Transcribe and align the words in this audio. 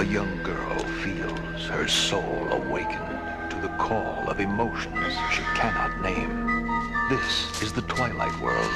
A 0.00 0.02
young 0.02 0.42
girl 0.42 0.78
feels 1.04 1.66
her 1.66 1.86
soul 1.86 2.48
awakened 2.52 3.50
to 3.50 3.56
the 3.60 3.68
call 3.76 4.30
of 4.30 4.40
emotions 4.40 5.12
she 5.30 5.42
cannot 5.54 6.00
name. 6.00 6.46
This 7.10 7.60
is 7.62 7.70
the 7.74 7.82
Twilight 7.82 8.32
World. 8.40 8.72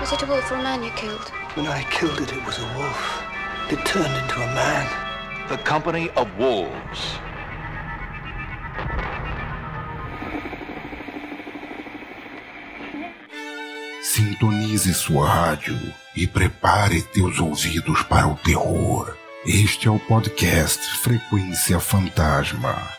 Was 0.00 0.12
it 0.12 0.22
a 0.24 0.26
wolf 0.26 0.50
or 0.50 0.56
a 0.56 0.62
man 0.64 0.82
you 0.82 0.90
killed? 0.96 1.28
When 1.54 1.68
I 1.68 1.84
killed 1.92 2.20
it, 2.20 2.32
it 2.32 2.44
was 2.44 2.58
a 2.58 2.66
wolf. 2.76 3.22
It 3.70 3.86
turned 3.86 4.16
into 4.20 4.42
a 4.42 4.52
man. 4.52 5.48
The 5.48 5.58
Company 5.58 6.10
of 6.16 6.36
Wolves. 6.36 7.20
Sintonize 14.38 14.94
sua 14.94 15.28
rádio 15.28 15.76
e 16.14 16.24
prepare 16.24 17.02
teus 17.02 17.40
ouvidos 17.40 18.02
para 18.02 18.28
o 18.28 18.36
terror. 18.36 19.16
Este 19.44 19.88
é 19.88 19.90
o 19.90 19.98
podcast 19.98 20.80
Frequência 21.02 21.80
Fantasma. 21.80 22.97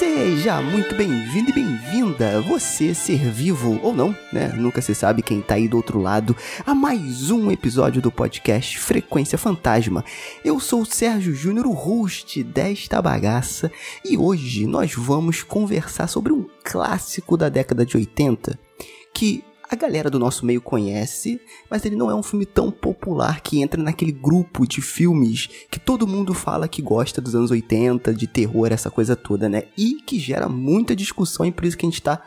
Seja 0.00 0.62
muito 0.62 0.94
bem-vindo 0.94 1.50
e 1.50 1.52
bem-vinda, 1.52 2.40
você 2.40 2.94
ser 2.94 3.18
vivo 3.30 3.78
ou 3.82 3.94
não, 3.94 4.16
né? 4.32 4.48
Nunca 4.56 4.80
se 4.80 4.94
sabe 4.94 5.20
quem 5.20 5.42
tá 5.42 5.56
aí 5.56 5.68
do 5.68 5.76
outro 5.76 6.00
lado, 6.00 6.34
a 6.64 6.74
mais 6.74 7.30
um 7.30 7.50
episódio 7.50 8.00
do 8.00 8.10
podcast 8.10 8.78
Frequência 8.78 9.36
Fantasma. 9.36 10.02
Eu 10.42 10.58
sou 10.58 10.80
o 10.80 10.86
Sérgio 10.86 11.34
Júnior, 11.34 11.66
o 11.66 11.74
host 11.74 12.42
desta 12.42 13.02
bagaça, 13.02 13.70
e 14.02 14.16
hoje 14.16 14.66
nós 14.66 14.94
vamos 14.94 15.42
conversar 15.42 16.06
sobre 16.06 16.32
um 16.32 16.46
clássico 16.64 17.36
da 17.36 17.50
década 17.50 17.84
de 17.84 17.98
80 17.98 18.58
que 19.12 19.44
a 19.70 19.76
galera 19.76 20.10
do 20.10 20.18
nosso 20.18 20.44
meio 20.44 20.60
conhece, 20.60 21.40
mas 21.70 21.84
ele 21.84 21.94
não 21.94 22.10
é 22.10 22.14
um 22.14 22.24
filme 22.24 22.44
tão 22.44 22.72
popular 22.72 23.40
que 23.40 23.62
entra 23.62 23.80
naquele 23.80 24.10
grupo 24.10 24.66
de 24.66 24.82
filmes 24.82 25.48
que 25.70 25.78
todo 25.78 26.08
mundo 26.08 26.34
fala 26.34 26.66
que 26.66 26.82
gosta 26.82 27.20
dos 27.20 27.36
anos 27.36 27.52
80, 27.52 28.12
de 28.12 28.26
terror, 28.26 28.72
essa 28.72 28.90
coisa 28.90 29.14
toda, 29.14 29.48
né? 29.48 29.68
E 29.78 30.02
que 30.04 30.18
gera 30.18 30.48
muita 30.48 30.96
discussão 30.96 31.46
e 31.46 31.52
por 31.52 31.64
isso 31.64 31.76
que 31.76 31.86
a 31.86 31.88
gente 31.88 32.02
tá 32.02 32.20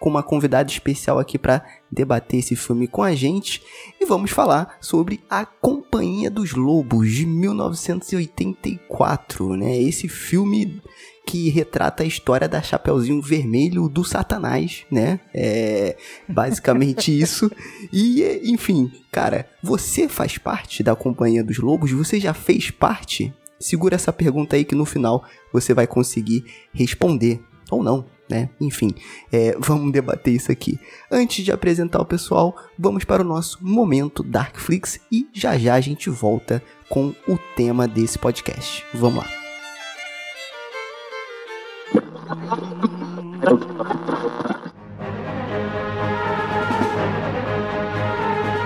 com 0.00 0.10
uma 0.10 0.24
convidada 0.24 0.68
especial 0.68 1.20
aqui 1.20 1.38
para 1.38 1.64
debater 1.88 2.40
esse 2.40 2.56
filme 2.56 2.88
com 2.88 3.04
a 3.04 3.14
gente 3.14 3.62
e 4.00 4.04
vamos 4.04 4.32
falar 4.32 4.76
sobre 4.80 5.22
A 5.30 5.46
Companhia 5.46 6.28
dos 6.28 6.52
Lobos 6.52 7.12
de 7.12 7.24
1984, 7.26 9.56
né? 9.56 9.80
Esse 9.80 10.08
filme 10.08 10.82
que 11.28 11.50
retrata 11.50 12.02
a 12.02 12.06
história 12.06 12.48
da 12.48 12.62
Chapeuzinho 12.62 13.20
Vermelho 13.20 13.86
do 13.86 14.02
Satanás, 14.02 14.86
né? 14.90 15.20
É 15.34 15.94
basicamente 16.26 17.12
isso. 17.20 17.52
E, 17.92 18.40
enfim, 18.44 18.90
cara, 19.12 19.46
você 19.62 20.08
faz 20.08 20.38
parte 20.38 20.82
da 20.82 20.96
Companhia 20.96 21.44
dos 21.44 21.58
Lobos? 21.58 21.92
Você 21.92 22.18
já 22.18 22.32
fez 22.32 22.70
parte? 22.70 23.34
Segura 23.60 23.96
essa 23.96 24.10
pergunta 24.10 24.56
aí 24.56 24.64
que 24.64 24.74
no 24.74 24.86
final 24.86 25.22
você 25.52 25.74
vai 25.74 25.86
conseguir 25.86 26.46
responder. 26.72 27.42
Ou 27.70 27.82
não, 27.82 28.06
né? 28.26 28.48
Enfim, 28.58 28.94
é, 29.30 29.54
vamos 29.58 29.92
debater 29.92 30.32
isso 30.32 30.50
aqui. 30.50 30.80
Antes 31.10 31.44
de 31.44 31.52
apresentar 31.52 32.00
o 32.00 32.06
pessoal, 32.06 32.56
vamos 32.78 33.04
para 33.04 33.20
o 33.20 33.26
nosso 33.26 33.58
momento 33.60 34.22
Darkflix 34.22 34.98
e 35.12 35.28
já 35.34 35.58
já 35.58 35.74
a 35.74 35.80
gente 35.82 36.08
volta 36.08 36.62
com 36.88 37.12
o 37.28 37.36
tema 37.54 37.86
desse 37.86 38.18
podcast. 38.18 38.82
Vamos 38.94 39.22
lá. 39.22 39.37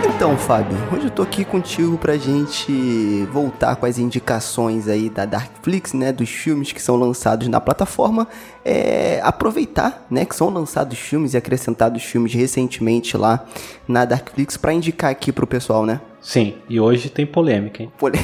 Então, 0.04 0.36
Fábio, 0.36 0.76
hoje 0.92 1.06
eu 1.06 1.10
tô 1.10 1.22
aqui 1.22 1.44
contigo 1.44 1.98
pra 1.98 2.16
gente 2.16 3.24
voltar 3.32 3.76
com 3.76 3.86
as 3.86 3.98
indicações 3.98 4.86
aí 4.88 5.10
da 5.10 5.24
Darkflix, 5.24 5.92
né, 5.92 6.12
dos 6.12 6.28
filmes 6.28 6.72
que 6.72 6.80
são 6.80 6.96
lançados 6.96 7.48
na 7.48 7.60
plataforma, 7.60 8.28
é, 8.64 9.20
aproveitar, 9.22 10.06
né, 10.10 10.24
que 10.24 10.36
são 10.36 10.48
lançados 10.48 10.98
filmes 10.98 11.34
e 11.34 11.36
acrescentados 11.36 12.02
filmes 12.02 12.32
recentemente 12.34 13.16
lá 13.16 13.44
na 13.86 14.04
Darkflix 14.04 14.56
para 14.56 14.72
indicar 14.72 15.10
aqui 15.10 15.32
pro 15.32 15.46
pessoal, 15.46 15.84
né? 15.84 16.00
Sim, 16.22 16.54
e 16.68 16.80
hoje 16.80 17.10
tem 17.10 17.26
polêmica, 17.26 17.82
hein? 17.82 17.92
Pole... 17.98 18.18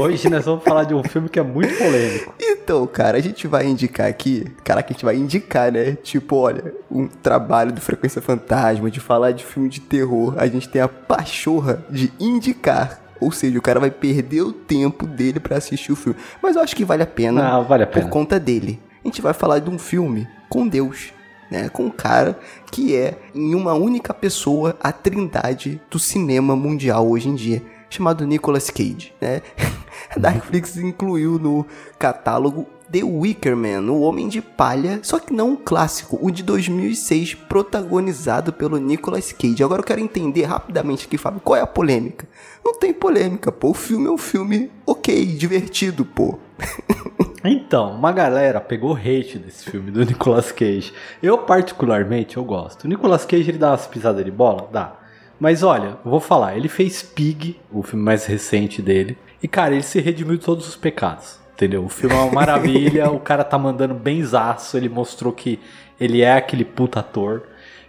Hoje 0.00 0.30
nós 0.30 0.44
vamos 0.44 0.62
falar 0.62 0.84
de 0.84 0.94
um 0.94 1.02
filme 1.02 1.28
que 1.28 1.40
é 1.40 1.42
muito 1.42 1.76
polêmico. 1.76 2.32
Então, 2.40 2.86
cara, 2.86 3.18
a 3.18 3.20
gente 3.20 3.48
vai 3.48 3.66
indicar 3.66 4.06
aqui, 4.06 4.46
caraca, 4.62 4.90
a 4.90 4.92
gente 4.92 5.04
vai 5.04 5.16
indicar, 5.16 5.72
né? 5.72 5.96
Tipo, 5.96 6.36
olha, 6.36 6.72
um 6.88 7.08
trabalho 7.08 7.72
do 7.72 7.80
Frequência 7.80 8.22
Fantasma, 8.22 8.88
de 8.88 9.00
falar 9.00 9.32
de 9.32 9.44
filme 9.44 9.68
de 9.68 9.80
terror, 9.80 10.34
a 10.38 10.46
gente 10.46 10.68
tem 10.68 10.80
a 10.80 10.86
pachorra 10.86 11.84
de 11.90 12.12
indicar. 12.20 13.00
Ou 13.20 13.32
seja, 13.32 13.58
o 13.58 13.62
cara 13.62 13.80
vai 13.80 13.90
perder 13.90 14.42
o 14.42 14.52
tempo 14.52 15.04
dele 15.06 15.40
para 15.40 15.56
assistir 15.56 15.90
o 15.90 15.96
filme. 15.96 16.18
Mas 16.40 16.54
eu 16.54 16.62
acho 16.62 16.76
que 16.76 16.84
vale 16.84 17.02
a 17.02 17.06
pena. 17.06 17.42
Não, 17.42 17.64
vale 17.64 17.82
a 17.82 17.86
pena. 17.86 18.06
Por 18.06 18.10
conta 18.10 18.38
dele. 18.38 18.80
A 19.04 19.08
gente 19.08 19.20
vai 19.20 19.32
falar 19.32 19.58
de 19.58 19.68
um 19.68 19.78
filme 19.78 20.28
com 20.48 20.66
Deus. 20.66 21.12
Né, 21.52 21.68
com 21.68 21.84
um 21.84 21.90
cara 21.90 22.40
que 22.70 22.96
é, 22.96 23.18
em 23.34 23.54
uma 23.54 23.74
única 23.74 24.14
pessoa, 24.14 24.74
a 24.80 24.90
trindade 24.90 25.78
do 25.90 25.98
cinema 25.98 26.56
mundial 26.56 27.06
hoje 27.06 27.28
em 27.28 27.34
dia, 27.34 27.62
chamado 27.90 28.26
Nicolas 28.26 28.70
Cage. 28.70 29.12
Né? 29.20 29.42
A 30.16 30.18
Darkflix 30.18 30.78
incluiu 30.78 31.38
no 31.38 31.66
catálogo 31.98 32.66
The 32.90 33.02
Wicker 33.02 33.56
Man, 33.56 33.90
o 33.90 34.00
Homem 34.00 34.28
de 34.28 34.40
Palha, 34.40 35.00
só 35.02 35.18
que 35.18 35.32
não 35.32 35.54
o 35.54 35.56
clássico, 35.56 36.18
o 36.20 36.30
de 36.30 36.42
2006, 36.42 37.34
protagonizado 37.34 38.52
pelo 38.52 38.78
Nicolas 38.78 39.32
Cage. 39.32 39.62
Agora 39.62 39.80
eu 39.80 39.86
quero 39.86 40.00
entender 40.00 40.44
rapidamente 40.44 41.06
aqui, 41.06 41.16
Fábio, 41.16 41.40
qual 41.40 41.56
é 41.56 41.62
a 41.62 41.66
polêmica? 41.66 42.26
Não 42.64 42.78
tem 42.78 42.92
polêmica, 42.92 43.50
pô. 43.52 43.70
O 43.70 43.74
filme 43.74 44.08
é 44.08 44.10
um 44.10 44.18
filme 44.18 44.70
ok, 44.86 45.24
divertido, 45.24 46.04
pô. 46.04 46.38
Então, 47.44 47.90
uma 47.92 48.12
galera 48.12 48.60
pegou 48.60 48.94
hate 48.94 49.36
desse 49.36 49.68
filme 49.68 49.90
do 49.90 50.04
Nicolas 50.04 50.52
Cage. 50.52 50.92
Eu, 51.20 51.38
particularmente, 51.38 52.36
eu 52.36 52.44
gosto. 52.44 52.84
O 52.84 52.88
Nicolas 52.88 53.24
Cage, 53.24 53.50
ele 53.50 53.58
dá 53.58 53.70
umas 53.70 53.84
pisadas 53.84 54.24
de 54.24 54.30
bola? 54.30 54.68
Dá. 54.70 54.94
Mas 55.40 55.64
olha, 55.64 55.98
vou 56.04 56.20
falar, 56.20 56.56
ele 56.56 56.68
fez 56.68 57.02
Pig, 57.02 57.60
o 57.72 57.82
filme 57.82 58.04
mais 58.04 58.26
recente 58.26 58.80
dele. 58.80 59.18
E, 59.42 59.48
cara, 59.48 59.74
ele 59.74 59.82
se 59.82 60.00
redimiu 60.00 60.36
de 60.36 60.44
todos 60.44 60.68
os 60.68 60.76
pecados. 60.76 61.40
Entendeu? 61.54 61.84
O 61.84 61.88
filme 61.88 62.14
é 62.14 62.18
uma 62.18 62.30
maravilha, 62.30 63.10
o 63.12 63.18
cara 63.18 63.42
tá 63.42 63.58
mandando 63.58 63.92
benzaço, 63.92 64.76
ele 64.76 64.88
mostrou 64.88 65.32
que 65.32 65.58
ele 65.98 66.22
é 66.22 66.34
aquele 66.36 66.64
puta 66.64 67.00
ator. 67.00 67.42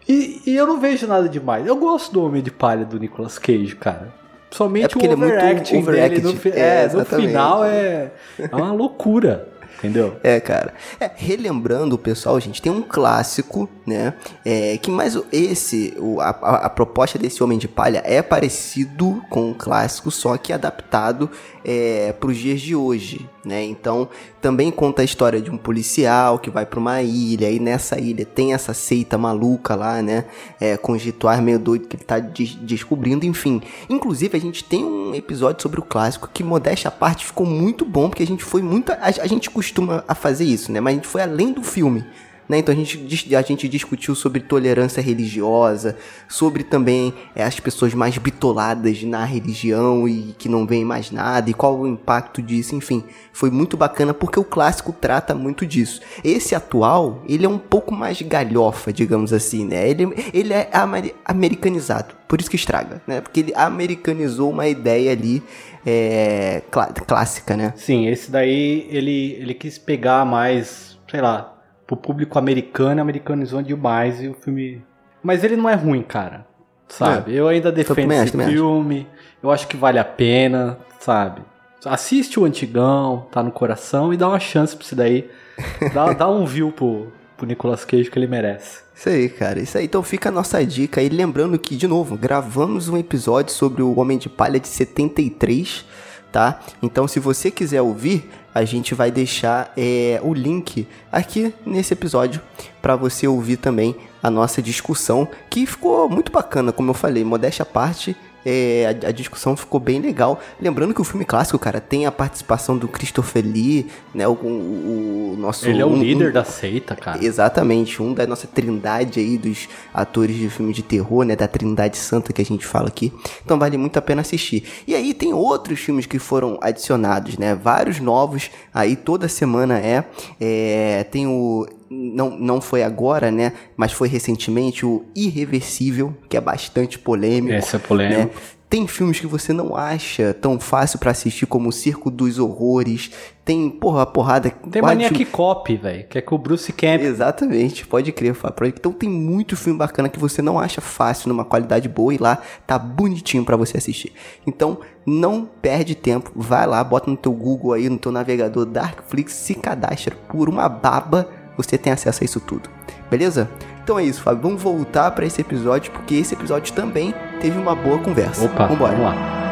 E, 0.10 0.42
e, 0.48 0.56
eu 0.56 0.66
não 0.66 0.80
vejo 0.80 1.06
nada 1.06 1.30
demais. 1.30 1.68
Eu 1.68 1.76
gosto 1.76 2.12
do 2.12 2.24
Homem 2.24 2.42
de 2.42 2.50
Palha 2.50 2.86
do 2.86 3.00
Nicolas 3.00 3.38
Cage, 3.38 3.76
cara. 3.76 4.14
Somente 4.54 4.96
é 4.96 5.10
o 5.10 5.14
overacting, 5.14 5.74
é 5.74 5.78
muito 5.78 5.90
overacting 5.90 6.22
dele 6.22 6.42
no, 6.44 6.52
é, 6.54 6.86
é, 6.86 6.90
no 6.94 7.06
final 7.06 7.66
é, 7.66 8.12
é 8.40 8.56
uma 8.56 8.72
loucura. 8.72 9.50
Entendeu? 9.84 10.16
É, 10.24 10.40
cara. 10.40 10.74
É, 10.98 11.12
relembrando 11.14 11.96
o 11.96 11.98
pessoal, 11.98 12.40
gente, 12.40 12.62
tem 12.62 12.72
um 12.72 12.82
clássico, 12.82 13.70
né? 13.86 14.14
É, 14.46 14.78
que 14.78 14.90
mais 14.90 15.18
esse, 15.30 15.94
o, 16.00 16.22
a, 16.22 16.30
a, 16.30 16.70
proposta 16.70 17.20
desse 17.20 17.44
Homem 17.44 17.58
de 17.58 17.68
Palha 17.68 18.02
é 18.06 18.22
parecido 18.22 19.22
com 19.30 19.52
o 19.52 19.56
clássico, 19.56 20.10
só 20.10 20.38
que 20.38 20.54
adaptado 20.54 21.30
é, 21.64 22.14
para 22.14 22.30
os 22.30 22.38
dias 22.38 22.62
de 22.62 22.76
hoje, 22.76 23.30
né? 23.46 23.64
Então, 23.64 24.10
também 24.42 24.70
conta 24.72 25.02
a 25.02 25.06
história 25.06 25.42
de 25.42 25.50
um 25.50 25.58
policial 25.58 26.38
que 26.40 26.50
vai 26.50 26.66
para 26.66 26.80
uma 26.80 27.02
ilha 27.02 27.50
e 27.50 27.60
nessa 27.60 28.00
ilha 28.00 28.26
tem 28.26 28.54
essa 28.54 28.74
seita 28.74 29.18
maluca 29.18 29.76
lá, 29.76 30.02
né? 30.02 30.26
É, 30.60 30.78
com 30.78 30.94
rituais 30.94 31.40
meio 31.40 31.60
doido 31.60 31.88
que 31.88 31.96
ele 31.96 32.04
tá 32.04 32.20
de 32.20 32.58
descobrindo, 32.58 33.26
enfim. 33.26 33.62
Inclusive, 33.90 34.38
a 34.38 34.42
gente 34.42 34.64
tem 34.64 34.84
um 34.84 35.16
episódio 35.16 35.62
sobre 35.62 35.80
o 35.80 35.84
clássico 35.84 36.30
que, 36.34 36.44
modéstia 36.44 36.90
à 36.90 36.92
parte, 36.92 37.26
ficou 37.26 37.46
muito 37.46 37.86
bom, 37.86 38.10
porque 38.10 38.24
a 38.24 38.28
gente 38.28 38.44
foi 38.44 38.62
muito... 38.62 38.92
A, 38.92 38.98
a 39.22 39.28
gente 39.28 39.50
costuma 39.50 40.04
a 40.08 40.16
fazer 40.16 40.46
isso, 40.46 40.72
né? 40.72 40.80
Mas 40.80 40.94
a 40.94 40.96
gente 40.96 41.08
foi 41.08 41.22
além 41.22 41.54
do 41.54 41.64
filme. 41.64 42.04
Né? 42.48 42.60
Então 42.60 42.74
a 42.74 42.78
gente, 42.78 43.36
a 43.36 43.42
gente 43.42 43.68
discutiu 43.68 44.16
sobre 44.16 44.42
tolerância 44.42 45.02
religiosa, 45.02 45.98
sobre 46.28 46.64
também 46.64 47.14
é, 47.36 47.44
as 47.44 47.60
pessoas 47.60 47.94
mais 47.94 48.18
bitoladas 48.18 49.04
na 49.04 49.24
religião 49.24 50.08
e 50.08 50.36
que 50.38 50.50
não 50.50 50.66
veem 50.66 50.86
mais 50.86 51.12
nada, 51.12 51.50
e 51.50 51.54
qual 51.54 51.80
o 51.80 51.88
impacto 51.88 52.42
disso, 52.42 52.76
enfim. 52.76 53.04
Foi 53.32 53.50
muito 53.50 53.78
bacana 53.78 54.14
porque 54.14 54.40
o 54.40 54.44
clássico 54.44 54.94
trata 54.94 55.34
muito 55.34 55.66
disso. 55.66 56.02
Esse 56.24 56.56
atual, 56.56 57.24
ele 57.28 57.46
é 57.46 57.50
um 57.50 57.58
pouco 57.58 57.94
mais 57.94 58.22
galhofa, 58.22 58.92
digamos 58.92 59.34
assim, 59.34 59.66
né? 59.66 59.90
Ele, 59.90 60.08
ele 60.34 60.54
é 60.54 60.70
amer 60.72 61.14
americanizado, 61.26 62.14
por 62.28 62.40
isso 62.40 62.50
que 62.50 62.56
estraga, 62.56 63.02
né? 63.08 63.22
Porque 63.22 63.40
ele 63.40 63.54
americanizou 63.56 64.50
uma 64.50 64.68
ideia 64.68 65.12
ali 65.12 65.42
é, 65.86 66.62
clá 66.72 66.88
clássica, 66.88 67.58
né? 67.58 67.74
Sim, 67.76 68.08
esse 68.08 68.32
daí 68.32 68.88
ele, 68.90 69.38
ele 69.40 69.54
quis 69.54 69.78
pegar 69.78 70.26
mais, 70.26 70.98
sei 71.10 71.22
lá, 71.22 71.53
pro 71.86 71.98
público 71.98 72.38
americano, 72.40 73.02
americanizou 73.02 73.62
demais 73.62 74.22
e 74.22 74.28
o 74.28 74.34
filme. 74.34 74.84
Mas 75.22 75.44
ele 75.44 75.56
não 75.56 75.70
é 75.70 75.76
ruim, 75.76 76.02
cara. 76.02 76.46
Sabe? 76.88 77.34
É. 77.34 77.40
Eu 77.40 77.48
ainda 77.48 77.72
defendo 77.72 78.12
esse 78.12 78.38
filme. 78.38 79.08
Eu 79.42 79.52
acho 79.52 79.68
que 79.68 79.76
vale 79.76 80.00
a 80.00 80.06
pena, 80.06 80.78
sabe? 81.00 81.42
Assiste 81.86 82.40
o 82.40 82.46
antigão, 82.46 83.28
tá 83.32 83.44
no 83.44 83.52
coração 83.52 84.14
e 84.14 84.18
dá 84.18 84.28
uma 84.28 84.40
chance 84.40 84.76
pra 84.76 84.86
isso 84.86 84.96
daí. 84.96 85.30
Dá, 85.94 86.14
dá 86.14 86.28
um 86.28 86.48
view 86.48 86.72
pro, 86.72 87.14
pro 87.38 87.46
Nicolas 87.46 87.86
Cage 87.86 88.10
que 88.10 88.18
ele 88.18 88.26
merece. 88.26 88.82
Isso 88.96 89.08
aí, 89.08 89.30
cara. 89.30 89.60
Isso 89.60 89.78
aí. 89.78 89.86
Então 89.86 90.02
fica 90.02 90.30
a 90.30 90.32
nossa 90.32 90.66
dica 90.66 91.00
aí. 91.00 91.10
Lembrando 91.10 91.60
que, 91.60 91.76
de 91.76 91.88
novo, 91.88 92.18
gravamos 92.18 92.90
um 92.90 92.98
episódio 92.98 93.54
sobre 93.54 93.84
o 93.84 94.00
Homem 94.00 94.18
de 94.18 94.30
Palha 94.30 94.60
de 94.60 94.68
73, 94.68 95.86
tá? 96.32 96.60
Então, 96.82 97.08
se 97.08 97.20
você 97.20 97.52
quiser 97.52 97.84
ouvir, 97.84 98.28
a 98.54 98.64
gente 98.64 98.94
vai 98.94 99.10
deixar 99.10 99.74
é, 99.76 100.20
o 100.24 100.34
link 100.34 100.88
aqui 101.12 101.54
nesse 101.66 101.94
episódio 101.94 102.42
para 102.82 102.96
você 102.96 103.28
ouvir 103.28 103.58
também 103.58 103.96
a 104.22 104.30
nossa 104.30 104.62
discussão, 104.62 105.28
que 105.50 105.66
ficou 105.66 106.10
muito 106.10 106.32
bacana, 106.32 106.72
como 106.72 106.92
eu 106.92 106.94
falei, 106.94 107.24
modéstia 107.24 107.64
à 107.64 107.66
parte. 107.66 108.16
É, 108.46 108.98
a, 109.04 109.10
a, 109.10 109.12
discussão 109.12 109.56
ficou 109.56 109.80
bem 109.80 110.00
legal. 110.00 110.40
Lembrando 110.60 110.94
que 110.94 111.02
o 111.02 111.04
filme 111.04 111.26
clássico, 111.26 111.58
cara, 111.58 111.80
tem 111.80 112.06
a 112.06 112.12
participação 112.12 112.78
do 112.78 112.88
Christopher 112.88 113.44
Lee, 113.46 113.88
né? 114.14 114.28
O, 114.28 114.32
o, 114.32 115.34
o 115.34 115.38
nosso. 115.38 115.68
Ele 115.68 115.82
é 115.82 115.86
o 115.86 115.90
um, 115.90 116.02
líder 116.02 116.30
um, 116.30 116.34
da 116.34 116.44
seita, 116.44 116.96
cara. 116.96 117.24
Exatamente, 117.24 118.02
um 118.02 118.14
da 118.14 118.28
nossa 118.28 118.48
trindade 118.48 119.20
aí 119.20 119.38
dos 119.38 119.68
atores 119.94 120.36
de 120.36 120.50
filme 120.50 120.74
de 120.74 120.82
terror, 120.82 121.24
né? 121.24 121.36
Da 121.36 121.48
trindade 121.48 121.98
santa 121.98 122.34
que 122.34 122.42
a 122.42 122.46
gente 122.46 122.66
fala 122.66 122.88
aqui. 122.88 123.14
Então 123.44 123.58
vale 123.58 123.78
muito 123.78 123.98
a 123.98 124.02
pena 124.02 124.22
assistir. 124.22 124.64
E 124.88 124.96
aí 124.96 125.14
tem 125.14 125.34
outros 125.34 125.80
filmes 125.80 126.06
que 126.06 126.20
foram 126.20 126.58
adicionados, 126.62 127.38
né? 127.38 127.56
Vários 127.56 128.00
novos 128.00 128.50
aí 128.74 128.96
toda 128.96 129.28
semana 129.28 129.80
é. 129.80 130.04
é 130.40 131.04
tem 131.06 131.28
o 131.28 131.68
não, 131.90 132.38
não 132.38 132.62
foi 132.62 132.84
agora, 132.84 133.32
né? 133.32 133.54
Mas 133.76 133.92
foi 133.92 134.08
recentemente 134.08 134.86
o 134.86 135.06
Irreversível, 135.16 136.16
que 136.30 136.38
é 136.38 136.42
bastante 136.42 136.98
polêmico. 137.00 137.54
Esse 137.54 137.76
é 137.76 137.80
polêmico. 137.80 138.34
Né? 138.34 138.42
Tem 138.74 138.88
filmes 138.88 139.20
que 139.20 139.28
você 139.28 139.54
não 139.54 139.76
acha 139.76 140.34
tão 140.34 140.60
fácil 140.60 140.98
para 140.98 141.12
assistir 141.12 141.46
como 141.46 141.70
o 141.70 141.72
Circo 141.72 142.10
dos 142.10 142.40
Horrores. 142.40 143.12
Tem, 143.46 143.70
porra, 143.70 144.02
a 144.02 144.06
porrada. 144.08 144.50
Tem 144.50 144.82
mania 144.82 145.12
que 145.12 145.26
copy, 145.26 145.76
velho. 145.76 146.08
Que 146.08 146.18
é 146.18 146.22
com 146.22 146.34
o 146.34 146.40
Bruce 146.40 146.74
Camp. 146.74 147.02
Exatamente, 147.02 147.86
pode 147.86 148.12
crer, 148.12 148.34
Fábio. 148.34 148.66
Então 148.66 148.92
tem 148.92 149.08
muito 149.08 149.56
filme 149.56 149.78
bacana 149.78 150.10
que 150.10 150.18
você 150.18 150.42
não 150.42 150.58
acha 150.58 150.82
fácil, 150.82 151.30
numa 151.30 151.46
qualidade 151.46 151.88
boa, 151.88 152.16
e 152.16 152.18
lá 152.18 152.42
tá 152.66 152.80
bonitinho 152.80 153.46
para 153.46 153.56
você 153.56 153.78
assistir. 153.78 154.12
Então, 154.48 154.80
não 155.06 155.48
perde 155.62 155.94
tempo, 155.94 156.32
vai 156.36 156.66
lá, 156.66 156.84
bota 156.84 157.12
no 157.12 157.18
teu 157.18 157.32
Google 157.32 157.74
aí, 157.74 157.88
no 157.88 158.00
teu 158.00 158.12
navegador 158.12 158.66
Darkflix, 158.66 159.34
se 159.34 159.54
cadastra 159.54 160.16
por 160.28 160.50
uma 160.50 160.68
baba 160.68 161.30
você 161.58 161.78
tem 161.78 161.94
acesso 161.94 162.24
a 162.24 162.26
isso 162.26 162.40
tudo. 162.40 162.70
Beleza? 163.10 163.50
Então 163.84 164.00
é 164.00 164.04
isso, 164.04 164.22
Fábio. 164.22 164.42
Vamos 164.42 164.62
voltar 164.62 165.12
para 165.12 165.26
esse 165.26 165.42
episódio, 165.42 165.92
porque 165.92 166.16
esse 166.16 166.34
episódio 166.34 166.74
também 166.74 167.14
teve 167.42 167.58
uma 167.60 167.76
boa 167.76 168.00
conversa. 168.00 168.46
Opa, 168.46 168.68
Vambora. 168.68 168.92
vamos 168.96 169.06
lá. 169.06 169.44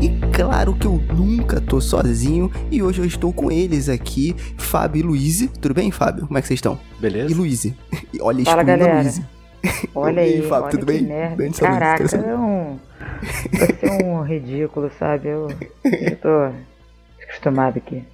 E 0.00 0.08
claro 0.32 0.74
que 0.74 0.86
eu 0.86 1.00
nunca 1.14 1.60
tô 1.60 1.80
sozinho 1.80 2.50
e 2.70 2.82
hoje 2.82 3.00
eu 3.00 3.04
estou 3.04 3.32
com 3.32 3.50
eles 3.50 3.88
aqui, 3.88 4.34
Fábio 4.56 5.00
e 5.00 5.02
Luiz. 5.02 5.48
Tudo 5.60 5.74
bem, 5.74 5.90
Fábio? 5.90 6.26
Como 6.26 6.38
é 6.38 6.40
que 6.40 6.46
vocês 6.48 6.58
estão? 6.58 6.78
Beleza. 7.00 7.30
E 7.30 7.34
Luiz. 7.34 7.66
Olha, 8.20 8.44
Fala, 8.44 8.62
galera. 8.62 9.02
Luiz. 9.02 9.20
Olha 9.94 10.22
aí, 10.22 10.42
Fábio, 10.42 10.62
olha 10.64 10.70
tudo 10.70 10.86
que 10.86 10.92
bem? 10.92 11.02
merda. 11.02 11.36
Bem 11.36 11.52
Caraca, 11.52 12.16
é 12.16 12.36
um... 12.36 12.78
Vai 13.58 13.74
ser 13.74 14.04
um 14.04 14.22
ridículo, 14.22 14.90
sabe? 14.98 15.28
Eu, 15.28 15.48
eu 15.84 16.16
tô 16.16 16.52
acostumado 17.22 17.78
aqui. 17.78 18.04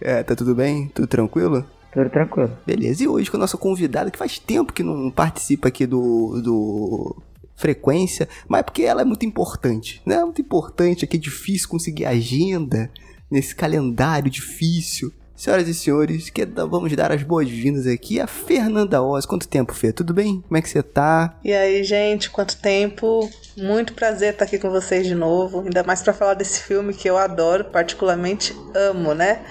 É, 0.00 0.22
tá 0.22 0.34
tudo 0.34 0.54
bem? 0.54 0.88
Tudo 0.88 1.06
tranquilo? 1.06 1.64
Tudo 1.92 2.10
tranquilo. 2.10 2.50
Beleza, 2.66 3.04
e 3.04 3.08
hoje 3.08 3.30
com 3.30 3.36
a 3.36 3.40
nossa 3.40 3.56
convidada, 3.56 4.10
que 4.10 4.18
faz 4.18 4.38
tempo 4.38 4.72
que 4.72 4.82
não 4.82 5.10
participa 5.10 5.68
aqui 5.68 5.86
do, 5.86 6.40
do 6.42 7.16
Frequência, 7.56 8.28
mas 8.48 8.60
é 8.60 8.62
porque 8.64 8.82
ela 8.82 9.02
é 9.02 9.04
muito 9.04 9.24
importante, 9.24 10.02
né? 10.04 10.24
Muito 10.24 10.40
importante, 10.40 11.04
aqui 11.04 11.16
é 11.16 11.20
difícil 11.20 11.68
conseguir 11.68 12.04
agenda 12.04 12.90
nesse 13.30 13.54
calendário 13.54 14.28
difícil. 14.28 15.12
Senhoras 15.36 15.66
e 15.66 15.74
senhores, 15.74 16.30
que 16.30 16.46
vamos 16.46 16.94
dar 16.94 17.10
as 17.10 17.24
boas-vindas 17.24 17.88
aqui 17.88 18.20
a 18.20 18.26
Fernanda 18.26 19.02
Oz. 19.02 19.26
Quanto 19.26 19.48
tempo, 19.48 19.74
Fê? 19.74 19.92
Tudo 19.92 20.14
bem? 20.14 20.40
Como 20.40 20.56
é 20.56 20.62
que 20.62 20.68
você 20.68 20.80
tá? 20.80 21.36
E 21.42 21.52
aí, 21.52 21.82
gente, 21.82 22.30
quanto 22.30 22.56
tempo? 22.56 23.28
Muito 23.56 23.94
prazer 23.94 24.32
estar 24.32 24.44
aqui 24.44 24.58
com 24.58 24.70
vocês 24.70 25.04
de 25.06 25.14
novo, 25.14 25.60
ainda 25.60 25.82
mais 25.82 26.02
para 26.02 26.12
falar 26.12 26.34
desse 26.34 26.62
filme 26.62 26.94
que 26.94 27.10
eu 27.10 27.18
adoro, 27.18 27.64
particularmente 27.64 28.54
amo, 28.74 29.12
né? 29.12 29.44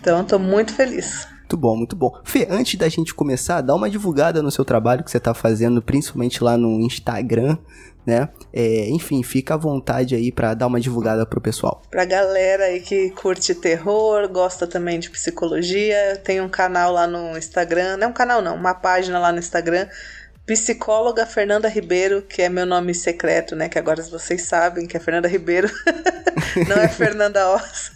Então, 0.00 0.24
tô 0.24 0.36
muito 0.36 0.74
feliz. 0.74 1.28
Muito 1.50 1.56
bom, 1.56 1.76
muito 1.76 1.96
bom. 1.96 2.16
Fê, 2.22 2.46
antes 2.48 2.78
da 2.78 2.88
gente 2.88 3.12
começar, 3.12 3.60
dá 3.60 3.74
uma 3.74 3.90
divulgada 3.90 4.40
no 4.40 4.52
seu 4.52 4.64
trabalho 4.64 5.02
que 5.02 5.10
você 5.10 5.18
tá 5.18 5.34
fazendo, 5.34 5.82
principalmente 5.82 6.44
lá 6.44 6.56
no 6.56 6.80
Instagram, 6.80 7.58
né? 8.06 8.28
É, 8.52 8.88
enfim, 8.88 9.20
fica 9.24 9.54
à 9.54 9.56
vontade 9.56 10.14
aí 10.14 10.30
para 10.30 10.54
dar 10.54 10.68
uma 10.68 10.78
divulgada 10.78 11.26
pro 11.26 11.40
pessoal. 11.40 11.82
Pra 11.90 12.04
galera 12.04 12.66
aí 12.66 12.80
que 12.80 13.10
curte 13.10 13.52
terror, 13.52 14.28
gosta 14.28 14.64
também 14.64 15.00
de 15.00 15.10
psicologia, 15.10 16.16
tem 16.22 16.40
um 16.40 16.48
canal 16.48 16.92
lá 16.92 17.08
no 17.08 17.36
Instagram, 17.36 17.96
não 17.96 18.06
é 18.06 18.10
um 18.10 18.14
canal 18.14 18.40
não, 18.40 18.54
uma 18.54 18.72
página 18.72 19.18
lá 19.18 19.32
no 19.32 19.40
Instagram, 19.40 19.88
Psicóloga 20.46 21.26
Fernanda 21.26 21.68
Ribeiro, 21.68 22.22
que 22.22 22.42
é 22.42 22.48
meu 22.48 22.64
nome 22.64 22.94
secreto, 22.94 23.56
né? 23.56 23.68
Que 23.68 23.78
agora 23.78 24.04
vocês 24.04 24.42
sabem 24.42 24.86
que 24.86 24.96
é 24.96 25.00
Fernanda 25.00 25.26
Ribeiro, 25.26 25.68
não 26.68 26.76
é 26.76 26.86
Fernanda 26.86 27.54
Oz. 27.54 27.90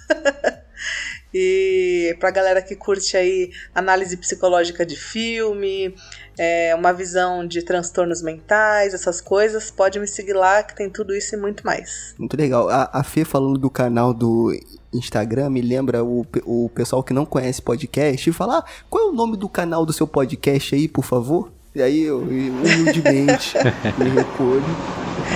E 1.34 2.16
pra 2.20 2.30
galera 2.30 2.62
que 2.62 2.76
curte 2.76 3.16
aí 3.16 3.50
análise 3.74 4.16
psicológica 4.16 4.86
de 4.86 4.94
filme, 4.94 5.92
é, 6.38 6.72
uma 6.76 6.92
visão 6.92 7.44
de 7.44 7.60
transtornos 7.62 8.22
mentais, 8.22 8.94
essas 8.94 9.20
coisas, 9.20 9.68
pode 9.68 9.98
me 9.98 10.06
seguir 10.06 10.34
lá 10.34 10.62
que 10.62 10.76
tem 10.76 10.88
tudo 10.88 11.12
isso 11.12 11.34
e 11.34 11.38
muito 11.38 11.66
mais. 11.66 12.14
Muito 12.16 12.36
legal. 12.36 12.68
A, 12.68 12.88
a 12.92 13.02
Fê 13.02 13.24
falando 13.24 13.58
do 13.58 13.68
canal 13.68 14.14
do 14.14 14.52
Instagram 14.92 15.50
me 15.50 15.60
lembra 15.60 16.04
o, 16.04 16.24
o 16.44 16.70
pessoal 16.70 17.02
que 17.02 17.12
não 17.12 17.26
conhece 17.26 17.60
podcast 17.60 18.30
e 18.30 18.32
fala: 18.32 18.58
ah, 18.58 18.64
qual 18.88 19.08
é 19.08 19.10
o 19.10 19.12
nome 19.12 19.36
do 19.36 19.48
canal 19.48 19.84
do 19.84 19.92
seu 19.92 20.06
podcast 20.06 20.74
aí, 20.74 20.86
por 20.86 21.04
favor? 21.04 21.50
E 21.74 21.82
aí 21.82 22.02
eu, 22.02 22.20
humildemente, 22.20 23.54
me 23.98 24.08
recolho. 24.08 24.62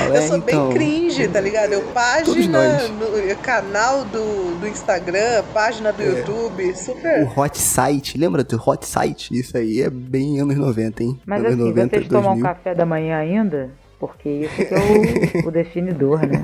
Eu 0.08 0.14
"É, 0.14 0.26
sou 0.26 0.37
então, 0.37 0.69
bem 0.69 0.76
cringe, 0.76 1.29
tá 1.29 1.40
ligado? 1.40 1.73
Eu 1.73 1.82
página, 1.93 2.88
no 2.88 3.37
canal 3.37 4.05
do, 4.05 4.58
do 4.61 4.69
Instagram, 4.69 5.44
página 5.52 5.93
do 5.93 6.02
YouTube, 6.02 6.70
O 6.70 6.76
super. 6.76 7.38
Hot 7.38 7.58
Site, 7.58 8.19
lembra 8.19 8.44
do 8.44 8.56
Hot 8.56 8.87
Site? 8.87 9.38
Isso 9.38 9.56
aí 9.56 9.81
é 9.81 9.90
bem 9.90 10.40
anos 10.40 10.56
90, 10.56 11.02
hein? 11.02 11.20
Mas 11.26 11.44
anos 11.44 11.61
assim, 11.61 11.73
vocês 11.73 12.08
tomam 12.08 12.35
um 12.35 12.40
café 12.40 12.75
da 12.75 12.87
manhã 12.87 13.19
ainda? 13.19 13.70
Porque 13.99 14.29
isso 14.29 14.55
que 14.55 14.75
é 14.75 15.43
o, 15.44 15.49
o 15.49 15.50
definidor, 15.50 16.20
né? 16.26 16.43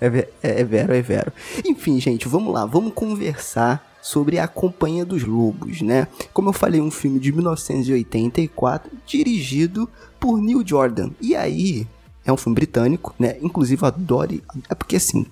É, 0.00 0.06
é, 0.42 0.60
é 0.60 0.64
vero, 0.64 0.94
é 0.94 1.02
vero. 1.02 1.32
Enfim, 1.64 2.00
gente, 2.00 2.28
vamos 2.28 2.52
lá, 2.52 2.66
vamos 2.66 2.92
conversar 2.92 3.90
sobre 4.02 4.38
A 4.38 4.48
Companhia 4.48 5.04
dos 5.04 5.24
Lobos, 5.24 5.82
né? 5.82 6.06
Como 6.32 6.48
eu 6.48 6.52
falei, 6.52 6.80
um 6.80 6.90
filme 6.90 7.18
de 7.18 7.32
1984, 7.32 8.90
dirigido 9.06 9.88
por 10.18 10.40
Neil 10.40 10.62
Jordan. 10.66 11.10
E 11.20 11.34
aí, 11.34 11.86
é 12.30 12.32
um 12.32 12.36
filme 12.36 12.54
britânico, 12.54 13.14
né? 13.18 13.36
Inclusive, 13.42 13.82
eu 13.82 13.86
adoro. 13.88 14.42
É 14.68 14.74
porque 14.74 14.96
assim, 14.96 15.26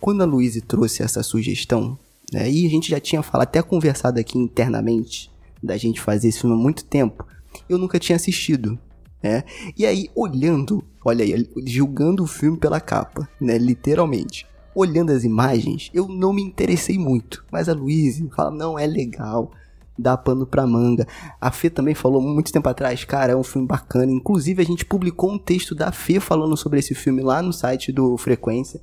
quando 0.00 0.22
a 0.22 0.26
Luísa 0.26 0.60
trouxe 0.66 1.02
essa 1.02 1.22
sugestão, 1.22 1.98
né? 2.32 2.50
E 2.50 2.66
a 2.66 2.70
gente 2.70 2.90
já 2.90 3.00
tinha 3.00 3.22
falado, 3.22 3.48
até 3.48 3.62
conversado 3.62 4.20
aqui 4.20 4.38
internamente, 4.38 5.30
da 5.62 5.76
gente 5.76 6.00
fazer 6.00 6.28
esse 6.28 6.40
filme 6.40 6.56
há 6.56 6.58
muito 6.58 6.84
tempo, 6.84 7.26
eu 7.68 7.78
nunca 7.78 7.98
tinha 7.98 8.16
assistido, 8.16 8.78
né? 9.22 9.44
E 9.76 9.84
aí, 9.84 10.08
olhando, 10.14 10.84
olha 11.04 11.24
aí, 11.24 11.48
julgando 11.66 12.22
o 12.22 12.26
filme 12.26 12.56
pela 12.56 12.80
capa, 12.80 13.28
né? 13.40 13.58
Literalmente. 13.58 14.46
Olhando 14.74 15.10
as 15.10 15.24
imagens, 15.24 15.90
eu 15.92 16.06
não 16.06 16.32
me 16.32 16.42
interessei 16.42 16.96
muito. 16.96 17.44
Mas 17.50 17.68
a 17.68 17.72
Luísa 17.74 18.24
fala, 18.34 18.50
não, 18.50 18.78
é 18.78 18.86
legal, 18.86 19.50
dá 19.98 20.16
pano 20.16 20.46
pra 20.46 20.66
manga. 20.66 21.06
A 21.40 21.50
Fê 21.50 21.68
também 21.70 21.94
falou 21.94 22.20
muito 22.20 22.52
tempo 22.52 22.68
atrás, 22.68 23.04
cara, 23.04 23.32
é 23.32 23.36
um 23.36 23.42
filme 23.42 23.66
bacana. 23.66 24.10
Inclusive, 24.10 24.62
a 24.62 24.64
gente 24.64 24.84
publicou 24.84 25.32
um 25.32 25.38
texto 25.38 25.74
da 25.74 25.92
Fê 25.92 26.20
falando 26.20 26.56
sobre 26.56 26.78
esse 26.78 26.94
filme 26.94 27.22
lá 27.22 27.42
no 27.42 27.52
site 27.52 27.92
do 27.92 28.16
Frequência. 28.16 28.80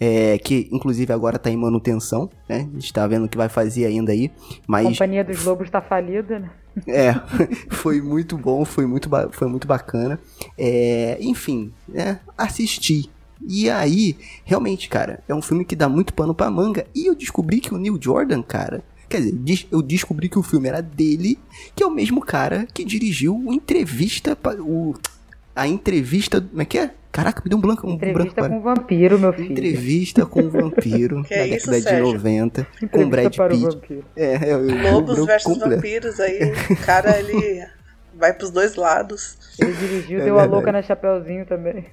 É, 0.00 0.38
que 0.38 0.68
inclusive 0.70 1.12
agora 1.12 1.40
tá 1.40 1.50
em 1.50 1.56
manutenção, 1.56 2.30
né? 2.48 2.68
A 2.70 2.74
gente 2.78 2.92
tá 2.92 3.04
vendo 3.06 3.24
o 3.24 3.28
que 3.28 3.36
vai 3.36 3.48
fazer 3.48 3.84
ainda 3.84 4.12
aí. 4.12 4.30
A 4.50 4.54
Mas 4.68 4.86
Companhia 4.86 5.24
dos 5.24 5.44
Lobos 5.44 5.68
tá 5.68 5.80
falida, 5.80 6.38
né? 6.38 6.50
é, 6.86 7.14
foi 7.70 8.00
muito 8.00 8.38
bom, 8.38 8.64
foi 8.64 8.86
muito, 8.86 9.10
foi 9.32 9.48
muito 9.48 9.66
bacana. 9.66 10.20
É, 10.56 11.18
enfim, 11.20 11.72
né, 11.88 12.20
assisti. 12.36 13.10
E 13.46 13.70
aí, 13.70 14.16
realmente, 14.44 14.88
cara, 14.88 15.20
é 15.28 15.34
um 15.34 15.42
filme 15.42 15.64
que 15.64 15.76
dá 15.76 15.88
muito 15.88 16.12
pano 16.12 16.34
pra 16.34 16.50
manga. 16.50 16.86
E 16.94 17.06
eu 17.06 17.14
descobri 17.14 17.60
que 17.60 17.72
o 17.72 17.78
Neil 17.78 17.98
Jordan, 18.00 18.42
cara. 18.42 18.82
Quer 19.08 19.20
dizer, 19.22 19.66
eu 19.72 19.80
descobri 19.82 20.28
que 20.28 20.38
o 20.38 20.42
filme 20.42 20.68
era 20.68 20.80
dele, 20.82 21.38
que 21.74 21.82
é 21.82 21.86
o 21.86 21.90
mesmo 21.90 22.20
cara 22.20 22.66
que 22.72 22.84
dirigiu 22.84 23.34
o 23.36 23.52
entrevista. 23.52 24.36
pa- 24.36 24.54
O, 24.58 24.94
a 25.56 25.66
entrevista. 25.66 26.40
Como 26.40 26.60
é 26.62 26.64
que 26.64 26.78
é? 26.78 26.90
Caraca, 27.10 27.40
me 27.42 27.48
deu 27.48 27.58
um 27.58 27.60
branco. 27.60 27.86
Um 27.86 27.96
branco 27.96 28.10
Entrevista 28.10 28.40
agora. 28.44 28.52
com 28.52 28.58
o 28.60 28.74
vampiro, 28.74 29.18
meu 29.18 29.32
filho. 29.32 29.50
Entrevista 29.52 30.26
com 30.26 30.40
o 30.40 30.50
vampiro 30.50 31.22
Que 31.26 31.34
da 31.34 31.40
é 31.40 31.48
isso, 31.48 31.66
década 31.70 31.76
de 31.78 31.82
Sérgio? 31.84 32.12
90, 32.12 32.64
com 32.64 32.84
Entrevista 32.84 33.08
Brad 33.08 33.34
para 33.36 33.54
o 33.54 33.58
Pitt. 33.58 33.74
vampiro. 33.74 34.04
É, 34.14 34.50
é, 34.50 34.56
o 34.56 34.92
Lobos 34.92 35.14
branco 35.14 35.26
versus 35.26 35.52
completo. 35.54 35.74
vampiros 35.76 36.20
aí. 36.20 36.52
O 36.70 36.76
cara, 36.84 37.18
ele 37.18 37.64
vai 38.14 38.32
pros 38.34 38.50
dois 38.50 38.76
lados. 38.76 39.38
Ele 39.58 39.72
dirigiu, 39.72 40.20
É 40.20 40.24
deu 40.24 40.34
a 40.34 40.42
verdade. 40.42 40.52
louca 40.54 40.70
na 40.70 40.82
Chapeuzinho 40.82 41.46
também. 41.46 41.86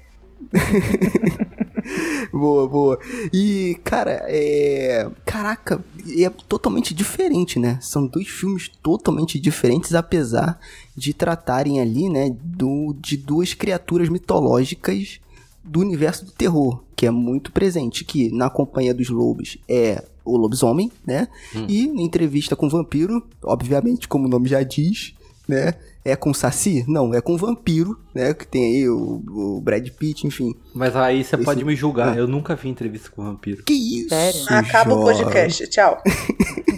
boa, 2.32 2.68
boa. 2.68 3.00
E, 3.34 3.78
cara, 3.84 4.22
é. 4.28 5.10
Caraca, 5.25 5.84
é 6.18 6.30
totalmente 6.48 6.94
diferente, 6.94 7.60
né? 7.60 7.78
São 7.82 8.08
dois 8.08 8.28
filmes 8.28 8.70
totalmente 8.82 9.40
diferentes, 9.40 9.94
apesar 9.94 10.60
de 10.96 11.14
tratarem 11.14 11.80
ali, 11.80 12.10
né, 12.10 12.36
do, 12.42 12.96
de 13.00 13.18
duas 13.18 13.54
criaturas 13.54 14.10
mitológicas 14.10 15.20
do 15.64 15.80
universo 15.80 16.25
do 16.25 16.32
terror, 16.32 16.84
que 16.96 17.06
é 17.06 17.12
muito 17.12 17.52
presente, 17.52 18.06
que 18.06 18.32
na 18.32 18.50
Companhia 18.50 18.94
dos 18.94 19.10
Lobos 19.10 19.58
é 19.68 20.04
o 20.24 20.38
lobisomem, 20.38 20.92
né? 21.06 21.28
E 21.68 21.88
na 21.88 22.02
entrevista 22.02 22.56
com 22.56 22.68
o 22.68 22.70
vampiro, 22.70 23.24
obviamente, 23.44 24.08
como 24.08 24.25
o 24.25 24.30
nome 24.30 24.50
já 24.50 24.64
diz, 24.64 25.14
né? 25.48 25.74
É 26.08 26.16
com 26.16 26.32
Saci? 26.36 26.86
Não, 26.88 27.14
é 27.16 27.20
com 27.20 27.36
vampiro, 27.36 28.00
né? 28.14 28.32
Que 28.34 28.46
tem 28.46 28.64
aí 28.64 28.88
o, 28.88 29.24
o 29.28 29.60
Brad 29.60 29.90
Pitt, 29.90 30.28
enfim. 30.28 30.54
Mas 30.74 30.96
aí 30.96 31.24
você 31.24 31.36
Esse- 31.36 31.44
pode 31.44 31.66
me 31.66 31.76
julgar. 31.76 32.14
Ah. 32.14 32.16
Eu 32.16 32.28
nunca 32.28 32.56
vi 32.56 32.70
entrevista 32.70 33.10
com 33.10 33.24
vampiro. 33.24 33.64
Que 33.64 33.74
isso? 33.74 34.10
Sério? 34.10 34.42
Acaba 34.50 34.94
o 34.94 35.04
podcast. 35.04 35.68
Tchau. 35.68 36.02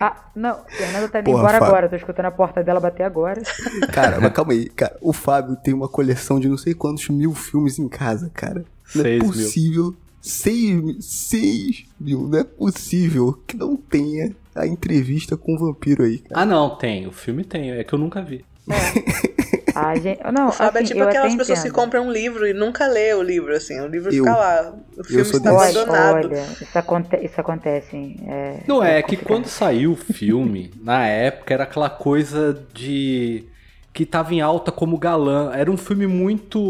Ah, 0.00 0.28
não, 0.34 0.58
Fernanda 0.68 1.08
tá 1.08 1.20
indo 1.20 1.26
Porra, 1.26 1.38
embora 1.38 1.52
Fábio. 1.58 1.66
agora. 1.68 1.88
Tô 1.88 1.96
escutando 1.96 2.26
a 2.26 2.30
porta 2.30 2.62
dela 2.62 2.80
bater 2.80 3.04
agora. 3.04 3.40
Cara, 3.92 4.20
mas 4.20 4.32
calma 4.32 4.52
aí, 4.52 4.68
cara. 4.68 4.98
O 5.00 5.12
Fábio 5.14 5.56
tem 5.56 5.72
uma 5.72 5.88
coleção 5.88 6.38
de 6.38 6.46
não 6.48 6.58
sei 6.58 6.74
quantos 6.74 7.08
mil 7.08 7.32
filmes 7.32 7.78
em 7.78 7.88
casa, 7.88 8.30
cara. 8.34 8.66
Não 8.94 9.02
Seis 9.02 9.06
é 9.06 9.18
mil. 9.24 9.26
possível. 9.32 9.94
Seis, 10.20 10.74
mil- 10.82 11.00
seis 11.00 11.84
mil. 11.98 12.28
Não 12.28 12.38
é 12.38 12.44
possível 12.44 13.40
que 13.46 13.56
não 13.56 13.76
tenha 13.76 14.34
a 14.54 14.66
entrevista 14.66 15.36
com 15.36 15.54
o 15.54 15.58
vampiro 15.58 16.04
aí, 16.04 16.18
cara. 16.18 16.40
Ah, 16.42 16.46
não, 16.46 16.76
tem. 16.76 17.06
O 17.06 17.12
filme 17.12 17.44
tem. 17.44 17.72
É 17.72 17.84
que 17.84 17.92
eu 17.94 17.98
nunca 17.98 18.22
vi. 18.22 18.44
A 19.74 19.94
gente, 19.98 20.20
não, 20.32 20.50
Fábio 20.52 20.80
assim, 20.80 20.84
é 20.84 20.86
tipo 20.94 21.00
eu 21.00 21.08
aquelas 21.08 21.34
pessoas 21.34 21.58
que 21.60 21.68
entendo. 21.68 21.74
compram 21.74 22.06
um 22.06 22.12
livro 22.12 22.46
e 22.46 22.52
nunca 22.54 22.86
lê 22.86 23.12
o 23.14 23.22
livro, 23.22 23.54
assim. 23.54 23.78
O 23.80 23.86
livro 23.88 24.08
Eu- 24.14 24.24
fica 24.24 24.36
lá. 24.36 24.74
O 24.96 25.04
filme 25.04 25.22
está 25.22 25.38
desse. 25.52 25.78
Abandonado. 25.78 26.14
olha, 26.28 26.46
isso, 26.60 26.78
aconte 26.78 27.16
isso 27.16 27.40
acontece. 27.40 27.96
hein, 27.96 28.16
É, 28.26 28.60
Não 28.66 28.82
é, 28.82 28.96
que 29.02 29.16
complicado. 29.16 29.26
quando 29.26 29.46
saiu 29.46 29.92
o 29.92 29.96
filme, 29.96 30.70
na 30.80 31.06
época, 31.06 31.52
era 31.52 31.64
aquela 31.64 31.90
coisa 31.90 32.58
de. 32.72 33.44
que 33.92 34.06
tava 34.06 34.32
em 34.34 34.40
alta 34.40 34.70
como 34.72 34.96
galã. 34.96 35.50
Era 35.52 35.70
um 35.70 35.76
filme 35.76 36.06
muito. 36.06 36.60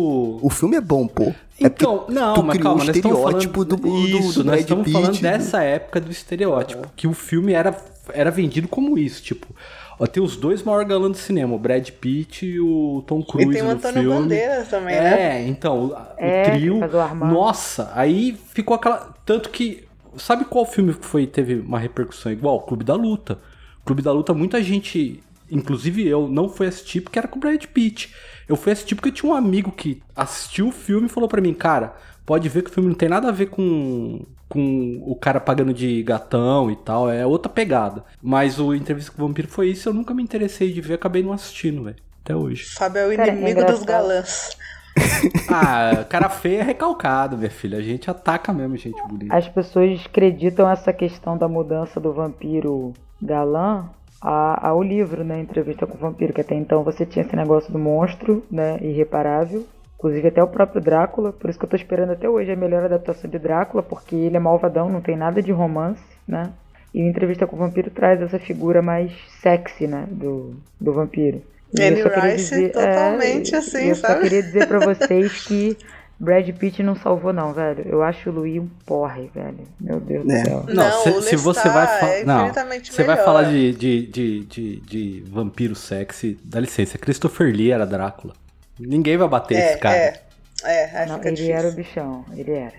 O 0.42 0.50
filme 0.50 0.76
é 0.76 0.80
bom, 0.80 1.06
pô. 1.06 1.32
É 1.60 1.66
Então, 1.66 2.04
não, 2.08 2.34
tu 2.34 2.42
mas 2.42 2.56
criou 2.56 2.70
calma, 2.76 2.82
o 2.82 2.86
nós 2.86 2.96
estamos 2.96 3.18
estereótipo 3.18 3.54
falando 3.64 3.76
do- 3.76 3.76
do- 3.76 3.96
isso, 3.98 4.38
do 4.42 4.44
nós 4.44 4.54
Brad 4.56 4.60
estamos 4.60 4.84
Pitt, 4.84 4.92
falando 4.92 5.14
do- 5.16 5.20
dessa 5.22 5.62
época 5.62 6.00
do 6.00 6.10
estereótipo, 6.10 6.88
que 6.96 7.06
o 7.06 7.12
filme 7.12 7.52
era, 7.52 7.76
era 8.12 8.30
vendido 8.30 8.66
como 8.66 8.98
isso, 8.98 9.22
tipo, 9.22 9.46
ó, 10.00 10.06
tem 10.06 10.20
os 10.22 10.36
dois 10.36 10.62
maiores 10.64 10.88
galãs 10.88 11.12
do 11.12 11.16
cinema, 11.16 11.54
o 11.54 11.58
Brad 11.58 11.88
Pitt 11.90 12.44
e 12.44 12.60
o 12.60 13.04
Tom 13.06 13.22
Cruise 13.22 13.50
E 13.50 13.52
tem 13.52 13.62
o 13.62 13.70
Antônio 13.70 14.02
filme. 14.02 14.18
Bandeiras 14.20 14.68
também, 14.68 14.96
né? 14.96 15.36
É, 15.38 15.46
então, 15.46 15.86
o, 15.86 15.96
É, 16.18 16.42
trio, 16.42 16.80
nossa, 17.20 17.90
aí 17.94 18.36
ficou 18.52 18.74
aquela, 18.74 19.14
tanto 19.24 19.48
que, 19.50 19.84
sabe 20.16 20.44
qual 20.46 20.66
filme 20.66 20.92
que 20.92 21.06
foi, 21.06 21.24
teve 21.26 21.54
uma 21.54 21.78
repercussão 21.78 22.32
igual? 22.32 22.60
Clube 22.62 22.84
da 22.84 22.94
Luta. 22.94 23.38
Clube 23.84 24.02
da 24.02 24.10
Luta, 24.12 24.32
muita 24.34 24.60
gente, 24.62 25.22
inclusive 25.50 26.06
eu, 26.06 26.28
não 26.28 26.48
foi 26.48 26.66
assistir 26.66 27.00
porque 27.00 27.18
era 27.18 27.28
com 27.28 27.38
o 27.38 27.40
Brad 27.40 27.64
Pitt. 27.64 28.14
Eu 28.48 28.56
fui 28.56 28.72
assistir 28.72 28.94
porque 28.94 29.08
eu 29.08 29.12
tinha 29.12 29.32
um 29.32 29.34
amigo 29.34 29.72
que 29.72 30.02
assistiu 30.14 30.68
o 30.68 30.72
filme 30.72 31.06
e 31.06 31.10
falou 31.10 31.28
pra 31.28 31.40
mim, 31.40 31.54
cara, 31.54 31.94
pode 32.26 32.48
ver 32.48 32.62
que 32.62 32.70
o 32.70 32.72
filme 32.72 32.88
não 32.88 32.96
tem 32.96 33.08
nada 33.08 33.28
a 33.28 33.32
ver 33.32 33.46
com, 33.46 34.24
com 34.48 35.02
o 35.04 35.14
cara 35.16 35.40
pagando 35.40 35.72
de 35.72 36.02
gatão 36.02 36.70
e 36.70 36.76
tal, 36.76 37.10
é 37.10 37.26
outra 37.26 37.50
pegada. 37.50 38.04
Mas 38.22 38.58
o 38.58 38.74
Entrevista 38.74 39.12
com 39.12 39.22
o 39.22 39.26
Vampiro 39.26 39.48
foi 39.48 39.68
isso, 39.68 39.88
eu 39.88 39.94
nunca 39.94 40.14
me 40.14 40.22
interessei 40.22 40.72
de 40.72 40.80
ver, 40.80 40.94
acabei 40.94 41.22
não 41.22 41.32
assistindo, 41.32 41.84
velho, 41.84 41.96
até 42.22 42.36
hoje. 42.36 42.64
Fábio 42.74 43.00
é 43.00 43.06
o 43.06 43.12
é 43.12 43.28
inimigo 43.28 43.64
dos 43.64 43.82
engraçado. 43.82 43.86
galãs. 43.86 44.56
Ah, 45.50 46.04
cara 46.08 46.28
feio 46.28 46.60
é 46.60 46.62
recalcado, 46.62 47.36
minha 47.36 47.50
filha, 47.50 47.78
a 47.78 47.82
gente 47.82 48.08
ataca 48.10 48.52
mesmo 48.52 48.76
gente 48.76 49.00
bonita. 49.08 49.34
As 49.34 49.48
pessoas 49.48 50.00
acreditam 50.06 50.70
essa 50.70 50.92
questão 50.92 51.36
da 51.36 51.48
mudança 51.48 51.98
do 51.98 52.12
vampiro 52.12 52.92
galã 53.20 53.90
a- 54.20 54.68
ao 54.68 54.82
livro, 54.82 55.24
né? 55.24 55.40
Entrevista 55.40 55.86
com 55.86 55.96
o 55.96 56.00
vampiro, 56.00 56.32
que 56.32 56.40
até 56.40 56.54
então 56.54 56.82
você 56.84 57.04
tinha 57.06 57.24
esse 57.24 57.36
negócio 57.36 57.72
do 57.72 57.78
monstro, 57.78 58.44
né? 58.50 58.78
Irreparável. 58.80 59.66
Inclusive 59.98 60.28
até 60.28 60.42
o 60.42 60.48
próprio 60.48 60.82
Drácula, 60.82 61.32
por 61.32 61.48
isso 61.48 61.58
que 61.58 61.64
eu 61.64 61.68
tô 61.70 61.76
esperando 61.76 62.12
até 62.12 62.28
hoje 62.28 62.52
a 62.52 62.56
melhor 62.56 62.84
adaptação 62.84 63.30
de 63.30 63.38
Drácula, 63.38 63.82
porque 63.82 64.14
ele 64.14 64.36
é 64.36 64.40
malvadão, 64.40 64.90
não 64.90 65.00
tem 65.00 65.16
nada 65.16 65.42
de 65.42 65.52
romance, 65.52 66.02
né? 66.28 66.52
E 66.92 67.00
Entrevista 67.00 67.46
com 67.46 67.56
o 67.56 67.58
Vampiro 67.58 67.90
traz 67.90 68.20
essa 68.22 68.38
figura 68.38 68.80
mais 68.82 69.12
sexy, 69.40 69.86
né? 69.86 70.06
Do, 70.10 70.54
do 70.80 70.92
vampiro. 70.92 71.42
E 71.72 71.88
eu 71.88 71.88
Anne 71.88 71.96
só 71.96 72.10
queria 72.10 72.32
Rice 72.32 72.68
totalmente 72.70 73.54
é, 73.54 73.58
assim, 73.58 73.88
eu 73.88 73.96
só 73.96 74.14
sabe? 74.14 74.20
queria 74.20 74.42
dizer 74.42 74.64
pra 74.64 74.78
vocês 74.80 75.38
que 75.38 75.76
Brad 76.18 76.48
Pitt 76.56 76.82
não 76.82 76.94
salvou 76.96 77.32
não, 77.32 77.52
velho. 77.52 77.84
Eu 77.86 78.02
acho 78.02 78.30
o 78.30 78.32
Louis 78.32 78.60
um 78.62 78.68
porre, 78.86 79.30
velho. 79.34 79.58
Meu 79.80 80.00
Deus 80.00 80.24
É. 80.28 80.42
do 80.42 80.48
céu. 80.48 80.64
Não, 80.68 80.74
Não, 80.74 81.02
se, 81.02 81.08
o 81.10 81.22
se 81.22 81.36
você 81.36 81.68
Lestat 81.68 81.74
vai 81.74 82.00
falar. 82.00 82.12
é 82.12 82.24
não, 82.24 82.52
você 82.82 83.04
vai 83.04 83.16
falar 83.16 83.42
de, 83.44 83.72
de, 83.72 84.06
de, 84.06 84.40
de, 84.44 84.76
de 84.80 85.24
vampiro 85.28 85.74
sexy, 85.74 86.38
dá 86.44 86.60
licença. 86.60 86.96
Christopher 86.98 87.52
Lee 87.54 87.70
era 87.72 87.84
Drácula. 87.86 88.32
Ninguém 88.78 89.16
vai 89.16 89.28
bater 89.28 89.58
esse 89.58 89.74
É, 89.74 89.76
cara. 89.76 89.96
é. 89.96 90.20
É, 90.62 90.98
aí 91.02 91.08
Não, 91.08 91.16
fica 91.16 91.28
ele 91.28 91.36
difícil. 91.36 91.56
era 91.56 91.68
o 91.68 91.72
bichão, 91.72 92.24
ele 92.36 92.52
era. 92.52 92.72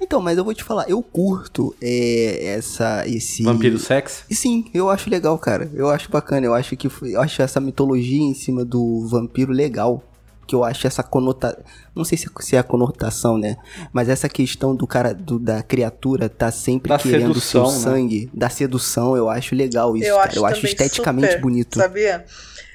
Então, 0.00 0.20
mas 0.20 0.38
eu 0.38 0.44
vou 0.44 0.54
te 0.54 0.62
falar, 0.62 0.88
eu 0.88 1.02
curto 1.02 1.74
é, 1.82 2.54
essa, 2.54 3.02
esse... 3.08 3.42
Vampiro 3.42 3.78
sexy? 3.78 4.22
E 4.30 4.34
Sim, 4.36 4.70
eu 4.72 4.88
acho 4.88 5.10
legal, 5.10 5.36
cara. 5.38 5.68
Eu 5.74 5.90
acho 5.90 6.08
bacana. 6.10 6.46
Eu 6.46 6.54
acho 6.54 6.76
que 6.76 6.86
eu 7.02 7.20
acho 7.20 7.42
essa 7.42 7.60
mitologia 7.60 8.22
em 8.22 8.34
cima 8.34 8.64
do 8.64 9.04
vampiro 9.08 9.52
legal. 9.52 10.02
Que 10.46 10.54
eu 10.54 10.62
acho 10.62 10.86
essa 10.86 11.02
conotação. 11.02 11.58
Não 11.94 12.04
sei 12.04 12.16
se, 12.18 12.28
se 12.40 12.56
é 12.56 12.58
a 12.58 12.62
conotação, 12.62 13.36
né? 13.38 13.56
Mas 13.92 14.08
essa 14.08 14.28
questão 14.28 14.74
do 14.76 14.86
cara, 14.86 15.12
do- 15.14 15.38
da 15.38 15.62
criatura 15.62 16.28
tá 16.28 16.50
sempre 16.52 16.88
Da 16.90 16.98
querendo 16.98 17.30
o 17.32 17.40
seu 17.40 17.64
sedução, 17.66 17.72
né? 17.92 17.96
sangue, 17.98 18.30
da 18.32 18.48
sedução, 18.48 19.16
eu 19.16 19.28
acho 19.30 19.54
legal 19.54 19.96
isso, 19.96 20.06
eu 20.08 20.16
cara. 20.16 20.28
acho, 20.28 20.38
eu 20.38 20.46
acho 20.46 20.66
esteticamente 20.66 21.28
super, 21.28 21.40
bonito. 21.40 21.78
Sabia? 21.78 22.24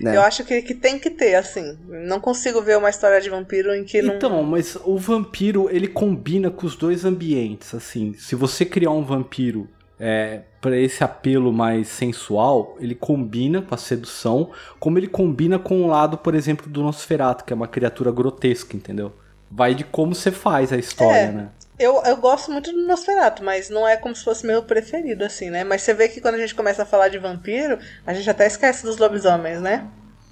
né? 0.01 0.17
Eu 0.17 0.21
acho 0.23 0.43
que, 0.43 0.61
que 0.63 0.73
tem 0.73 0.97
que 0.97 1.11
ter, 1.11 1.35
assim. 1.35 1.77
Não 1.87 2.19
consigo 2.19 2.59
ver 2.61 2.75
uma 2.77 2.89
história 2.89 3.21
de 3.21 3.29
vampiro 3.29 3.71
em 3.75 3.83
que 3.83 4.01
não. 4.01 4.15
Então, 4.15 4.41
mas 4.43 4.75
o 4.83 4.97
vampiro, 4.97 5.69
ele 5.71 5.87
combina 5.87 6.49
com 6.49 6.65
os 6.65 6.75
dois 6.75 7.05
ambientes, 7.05 7.73
assim. 7.75 8.15
Se 8.17 8.35
você 8.35 8.65
criar 8.65 8.89
um 8.91 9.03
vampiro 9.05 9.69
é, 10.03 10.41
para 10.59 10.75
esse 10.77 11.03
apelo 11.03 11.53
mais 11.53 11.87
sensual, 11.87 12.75
ele 12.79 12.95
combina 12.95 13.61
com 13.61 13.75
a 13.75 13.77
sedução, 13.77 14.49
como 14.79 14.97
ele 14.97 15.07
combina 15.07 15.59
com 15.59 15.83
o 15.83 15.87
lado, 15.87 16.17
por 16.17 16.33
exemplo, 16.33 16.67
do 16.67 16.81
Nosferatu, 16.81 17.45
que 17.45 17.53
é 17.53 17.55
uma 17.55 17.67
criatura 17.67 18.11
grotesca, 18.11 18.75
entendeu? 18.75 19.13
Vai 19.49 19.75
de 19.75 19.83
como 19.83 20.15
você 20.15 20.31
faz 20.31 20.73
a 20.73 20.77
história, 20.77 21.17
É. 21.19 21.31
né? 21.31 21.49
Eu, 21.77 22.01
eu 22.05 22.17
gosto 22.17 22.51
muito 22.51 22.71
do 22.71 22.85
Nosferatu, 22.87 23.43
mas 23.43 23.69
não 23.69 23.87
é 23.87 23.95
como 23.97 24.15
se 24.15 24.23
fosse 24.23 24.45
meu 24.45 24.61
preferido, 24.63 25.23
assim, 25.23 25.49
né? 25.49 25.63
Mas 25.63 25.81
você 25.81 25.93
vê 25.93 26.07
que 26.07 26.21
quando 26.21 26.35
a 26.35 26.37
gente 26.39 26.53
começa 26.53 26.83
a 26.83 26.85
falar 26.85 27.07
de 27.07 27.17
vampiro, 27.17 27.77
a 28.05 28.13
gente 28.13 28.29
até 28.29 28.45
esquece 28.45 28.83
dos 28.83 28.97
lobisomens, 28.97 29.61
né? 29.61 29.87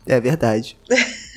É 0.05 0.19
verdade. 0.19 0.77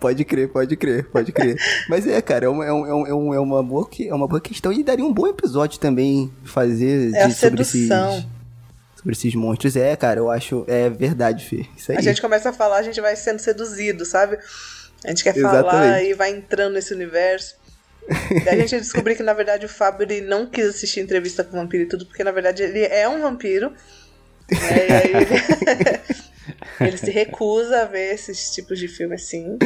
pode 0.00 0.24
crer, 0.24 0.48
pode 0.48 0.76
crer, 0.76 1.04
pode 1.10 1.32
crer. 1.32 1.56
Mas 1.88 2.06
é, 2.06 2.20
cara, 2.22 2.46
é 2.46 2.48
uma, 2.48 2.64
é, 2.64 2.72
um- 2.72 3.06
é, 3.06 3.10
é 3.10 3.12
é 3.36 3.40
uma, 3.40 3.62
boa, 3.62 3.88
é 4.00 4.14
uma 4.14 4.26
boa 4.28 4.40
questão 4.40 4.72
e 4.72 4.82
daria 4.82 5.04
um 5.04 5.12
bom 5.12 5.26
episódio 5.26 5.78
também 5.78 6.32
fazer 6.44 7.14
É 7.14 7.26
de- 7.28 7.34
sobre 7.34 7.62
esses. 7.62 7.88
sedução. 7.88 8.24
Sobre 8.96 9.12
esses 9.12 9.34
monstros. 9.34 9.76
É, 9.76 9.94
cara, 9.94 10.18
eu 10.20 10.30
acho. 10.30 10.64
É 10.66 10.88
verdade, 10.90 11.44
Fê. 11.44 11.66
Isso 11.76 11.92
aí. 11.92 11.98
A 11.98 12.00
gente 12.00 12.20
começa 12.20 12.50
a 12.50 12.52
falar, 12.52 12.78
a 12.78 12.82
gente 12.82 13.00
vai 13.00 13.14
sendo 13.14 13.38
seduzido, 13.38 14.04
sabe? 14.04 14.38
A 15.04 15.08
gente 15.08 15.22
quer 15.22 15.34
falar 15.34 15.60
Exatamente. 15.60 16.10
e 16.10 16.14
vai 16.14 16.30
entrando 16.30 16.72
nesse 16.74 16.92
universo. 16.92 17.54
Daí 18.44 18.56
a 18.62 18.66
gente 18.66 18.80
descobrir 18.80 19.14
que, 19.14 19.22
na 19.22 19.34
verdade, 19.34 19.66
o 19.66 19.68
Fábio 19.68 20.02
ele 20.10 20.22
não 20.22 20.46
quis 20.46 20.66
assistir 20.66 20.98
entrevista 21.00 21.44
com 21.44 21.56
o 21.56 21.60
vampiro 21.60 21.84
e 21.84 21.86
tudo, 21.86 22.06
porque, 22.06 22.24
na 22.24 22.32
verdade, 22.32 22.62
ele 22.62 22.80
é 22.84 23.08
um 23.08 23.20
vampiro. 23.20 23.70
né? 24.50 24.88
E 24.88 24.92
aí 24.92 25.12
ele... 25.14 26.18
ele 26.80 26.96
se 26.96 27.10
recusa 27.10 27.82
a 27.82 27.84
ver 27.84 28.14
esses 28.14 28.50
tipos 28.50 28.78
de 28.78 28.88
filme 28.88 29.14
assim. 29.14 29.58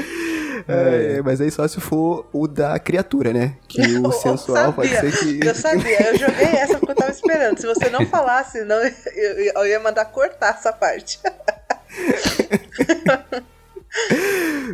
É, 0.69 1.21
mas 1.23 1.41
aí 1.41 1.51
só 1.51 1.67
se 1.67 1.81
for 1.81 2.29
o 2.33 2.47
da 2.47 2.79
criatura, 2.79 3.33
né? 3.33 3.57
Que 3.69 3.81
Eu 3.81 4.05
o 4.05 4.13
sensual 4.13 4.73
pode 4.73 4.91
ser 4.91 5.19
que. 5.19 5.47
Eu 5.47 5.55
sabia, 5.55 6.09
eu 6.09 6.19
joguei 6.19 6.47
essa 6.47 6.79
porque 6.79 6.93
eu 6.93 6.97
tava 6.97 7.11
esperando. 7.11 7.59
Se 7.59 7.67
você 7.67 7.89
não 7.91 8.07
falasse, 8.07 8.65
não, 8.65 8.77
eu, 8.77 9.55
eu 9.55 9.67
ia 9.67 9.81
mandar 9.81 10.05
cortar 10.07 10.55
essa 10.55 10.73
parte. 10.73 11.21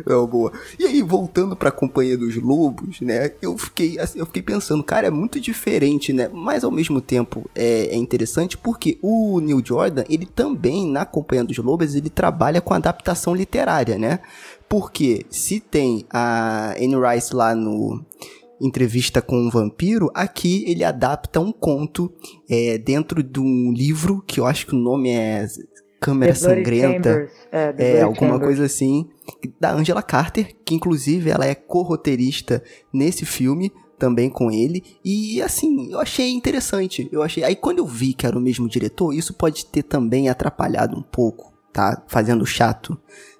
Não, 0.05 0.25
boa. 0.25 0.51
E 0.77 0.85
aí, 0.85 1.01
voltando 1.01 1.55
pra 1.55 1.71
Companhia 1.71 2.17
dos 2.17 2.35
Lobos, 2.35 3.01
né? 3.01 3.31
Eu 3.41 3.57
fiquei, 3.57 3.99
assim, 3.99 4.19
eu 4.19 4.25
fiquei 4.25 4.41
pensando, 4.41 4.83
cara, 4.83 5.07
é 5.07 5.09
muito 5.09 5.39
diferente, 5.39 6.13
né? 6.13 6.29
Mas 6.31 6.63
ao 6.63 6.71
mesmo 6.71 7.01
tempo 7.01 7.49
é, 7.53 7.87
é 7.87 7.95
interessante 7.95 8.57
porque 8.57 8.97
o 9.01 9.39
Neil 9.39 9.61
Jordan, 9.63 10.03
ele 10.09 10.25
também, 10.25 10.89
na 10.89 11.05
Companhia 11.05 11.43
dos 11.43 11.57
Lobos, 11.57 11.95
ele 11.95 12.09
trabalha 12.09 12.61
com 12.61 12.73
adaptação 12.73 13.35
literária, 13.35 13.97
né? 13.97 14.19
Porque 14.67 15.25
se 15.29 15.59
tem 15.59 16.05
a 16.09 16.73
Anne 16.77 16.95
Rice 16.95 17.35
lá 17.35 17.55
no 17.55 18.05
entrevista 18.61 19.21
com 19.21 19.37
um 19.37 19.49
vampiro, 19.49 20.11
aqui 20.13 20.63
ele 20.67 20.83
adapta 20.83 21.39
um 21.39 21.51
conto 21.51 22.11
é, 22.49 22.77
dentro 22.77 23.23
de 23.23 23.39
um 23.39 23.71
livro 23.71 24.23
que 24.27 24.39
eu 24.39 24.45
acho 24.45 24.67
que 24.67 24.75
o 24.75 24.79
nome 24.79 25.09
é 25.09 25.47
Câmera 25.99 26.33
The 26.33 26.39
Sangrenta. 26.39 27.09
Chambers. 27.13 27.31
É, 27.51 27.75
É, 27.77 28.01
alguma 28.01 28.31
Chambers. 28.31 28.43
coisa 28.45 28.65
assim. 28.65 29.09
Da 29.59 29.73
Angela 29.73 30.01
Carter, 30.01 30.55
que 30.65 30.73
inclusive 30.73 31.29
ela 31.29 31.45
é 31.45 31.53
co-roteirista 31.55 32.63
nesse 32.93 33.25
filme, 33.25 33.71
também 33.97 34.29
com 34.29 34.49
ele. 34.49 34.83
E 35.03 35.41
assim, 35.41 35.91
eu 35.91 35.99
achei 35.99 36.31
interessante. 36.31 37.09
Eu 37.11 37.21
achei. 37.21 37.43
Aí 37.43 37.55
quando 37.55 37.79
eu 37.79 37.85
vi 37.85 38.13
que 38.13 38.25
era 38.25 38.37
o 38.37 38.41
mesmo 38.41 38.67
diretor, 38.69 39.13
isso 39.13 39.33
pode 39.33 39.65
ter 39.65 39.83
também 39.83 40.29
atrapalhado 40.29 40.97
um 40.97 41.01
pouco, 41.03 41.53
tá? 41.73 42.01
Fazendo 42.07 42.45
chato, 42.45 42.97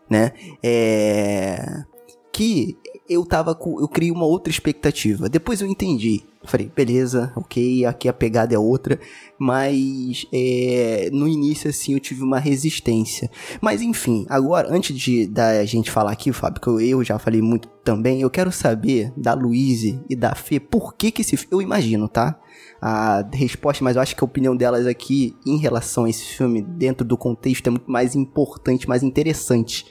né? 0.09 0.33
É. 0.61 1.83
Que 2.31 2.77
eu 3.09 3.25
tava 3.25 3.55
com. 3.55 3.81
Eu 3.81 3.87
criei 3.87 4.11
uma 4.11 4.25
outra 4.25 4.51
expectativa. 4.51 5.27
Depois 5.27 5.59
eu 5.59 5.67
entendi. 5.67 6.23
Falei, 6.45 6.71
beleza, 6.73 7.33
ok, 7.35 7.85
aqui 7.85 8.07
a 8.07 8.13
pegada 8.13 8.53
é 8.53 8.59
outra. 8.59 8.99
Mas 9.37 10.25
é, 10.31 11.09
no 11.11 11.27
início, 11.27 11.69
assim, 11.69 11.93
eu 11.93 11.99
tive 11.99 12.23
uma 12.23 12.39
resistência. 12.39 13.29
Mas 13.59 13.81
enfim, 13.81 14.25
agora, 14.29 14.71
antes 14.71 14.95
de 14.95 15.25
da 15.25 15.65
gente 15.65 15.89
falar 15.89 16.11
aqui, 16.11 16.31
Fábio, 16.31 16.61
que 16.61 16.67
eu, 16.67 16.79
eu 16.79 17.03
já 17.03 17.17
falei 17.17 17.41
muito 17.41 17.67
também, 17.83 18.21
eu 18.21 18.29
quero 18.29 18.51
saber 18.51 19.11
da 19.17 19.33
Luíse 19.33 19.99
e 20.07 20.15
da 20.15 20.35
Fê 20.35 20.59
por 20.59 20.93
que 20.93 21.11
que 21.11 21.23
esse. 21.23 21.47
Eu 21.49 21.61
imagino, 21.61 22.07
tá? 22.07 22.39
A 22.81 23.27
resposta, 23.33 23.83
mas 23.83 23.95
eu 23.95 24.01
acho 24.01 24.15
que 24.15 24.23
a 24.23 24.25
opinião 24.25 24.55
delas 24.55 24.85
aqui 24.85 25.35
em 25.45 25.57
relação 25.57 26.05
a 26.05 26.09
esse 26.09 26.23
filme, 26.23 26.61
dentro 26.61 27.05
do 27.05 27.17
contexto, 27.17 27.67
é 27.67 27.71
muito 27.71 27.91
mais 27.91 28.15
importante, 28.15 28.87
mais 28.87 29.03
interessante, 29.03 29.85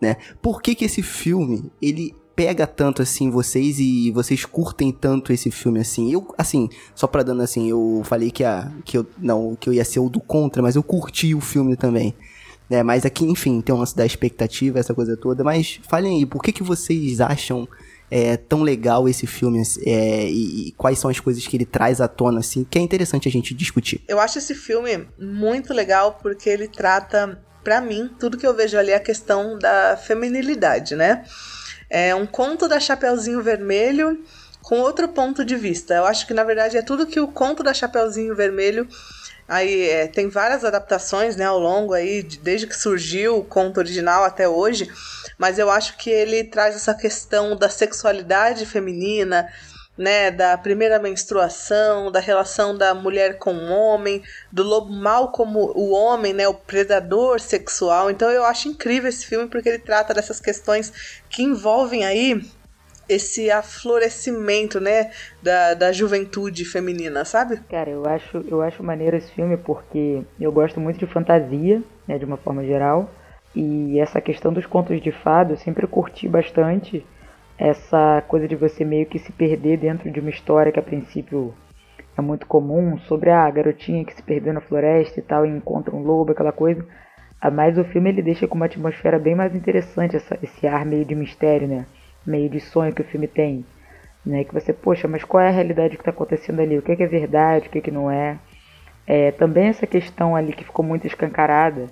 né? 0.00 0.16
Por 0.40 0.60
que 0.60 0.74
que 0.74 0.84
esse 0.84 1.02
filme, 1.02 1.70
ele 1.80 2.12
pega 2.34 2.66
tanto 2.66 3.02
assim 3.02 3.30
vocês 3.30 3.78
e 3.78 4.10
vocês 4.10 4.44
curtem 4.44 4.92
tanto 4.92 5.32
esse 5.32 5.50
filme 5.50 5.80
assim? 5.80 6.12
Eu, 6.12 6.32
assim, 6.36 6.68
só 6.94 7.06
pra 7.06 7.22
dando 7.22 7.42
assim, 7.42 7.68
eu 7.68 8.02
falei 8.04 8.30
que, 8.30 8.44
a, 8.44 8.70
que 8.84 8.98
eu 8.98 9.06
não 9.18 9.56
que 9.56 9.68
eu 9.68 9.72
ia 9.72 9.84
ser 9.84 10.00
o 10.00 10.08
do 10.08 10.20
contra, 10.20 10.62
mas 10.62 10.76
eu 10.76 10.82
curti 10.82 11.34
o 11.34 11.40
filme 11.40 11.76
também. 11.76 12.14
Né, 12.70 12.82
mas 12.82 13.04
aqui, 13.04 13.24
enfim, 13.24 13.60
tem 13.60 13.74
um 13.74 13.78
lance 13.78 13.94
da 13.94 14.06
expectativa, 14.06 14.78
essa 14.78 14.94
coisa 14.94 15.14
toda. 15.14 15.44
Mas 15.44 15.78
falem 15.86 16.18
aí, 16.18 16.26
por 16.26 16.42
que, 16.42 16.52
que 16.52 16.62
vocês 16.62 17.20
acham 17.20 17.68
é, 18.12 18.36
tão 18.36 18.62
legal 18.62 19.08
esse 19.08 19.26
filme 19.26 19.62
é, 19.86 20.28
e, 20.28 20.68
e 20.68 20.72
quais 20.72 20.98
são 20.98 21.10
as 21.10 21.18
coisas 21.18 21.46
que 21.46 21.56
ele 21.56 21.64
traz 21.64 21.98
à 21.98 22.06
tona, 22.06 22.40
assim, 22.40 22.62
que 22.62 22.78
é 22.78 22.82
interessante 22.82 23.26
a 23.26 23.32
gente 23.32 23.54
discutir. 23.54 24.02
Eu 24.06 24.20
acho 24.20 24.36
esse 24.36 24.54
filme 24.54 25.08
muito 25.18 25.72
legal 25.72 26.18
porque 26.20 26.50
ele 26.50 26.68
trata, 26.68 27.42
pra 27.64 27.80
mim, 27.80 28.10
tudo 28.20 28.36
que 28.36 28.46
eu 28.46 28.54
vejo 28.54 28.76
ali 28.76 28.90
é 28.90 28.96
a 28.96 29.00
questão 29.00 29.58
da 29.58 29.96
feminilidade, 29.96 30.94
né? 30.94 31.24
É 31.94 32.14
um 32.14 32.24
conto 32.24 32.66
da 32.66 32.80
Chapeuzinho 32.80 33.42
Vermelho 33.42 34.24
com 34.62 34.80
outro 34.80 35.08
ponto 35.08 35.44
de 35.44 35.54
vista. 35.56 35.92
Eu 35.92 36.06
acho 36.06 36.26
que 36.26 36.32
na 36.32 36.42
verdade 36.42 36.78
é 36.78 36.82
tudo 36.82 37.06
que 37.06 37.20
o 37.20 37.28
conto 37.28 37.62
da 37.62 37.74
Chapeuzinho 37.74 38.34
Vermelho 38.34 38.88
aí 39.46 39.90
é, 39.90 40.06
tem 40.06 40.30
várias 40.30 40.64
adaptações, 40.64 41.36
né, 41.36 41.44
ao 41.44 41.58
longo 41.58 41.92
aí 41.92 42.22
de- 42.22 42.38
desde 42.38 42.66
que 42.66 42.74
surgiu 42.74 43.36
o 43.36 43.44
conto 43.44 43.76
original 43.76 44.24
até 44.24 44.48
hoje, 44.48 44.90
mas 45.36 45.58
eu 45.58 45.70
acho 45.70 45.98
que 45.98 46.08
ele 46.08 46.44
traz 46.44 46.74
essa 46.74 46.94
questão 46.94 47.54
da 47.56 47.68
sexualidade 47.68 48.64
feminina, 48.64 49.46
né, 49.96 50.30
da 50.30 50.56
primeira 50.56 50.98
menstruação, 50.98 52.10
da 52.10 52.20
relação 52.20 52.76
da 52.76 52.94
mulher 52.94 53.38
com 53.38 53.54
o 53.54 53.70
homem, 53.70 54.22
do 54.50 54.62
lobo 54.62 54.92
mal 54.92 55.30
como 55.30 55.72
o 55.76 55.92
homem, 55.92 56.32
né, 56.32 56.48
o 56.48 56.54
predador 56.54 57.40
sexual. 57.40 58.10
Então 58.10 58.30
eu 58.30 58.44
acho 58.44 58.68
incrível 58.68 59.08
esse 59.08 59.26
filme 59.26 59.48
porque 59.48 59.68
ele 59.68 59.78
trata 59.78 60.14
dessas 60.14 60.40
questões 60.40 61.20
que 61.28 61.42
envolvem 61.42 62.04
aí 62.04 62.40
esse 63.08 63.50
aflorescimento, 63.50 64.80
né, 64.80 65.10
da, 65.42 65.74
da 65.74 65.92
juventude 65.92 66.64
feminina, 66.64 67.24
sabe? 67.24 67.58
Cara, 67.68 67.90
eu 67.90 68.06
acho, 68.06 68.44
eu 68.48 68.62
acho 68.62 68.82
maneiro 68.82 69.16
esse 69.16 69.30
filme 69.32 69.56
porque 69.56 70.22
eu 70.40 70.50
gosto 70.50 70.80
muito 70.80 70.98
de 70.98 71.06
fantasia, 71.06 71.82
né, 72.06 72.18
de 72.18 72.24
uma 72.24 72.36
forma 72.36 72.64
geral. 72.64 73.10
E 73.54 74.00
essa 74.00 74.20
questão 74.20 74.52
dos 74.52 74.64
contos 74.64 75.00
de 75.02 75.12
fada 75.12 75.52
eu 75.52 75.58
sempre 75.58 75.86
curti 75.86 76.26
bastante. 76.28 77.04
Essa 77.64 78.20
coisa 78.26 78.48
de 78.48 78.56
você 78.56 78.84
meio 78.84 79.06
que 79.06 79.20
se 79.20 79.30
perder 79.30 79.76
dentro 79.78 80.10
de 80.10 80.18
uma 80.18 80.30
história 80.30 80.72
que 80.72 80.80
a 80.80 80.82
princípio 80.82 81.54
é 82.18 82.20
muito 82.20 82.44
comum, 82.44 82.98
sobre 82.98 83.30
a 83.30 83.48
garotinha 83.48 84.04
que 84.04 84.12
se 84.12 84.22
perdeu 84.22 84.52
na 84.52 84.60
floresta 84.60 85.20
e 85.20 85.22
tal, 85.22 85.46
e 85.46 85.48
encontra 85.48 85.94
um 85.94 86.02
lobo, 86.02 86.32
aquela 86.32 86.50
coisa. 86.50 86.84
Ah, 87.40 87.52
Mas 87.52 87.78
o 87.78 87.84
filme 87.84 88.10
ele 88.10 88.20
deixa 88.20 88.48
com 88.48 88.56
uma 88.56 88.66
atmosfera 88.66 89.16
bem 89.16 89.36
mais 89.36 89.54
interessante, 89.54 90.16
essa- 90.16 90.36
esse 90.42 90.66
ar 90.66 90.84
meio 90.84 91.04
de 91.04 91.14
mistério, 91.14 91.68
né? 91.68 91.86
Meio 92.26 92.50
de 92.50 92.58
sonho 92.58 92.92
que 92.92 93.02
o 93.02 93.04
filme 93.04 93.28
tem 93.28 93.64
né? 94.26 94.44
Que 94.44 94.54
você, 94.54 94.72
poxa, 94.72 95.08
mas 95.08 95.24
qual 95.24 95.42
é 95.42 95.48
a 95.48 95.52
realidade 95.52 95.96
que 95.96 96.02
está 96.02 96.10
acontecendo 96.10 96.60
ali? 96.60 96.78
O 96.78 96.82
que 96.82 96.92
é, 96.92 96.96
que 96.96 97.02
é 97.04 97.06
verdade, 97.06 97.68
o 97.68 97.70
que, 97.70 97.78
é 97.78 97.80
que 97.80 97.90
não 97.90 98.10
é? 98.10 98.38
é? 99.06 99.30
Também 99.32 99.68
essa 99.68 99.86
questão 99.86 100.34
ali 100.36 100.52
que 100.52 100.64
ficou 100.64 100.84
muito 100.84 101.06
escancarada, 101.06 101.86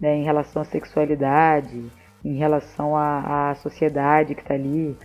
né? 0.00 0.16
Em 0.16 0.24
relação 0.24 0.62
à 0.62 0.64
sexualidade, 0.64 1.90
em 2.24 2.36
relação 2.36 2.96
à, 2.96 3.50
à 3.50 3.54
sociedade 3.56 4.34
que 4.34 4.40
está 4.40 4.54
ali. 4.54 4.96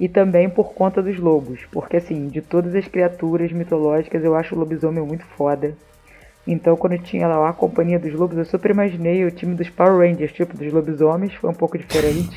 E 0.00 0.08
também 0.08 0.48
por 0.48 0.72
conta 0.72 1.02
dos 1.02 1.18
lobos, 1.18 1.64
porque 1.70 1.96
assim, 1.96 2.26
de 2.26 2.40
todas 2.40 2.74
as 2.74 2.88
criaturas 2.88 3.52
mitológicas, 3.52 4.24
eu 4.24 4.34
acho 4.34 4.54
o 4.54 4.58
lobisomem 4.58 5.04
muito 5.04 5.24
foda. 5.36 5.76
Então, 6.44 6.76
quando 6.76 6.98
tinha 6.98 7.28
lá 7.28 7.48
a 7.48 7.52
companhia 7.52 8.00
dos 8.00 8.12
lobos, 8.12 8.36
eu 8.36 8.44
super 8.44 8.72
imaginei 8.72 9.24
o 9.24 9.30
time 9.30 9.54
dos 9.54 9.70
Power 9.70 9.98
Rangers, 9.98 10.32
tipo 10.32 10.56
dos 10.56 10.72
lobisomens, 10.72 11.34
foi 11.34 11.50
um 11.50 11.54
pouco 11.54 11.78
diferente, 11.78 12.36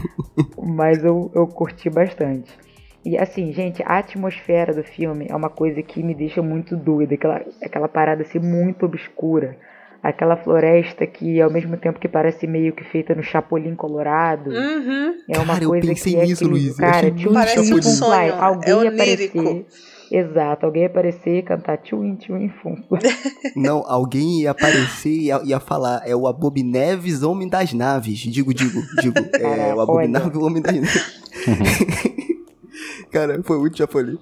mas 0.56 1.04
eu, 1.04 1.30
eu 1.34 1.46
curti 1.46 1.90
bastante. 1.90 2.56
E 3.04 3.18
assim, 3.18 3.52
gente, 3.52 3.82
a 3.84 3.98
atmosfera 3.98 4.72
do 4.72 4.82
filme 4.82 5.26
é 5.28 5.36
uma 5.36 5.50
coisa 5.50 5.82
que 5.82 6.02
me 6.02 6.14
deixa 6.14 6.40
muito 6.40 6.74
doida, 6.74 7.14
aquela, 7.14 7.44
aquela 7.62 7.88
parada 7.88 8.22
assim 8.22 8.38
muito 8.38 8.86
obscura. 8.86 9.58
Aquela 10.04 10.36
floresta 10.36 11.06
que 11.06 11.40
ao 11.40 11.50
mesmo 11.50 11.78
tempo 11.78 11.98
que 11.98 12.06
parece 12.06 12.46
meio 12.46 12.74
que 12.74 12.84
feita 12.84 13.14
no 13.14 13.22
Chapolin 13.22 13.74
Colorado. 13.74 14.50
Uhum. 14.50 15.14
É 15.30 15.38
uma 15.38 15.54
Cara, 15.54 15.64
eu 15.64 15.70
coisa 15.70 15.86
pensei 15.86 16.12
que 16.12 16.20
é 16.20 16.26
nisso. 16.26 16.46
Luiz. 16.46 16.68
Eu 16.68 16.76
Cara, 16.76 17.10
tinha 17.10 17.30
um 17.30 17.32
Parece 17.32 17.58
um 17.60 17.62
Tchum 17.64 17.82
Fum 17.82 17.90
sonho, 17.90 18.12
é 18.12 18.30
Alguém 18.38 18.68
ia 18.68 18.76
onírico. 18.90 19.38
aparecer. 19.40 19.66
Exato, 20.12 20.66
alguém 20.66 20.82
ia 20.82 20.88
aparecer 20.88 21.38
e 21.38 21.42
cantar 21.42 21.78
Tchum 21.78 22.16
Tchum 22.16 22.50
Fum. 22.62 22.76
Não, 23.56 23.82
alguém 23.86 24.42
ia 24.42 24.50
aparecer 24.50 25.08
e 25.08 25.24
ia, 25.28 25.40
ia 25.42 25.58
falar, 25.58 26.02
é 26.04 26.14
o 26.14 26.26
Abob 26.28 26.62
Neves, 26.62 27.22
Homem 27.22 27.48
das 27.48 27.72
Naves. 27.72 28.18
Digo, 28.18 28.52
digo, 28.52 28.82
digo. 29.00 29.18
É 29.18 29.38
Cara, 29.38 29.74
o. 29.74 29.80
Abominável 29.80 30.42
Homem 30.42 30.60
das 30.62 30.74
Naves. 30.74 31.22
cara, 33.10 33.42
foi 33.42 33.58
muito 33.58 33.78
Chapolin. 33.78 34.18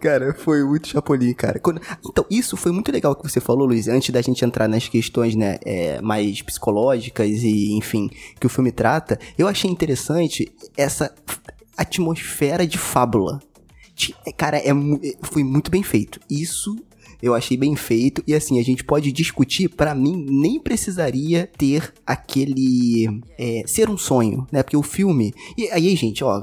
Cara, 0.00 0.34
foi 0.34 0.64
muito 0.64 0.88
Chapolin, 0.88 1.32
cara. 1.34 1.58
Quando- 1.58 1.80
Então, 2.06 2.24
isso 2.30 2.56
foi 2.56 2.72
muito 2.72 2.90
legal 2.90 3.14
que 3.14 3.22
você 3.28 3.40
falou, 3.40 3.66
Luiz, 3.66 3.88
antes 3.88 4.10
da 4.10 4.20
gente 4.22 4.44
entrar 4.44 4.68
nas 4.68 4.88
questões, 4.88 5.34
né, 5.36 5.58
é, 5.64 6.00
mais 6.00 6.40
psicológicas 6.42 7.28
e, 7.42 7.72
enfim, 7.76 8.08
que 8.38 8.46
o 8.46 8.50
filme 8.50 8.72
trata. 8.72 9.18
Eu 9.38 9.46
achei 9.48 9.70
interessante 9.70 10.50
essa 10.76 11.14
atmosfera 11.76 12.66
de 12.66 12.78
fábula. 12.78 13.40
Cara, 14.36 14.58
é, 14.58 14.68
é- 14.70 14.72
foi 15.22 15.44
muito 15.44 15.70
bem 15.70 15.82
feito. 15.82 16.20
Isso 16.30 16.76
eu 17.22 17.34
achei 17.34 17.56
bem 17.56 17.76
feito. 17.76 18.22
E 18.26 18.34
assim, 18.34 18.58
a 18.58 18.62
gente 18.62 18.84
pode 18.84 19.12
discutir, 19.12 19.68
pra 19.68 19.94
mim, 19.94 20.24
nem 20.28 20.58
precisaria 20.58 21.48
ter 21.58 21.92
aquele. 22.06 23.20
é, 23.38 23.62
ser 23.66 23.88
um 23.88 23.98
sonho, 23.98 24.46
né? 24.50 24.62
Porque 24.62 24.76
o 24.76 24.82
filme. 24.82 25.32
E 25.56 25.68
aí, 25.70 25.94
gente, 25.96 26.22
ó, 26.24 26.40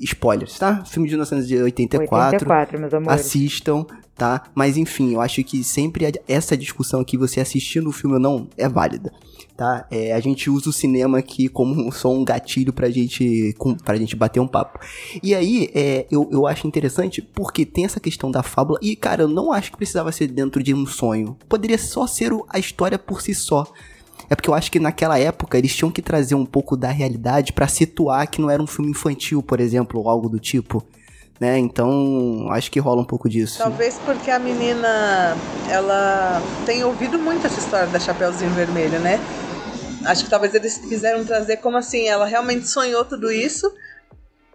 spoilers, 0.00 0.58
tá? 0.58 0.84
Filme 0.84 1.08
de 1.08 1.14
1984. 1.14 2.36
84, 2.36 2.80
meus 2.80 2.94
amores. 2.94 3.20
Assistam, 3.20 3.86
tá? 4.16 4.44
Mas 4.54 4.76
enfim, 4.76 5.14
eu 5.14 5.20
acho 5.20 5.42
que 5.44 5.62
sempre 5.62 6.06
essa 6.26 6.56
discussão 6.56 7.00
aqui, 7.00 7.16
você 7.16 7.40
assistindo 7.40 7.88
o 7.88 7.92
filme 7.92 8.16
ou 8.16 8.20
não, 8.20 8.48
é 8.56 8.68
válida. 8.68 9.12
Tá? 9.60 9.84
É, 9.90 10.14
a 10.14 10.20
gente 10.20 10.48
usa 10.48 10.70
o 10.70 10.72
cinema 10.72 11.18
aqui 11.18 11.46
como 11.46 11.92
só 11.92 12.10
um 12.10 12.24
gatilho 12.24 12.72
pra 12.72 12.88
gente, 12.88 13.54
com, 13.58 13.74
pra 13.74 13.94
gente 13.94 14.16
bater 14.16 14.40
um 14.40 14.48
papo. 14.48 14.80
E 15.22 15.34
aí, 15.34 15.68
é, 15.74 16.06
eu, 16.10 16.26
eu 16.32 16.46
acho 16.46 16.66
interessante 16.66 17.20
porque 17.20 17.66
tem 17.66 17.84
essa 17.84 18.00
questão 18.00 18.30
da 18.30 18.42
fábula. 18.42 18.78
E, 18.80 18.96
cara, 18.96 19.24
eu 19.24 19.28
não 19.28 19.52
acho 19.52 19.70
que 19.70 19.76
precisava 19.76 20.10
ser 20.12 20.28
dentro 20.28 20.62
de 20.62 20.72
um 20.72 20.86
sonho. 20.86 21.36
Poderia 21.46 21.76
só 21.76 22.06
ser 22.06 22.32
a 22.48 22.58
história 22.58 22.98
por 22.98 23.20
si 23.20 23.34
só. 23.34 23.70
É 24.30 24.34
porque 24.34 24.48
eu 24.48 24.54
acho 24.54 24.72
que 24.72 24.80
naquela 24.80 25.18
época 25.18 25.58
eles 25.58 25.76
tinham 25.76 25.90
que 25.90 26.00
trazer 26.00 26.34
um 26.34 26.46
pouco 26.46 26.74
da 26.74 26.88
realidade 26.88 27.52
pra 27.52 27.68
situar 27.68 28.30
que 28.30 28.40
não 28.40 28.48
era 28.48 28.62
um 28.62 28.66
filme 28.66 28.92
infantil, 28.92 29.42
por 29.42 29.60
exemplo, 29.60 30.00
ou 30.00 30.08
algo 30.08 30.30
do 30.30 30.40
tipo. 30.40 30.82
Né? 31.38 31.58
Então, 31.58 32.48
acho 32.50 32.70
que 32.70 32.80
rola 32.80 33.02
um 33.02 33.04
pouco 33.04 33.28
disso. 33.28 33.58
Talvez 33.58 34.00
porque 34.06 34.30
a 34.30 34.38
menina, 34.38 35.36
ela 35.68 36.40
tem 36.64 36.82
ouvido 36.82 37.18
muito 37.18 37.46
essa 37.46 37.60
história 37.60 37.86
da 37.88 38.00
Chapeuzinho 38.00 38.52
Vermelho, 38.52 38.98
né? 39.00 39.20
Acho 40.04 40.24
que 40.24 40.30
talvez 40.30 40.54
eles 40.54 40.78
quiseram 40.78 41.24
trazer 41.24 41.58
como 41.58 41.76
assim, 41.76 42.08
ela 42.08 42.26
realmente 42.26 42.66
sonhou 42.66 43.04
tudo 43.04 43.30
isso, 43.30 43.70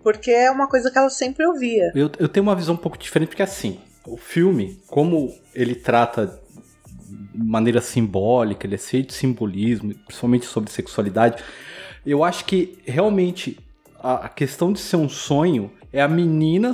porque 0.01 0.31
é 0.31 0.49
uma 0.51 0.67
coisa 0.67 0.91
que 0.91 0.97
ela 0.97 1.09
sempre 1.09 1.45
ouvia. 1.45 1.91
Eu, 1.95 2.11
eu 2.19 2.27
tenho 2.27 2.43
uma 2.43 2.55
visão 2.55 2.75
um 2.75 2.77
pouco 2.77 2.97
diferente, 2.97 3.29
porque 3.29 3.43
assim, 3.43 3.79
o 4.05 4.17
filme, 4.17 4.79
como 4.87 5.33
ele 5.53 5.75
trata 5.75 6.39
de 7.07 7.43
maneira 7.43 7.81
simbólica, 7.81 8.65
ele 8.65 8.75
é 8.75 8.77
cheio 8.77 9.03
de 9.03 9.13
simbolismo, 9.13 9.93
principalmente 10.05 10.45
sobre 10.45 10.71
sexualidade, 10.71 11.43
eu 12.05 12.23
acho 12.23 12.45
que 12.45 12.77
realmente 12.85 13.59
a, 13.99 14.25
a 14.25 14.29
questão 14.29 14.71
de 14.71 14.79
ser 14.79 14.97
um 14.97 15.09
sonho 15.09 15.71
é 15.91 16.01
a 16.01 16.07
menina 16.07 16.71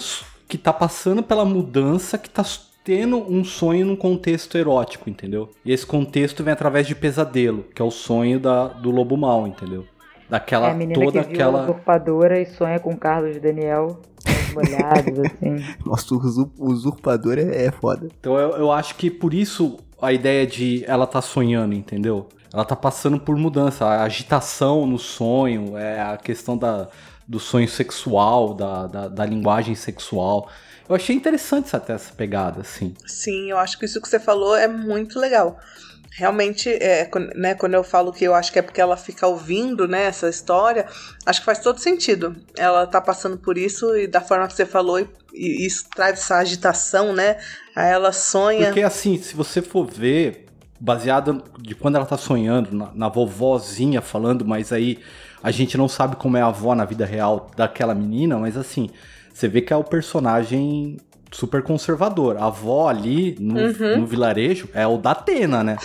que 0.47 0.57
tá 0.57 0.73
passando 0.73 1.23
pela 1.23 1.45
mudança, 1.45 2.17
que 2.17 2.29
tá 2.29 2.43
tendo 2.84 3.17
um 3.17 3.44
sonho 3.44 3.86
num 3.86 3.96
contexto 3.96 4.58
erótico, 4.58 5.10
entendeu? 5.10 5.50
E 5.63 5.72
esse 5.72 5.86
contexto 5.86 6.44
vem 6.44 6.54
através 6.54 6.88
de 6.88 6.96
pesadelo, 6.96 7.65
que 7.76 7.82
é 7.82 7.86
o 7.86 7.91
sonho 7.91 8.39
da, 8.39 8.67
do 8.67 8.91
lobo 8.91 9.15
mal, 9.15 9.48
entendeu? 9.48 9.86
Daquela 10.30 10.70
é 10.70 10.72
a 10.72 10.74
menina 10.74 10.94
toda 10.94 11.24
que 11.24 11.28
viu 11.28 11.36
aquela 11.36 11.63
usurpadora 11.63 12.39
e 12.39 12.46
sonha 12.46 12.80
com 12.80 12.96
Carlos 12.96 13.38
Daniel 13.39 14.00
molhados, 14.56 15.20
assim. 15.20 15.63
Nossa, 15.86 16.15
o 16.15 16.72
usurpador 16.72 17.38
é, 17.38 17.65
é 17.65 17.72
foda. 17.72 18.08
Então 18.20 18.38
eu, 18.38 18.52
eu 18.52 18.72
acho 18.72 18.96
que 18.96 19.12
por 19.12 19.34
isso 19.34 19.78
a 20.02 20.12
ideia 20.12 20.48
de 20.48 20.84
ela 20.88 21.06
tá 21.06 21.22
sonhando, 21.22 21.76
entendeu? 21.76 22.28
Ela 22.54 22.65
tá 22.65 22.76
passando 22.76 23.20
por 23.20 23.36
mudança, 23.38 23.86
a 23.86 24.04
agitação 24.04 24.86
no 24.86 24.98
sonho, 24.98 25.78
é 25.78 26.02
a 26.02 26.17
questão 26.17 26.58
da, 26.58 26.89
do 27.28 27.39
sonho 27.39 27.67
sexual, 27.67 28.54
da, 28.54 28.88
da, 28.88 29.08
da 29.08 29.26
linguagem 29.26 29.76
sexual. 29.76 30.50
Eu 30.91 30.95
achei 30.95 31.15
interessante 31.15 31.73
até 31.73 31.93
essa 31.93 32.13
pegada, 32.13 32.60
assim. 32.60 32.93
Sim, 33.06 33.49
eu 33.49 33.58
acho 33.58 33.80
que 33.80 33.86
isso 33.86 34.01
que 34.01 34.10
você 34.10 34.19
falou 34.19 34.58
é 34.58 34.67
muito 34.67 35.17
legal. 35.17 35.58
Realmente, 36.12 36.67
é, 36.69 37.10
né, 37.34 37.56
quando 37.56 37.75
eu 37.75 37.84
falo 37.86 38.12
que 38.12 38.25
eu 38.25 38.36
acho 38.36 38.51
que 38.51 38.60
é 38.60 38.62
porque 38.62 38.82
ela 38.82 38.97
fica 38.97 39.25
ouvindo 39.25 39.88
né, 39.88 40.04
essa 40.04 40.27
história, 40.27 40.86
acho 41.25 41.39
que 41.39 41.45
faz 41.45 41.60
todo 41.60 41.80
sentido. 41.80 42.36
Ela 42.58 42.86
tá 42.86 42.99
passando 42.99 43.38
por 43.38 43.58
isso 43.58 43.95
e 43.95 44.06
da 44.06 44.19
forma 44.19 44.45
que 44.49 44.54
você 44.54 44.65
falou, 44.65 44.99
e, 44.99 45.08
e 45.34 45.65
isso 45.65 45.86
traz 45.95 46.19
essa 46.19 46.36
agitação, 46.36 47.13
né? 47.13 47.38
Aí 47.73 47.89
ela 47.89 48.12
sonha. 48.12 48.65
Porque 48.65 48.84
assim, 48.84 49.17
se 49.17 49.34
você 49.34 49.62
for 49.62 49.89
ver, 49.89 50.47
baseado 50.77 51.41
de 51.58 51.73
quando 51.73 51.95
ela 51.95 52.06
tá 52.06 52.17
sonhando, 52.17 52.75
na, 52.75 52.91
na 52.93 53.08
vovozinha 53.08 54.01
falando, 54.01 54.43
mas 54.43 54.73
aí 54.73 54.99
a 55.41 55.51
gente 55.51 55.77
não 55.77 55.88
sabe 55.88 56.17
como 56.17 56.36
é 56.36 56.41
a 56.41 56.47
avó 56.47 56.75
na 56.75 56.84
vida 56.84 57.06
real 57.06 57.49
daquela 57.56 57.95
menina, 57.95 58.38
mas 58.38 58.58
assim, 58.58 58.89
você 59.34 59.48
vê 59.48 59.62
que 59.62 59.72
é 59.74 59.76
o 59.76 59.84
personagem 59.84 60.98
super 61.32 61.62
conservador. 61.63 62.36
A 62.38 62.48
avó 62.48 62.89
ali 62.89 63.38
no, 63.39 63.58
Uhum. 63.60 64.00
no 64.00 64.06
vilarejo 64.06 64.67
é 64.74 64.86
o 64.86 64.98
da 64.98 65.12
Atena, 65.12 65.63
né? 65.63 65.78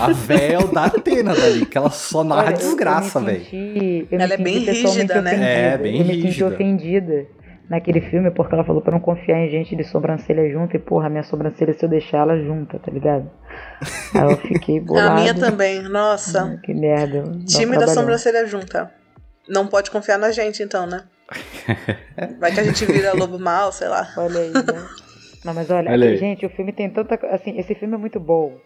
A 0.00 0.10
véia 0.10 0.54
é 0.54 0.58
o 0.58 0.68
da 0.68 0.86
Atena 0.86 1.34
dali, 1.34 1.66
que 1.66 1.76
ela 1.76 1.90
só 1.90 2.24
narra 2.24 2.44
Olha, 2.46 2.50
eu- 2.54 2.56
desgraça, 2.58 3.18
eu 3.18 3.22
me 3.22 3.32
velho. 3.32 4.08
eu 4.10 4.18
Ela 4.20 4.34
é 4.34 4.36
bem 4.38 4.58
rígida, 4.60 5.20
né? 5.20 5.30
ofendida. 5.32 5.46
É, 5.46 5.76
bem 5.78 5.98
Eu 6.00 6.04
me 6.06 6.14
senti 6.14 6.26
rígida. 6.28 6.48
ofendida 6.48 7.26
naquele 7.68 8.00
filme 8.00 8.30
porque 8.30 8.54
ela 8.54 8.64
falou 8.64 8.80
pra 8.80 8.92
não 8.92 9.00
confiar 9.00 9.38
em 9.38 9.50
gente 9.50 9.76
de 9.76 9.84
sobrancelha 9.84 10.48
junta 10.50 10.76
e, 10.76 10.78
porra, 10.80 11.10
minha 11.10 11.24
sobrancelha 11.24 11.74
se 11.74 11.84
eu 11.84 11.90
deixar 11.90 12.18
ela 12.18 12.38
junta, 12.38 12.78
tá 12.78 12.90
ligado? 12.90 13.28
Aí 14.14 14.22
eu 14.32 14.36
fiquei 14.38 14.80
bolado. 14.80 15.10
A 15.12 15.14
minha 15.20 15.34
também, 15.34 15.82
nossa. 15.82 16.58
Que 16.64 16.72
merda. 16.72 17.22
Time 17.46 17.76
da 17.76 17.86
sobrancelha 17.88 18.46
junta. 18.46 18.90
Não 19.46 19.66
pode 19.66 19.90
confiar 19.90 20.18
na 20.18 20.30
gente, 20.32 20.62
então, 20.62 20.86
né? 20.86 21.02
Vai 22.38 22.52
que 22.52 22.60
a 22.60 22.64
gente 22.64 22.84
vira 22.86 23.12
lobo 23.12 23.38
mal, 23.38 23.72
sei 23.72 23.88
lá. 23.88 24.08
Olha 24.16 24.40
aí, 24.40 24.52
né? 24.52 24.86
Não, 25.44 25.54
mas 25.54 25.70
olha, 25.70 25.90
Olha 25.90 26.16
gente, 26.16 26.44
o 26.46 26.50
filme 26.50 26.72
tem 26.72 26.90
tanta. 26.90 27.14
Assim, 27.32 27.58
esse 27.58 27.74
filme 27.74 27.94
é 27.94 27.98
muito 27.98 28.18
bom. 28.18 28.58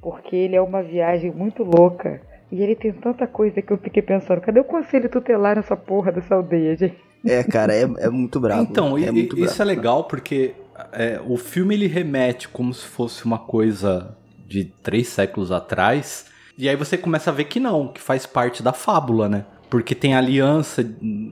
Porque 0.00 0.34
ele 0.36 0.56
é 0.56 0.60
uma 0.60 0.82
viagem 0.82 1.30
muito 1.32 1.62
louca. 1.62 2.20
E 2.50 2.62
ele 2.62 2.74
tem 2.74 2.92
tanta 2.92 3.26
coisa 3.26 3.60
que 3.60 3.72
eu 3.72 3.78
fiquei 3.78 4.02
pensando: 4.02 4.40
cadê 4.40 4.60
o 4.60 4.64
conselho 4.64 5.08
tutelar 5.08 5.56
nessa 5.56 5.76
porra 5.76 6.12
dessa 6.12 6.34
aldeia, 6.34 6.76
gente? 6.76 6.96
É, 7.26 7.42
cara, 7.42 7.74
é, 7.74 7.82
é 7.82 8.08
muito 8.08 8.38
bravo. 8.40 8.62
Então, 8.62 8.96
é 8.96 9.02
e- 9.02 9.10
muito 9.12 9.36
isso 9.38 9.56
bravo. 9.56 9.62
é 9.62 9.64
legal 9.64 10.04
porque 10.04 10.54
é, 10.92 11.20
o 11.26 11.36
filme 11.36 11.74
ele 11.74 11.86
remete 11.86 12.48
como 12.48 12.72
se 12.72 12.86
fosse 12.86 13.24
uma 13.24 13.38
coisa 13.38 14.16
de 14.46 14.64
três 14.64 15.08
séculos 15.08 15.50
atrás. 15.50 16.26
E 16.56 16.68
aí 16.68 16.74
você 16.76 16.96
começa 16.96 17.30
a 17.30 17.32
ver 17.32 17.44
que 17.44 17.60
não, 17.60 17.88
que 17.88 18.00
faz 18.00 18.24
parte 18.24 18.62
da 18.62 18.72
fábula, 18.72 19.28
né? 19.28 19.44
Porque 19.70 19.94
tem 19.94 20.14
aliança 20.14 20.82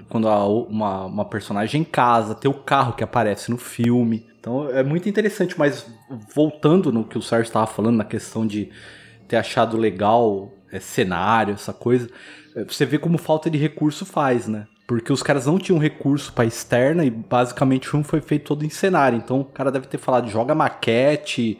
quando 0.08 0.28
uma, 0.28 1.06
uma 1.06 1.24
personagem 1.24 1.82
casa, 1.82 2.34
tem 2.34 2.50
o 2.50 2.54
carro 2.54 2.92
que 2.92 3.02
aparece 3.02 3.50
no 3.50 3.56
filme. 3.56 4.26
Então 4.38 4.68
é 4.70 4.82
muito 4.82 5.08
interessante, 5.08 5.58
mas 5.58 5.86
voltando 6.34 6.92
no 6.92 7.04
que 7.04 7.16
o 7.18 7.22
Sérgio 7.22 7.48
estava 7.48 7.66
falando, 7.66 7.96
na 7.96 8.04
questão 8.04 8.46
de 8.46 8.70
ter 9.26 9.36
achado 9.36 9.76
legal 9.76 10.52
é, 10.70 10.78
cenário, 10.78 11.54
essa 11.54 11.72
coisa, 11.72 12.08
é, 12.54 12.64
você 12.64 12.84
vê 12.84 12.98
como 12.98 13.18
falta 13.18 13.48
de 13.50 13.58
recurso 13.58 14.04
faz, 14.04 14.46
né? 14.46 14.66
Porque 14.86 15.12
os 15.12 15.22
caras 15.22 15.46
não 15.46 15.58
tinham 15.58 15.80
recurso 15.80 16.32
pra 16.32 16.44
externa 16.44 17.04
e 17.04 17.10
basicamente 17.10 17.88
o 17.88 17.90
filme 17.90 18.04
foi 18.04 18.20
feito 18.20 18.44
todo 18.46 18.64
em 18.64 18.68
cenário. 18.70 19.18
Então 19.18 19.40
o 19.40 19.44
cara 19.44 19.72
deve 19.72 19.86
ter 19.88 19.98
falado, 19.98 20.28
joga 20.30 20.54
maquete, 20.54 21.58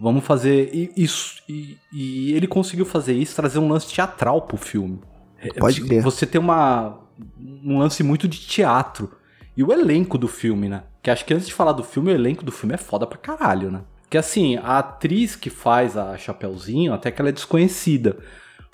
vamos 0.00 0.24
fazer 0.24 0.70
i- 0.74 0.90
isso. 0.96 1.34
E, 1.48 1.76
e 1.92 2.32
ele 2.32 2.46
conseguiu 2.46 2.86
fazer 2.86 3.12
isso, 3.12 3.36
trazer 3.36 3.58
um 3.58 3.68
lance 3.68 3.92
teatral 3.92 4.40
pro 4.42 4.56
filme. 4.56 5.00
É, 5.42 5.52
Pode 5.58 5.80
crer. 5.82 6.02
Você 6.02 6.24
tem 6.24 6.40
uma, 6.40 6.98
um 7.64 7.78
lance 7.78 8.02
muito 8.02 8.28
de 8.28 8.38
teatro. 8.38 9.10
E 9.56 9.62
o 9.62 9.72
elenco 9.72 10.16
do 10.16 10.28
filme, 10.28 10.68
né? 10.68 10.84
Que 11.02 11.10
acho 11.10 11.24
que 11.24 11.34
antes 11.34 11.46
de 11.46 11.52
falar 11.52 11.72
do 11.72 11.82
filme, 11.82 12.10
o 12.10 12.14
elenco 12.14 12.44
do 12.44 12.52
filme 12.52 12.74
é 12.74 12.78
foda 12.78 13.06
pra 13.06 13.18
caralho, 13.18 13.70
né? 13.70 13.82
Porque 14.02 14.16
assim, 14.16 14.56
a 14.56 14.78
atriz 14.78 15.36
que 15.36 15.50
faz 15.50 15.96
a 15.96 16.16
Chapeuzinho, 16.16 16.92
até 16.92 17.10
que 17.10 17.20
ela 17.20 17.28
é 17.28 17.32
desconhecida. 17.32 18.16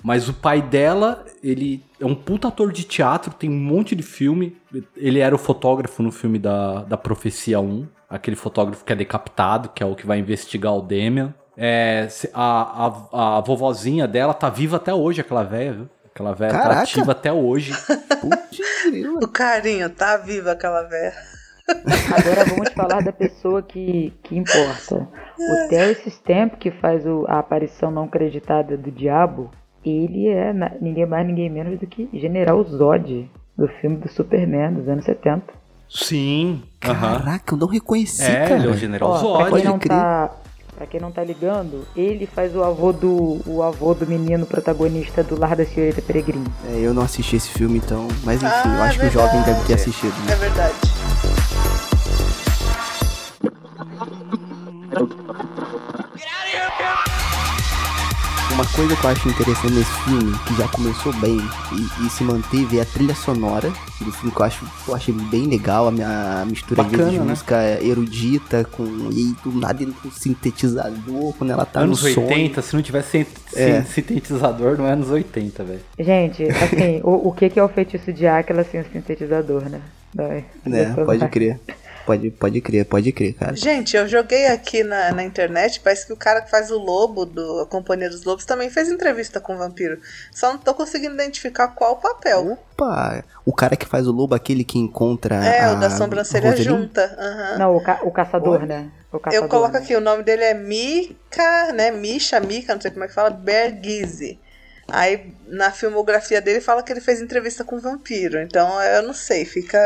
Mas 0.01 0.29
o 0.29 0.33
pai 0.33 0.61
dela, 0.61 1.25
ele 1.43 1.83
é 1.99 2.05
um 2.05 2.15
puta 2.15 2.47
ator 2.47 2.71
de 2.71 2.83
teatro, 2.83 3.33
tem 3.33 3.49
um 3.49 3.59
monte 3.59 3.95
de 3.95 4.03
filme. 4.03 4.55
Ele 4.95 5.19
era 5.19 5.35
o 5.35 5.37
fotógrafo 5.37 6.01
no 6.01 6.11
filme 6.11 6.39
da, 6.39 6.83
da 6.83 6.97
Profecia 6.97 7.59
1. 7.59 7.87
Aquele 8.09 8.35
fotógrafo 8.35 8.85
que 8.85 8.93
é 8.93 8.95
decapitado, 8.95 9.69
que 9.69 9.83
é 9.83 9.85
o 9.85 9.95
que 9.95 10.05
vai 10.05 10.19
investigar 10.19 10.73
o 10.73 10.81
Demian. 10.81 11.33
É, 11.57 12.07
a, 12.33 12.87
a, 12.87 13.37
a 13.37 13.41
vovozinha 13.41 14.07
dela 14.07 14.33
tá 14.33 14.49
viva 14.49 14.77
até 14.77 14.93
hoje, 14.93 15.19
aquela 15.19 15.43
velha, 15.43 15.73
viu? 15.73 15.89
Aquela 16.19 16.33
velha 16.35 16.51
tá 16.51 16.81
ativa 16.81 17.13
até 17.13 17.31
hoje. 17.31 17.71
Putz. 18.19 18.59
O 19.23 19.27
carinho, 19.29 19.89
tá 19.89 20.17
viva 20.17 20.51
aquela 20.51 20.83
velha. 20.83 21.13
Agora 21.67 22.45
vamos 22.45 22.69
falar 22.73 23.01
da 23.01 23.11
pessoa 23.13 23.61
que, 23.61 24.13
que 24.23 24.35
importa. 24.37 24.95
O 25.37 25.69
Terence 25.69 26.09
Stamp, 26.09 26.55
que 26.55 26.71
faz 26.71 27.05
o- 27.05 27.25
a 27.29 27.39
aparição 27.39 27.89
não 27.91 28.07
creditada 28.07 28.75
do 28.75 28.91
Diabo, 28.91 29.49
ele 29.85 30.27
é 30.27 30.51
na- 30.51 30.71
ninguém 30.81 31.05
mais, 31.05 31.25
ninguém 31.25 31.49
menos 31.49 31.79
do 31.79 31.87
que 31.87 32.09
General 32.13 32.61
Zod, 32.65 33.29
do 33.57 33.67
filme 33.79 33.97
do 33.97 34.09
Superman 34.09 34.73
dos 34.73 34.89
anos 34.89 35.05
70. 35.05 35.43
Sim. 35.89 36.61
Caraca, 36.79 37.53
eu 37.53 37.57
não 37.57 37.67
reconheci, 37.67 38.23
É, 38.23 38.41
cara. 38.47 38.55
ele 38.55 38.67
é 38.67 38.69
o 38.71 38.73
General 38.77 39.09
Ó, 39.09 39.13
pra 39.13 39.19
Zod. 39.21 39.37
quem 39.41 39.49
pode 39.49 39.65
não 39.65 39.79
tá. 39.79 40.31
Pra 40.79 40.87
quem 40.87 40.97
não 41.01 41.11
tá 41.11 41.21
ligando, 41.25 41.85
ele 41.93 42.25
faz 42.25 42.55
o 42.55 42.63
avô 42.63 42.93
do. 42.93 43.41
o 43.45 43.61
avô 43.61 43.93
do 43.93 44.07
menino 44.07 44.45
protagonista 44.45 45.21
do 45.21 45.37
Lar 45.37 45.53
da 45.53 45.65
Senhorita 45.65 46.01
Peregrino. 46.01 46.45
É, 46.73 46.77
eu 46.79 46.93
não 46.93 47.01
assisti 47.03 47.35
esse 47.35 47.49
filme, 47.49 47.79
então. 47.79 48.07
Mas 48.23 48.41
enfim, 48.41 48.53
Ah, 48.55 48.75
eu 48.77 48.83
acho 48.83 48.97
que 48.97 49.05
o 49.05 49.09
verdade. 49.09 49.33
jovem 49.33 49.41
deve 49.53 49.67
ter 49.67 49.73
assistido. 49.73 50.13
né? 50.25 50.31
É 50.31 50.35
verdade. 50.37 50.73
Uma 58.59 58.67
coisa 58.73 58.93
que 58.93 59.05
eu 59.05 59.09
acho 59.09 59.29
interessante 59.29 59.73
nesse 59.73 59.91
filme, 60.03 60.37
que 60.45 60.53
já 60.57 60.67
começou 60.67 61.13
bem 61.13 61.37
e, 61.71 62.05
e 62.05 62.09
se 62.09 62.25
manteve, 62.25 62.77
é 62.77 62.81
a 62.81 62.85
trilha 62.85 63.15
sonora 63.15 63.69
do 64.01 64.11
filme, 64.11 64.35
que 64.35 64.41
eu, 64.41 64.45
acho, 64.45 64.65
eu 64.85 64.93
achei 64.93 65.13
bem 65.13 65.47
legal, 65.47 65.87
a, 65.87 66.43
mistura 66.45 66.83
vezes 66.83 66.97
de 66.97 67.03
Bacana, 67.05 67.23
né? 67.23 67.29
música 67.29 67.81
erudita 67.81 68.65
com. 68.65 68.83
E 69.13 69.33
do 69.45 69.57
nada 69.57 69.81
entra 69.81 69.95
um 70.05 70.11
sintetizador 70.11 71.33
quando 71.37 71.51
ela 71.51 71.65
tá 71.65 71.79
anos 71.79 72.03
no 72.03 72.09
sonho. 72.13 72.27
80, 72.27 72.61
se 72.61 72.75
não 72.75 72.83
tivesse 72.83 73.25
É. 73.55 73.81
sin- 73.81 73.93
sintetizador, 73.93 74.77
não 74.77 74.85
é 74.87 74.91
anos 74.91 75.09
80, 75.09 75.63
velho. 75.63 75.79
Gente, 75.97 76.43
assim, 76.43 76.99
o, 77.01 77.29
o 77.29 77.31
que 77.31 77.49
que 77.49 77.59
é 77.61 77.63
o 77.63 77.69
feitiço 77.69 78.11
de 78.11 78.27
Áquila 78.27 78.65
sem 78.65 78.81
o 78.81 78.85
sintetizador, 78.91 79.69
né? 79.69 79.79
Vai. 80.13 80.43
Né, 80.65 80.83
Depois 80.85 81.05
pode 81.05 81.19
vai. 81.19 81.29
crer. 81.29 81.59
Pode, 82.09 82.31
pode 82.31 82.59
crer, 82.59 82.85
pode 82.85 83.11
crer, 83.11 83.33
cara. 83.35 83.55
Gente, 83.55 83.95
eu 83.95 84.07
joguei 84.07 84.47
aqui 84.47 84.83
na, 84.83 85.11
na 85.11 85.23
internet, 85.23 85.79
parece 85.79 86.07
que 86.07 86.11
o 86.13 86.17
cara 86.17 86.41
que 86.41 86.49
faz 86.49 86.71
o 86.71 86.77
lobo 86.79 87.23
do 87.23 87.59
A 87.59 87.65
Companhia 87.67 88.09
dos 88.09 88.23
Lobos 88.23 88.45
também 88.45 88.67
fez 88.67 88.89
entrevista 88.89 89.39
com 89.39 89.53
o 89.53 89.57
vampiro. 89.59 89.99
Só 90.33 90.51
não 90.51 90.57
tô 90.57 90.73
conseguindo 90.73 91.13
identificar 91.13 91.67
qual 91.67 91.93
o 91.93 91.95
papel. 91.97 92.57
Opa! 92.73 93.23
O 93.45 93.53
cara 93.53 93.75
que 93.75 93.85
faz 93.85 94.07
o 94.07 94.11
lobo, 94.11 94.33
aquele 94.33 94.63
que 94.63 94.79
encontra. 94.79 95.35
é, 95.35 95.65
a 95.65 95.73
o 95.73 95.79
da 95.79 95.91
sobrancelha 95.91 96.55
junta. 96.57 97.15
aham. 97.15 97.57
Não, 97.59 97.75
o, 97.75 97.83
ca- 97.83 97.99
o 98.01 98.09
caçador, 98.11 98.65
né? 98.65 98.89
Caçador, 99.11 99.33
Eu 99.33 99.47
coloco 99.47 99.73
né? 99.73 99.79
aqui, 99.79 99.95
o 99.95 100.01
nome 100.01 100.23
dele 100.23 100.43
é 100.45 100.55
Mika, 100.55 101.71
né? 101.73 101.91
Misha, 101.91 102.39
Mika, 102.39 102.73
não 102.73 102.81
sei 102.81 102.89
como 102.89 103.03
é 103.03 103.07
que 103.07 103.13
fala, 103.13 103.29
Bergizzi. 103.29 104.39
Aí 104.91 105.31
na 105.47 105.69
filmografia 105.71 106.41
dele 106.41 106.59
fala 106.59 106.81
que 106.81 106.91
ele 106.91 107.01
fez 107.01 107.21
entrevista 107.21 107.63
com 107.63 107.75
o 107.75 107.79
vampiro. 107.79 108.39
Então 108.41 108.81
eu 108.81 109.03
não 109.03 109.13
sei, 109.13 109.45
fica 109.45 109.77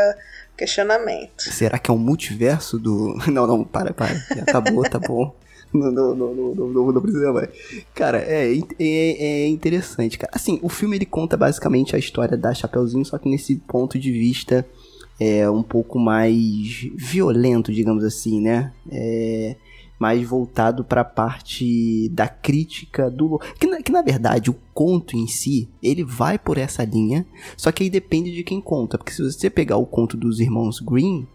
questionamento. 0.56 1.42
Será 1.42 1.78
que 1.78 1.90
é 1.90 1.94
um 1.94 1.98
multiverso 1.98 2.78
do. 2.78 3.16
Não, 3.30 3.46
não, 3.46 3.64
para, 3.64 3.92
para. 3.92 4.14
Já 4.14 4.42
acabou, 4.42 4.82
tá 4.88 4.98
bom. 4.98 5.34
Não, 5.72 5.90
não, 5.90 6.14
não, 6.14 6.34
não, 6.34 6.54
não, 6.54 6.66
não, 6.68 6.92
não 6.92 7.02
precisa 7.02 7.32
mais. 7.32 7.48
Cara, 7.92 8.18
é, 8.18 8.48
é, 8.78 8.84
é 8.84 9.48
interessante, 9.48 10.16
cara. 10.16 10.30
Assim, 10.32 10.60
o 10.62 10.68
filme 10.68 10.96
ele 10.96 11.04
conta 11.04 11.36
basicamente 11.36 11.96
a 11.96 11.98
história 11.98 12.36
da 12.36 12.54
Chapeuzinho, 12.54 13.04
só 13.04 13.18
que 13.18 13.28
nesse 13.28 13.56
ponto 13.56 13.98
de 13.98 14.12
vista 14.12 14.64
é 15.18 15.50
um 15.50 15.64
pouco 15.64 15.98
mais 15.98 16.88
violento, 16.94 17.72
digamos 17.72 18.04
assim, 18.04 18.40
né? 18.40 18.72
É 18.88 19.56
mais 20.04 20.26
voltado 20.26 20.84
para 20.84 21.00
a 21.00 21.04
parte 21.04 22.08
da 22.10 22.28
crítica 22.28 23.10
do 23.10 23.40
que 23.58 23.66
na, 23.66 23.82
que 23.82 23.90
na 23.90 24.02
verdade 24.02 24.50
o 24.50 24.56
conto 24.72 25.16
em 25.16 25.26
si 25.26 25.68
ele 25.82 26.04
vai 26.04 26.38
por 26.38 26.58
essa 26.58 26.84
linha 26.84 27.26
só 27.56 27.72
que 27.72 27.84
aí 27.84 27.90
depende 27.90 28.32
de 28.32 28.44
quem 28.44 28.60
conta 28.60 28.98
porque 28.98 29.12
se 29.12 29.22
você 29.22 29.48
pegar 29.48 29.76
o 29.76 29.86
conto 29.86 30.16
dos 30.16 30.40
irmãos 30.40 30.80
Green 30.80 31.26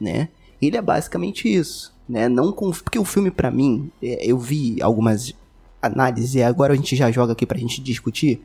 né 0.00 0.28
ele 0.60 0.76
é 0.76 0.82
basicamente 0.82 1.48
isso 1.52 1.96
né? 2.08 2.28
Não 2.28 2.50
com, 2.50 2.70
porque 2.70 2.98
o 2.98 3.04
filme 3.04 3.30
para 3.30 3.50
mim, 3.50 3.90
é, 4.02 4.24
eu 4.24 4.38
vi 4.38 4.80
algumas 4.80 5.34
análises 5.80 6.34
e 6.34 6.42
agora 6.42 6.72
a 6.72 6.76
gente 6.76 6.96
já 6.96 7.10
joga 7.10 7.32
aqui 7.32 7.44
pra 7.44 7.58
gente 7.58 7.82
discutir. 7.82 8.40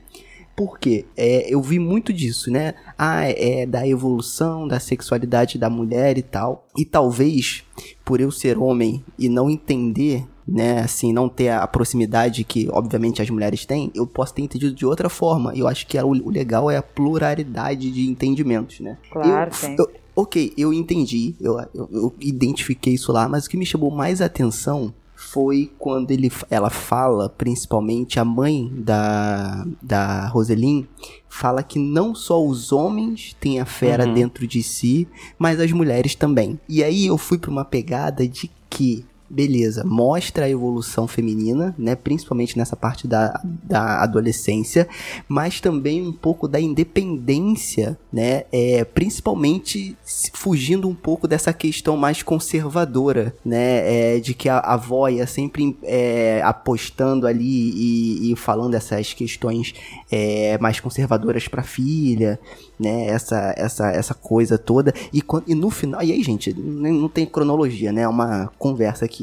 Porque 0.55 1.05
é, 1.17 1.51
eu 1.53 1.61
vi 1.61 1.79
muito 1.79 2.13
disso, 2.13 2.51
né? 2.51 2.73
Ah, 2.97 3.23
é 3.25 3.65
da 3.65 3.87
evolução 3.87 4.67
da 4.67 4.79
sexualidade 4.79 5.57
da 5.57 5.69
mulher 5.69 6.17
e 6.17 6.21
tal. 6.21 6.67
E 6.77 6.85
talvez, 6.85 7.63
por 8.05 8.21
eu 8.21 8.31
ser 8.31 8.57
homem 8.57 9.03
e 9.17 9.27
não 9.29 9.49
entender, 9.49 10.25
né, 10.47 10.79
assim, 10.81 11.11
não 11.11 11.27
ter 11.27 11.49
a 11.49 11.65
proximidade 11.65 12.43
que, 12.43 12.67
obviamente, 12.71 13.21
as 13.21 13.29
mulheres 13.29 13.65
têm, 13.65 13.91
eu 13.95 14.05
posso 14.05 14.33
ter 14.35 14.43
entendido 14.43 14.75
de 14.75 14.85
outra 14.85 15.09
forma. 15.09 15.55
Eu 15.55 15.67
acho 15.67 15.87
que 15.87 15.97
o, 15.97 16.07
o 16.09 16.29
legal 16.29 16.69
é 16.69 16.77
a 16.77 16.83
pluralidade 16.83 17.89
de 17.91 18.07
entendimentos, 18.09 18.79
né? 18.79 18.97
Claro, 19.11 19.49
eu, 19.49 19.55
sim. 19.55 19.75
eu- 19.79 19.91
ok, 20.15 20.53
eu 20.55 20.71
entendi, 20.71 21.33
eu, 21.41 21.57
eu, 21.73 21.89
eu 21.91 22.15
identifiquei 22.21 22.93
isso 22.93 23.11
lá, 23.11 23.27
mas 23.27 23.45
o 23.45 23.49
que 23.49 23.57
me 23.57 23.65
chamou 23.65 23.89
mais 23.89 24.21
atenção 24.21 24.93
foi 25.33 25.71
quando 25.79 26.11
ele, 26.11 26.31
ela 26.49 26.69
fala, 26.69 27.27
principalmente 27.27 28.19
a 28.19 28.23
mãe 28.25 28.69
da, 28.71 29.65
da 29.81 30.27
Roselyn, 30.27 30.85
fala 31.27 31.63
que 31.63 31.79
não 31.79 32.13
só 32.13 32.45
os 32.45 32.71
homens 32.71 33.35
têm 33.39 33.59
a 33.59 33.65
fera 33.65 34.05
Uhum. 34.07 34.13
dentro 34.13 34.45
de 34.45 34.61
si, 34.61 35.07
mas 35.39 35.59
as 35.59 35.71
mulheres 35.71 36.13
também. 36.13 36.59
E 36.69 36.83
aí 36.83 37.07
eu 37.07 37.17
fui 37.17 37.39
pra 37.39 37.49
uma 37.49 37.65
pegada 37.65 38.27
de 38.27 38.51
que, 38.69 39.03
beleza, 39.29 39.83
mostra 39.83 40.45
a 40.45 40.49
evolução 40.49 41.07
feminina, 41.07 41.73
né, 41.77 41.95
principalmente 41.95 42.57
nessa 42.57 42.75
parte 42.75 43.07
da, 43.07 43.41
da 43.43 44.03
adolescência, 44.03 44.87
mas 45.27 45.59
também 45.59 46.05
um 46.05 46.11
pouco 46.11 46.47
da 46.47 46.59
independência, 46.59 47.97
né, 48.11 48.43
é, 48.51 48.83
principalmente 48.83 49.97
fugindo 50.33 50.87
um 50.87 50.93
pouco 50.93 51.27
dessa 51.27 51.53
questão 51.53 51.97
mais 51.97 52.21
conservadora, 52.21 53.33
né, 53.43 54.15
é, 54.15 54.19
de 54.19 54.33
que 54.33 54.49
a, 54.49 54.57
a 54.57 54.73
avó 54.73 55.07
ia 55.07 55.25
sempre 55.25 55.77
é, 55.83 56.41
apostando 56.43 57.25
ali 57.25 57.71
e, 57.75 58.31
e 58.31 58.35
falando 58.35 58.75
essas 58.75 59.13
questões 59.13 59.73
é, 60.11 60.57
mais 60.59 60.79
conservadoras 60.79 61.47
pra 61.47 61.63
filha, 61.63 62.39
né, 62.79 63.07
essa, 63.07 63.53
essa, 63.57 63.91
essa 63.91 64.13
coisa 64.13 64.57
toda, 64.57 64.93
e, 65.13 65.23
e 65.47 65.55
no 65.55 65.69
final, 65.69 66.01
e 66.03 66.11
aí 66.11 66.21
gente, 66.21 66.53
não 66.53 67.07
tem 67.07 67.25
cronologia, 67.25 67.91
né, 67.91 68.01
é 68.01 68.07
uma 68.07 68.51
conversa 68.57 69.05
aqui, 69.05 69.22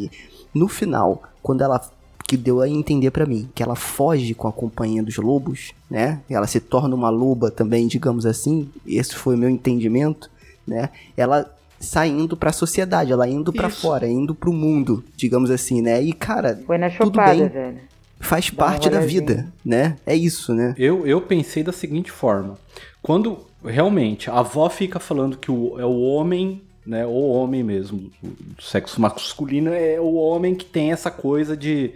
no 0.55 0.69
final, 0.69 1.23
quando 1.43 1.63
ela 1.63 1.81
que 2.27 2.37
deu 2.37 2.61
a 2.61 2.69
entender 2.69 3.11
pra 3.11 3.27
mim 3.27 3.49
que 3.53 3.61
ela 3.61 3.75
foge 3.75 4.35
com 4.35 4.47
a 4.47 4.53
companhia 4.53 5.03
dos 5.03 5.17
lobos, 5.17 5.73
né? 5.91 6.21
Ela 6.31 6.47
se 6.47 6.61
torna 6.61 6.95
uma 6.95 7.11
loba 7.11 7.51
também, 7.51 7.89
digamos 7.89 8.25
assim. 8.25 8.69
Esse 8.87 9.17
foi 9.17 9.35
o 9.35 9.39
meu 9.39 9.51
entendimento, 9.51 10.31
né? 10.65 10.91
Ela 11.17 11.53
saindo 11.81 12.37
pra 12.37 12.53
sociedade, 12.53 13.11
ela 13.11 13.27
indo 13.29 13.53
pra 13.53 13.67
Isso. 13.69 13.81
fora, 13.81 14.07
indo 14.07 14.33
pro 14.35 14.53
mundo, 14.53 15.03
digamos 15.17 15.51
assim, 15.51 15.81
né? 15.83 16.01
E 16.01 16.13
cara, 16.13 16.63
Foi 16.67 16.79
na 16.79 16.89
tudo 16.91 17.07
chopada, 17.17 17.35
bem. 17.35 17.49
velho. 17.49 17.79
faz 18.21 18.51
Dá 18.51 18.57
parte 18.65 18.89
da 18.91 19.01
vida, 19.01 19.49
né? 19.65 19.97
É 20.07 20.15
isso, 20.15 20.55
né? 20.55 20.75
Eu, 20.79 21.05
eu 21.07 21.21
pensei 21.23 21.65
da 21.65 21.73
seguinte 21.73 22.13
forma: 22.13 22.57
quando 23.03 23.39
realmente 23.65 24.31
a 24.31 24.39
avó 24.39 24.69
fica 24.69 25.01
falando 25.01 25.37
que 25.37 25.51
o, 25.51 25.81
é 25.81 25.85
o 25.85 26.01
homem, 26.01 26.63
né? 26.87 27.07
O 27.07 27.13
homem 27.31 27.63
mesmo, 27.63 28.11
o 28.59 28.63
sexo 28.63 29.01
masculino 29.01 29.73
é 29.73 30.01
o 30.01 30.15
homem 30.15 30.55
que 30.55 30.65
tem 30.65 30.93
essa 30.93 31.11
coisa 31.11 31.57
de, 31.57 31.93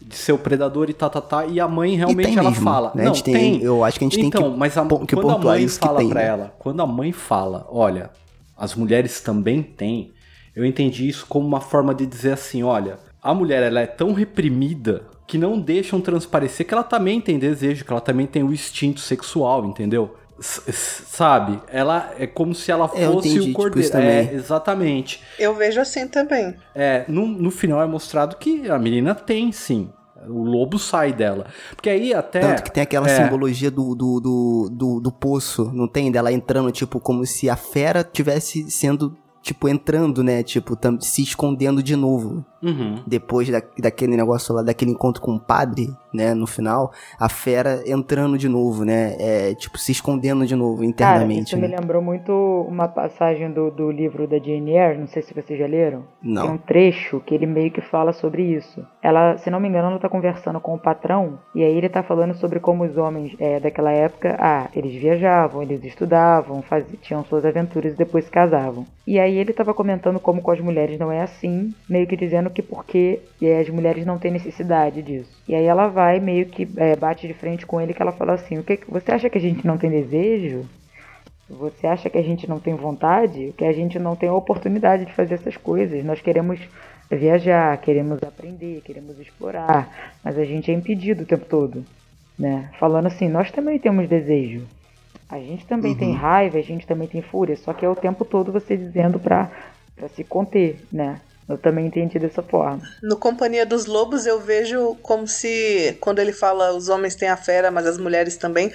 de 0.00 0.16
ser 0.16 0.32
o 0.32 0.38
predador 0.38 0.88
e 0.88 0.92
tá, 0.92 1.08
tá, 1.10 1.20
tá. 1.20 1.46
E 1.46 1.58
a 1.60 1.66
mãe 1.68 1.96
realmente 1.96 2.26
tem 2.26 2.36
ela 2.38 2.50
mesmo, 2.50 2.64
fala. 2.64 2.92
né? 2.94 3.02
A 3.02 3.04
Não, 3.06 3.14
gente 3.14 3.24
tem- 3.24 3.34
tem. 3.58 3.62
eu 3.62 3.84
acho 3.84 3.98
que 3.98 4.04
a 4.04 4.08
gente 4.08 4.16
tem 4.16 4.26
então, 4.26 4.52
que 4.52 4.58
mas 4.58 4.76
a, 4.78 4.84
que 4.86 5.14
quando 5.16 5.30
a 5.30 5.38
mãe 5.38 5.68
fala 5.68 5.98
tem, 5.98 6.08
pra 6.08 6.20
né? 6.20 6.26
ela, 6.28 6.54
quando 6.58 6.80
a 6.80 6.86
mãe 6.86 7.12
fala, 7.12 7.66
olha, 7.70 8.10
as 8.56 8.74
mulheres 8.74 9.20
também 9.20 9.62
têm, 9.62 10.10
eu 10.54 10.64
entendi 10.64 11.08
isso 11.08 11.26
como 11.28 11.46
uma 11.46 11.60
forma 11.60 11.94
de 11.94 12.06
dizer 12.06 12.32
assim, 12.32 12.62
olha, 12.62 12.98
a 13.22 13.34
mulher 13.34 13.62
ela 13.62 13.80
é 13.80 13.86
tão 13.86 14.12
reprimida 14.12 15.02
que 15.26 15.38
não 15.38 15.60
deixam 15.60 16.00
transparecer 16.00 16.66
que 16.66 16.74
ela 16.74 16.82
também 16.82 17.20
tem 17.20 17.38
desejo, 17.38 17.84
que 17.84 17.90
ela 17.92 18.00
também 18.00 18.26
tem 18.26 18.42
o 18.42 18.52
instinto 18.52 18.98
sexual, 19.00 19.64
entendeu? 19.64 20.16
Sabe? 20.40 21.60
Ela 21.68 22.12
é 22.18 22.26
como 22.26 22.54
se 22.54 22.70
ela 22.70 22.90
É, 22.94 23.06
fosse 23.06 23.28
entendi, 23.28 23.40
o 23.40 23.44
tipo, 23.44 23.56
cordeiro. 23.58 23.98
é, 23.98 24.32
exatamente. 24.34 25.20
Eu 25.38 25.54
vejo 25.54 25.80
assim 25.80 26.08
também. 26.08 26.54
É, 26.74 27.04
no, 27.08 27.26
no 27.26 27.50
final 27.50 27.82
é 27.82 27.86
mostrado 27.86 28.36
que 28.36 28.68
a 28.70 28.78
menina 28.78 29.14
tem 29.14 29.52
sim. 29.52 29.90
O 30.28 30.42
lobo 30.44 30.78
sai 30.78 31.12
dela. 31.14 31.46
Porque 31.74 31.88
aí 31.88 32.12
até. 32.12 32.40
Tanto 32.40 32.62
que 32.64 32.70
tem 32.72 32.82
aquela 32.82 33.08
é, 33.08 33.22
simbologia 33.24 33.70
do, 33.70 33.94
do, 33.94 34.20
do, 34.20 34.68
do, 34.70 35.00
do 35.00 35.12
poço, 35.12 35.70
não 35.72 35.88
tem? 35.88 36.12
Dela 36.12 36.30
entrando, 36.32 36.70
tipo, 36.70 37.00
como 37.00 37.24
se 37.24 37.48
a 37.48 37.56
fera 37.56 38.04
tivesse 38.04 38.70
sendo, 38.70 39.16
tipo, 39.42 39.66
entrando, 39.66 40.22
né? 40.22 40.42
Tipo, 40.42 40.76
tam- 40.76 41.00
se 41.00 41.22
escondendo 41.22 41.82
de 41.82 41.96
novo. 41.96 42.44
uhum. 42.62 43.02
Depois 43.06 43.48
da, 43.48 43.62
daquele 43.78 44.14
negócio 44.14 44.54
lá, 44.54 44.60
daquele 44.62 44.90
encontro 44.90 45.22
com 45.22 45.36
o 45.36 45.40
padre, 45.40 45.88
né? 46.12 46.34
No 46.34 46.46
final, 46.46 46.92
a 47.18 47.28
fera 47.28 47.82
entrando 47.86 48.36
de 48.36 48.48
novo, 48.48 48.84
né? 48.84 49.16
É, 49.18 49.54
tipo, 49.54 49.78
se 49.78 49.92
escondendo 49.92 50.46
de 50.46 50.54
novo 50.54 50.78
Cara, 50.78 50.86
internamente. 50.86 51.48
isso 51.48 51.56
me 51.56 51.68
né? 51.68 51.76
lembrou 51.78 52.02
muito 52.02 52.32
uma 52.68 52.88
passagem 52.88 53.50
do, 53.50 53.70
do 53.70 53.90
livro 53.90 54.26
da 54.26 54.38
Jane 54.38 54.72
Eyre, 54.76 54.98
não 54.98 55.06
sei 55.06 55.22
se 55.22 55.34
vocês 55.34 55.58
já 55.58 55.66
leram. 55.66 56.04
Tem 56.22 56.30
um 56.30 56.34
Não. 56.34 56.58
trecho 56.58 57.20
que 57.20 57.34
ele 57.34 57.46
meio 57.46 57.70
que 57.70 57.80
fala 57.80 58.12
sobre 58.12 58.42
isso. 58.42 58.84
Ela, 59.02 59.36
se 59.38 59.50
não 59.50 59.60
me 59.60 59.68
engano, 59.68 59.88
ela 59.88 59.98
tá 59.98 60.08
conversando 60.08 60.60
com 60.60 60.74
o 60.74 60.78
patrão, 60.78 61.38
e 61.54 61.62
aí 61.62 61.76
ele 61.76 61.88
tá 61.88 62.02
falando 62.02 62.34
sobre 62.34 62.60
como 62.60 62.84
os 62.84 62.96
homens 62.96 63.34
é, 63.38 63.60
daquela 63.60 63.90
época, 63.90 64.36
ah, 64.38 64.68
eles 64.74 64.94
viajavam, 64.94 65.62
eles 65.62 65.84
estudavam, 65.84 66.62
faziam, 66.62 66.98
tinham 67.00 67.24
suas 67.24 67.44
aventuras 67.44 67.94
e 67.94 67.96
depois 67.96 68.24
se 68.24 68.30
casavam. 68.30 68.86
E 69.06 69.18
aí 69.18 69.38
ele 69.38 69.52
tava 69.52 69.74
comentando 69.74 70.20
como 70.20 70.42
com 70.42 70.50
as 70.50 70.60
mulheres 70.60 70.98
não 70.98 71.10
é 71.10 71.22
assim, 71.22 71.74
meio 71.88 72.06
que 72.06 72.16
dizendo 72.16 72.50
que 72.50 72.62
porque 72.62 73.20
é, 73.42 73.60
as 73.60 73.68
mulheres 73.68 74.06
não 74.06 74.18
têm 74.18 74.30
necessidade 74.30 75.02
disso. 75.02 75.30
E 75.48 75.54
aí 75.54 75.64
ela 75.64 75.88
vai 75.88 75.99
meio 76.20 76.46
que 76.46 76.68
é, 76.76 76.96
bate 76.96 77.26
de 77.26 77.34
frente 77.34 77.66
com 77.66 77.80
ele 77.80 77.92
que 77.92 78.00
ela 78.00 78.12
fala 78.12 78.34
assim, 78.34 78.58
o 78.58 78.62
que 78.62 78.80
você 78.88 79.12
acha 79.12 79.28
que 79.28 79.38
a 79.38 79.40
gente 79.40 79.66
não 79.66 79.76
tem 79.76 79.90
desejo? 79.90 80.66
Você 81.48 81.86
acha 81.86 82.08
que 82.08 82.16
a 82.16 82.22
gente 82.22 82.48
não 82.48 82.60
tem 82.60 82.74
vontade? 82.74 83.52
Que 83.56 83.64
a 83.64 83.72
gente 83.72 83.98
não 83.98 84.14
tem 84.14 84.28
a 84.28 84.34
oportunidade 84.34 85.04
de 85.04 85.12
fazer 85.12 85.34
essas 85.34 85.56
coisas. 85.56 86.04
Nós 86.04 86.20
queremos 86.20 86.60
viajar, 87.10 87.76
queremos 87.78 88.22
aprender, 88.22 88.80
queremos 88.84 89.18
explorar, 89.18 90.14
mas 90.22 90.38
a 90.38 90.44
gente 90.44 90.70
é 90.70 90.74
impedido 90.74 91.24
o 91.24 91.26
tempo 91.26 91.44
todo, 91.44 91.84
né? 92.38 92.70
Falando 92.78 93.06
assim, 93.06 93.28
nós 93.28 93.50
também 93.50 93.78
temos 93.78 94.08
desejo. 94.08 94.64
A 95.28 95.38
gente 95.38 95.66
também 95.66 95.94
tem 95.94 96.12
raiva, 96.12 96.58
a 96.58 96.62
gente 96.62 96.86
também 96.86 97.08
tem 97.08 97.22
fúria, 97.22 97.56
só 97.56 97.72
que 97.72 97.84
é 97.84 97.88
o 97.88 97.96
tempo 97.96 98.24
todo 98.24 98.52
você 98.52 98.76
dizendo 98.76 99.18
pra, 99.18 99.50
pra 99.96 100.08
se 100.08 100.24
conter, 100.24 100.80
né? 100.92 101.20
Eu 101.50 101.58
também 101.58 101.86
entendi 101.86 102.18
dessa 102.18 102.42
forma. 102.42 102.80
No 103.02 103.16
Companhia 103.18 103.66
dos 103.66 103.86
Lobos 103.86 104.24
eu 104.24 104.40
vejo 104.40 104.94
como 105.02 105.26
se, 105.26 105.96
quando 106.00 106.20
ele 106.20 106.32
fala 106.32 106.72
os 106.72 106.88
homens 106.88 107.16
têm 107.16 107.28
a 107.28 107.36
fera, 107.36 107.70
mas 107.70 107.86
as 107.86 107.98
mulheres 107.98 108.36
também, 108.36 108.72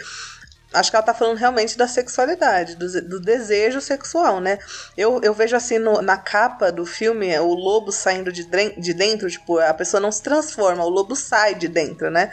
acho 0.73 0.89
que 0.91 0.95
ela 0.97 1.05
tá 1.05 1.13
falando 1.13 1.37
realmente 1.37 1.77
da 1.77 1.87
sexualidade, 1.87 2.75
do, 2.75 3.01
do 3.07 3.19
desejo 3.21 3.79
sexual, 3.79 4.41
né? 4.41 4.59
Eu, 4.97 5.21
eu 5.23 5.33
vejo 5.33 5.55
assim 5.55 5.79
no- 5.79 6.01
na 6.01 6.17
capa 6.17 6.71
do 6.71 6.85
filme 6.85 7.37
o 7.39 7.53
lobo 7.53 7.91
saindo 7.91 8.31
de, 8.31 8.43
de 8.77 8.93
dentro, 8.93 9.29
tipo, 9.29 9.57
a 9.57 9.73
pessoa 9.73 10.01
não 10.01 10.11
se 10.11 10.21
transforma, 10.21 10.83
o 10.83 10.89
lobo 10.89 11.15
sai 11.15 11.55
de 11.55 11.67
dentro, 11.69 12.11
né? 12.11 12.29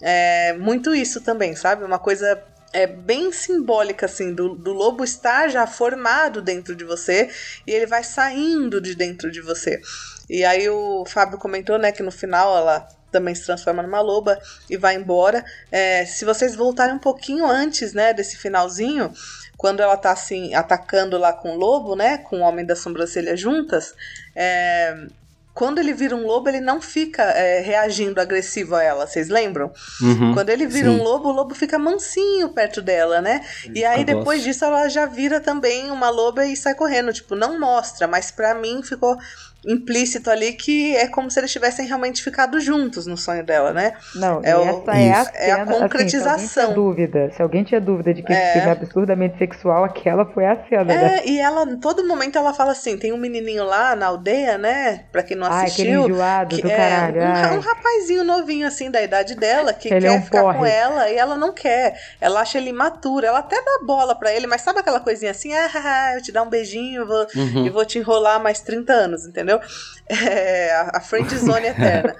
É 0.00 0.52
muito 0.54 0.94
isso 0.94 1.20
também, 1.20 1.54
sabe? 1.56 1.84
Uma 1.84 1.98
coisa 1.98 2.40
é 2.72 2.86
bem 2.86 3.30
simbólica, 3.32 4.06
assim, 4.06 4.34
do, 4.34 4.54
do 4.54 4.72
lobo 4.72 5.04
estar 5.04 5.48
já 5.48 5.66
formado 5.66 6.40
dentro 6.40 6.74
de 6.74 6.84
você 6.84 7.30
e 7.66 7.70
ele 7.70 7.86
vai 7.86 8.02
saindo 8.02 8.80
de 8.80 8.94
dentro 8.94 9.30
de 9.30 9.40
você. 9.40 9.80
E 10.28 10.44
aí 10.44 10.68
o 10.68 11.04
Fábio 11.06 11.38
comentou, 11.38 11.78
né, 11.78 11.92
que 11.92 12.02
no 12.02 12.10
final 12.10 12.56
ela 12.56 12.88
também 13.10 13.34
se 13.34 13.44
transforma 13.44 13.82
numa 13.82 14.00
loba 14.00 14.40
e 14.70 14.76
vai 14.76 14.96
embora. 14.96 15.44
É, 15.70 16.06
se 16.06 16.24
vocês 16.24 16.54
voltarem 16.54 16.94
um 16.94 16.98
pouquinho 16.98 17.46
antes, 17.46 17.92
né, 17.92 18.14
desse 18.14 18.38
finalzinho, 18.38 19.12
quando 19.56 19.80
ela 19.80 19.96
tá 19.96 20.10
assim, 20.10 20.54
atacando 20.54 21.18
lá 21.18 21.32
com 21.32 21.54
o 21.54 21.58
lobo, 21.58 21.94
né, 21.94 22.18
com 22.18 22.38
o 22.38 22.42
homem 22.42 22.64
da 22.64 22.74
sobrancelha 22.74 23.36
juntas, 23.36 23.94
é, 24.34 25.06
quando 25.54 25.78
ele 25.78 25.92
vira 25.92 26.16
um 26.16 26.26
lobo, 26.26 26.48
ele 26.48 26.60
não 26.60 26.80
fica 26.80 27.22
é, 27.22 27.60
reagindo 27.60 28.20
agressivo 28.20 28.74
a 28.74 28.82
ela, 28.82 29.06
vocês 29.06 29.28
lembram? 29.28 29.70
Uhum. 30.00 30.32
Quando 30.32 30.48
ele 30.48 30.66
vira 30.66 30.90
Sim. 30.90 30.98
um 30.98 31.02
lobo, 31.02 31.28
o 31.28 31.32
lobo 31.32 31.54
fica 31.54 31.78
mansinho 31.78 32.48
perto 32.48 32.80
dela, 32.80 33.20
né? 33.20 33.44
E 33.74 33.84
aí 33.84 34.00
fica 34.00 34.14
depois 34.14 34.38
dócil. 34.38 34.52
disso 34.52 34.64
ela 34.64 34.88
já 34.88 35.04
vira 35.04 35.40
também 35.40 35.90
uma 35.90 36.08
loba 36.08 36.46
e 36.46 36.56
sai 36.56 36.74
correndo. 36.74 37.12
Tipo, 37.12 37.34
não 37.34 37.60
mostra, 37.60 38.06
mas 38.06 38.30
pra 38.30 38.54
mim 38.54 38.82
ficou 38.82 39.16
implícito 39.66 40.30
ali 40.30 40.52
que 40.52 40.96
é 40.96 41.06
como 41.06 41.30
se 41.30 41.38
eles 41.40 41.52
tivessem 41.52 41.86
realmente 41.86 42.22
ficado 42.22 42.58
juntos 42.60 43.06
no 43.06 43.16
sonho 43.16 43.44
dela, 43.44 43.72
né? 43.72 43.92
Não, 44.14 44.40
É 44.42 44.56
o- 44.56 44.62
essa 44.62 44.90
é 44.90 45.12
a 45.12 45.20
isso. 45.22 45.30
É 45.34 45.50
a 45.52 45.66
concretização. 45.66 46.32
Assim, 46.34 46.46
se, 46.48 46.60
alguém 46.60 46.64
tinha 46.66 46.74
dúvida, 46.74 47.30
se 47.36 47.42
alguém 47.42 47.64
tinha 47.64 47.80
dúvida 47.80 48.14
de 48.14 48.22
que 48.22 48.32
É. 48.32 48.52
filme 48.54 48.68
é 48.68 48.72
absurdamente 48.72 49.38
sexual, 49.38 49.84
aquela 49.84 50.26
foi 50.26 50.44
a 50.46 50.56
cena, 50.68 50.84
né? 50.84 51.18
É, 51.18 51.28
e 51.28 51.38
ela, 51.38 51.62
em 51.64 51.78
todo 51.78 52.06
momento, 52.06 52.36
ela 52.38 52.52
fala 52.54 52.72
assim: 52.72 52.96
tem 52.98 53.12
um 53.12 53.16
menininho 53.18 53.64
lá 53.64 53.94
na 53.94 54.06
aldeia, 54.06 54.58
né? 54.58 55.04
Pra 55.12 55.22
quem 55.22 55.36
não 55.36 55.46
Ai, 55.46 55.66
aquele 55.66 55.90
assistiu. 55.92 56.04
enjoado 56.08 56.56
que 56.56 56.62
do 56.62 56.70
é 56.70 56.76
caralho. 56.76 57.20
um, 57.20 57.24
ai. 57.24 57.56
um 57.56 57.60
rapazinho 57.60 58.24
novinho, 58.24 58.66
assim, 58.66 58.90
da 58.90 59.02
idade 59.02 59.34
dela, 59.36 59.72
que 59.72 59.88
Ele 59.92 60.06
é 60.06 60.10
quer 60.10 60.18
um 60.18 60.22
ficar 60.22 60.42
com 60.42 60.52
porre. 60.54 60.70
ela 60.70 61.10
e 61.10 61.16
ela 61.16 61.36
não 61.36 61.52
quer. 61.52 61.94
Ela 62.20 62.40
acha 62.40 62.58
ele 62.58 62.70
imaturo. 62.70 63.24
Ela 63.26 63.38
até 63.40 63.56
dá 63.56 63.80
bola 63.86 64.14
pra 64.14 64.32
ele, 64.32 64.46
mas 64.46 64.62
sabe 64.62 64.80
aquela 64.80 65.00
coisinha 65.00 65.30
assim? 65.30 65.52
Ah, 65.54 66.14
eu 66.14 66.22
te 66.22 66.32
dar 66.32 66.42
um 66.42 66.48
beijinho 66.50 67.06
vou, 67.06 67.26
Uhum. 67.34 67.66
e 67.66 67.70
vou 67.70 67.84
te 67.84 67.98
enrolar 67.98 68.42
mais 68.42 68.60
30 68.60 68.92
anos, 68.92 69.26
entendeu? 69.26 69.51
Entendeu? 69.52 69.60
É 70.08 70.72
a 70.92 71.00
friend 71.00 71.34
zone 71.38 71.68
eterna. 71.68 72.14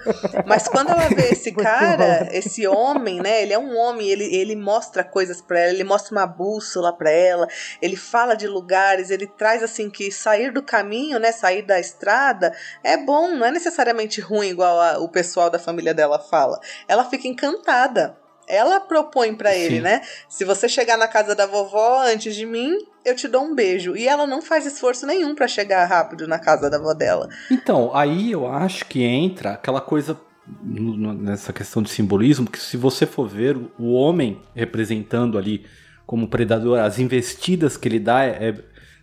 Mas 0.47 0.67
quando 0.67 0.89
ela 0.89 1.09
vê 1.09 1.29
esse 1.29 1.51
cara, 1.51 2.27
esse 2.31 2.65
homem, 2.67 3.21
né? 3.21 3.43
Ele 3.43 3.53
é 3.53 3.59
um 3.59 3.77
homem, 3.77 4.07
ele, 4.07 4.23
ele 4.35 4.55
mostra 4.55 5.03
coisas 5.03 5.41
para 5.41 5.59
ela, 5.59 5.73
ele 5.73 5.83
mostra 5.83 6.11
uma 6.11 6.25
bússola 6.25 6.95
para 6.95 7.11
ela, 7.11 7.47
ele 7.81 7.95
fala 7.95 8.35
de 8.35 8.47
lugares, 8.47 9.09
ele 9.09 9.27
traz 9.27 9.61
assim 9.61 9.89
que 9.89 10.11
sair 10.11 10.51
do 10.51 10.63
caminho, 10.63 11.19
né? 11.19 11.31
Sair 11.31 11.61
da 11.61 11.79
estrada 11.79 12.53
é 12.83 12.97
bom, 12.97 13.29
não 13.35 13.45
é 13.45 13.51
necessariamente 13.51 14.21
ruim 14.21 14.49
igual 14.49 14.79
a, 14.79 14.97
o 14.99 15.09
pessoal 15.09 15.49
da 15.49 15.59
família 15.59 15.93
dela 15.93 16.17
fala. 16.17 16.59
Ela 16.87 17.05
fica 17.05 17.27
encantada 17.27 18.17
ela 18.45 18.77
propõe 18.81 19.33
para 19.33 19.55
ele, 19.55 19.79
né? 19.79 20.01
Se 20.27 20.43
você 20.43 20.67
chegar 20.67 20.97
na 20.97 21.07
casa 21.07 21.33
da 21.33 21.45
vovó 21.45 22.01
antes 22.01 22.35
de 22.35 22.45
mim, 22.45 22.77
eu 23.05 23.15
te 23.15 23.27
dou 23.27 23.43
um 23.43 23.55
beijo. 23.55 23.95
E 23.95 24.07
ela 24.07 24.25
não 24.25 24.41
faz 24.41 24.65
esforço 24.65 25.05
nenhum 25.05 25.35
para 25.35 25.47
chegar 25.47 25.85
rápido 25.85 26.27
na 26.27 26.39
casa 26.39 26.69
da 26.69 26.77
avó 26.77 26.93
dela. 26.93 27.29
Então, 27.51 27.95
aí 27.95 28.31
eu 28.31 28.47
acho 28.47 28.85
que 28.85 29.03
entra 29.03 29.51
aquela 29.51 29.81
coisa 29.81 30.19
nessa 30.65 31.53
questão 31.53 31.81
de 31.81 31.89
simbolismo, 31.89 32.49
que 32.49 32.59
se 32.59 32.75
você 32.75 33.05
for 33.05 33.27
ver 33.27 33.57
o 33.79 33.93
homem 33.93 34.41
representando 34.53 35.37
ali 35.37 35.65
como 36.05 36.27
predador, 36.27 36.79
as 36.79 36.99
investidas 36.99 37.77
que 37.77 37.87
ele 37.87 37.99
dá 37.99 38.25
é, 38.25 38.49
é, 38.49 38.55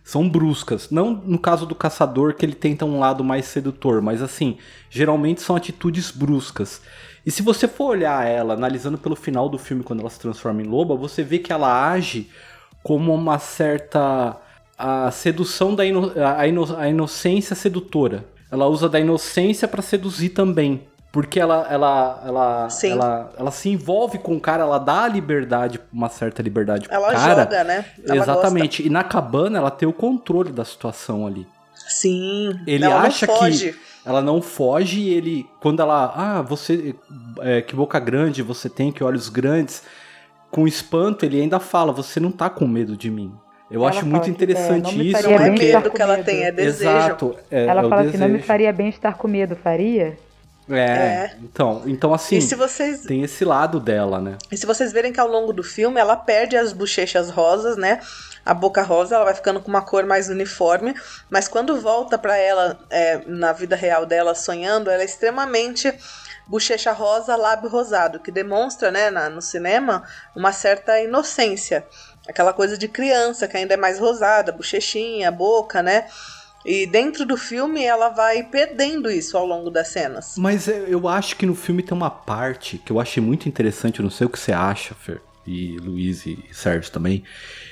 são 0.03 0.29
bruscas. 0.29 0.89
Não 0.91 1.11
no 1.11 1.39
caso 1.39 1.65
do 1.65 1.73
caçador, 1.73 2.35
que 2.35 2.45
ele 2.45 2.53
tenta 2.53 2.85
um 2.85 2.99
lado 2.99 3.23
mais 3.23 3.45
sedutor, 3.45 4.01
mas 4.01 4.21
assim, 4.21 4.57
geralmente 4.89 5.41
são 5.41 5.55
atitudes 5.55 6.11
bruscas. 6.11 6.81
E 7.25 7.31
se 7.31 7.41
você 7.41 7.67
for 7.67 7.91
olhar 7.91 8.25
ela, 8.27 8.53
analisando 8.53 8.97
pelo 8.97 9.15
final 9.15 9.47
do 9.47 9.57
filme, 9.57 9.83
quando 9.83 9.99
ela 9.99 10.09
se 10.09 10.19
transforma 10.19 10.61
em 10.61 10.65
loba, 10.65 10.95
você 10.95 11.23
vê 11.23 11.37
que 11.39 11.53
ela 11.53 11.91
age 11.91 12.29
como 12.83 13.13
uma 13.13 13.39
certa 13.39 14.37
a 14.77 15.11
sedução 15.11 15.75
da 15.75 15.85
ino, 15.85 16.11
a, 16.15 16.47
ino, 16.47 16.75
a 16.75 16.89
inocência 16.89 17.55
sedutora. 17.55 18.25
Ela 18.51 18.67
usa 18.67 18.89
da 18.89 18.99
inocência 18.99 19.67
para 19.67 19.81
seduzir 19.81 20.29
também. 20.29 20.87
Porque 21.11 21.39
ela, 21.39 21.67
ela, 21.69 22.23
ela, 22.25 22.67
ela, 22.83 23.33
ela 23.37 23.51
se 23.51 23.69
envolve 23.69 24.17
com 24.17 24.35
o 24.35 24.39
cara, 24.39 24.63
ela 24.63 24.77
dá 24.77 25.03
a 25.03 25.07
liberdade, 25.09 25.79
uma 25.91 26.07
certa 26.07 26.41
liberdade 26.41 26.87
pro 26.87 26.95
ela 26.95 27.11
cara. 27.11 27.43
Joga, 27.43 27.63
né? 27.65 27.85
Ela 28.07 28.15
Exatamente. 28.15 28.77
Gosta. 28.77 28.83
E 28.83 28.89
na 28.89 29.03
cabana 29.03 29.57
ela 29.57 29.69
tem 29.69 29.87
o 29.87 29.93
controle 29.93 30.51
da 30.51 30.63
situação 30.63 31.27
ali. 31.27 31.45
Sim. 31.75 32.57
Ele 32.65 32.85
ela 32.85 33.01
acha 33.01 33.27
que 33.27 33.75
ela 34.05 34.21
não 34.21 34.41
foge 34.41 35.01
e 35.01 35.13
ele. 35.13 35.45
Quando 35.59 35.81
ela. 35.81 36.13
Ah, 36.15 36.41
você. 36.41 36.95
É, 37.41 37.61
que 37.61 37.75
boca 37.75 37.99
grande 37.99 38.41
você 38.41 38.69
tem, 38.69 38.91
que 38.91 39.03
olhos 39.03 39.27
grandes. 39.27 39.83
Com 40.51 40.67
espanto, 40.67 41.25
ele 41.25 41.41
ainda 41.41 41.59
fala: 41.59 41.91
Você 41.93 42.19
não 42.19 42.31
tá 42.31 42.49
com 42.49 42.67
medo 42.67 42.95
de 42.95 43.09
mim. 43.09 43.33
Eu 43.71 43.81
Ela 43.81 43.89
acho 43.89 44.05
muito 44.05 44.25
que, 44.25 44.29
interessante 44.29 44.99
é, 44.99 45.03
isso. 45.03 45.23
Não 45.23 45.35
é 45.35 45.49
porque... 45.49 45.65
medo 45.73 45.91
que 45.91 46.01
ela 46.01 46.17
tem, 46.21 46.43
é 46.43 46.51
desejo. 46.51 46.89
Exato. 46.89 47.35
É, 47.49 47.65
Ela 47.65 47.85
é 47.85 47.89
fala 47.89 48.01
assim, 48.01 48.17
não 48.17 48.27
me 48.27 48.41
faria 48.41 48.73
bem 48.73 48.89
estar 48.89 49.13
com 49.13 49.29
medo, 49.29 49.55
faria? 49.55 50.17
É, 50.69 50.75
É. 50.75 51.35
Então, 51.41 51.81
então 51.85 52.13
assim, 52.13 52.37
E 52.37 52.41
se 52.41 52.53
vocês 52.53 53.01
tem 53.01 53.23
esse 53.23 53.45
lado 53.45 53.79
dela, 53.79 54.19
né? 54.19 54.37
E 54.51 54.57
se 54.57 54.65
vocês 54.65 54.91
verem 54.91 55.13
que 55.13 55.19
ao 55.19 55.27
longo 55.27 55.53
do 55.53 55.63
filme 55.63 55.99
ela 55.99 56.17
perde 56.17 56.57
as 56.57 56.73
bochechas 56.73 57.29
rosas, 57.29 57.77
né? 57.77 57.99
A 58.45 58.53
boca 58.53 58.81
rosa, 58.81 59.15
ela 59.15 59.25
vai 59.25 59.35
ficando 59.35 59.61
com 59.61 59.69
uma 59.69 59.81
cor 59.81 60.05
mais 60.05 60.27
uniforme, 60.27 60.93
mas 61.29 61.47
quando 61.47 61.79
volta 61.79 62.17
pra 62.17 62.37
ela 62.37 62.77
é, 62.89 63.21
na 63.25 63.53
vida 63.53 63.75
real 63.75 64.05
dela 64.05 64.35
sonhando, 64.35 64.89
ela 64.89 65.01
é 65.01 65.05
extremamente 65.05 65.93
bochecha 66.47 66.91
rosa, 66.91 67.35
lábio 67.35 67.69
rosado, 67.69 68.19
que 68.19 68.31
demonstra, 68.31 68.91
né, 68.91 69.09
na- 69.09 69.29
no 69.29 69.41
cinema, 69.41 70.03
uma 70.35 70.51
certa 70.51 70.99
inocência. 71.01 71.85
Aquela 72.27 72.53
coisa 72.53 72.77
de 72.77 72.87
criança, 72.87 73.47
que 73.47 73.57
ainda 73.57 73.73
é 73.73 73.77
mais 73.77 73.99
rosada, 73.99 74.51
bochechinha, 74.51 75.31
boca, 75.31 75.81
né? 75.81 76.07
E 76.63 76.85
dentro 76.85 77.25
do 77.25 77.35
filme 77.35 77.83
ela 77.83 78.09
vai 78.09 78.43
perdendo 78.43 79.09
isso 79.09 79.35
ao 79.35 79.45
longo 79.47 79.71
das 79.71 79.87
cenas. 79.87 80.35
Mas 80.37 80.67
eu 80.67 81.07
acho 81.07 81.35
que 81.35 81.45
no 81.45 81.55
filme 81.55 81.81
tem 81.81 81.97
uma 81.97 82.11
parte 82.11 82.77
que 82.77 82.91
eu 82.91 82.99
achei 82.99 83.21
muito 83.23 83.49
interessante, 83.49 83.99
eu 83.99 84.03
não 84.03 84.11
sei 84.11 84.27
o 84.27 84.29
que 84.29 84.37
você 84.39 84.51
acha, 84.51 84.93
Fer, 84.93 85.21
e 85.47 85.77
Luiz 85.79 86.23
e 86.27 86.37
Sérgio 86.53 86.91
também, 86.91 87.23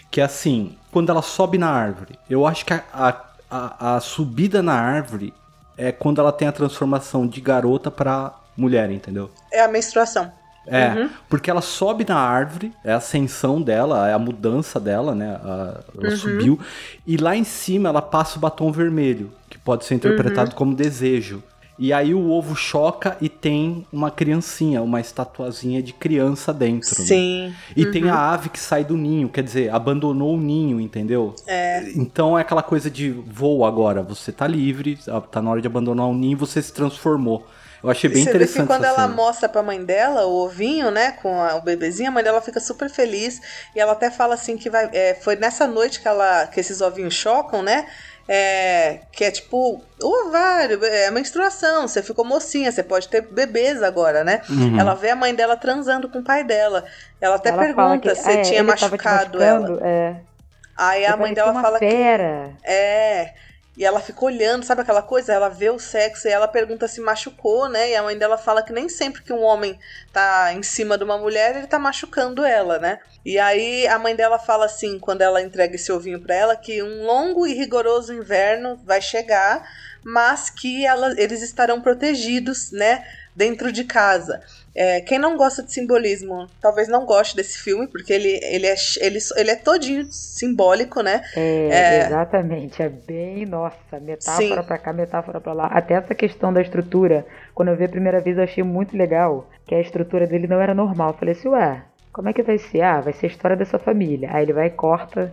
que 0.09 0.19
é 0.19 0.23
assim, 0.23 0.75
quando 0.91 1.11
ela 1.11 1.21
sobe 1.21 1.59
na 1.59 1.69
árvore, 1.69 2.17
eu 2.27 2.47
acho 2.47 2.65
que 2.65 2.73
a, 2.73 2.83
a, 2.91 3.25
a, 3.51 3.95
a 3.97 3.99
subida 3.99 4.63
na 4.63 4.73
árvore 4.73 5.35
é 5.77 5.91
quando 5.91 6.19
ela 6.19 6.31
tem 6.31 6.47
a 6.47 6.51
transformação 6.51 7.27
de 7.27 7.39
garota 7.39 7.91
pra 7.91 8.38
mulher, 8.59 8.91
entendeu? 8.91 9.29
É 9.51 9.61
a 9.63 9.67
menstruação. 9.67 10.31
É, 10.67 10.89
Uhum. 10.89 11.09
porque 11.27 11.49
ela 11.49 11.61
sobe 11.61 12.05
na 12.07 12.17
árvore, 12.17 12.71
é 12.83 12.91
a 12.91 12.97
ascensão 12.97 13.59
dela, 13.59 14.07
é 14.07 14.13
a 14.13 14.19
mudança 14.19 14.79
dela, 14.79 15.15
né? 15.15 15.39
a- 15.43 15.79
ela 15.97 16.09
Uhum. 16.11 16.17
subiu. 16.17 16.59
E 17.07 17.17
lá 17.17 17.35
em 17.35 17.43
cima 17.43 17.89
ela 17.89 18.01
passa 18.01 18.37
o 18.37 18.39
batom 18.39 18.71
vermelho, 18.71 19.31
que 19.49 19.57
pode 19.57 19.85
ser 19.85 19.95
Uhum. 19.95 19.97
interpretado 19.97 20.53
como 20.55 20.75
desejo. 20.75 21.41
E 21.79 21.93
aí 21.93 22.13
o 22.13 22.29
ovo 22.29 22.55
choca 22.57 23.15
e 23.21 23.29
tem 23.29 23.87
uma 23.91 24.11
criancinha, 24.11 24.81
uma 24.81 24.99
estatuazinha 24.99 25.81
de 25.81 25.93
criança 25.93 26.53
dentro. 26.53 26.99
né? 27.01 27.07
Sim. 27.07 27.55
E 27.75 27.85
tem 27.85 28.09
a 28.09 28.17
ave 28.33 28.49
que 28.49 28.59
sai 28.59 28.83
do 28.83 28.97
ninho, 28.97 29.29
quer 29.29 29.43
dizer, 29.43 29.73
abandonou 29.73 30.35
o 30.35 30.39
ninho, 30.39 30.79
entendeu? 30.81 31.33
É. 31.47 31.89
Então 31.95 32.37
é 32.37 32.41
aquela 32.41 32.61
coisa 32.61 32.89
de 32.91 33.09
voo 33.11 33.63
agora, 33.65 34.03
você 34.03 34.31
tá 34.31 34.45
livre, 34.45 34.99
tá 35.31 35.41
na 35.41 35.49
hora 35.51 35.61
de 35.61 35.67
abandonar 35.67 36.05
o 36.07 36.13
ninho, 36.13 36.37
você 36.37 36.61
se 36.61 36.73
transformou. 36.73 37.47
Eu 37.81 37.89
achei 37.89 38.09
bem 38.09 38.17
Você 38.21 38.25
vê 38.25 38.29
interessante 38.35 38.61
que 38.63 38.67
quando 38.67 38.83
ela 38.83 39.03
cena. 39.03 39.15
mostra 39.15 39.47
pra 39.47 39.63
mãe 39.63 39.81
dela 39.85 40.25
o 40.25 40.43
ovinho, 40.43 40.91
né, 40.91 41.13
com 41.13 41.41
a- 41.41 41.55
o 41.55 41.61
bebezinho, 41.61 42.09
a 42.09 42.11
mãe 42.11 42.21
dela 42.21 42.41
fica 42.41 42.59
super 42.59 42.89
feliz 42.89 43.41
e 43.73 43.79
ela 43.79 43.93
até 43.93 44.11
fala 44.11 44.33
assim 44.33 44.57
que 44.57 44.69
vai, 44.69 44.89
é, 44.91 45.13
foi 45.13 45.37
nessa 45.37 45.65
noite 45.65 46.01
que 46.01 46.07
ela, 46.09 46.45
que 46.47 46.59
esses 46.59 46.81
ovinhos 46.81 47.13
chocam, 47.13 47.61
né? 47.63 47.87
É, 48.31 48.99
que 49.11 49.23
é 49.23 49.31
tipo 49.31 49.81
o 49.99 50.27
ovário, 50.27 50.85
é 50.85 51.07
a 51.07 51.11
menstruação. 51.11 51.87
Você 51.87 52.03
ficou 52.03 52.23
mocinha, 52.23 52.71
você 52.71 52.83
pode 52.83 53.07
ter 53.07 53.21
bebês 53.21 53.81
agora, 53.81 54.23
né? 54.23 54.43
Uhum. 54.47 54.79
Ela 54.79 54.93
vê 54.93 55.09
a 55.09 55.15
mãe 55.15 55.33
dela 55.33 55.57
transando 55.57 56.07
com 56.07 56.19
o 56.19 56.23
pai 56.23 56.43
dela. 56.43 56.85
Ela 57.19 57.37
até 57.37 57.49
ela 57.49 57.57
pergunta 57.57 58.09
que, 58.09 58.15
se 58.15 58.31
é, 58.31 58.41
tinha 58.43 58.63
machucado 58.63 59.41
ela. 59.41 59.79
É. 59.81 60.15
Aí 60.77 61.07
a 61.07 61.17
mãe 61.17 61.33
dela 61.33 61.51
uma 61.51 61.61
fala 61.61 61.79
que 61.79 61.89
fera. 61.89 62.51
é. 62.63 63.33
E 63.79 63.85
ela 63.85 64.01
fica 64.01 64.25
olhando, 64.25 64.65
sabe 64.65 64.81
aquela 64.81 65.01
coisa? 65.01 65.31
Ela 65.31 65.47
vê 65.47 65.69
o 65.69 65.79
sexo 65.79 66.27
e 66.27 66.31
ela 66.31 66.49
pergunta 66.49 66.85
se 66.85 66.99
machucou, 66.99 67.69
né? 67.69 67.91
E 67.91 67.95
a 67.95 68.03
mãe 68.03 68.17
dela 68.17 68.37
fala 68.37 68.61
que 68.61 68.73
nem 68.73 68.89
sempre 68.89 69.23
que 69.23 69.31
um 69.31 69.41
homem 69.41 69.79
tá 70.11 70.51
em 70.53 70.61
cima 70.61 70.97
de 70.97 71.05
uma 71.05 71.17
mulher, 71.17 71.55
ele 71.55 71.65
tá 71.65 71.79
machucando 71.79 72.43
ela, 72.43 72.77
né? 72.77 72.99
E 73.23 73.39
aí 73.39 73.87
a 73.87 73.97
mãe 73.97 74.17
dela 74.17 74.37
fala 74.37 74.65
assim, 74.65 74.99
quando 74.99 75.21
ela 75.21 75.41
entrega 75.41 75.75
esse 75.75 75.93
ovinho 75.93 76.19
pra 76.19 76.35
ela, 76.35 76.57
que 76.57 76.83
um 76.83 77.05
longo 77.05 77.47
e 77.47 77.53
rigoroso 77.53 78.13
inverno 78.13 78.75
vai 78.83 79.01
chegar, 79.01 79.65
mas 80.03 80.49
que 80.49 80.85
ela, 80.85 81.13
eles 81.17 81.41
estarão 81.41 81.79
protegidos, 81.79 82.73
né? 82.73 83.05
Dentro 83.33 83.71
de 83.71 83.85
casa. 83.85 84.43
É, 84.81 85.01
quem 85.01 85.19
não 85.19 85.35
gosta 85.35 85.61
de 85.61 85.73
simbolismo, 85.73 86.47
talvez 86.61 86.87
não 86.87 87.05
goste 87.05 87.35
desse 87.35 87.59
filme, 87.59 87.85
porque 87.85 88.13
ele, 88.13 88.39
ele, 88.43 88.65
é, 88.65 88.75
ele, 89.01 89.19
ele 89.35 89.51
é 89.51 89.55
todinho 89.57 90.05
simbólico, 90.09 91.01
né? 91.03 91.21
É, 91.35 91.67
É. 91.69 92.05
exatamente. 92.05 92.81
É 92.81 92.87
bem, 92.87 93.45
nossa, 93.45 93.99
metáfora 93.99 94.61
Sim. 94.61 94.63
pra 94.63 94.77
cá, 94.77 94.93
metáfora 94.93 95.41
pra 95.41 95.51
lá. 95.51 95.65
Até 95.65 95.95
essa 95.95 96.15
questão 96.15 96.53
da 96.53 96.61
estrutura, 96.61 97.25
quando 97.53 97.67
eu 97.67 97.75
vi 97.75 97.83
a 97.83 97.89
primeira 97.89 98.21
vez, 98.21 98.37
eu 98.37 98.43
achei 98.45 98.63
muito 98.63 98.95
legal. 98.95 99.49
Que 99.65 99.75
a 99.75 99.81
estrutura 99.81 100.25
dele 100.25 100.47
não 100.47 100.61
era 100.61 100.73
normal. 100.73 101.09
Eu 101.09 101.17
falei 101.17 101.33
assim, 101.33 101.49
ué, 101.49 101.81
como 102.13 102.29
é 102.29 102.33
que 102.33 102.41
vai 102.41 102.57
ser? 102.57 102.81
Ah, 102.81 103.01
vai 103.01 103.11
ser 103.11 103.25
a 103.25 103.29
história 103.29 103.57
dessa 103.57 103.77
família. 103.77 104.29
Aí 104.31 104.43
ele 104.45 104.53
vai 104.53 104.67
e 104.67 104.71
corta 104.71 105.29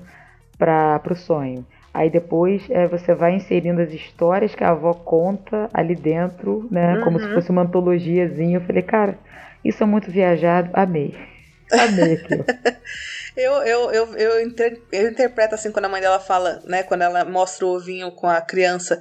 pra, 0.59 0.99
pro 0.99 1.15
sonho. 1.15 1.65
Aí 1.97 2.11
depois 2.11 2.63
é, 2.69 2.87
você 2.87 3.15
vai 3.15 3.35
inserindo 3.35 3.81
as 3.81 3.91
histórias 3.91 4.55
que 4.55 4.63
a 4.63 4.71
avó 4.71 4.93
conta 4.93 5.69
ali 5.73 5.95
dentro, 5.95 6.69
né? 6.71 6.97
Como 7.03 7.19
se 7.19 7.27
Uhum. 7.27 7.35
fosse 7.35 7.51
uma 7.51 7.63
antologiazinha. 7.63 8.59
Eu 8.59 8.61
falei, 8.61 8.83
cara, 8.83 9.19
isso 9.65 9.83
é 9.83 9.87
muito 9.87 10.11
viajado. 10.11 10.71
Amei. 10.75 11.15
Amei 11.73 12.13
aquilo. 12.15 12.45
Eu, 13.37 13.53
eu, 13.65 13.91
eu, 13.91 14.17
eu, 14.17 14.41
inter- 14.47 14.81
eu 14.91 15.11
interpreto 15.11 15.55
assim 15.55 15.71
quando 15.71 15.85
a 15.85 15.89
mãe 15.91 16.01
dela 16.01 16.19
fala, 16.19 16.63
né? 16.65 16.83
Quando 16.83 17.03
ela 17.03 17.23
mostra 17.25 17.67
o 17.67 17.75
ovinho 17.77 18.11
com 18.13 18.27
a 18.27 18.41
criança 18.41 18.99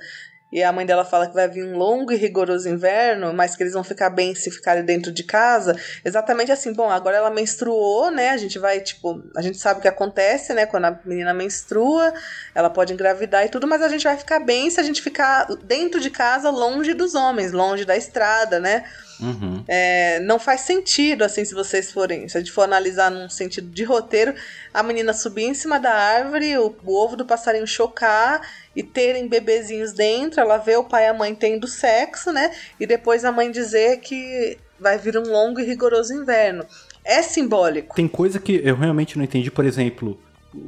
e 0.56 0.64
a 0.64 0.72
mãe 0.72 0.86
dela 0.86 1.04
fala 1.04 1.28
que 1.28 1.34
vai 1.34 1.50
vir 1.50 1.66
um 1.66 1.78
longo 1.78 2.14
e 2.14 2.16
rigoroso 2.16 2.70
inverno, 2.70 3.34
mas 3.34 3.58
que 3.58 3.64
eles 3.64 3.74
vão 3.74 3.84
ficar 3.84 4.10
bem 4.10 4.34
se 4.34 4.50
ficarem 4.50 4.86
dentro 4.86 5.12
de 5.12 5.22
casa. 5.22 5.78
Exatamente 6.06 6.50
assim, 6.50 6.72
bom, 6.72 6.90
agora 6.90 7.18
ela 7.18 7.30
menstruou, 7.30 8.10
né? 8.10 8.30
A 8.30 8.38
gente 8.38 8.58
vai, 8.58 8.80
tipo, 8.80 9.22
a 9.36 9.42
gente 9.42 9.58
sabe 9.58 9.80
o 9.80 9.82
que 9.82 9.88
acontece, 9.90 10.54
né? 10.54 10.66
Quando 10.66 10.86
a 10.86 10.98
menina 11.04 11.34
menstrua, 11.34 12.14
ela 12.56 12.70
pode 12.70 12.94
engravidar 12.94 13.46
e 13.46 13.50
tudo, 13.50 13.68
mas 13.68 13.82
a 13.82 13.90
gente 13.90 14.06
vai 14.06 14.16
ficar 14.16 14.40
bem 14.40 14.70
se 14.70 14.80
a 14.80 14.84
gente 14.84 15.02
ficar 15.02 15.46
dentro 15.66 16.00
de 16.00 16.10
casa, 16.10 16.50
longe 16.50 16.94
dos 16.94 17.16
homens, 17.16 17.52
longe 17.52 17.84
da 17.84 17.98
estrada, 17.98 18.58
né? 18.58 18.86
Uhum. 19.20 19.64
É, 19.68 20.20
não 20.22 20.40
faz 20.40 20.62
sentido, 20.62 21.24
assim, 21.24 21.46
se 21.46 21.54
vocês 21.54 21.92
forem. 21.92 22.28
Se 22.28 22.38
a 22.38 22.40
gente 22.40 22.52
for 22.52 22.64
analisar 22.64 23.10
num 23.10 23.30
sentido 23.30 23.70
de 23.70 23.84
roteiro, 23.84 24.34
a 24.74 24.84
menina 24.84 25.14
subir 25.14 25.44
em 25.44 25.54
cima 25.54 25.80
da 25.80 25.94
árvore, 25.94 26.58
o, 26.58 26.76
o 26.84 26.94
ovo 26.94 27.16
do 27.16 27.26
passarinho 27.26 27.68
chocar 27.68 28.42
e 28.76 28.84
terem 28.84 29.28
bebezinhos 29.28 29.94
dentro, 29.94 30.40
ela 30.40 30.58
vê 30.58 30.76
o 30.76 30.84
pai 30.84 31.06
e 31.06 31.08
a 31.08 31.14
mãe 31.14 31.34
tendo 31.34 31.68
sexo, 31.68 32.32
né? 32.32 32.52
E 32.80 32.86
depois 32.86 33.24
a 33.24 33.32
mãe 33.32 33.52
dizer 33.52 34.00
que 34.00 34.58
vai 34.80 34.98
vir 34.98 35.18
um 35.18 35.24
longo 35.24 35.60
e 35.60 35.64
rigoroso 35.64 36.14
inverno. 36.14 36.66
É 37.04 37.22
simbólico. 37.22 37.96
Tem 37.96 38.08
coisa 38.08 38.40
que 38.40 38.62
eu 38.64 38.76
realmente 38.76 39.18
não 39.18 39.24
entendi, 39.24 39.50
por 39.50 39.64
exemplo, 39.64 40.20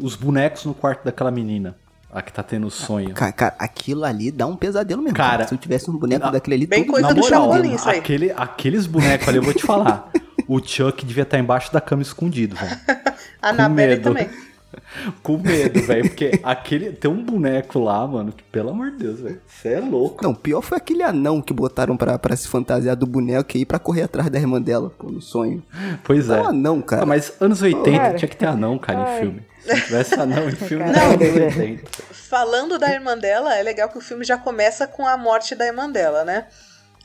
os 0.02 0.16
bonecos 0.16 0.66
no 0.66 0.74
quarto 0.74 1.04
daquela 1.04 1.32
menina. 1.32 1.76
A 2.18 2.22
que 2.22 2.34
tá 2.34 2.42
tendo 2.42 2.70
sonho. 2.72 3.14
Cara, 3.14 3.32
cara, 3.32 3.56
aquilo 3.60 4.04
ali 4.04 4.32
dá 4.32 4.48
um 4.48 4.56
pesadelo 4.56 5.02
mesmo. 5.02 5.16
Cara, 5.16 5.30
Cara, 5.30 5.48
se 5.48 5.54
eu 5.54 5.58
tivesse 5.58 5.90
um 5.90 5.98
boneco 5.98 6.32
daquele 6.32 6.56
ali, 6.56 6.66
Bem 6.66 6.84
todo 6.84 6.94
coisa 6.94 7.08
Na 7.10 7.14
do 7.14 7.22
moral, 7.22 7.44
Chapolin, 7.52 7.76
isso 7.76 7.90
aí. 7.90 8.00
aquele, 8.00 8.32
aqueles 8.32 8.88
bonecos 8.88 9.28
ali, 9.28 9.38
eu 9.38 9.44
vou 9.44 9.54
te 9.54 9.64
falar. 9.64 10.10
o 10.48 10.60
Chuck 10.60 11.06
devia 11.06 11.24
estar 11.24 11.38
embaixo 11.38 11.72
da 11.72 11.80
cama 11.80 12.02
escondido, 12.02 12.56
velho. 12.56 12.78
A 13.42 13.70
medo. 13.70 14.02
também. 14.02 14.28
Com 15.24 15.38
medo, 15.38 15.80
velho. 15.82 16.04
Porque 16.10 16.40
aquele. 16.44 16.92
Tem 16.92 17.10
um 17.10 17.24
boneco 17.24 17.80
lá, 17.80 18.06
mano, 18.06 18.32
que 18.32 18.44
pelo 18.44 18.70
amor 18.72 18.92
de 18.92 18.98
Deus, 18.98 19.20
velho. 19.20 19.40
Você 19.48 19.74
é 19.74 19.80
louco. 19.80 20.24
Não, 20.24 20.34
pior 20.34 20.62
foi 20.62 20.78
aquele 20.78 21.04
anão 21.04 21.42
que 21.42 21.54
botaram 21.54 21.96
pra, 21.96 22.18
pra 22.18 22.36
se 22.36 22.48
fantasiar 22.48 22.96
do 22.96 23.06
boneco 23.06 23.56
e 23.56 23.62
ir 23.62 23.66
pra 23.66 23.80
correr 23.80 24.04
atrás 24.04 24.30
da 24.30 24.40
irmã 24.40 24.62
dela, 24.62 24.92
pô, 24.98 25.10
no 25.10 25.22
sonho. 25.22 25.64
Pois 26.04 26.30
é. 26.30 26.38
Não, 26.38 26.48
anão, 26.48 26.82
cara. 26.82 27.04
Ah, 27.04 27.06
mas 27.06 27.34
anos 27.40 27.62
80 27.62 27.98
Cara. 27.98 28.14
tinha 28.16 28.30
que 28.30 28.38
ter 28.38 28.46
anão, 28.48 28.78
cara, 28.78 29.00
em 29.00 29.04
Ai. 29.04 29.20
filme. 29.20 29.42
Se 29.68 29.80
não 29.80 29.86
tivesse 29.86 30.14
anão 30.16 30.50
em 30.50 30.56
filme, 30.56 30.86
Não. 30.92 31.10
80. 31.12 31.90
Falando 32.14 32.78
da 32.78 32.90
irmã 32.92 33.18
dela, 33.18 33.56
é 33.56 33.64
legal 33.64 33.90
que 33.90 33.98
o 33.98 34.02
filme 34.02 34.24
já 34.26 34.38
começa 34.38 34.88
com 34.88 35.08
a 35.08 35.16
morte 35.18 35.56
da 35.56 35.66
irmã 35.66 35.90
dela, 35.90 36.24
né? 36.26 36.48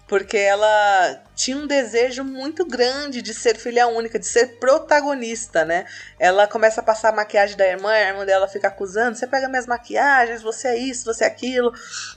Porque 0.08 0.36
ela 0.36 1.22
tinha 1.34 1.56
um 1.56 1.66
desejo 1.66 2.22
muito 2.22 2.66
grande 2.66 3.22
de 3.22 3.32
ser 3.32 3.56
filha 3.56 3.86
única, 3.86 4.18
de 4.18 4.26
ser 4.26 4.58
protagonista, 4.58 5.64
né? 5.64 5.86
Ela 6.18 6.46
começa 6.46 6.80
a 6.82 6.84
passar 6.84 7.10
a 7.10 7.16
maquiagem 7.16 7.56
da 7.56 7.66
irmã, 7.66 7.90
a 7.92 8.00
irmã 8.08 8.26
dela 8.26 8.46
fica 8.46 8.68
acusando: 8.68 9.16
você 9.16 9.26
pega 9.26 9.48
minhas 9.48 9.66
maquiagens, 9.66 10.42
você 10.42 10.68
é 10.68 10.76
isso, 10.78 11.06
você 11.06 11.24
é 11.24 11.28
aquilo. 11.28 11.72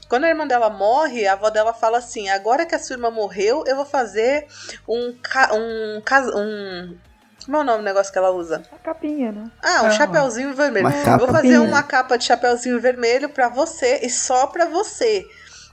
Quando 0.09 0.25
a 0.25 0.29
irmã 0.29 0.45
dela 0.45 0.69
morre, 0.69 1.25
a 1.25 1.33
avó 1.33 1.49
dela 1.49 1.73
fala 1.73 1.99
assim: 1.99 2.27
agora 2.27 2.65
que 2.65 2.75
a 2.75 2.79
sua 2.79 2.95
irmã 2.95 3.09
morreu, 3.09 3.63
eu 3.65 3.77
vou 3.77 3.85
fazer 3.85 4.45
um. 4.89 5.15
ca- 5.21 5.51
um, 5.53 6.01
um 6.35 6.97
como 7.45 7.57
é 7.57 7.59
o 7.61 7.63
nome 7.63 7.77
do 7.79 7.83
negócio 7.83 8.11
que 8.11 8.17
ela 8.17 8.31
usa? 8.31 8.61
A 8.73 8.77
capinha, 8.83 9.31
né? 9.31 9.45
Ah, 9.63 9.83
um 9.83 9.87
Ah. 9.87 9.91
chapeuzinho 9.91 10.53
vermelho. 10.53 10.87
Uma 10.87 11.03
capa. 11.03 11.17
Vou 11.25 11.27
fazer 11.35 11.57
uma 11.59 11.83
capa 11.83 12.17
de 12.17 12.25
chapeuzinho 12.25 12.79
vermelho 12.79 13.29
pra 13.29 13.47
você 13.49 13.99
e 14.03 14.09
só 14.09 14.47
pra 14.47 14.65
você. 14.65 15.25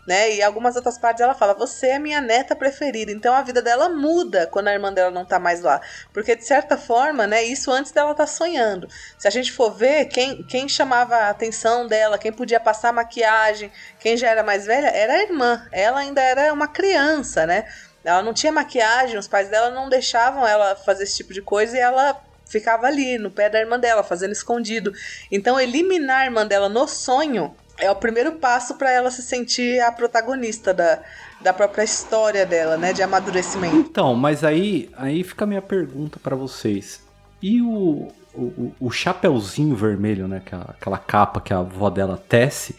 Né? 0.05 0.35
E 0.35 0.43
algumas 0.43 0.75
outras 0.75 0.99
partes 0.99 1.21
ela 1.21 1.33
fala: 1.33 1.55
Você 1.55 1.87
é 1.87 1.99
minha 2.01 2.21
neta 2.21 2.57
preferida. 2.57 3.13
Então 3.13 3.33
a 3.33 3.43
vida 3.43 3.63
dela 3.63 3.89
muda 3.89 4.49
quando 4.51 4.67
a 4.67 4.73
irmã 4.73 4.93
dela 4.93 5.13
não 5.13 5.25
tá 5.25 5.39
mais 5.39 5.61
lá. 5.61 5.81
Porque, 6.13 6.35
de 6.35 6.45
certa 6.45 6.77
forma, 6.77 7.25
né, 7.25 7.45
isso 7.45 7.71
antes 7.71 7.93
dela 7.93 8.13
tá 8.13 8.27
sonhando. 8.27 8.89
Se 9.17 9.29
a 9.29 9.31
gente 9.31 9.53
for 9.53 9.71
ver, 9.73 10.07
quem, 10.07 10.43
quem 10.43 10.69
chamava 10.69 11.15
a 11.15 11.31
atenção 11.31 11.87
dela, 11.87 12.19
quem 12.19 12.33
podia 12.33 12.59
passar 12.59 12.93
maquiagem, 12.93 13.71
quem 14.01 14.17
já 14.17 14.29
era 14.29 14.43
mais 14.43 14.67
velha, 14.67 14.89
era 14.89 15.13
a 15.13 15.23
irmã. 15.23 15.65
Ela 15.71 16.01
ainda 16.01 16.21
era 16.21 16.53
uma 16.53 16.67
criança, 16.67 17.47
né? 17.47 17.65
Ela 18.05 18.23
não 18.23 18.33
tinha 18.35 18.53
maquiagem, 18.53 19.17
os 19.19 19.29
pais 19.29 19.49
dela 19.49 19.71
não 19.71 19.89
deixavam 19.89 20.47
ela 20.47 20.75
fazer 20.75 21.05
esse 21.05 21.17
tipo 21.17 21.33
de 21.33 21.41
coisa 21.43 21.77
e 21.77 21.81
ela 21.81 22.21
ficava 22.47 22.87
ali 22.87 23.17
no 23.19 23.31
pé 23.31 23.49
da 23.49 23.59
irmã 23.61 23.79
dela, 23.79 24.03
fazendo 24.03 24.33
escondido. 24.33 24.93
Então, 25.31 25.59
eliminar 25.59 26.21
a 26.21 26.25
irmã 26.25 26.47
dela 26.47 26.69
no 26.69 26.87
sonho 26.87 27.55
é 27.79 27.91
o 27.91 27.97
primeiro 27.97 28.33
passo 28.33 28.75
para 28.75 28.91
ela 28.91 29.11
se 29.11 29.23
sentir 29.23 29.81
a 29.81 29.91
protagonista 29.91 30.75
da, 30.75 31.01
da 31.41 31.53
própria 31.53 31.83
história 31.85 32.45
dela, 32.45 32.77
né? 32.77 32.93
De 32.93 33.03
amadurecimento. 33.03 33.75
Então, 33.77 34.15
mas 34.15 34.45
aí, 34.45 34.91
aí 34.97 35.25
fica 35.25 35.45
a 35.45 35.47
minha 35.47 35.63
pergunta 35.63 36.19
pra 36.23 36.37
vocês. 36.37 37.01
E 37.41 37.63
o, 37.63 38.09
o, 38.35 38.73
o- 38.79 38.91
chapeuzinho 38.91 39.75
vermelho, 39.75 40.29
né? 40.29 40.43
Que 40.45 40.55
é 40.55 40.59
aquela 40.59 40.99
capa 40.99 41.41
que 41.41 41.55
a 41.55 41.59
avó 41.59 41.89
dela 41.89 42.23
tece, 42.29 42.77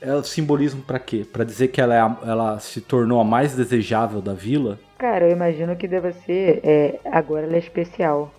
é 0.00 0.14
o 0.14 0.22
simbolismo 0.22 0.82
pra 0.82 0.98
quê? 0.98 1.24
Pra 1.30 1.44
dizer 1.44 1.68
que 1.68 1.80
ela, 1.80 1.94
é 1.94 2.00
a- 2.00 2.16
ela 2.24 2.58
se 2.58 2.80
tornou 2.80 3.20
a 3.20 3.24
mais 3.24 3.54
desejável 3.54 4.20
da 4.20 4.34
vila? 4.34 4.78
Cara, 4.98 5.26
eu 5.26 5.32
imagino 5.32 5.76
que 5.76 5.86
deva 5.88 6.12
ser. 6.12 6.60
É, 6.64 6.98
agora 7.04 7.46
ela 7.46 7.56
é 7.56 7.58
especial. 7.58 8.32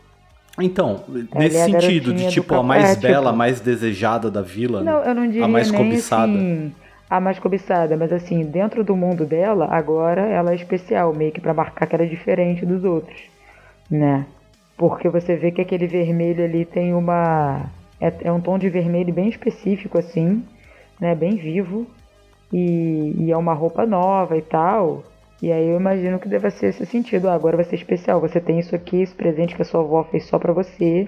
Então, 0.59 1.03
Ela 1.07 1.25
nesse 1.43 1.55
é 1.55 1.61
a 1.61 1.65
sentido, 1.65 2.13
de 2.13 2.27
tipo, 2.29 2.53
a 2.55 2.63
mais 2.63 2.91
é, 2.91 2.95
bela, 2.95 3.29
a 3.29 3.33
mais 3.33 3.61
desejada 3.61 4.29
da 4.29 4.41
vila, 4.41 4.83
Não, 4.83 5.01
eu 5.03 5.15
não 5.15 5.27
diria 5.27 5.47
mais 5.47 5.71
nem 5.71 5.83
cobiçada. 5.83 6.33
assim 6.33 6.73
a 7.09 7.19
mais 7.19 7.39
cobiçada, 7.39 7.97
mas 7.97 8.13
assim, 8.13 8.43
dentro 8.45 8.83
do 8.83 8.95
mundo 8.95 9.25
dela, 9.25 9.67
agora 9.71 10.21
ela 10.21 10.51
é 10.51 10.55
especial, 10.55 11.11
meio 11.13 11.31
que 11.31 11.41
pra 11.41 11.53
marcar 11.55 11.87
que 11.87 11.95
ela 11.95 12.03
é 12.03 12.07
diferente 12.07 12.65
dos 12.65 12.83
outros, 12.83 13.19
né? 13.89 14.25
Porque 14.77 15.09
você 15.09 15.35
vê 15.35 15.51
que 15.51 15.59
aquele 15.59 15.87
vermelho 15.87 16.43
ali 16.43 16.65
tem 16.65 16.93
uma 16.93 17.65
é, 17.99 18.13
é 18.25 18.31
um 18.31 18.39
tom 18.39 18.57
de 18.59 18.69
vermelho 18.69 19.11
bem 19.11 19.27
específico 19.27 19.97
assim, 19.97 20.43
né, 20.99 21.15
bem 21.15 21.35
vivo 21.37 21.87
e, 22.51 23.13
e 23.17 23.31
é 23.31 23.37
uma 23.37 23.53
roupa 23.53 23.85
nova 23.85 24.37
e 24.37 24.41
tal. 24.41 25.03
E 25.41 25.51
aí 25.51 25.67
eu 25.69 25.79
imagino 25.79 26.19
que 26.19 26.27
deva 26.27 26.49
ser 26.49 26.67
esse 26.67 26.85
sentido. 26.85 27.29
Ah, 27.29 27.33
agora 27.33 27.55
vai 27.55 27.65
ser 27.65 27.75
especial. 27.75 28.19
Você 28.19 28.41
tem 28.41 28.59
isso 28.59 28.75
aqui, 28.75 29.01
esse 29.01 29.13
presente 29.13 29.55
que 29.55 29.61
a 29.61 29.65
sua 29.65 29.79
avó 29.81 30.03
fez 30.03 30.25
só 30.25 30.37
pra 30.37 30.51
você. 30.51 31.07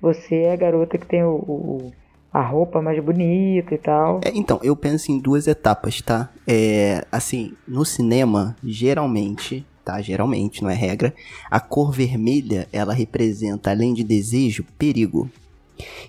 Você 0.00 0.36
é 0.36 0.52
a 0.52 0.56
garota 0.56 0.96
que 0.96 1.06
tem 1.06 1.22
o, 1.22 1.34
o- 1.34 1.92
a 2.32 2.40
roupa 2.42 2.80
mais 2.80 3.02
bonita 3.02 3.74
e 3.74 3.78
tal. 3.78 4.20
É, 4.24 4.30
então, 4.34 4.58
eu 4.62 4.74
penso 4.76 5.10
em 5.12 5.18
duas 5.18 5.46
etapas, 5.46 6.00
tá? 6.00 6.30
É, 6.46 7.04
assim, 7.10 7.52
no 7.66 7.84
cinema, 7.84 8.54
geralmente, 8.62 9.66
tá? 9.84 10.00
Geralmente, 10.00 10.62
não 10.62 10.70
é 10.70 10.74
regra, 10.74 11.12
a 11.50 11.58
cor 11.60 11.90
vermelha, 11.92 12.66
ela 12.72 12.92
representa, 12.94 13.70
além 13.70 13.92
de 13.92 14.04
desejo, 14.04 14.64
perigo. 14.78 15.28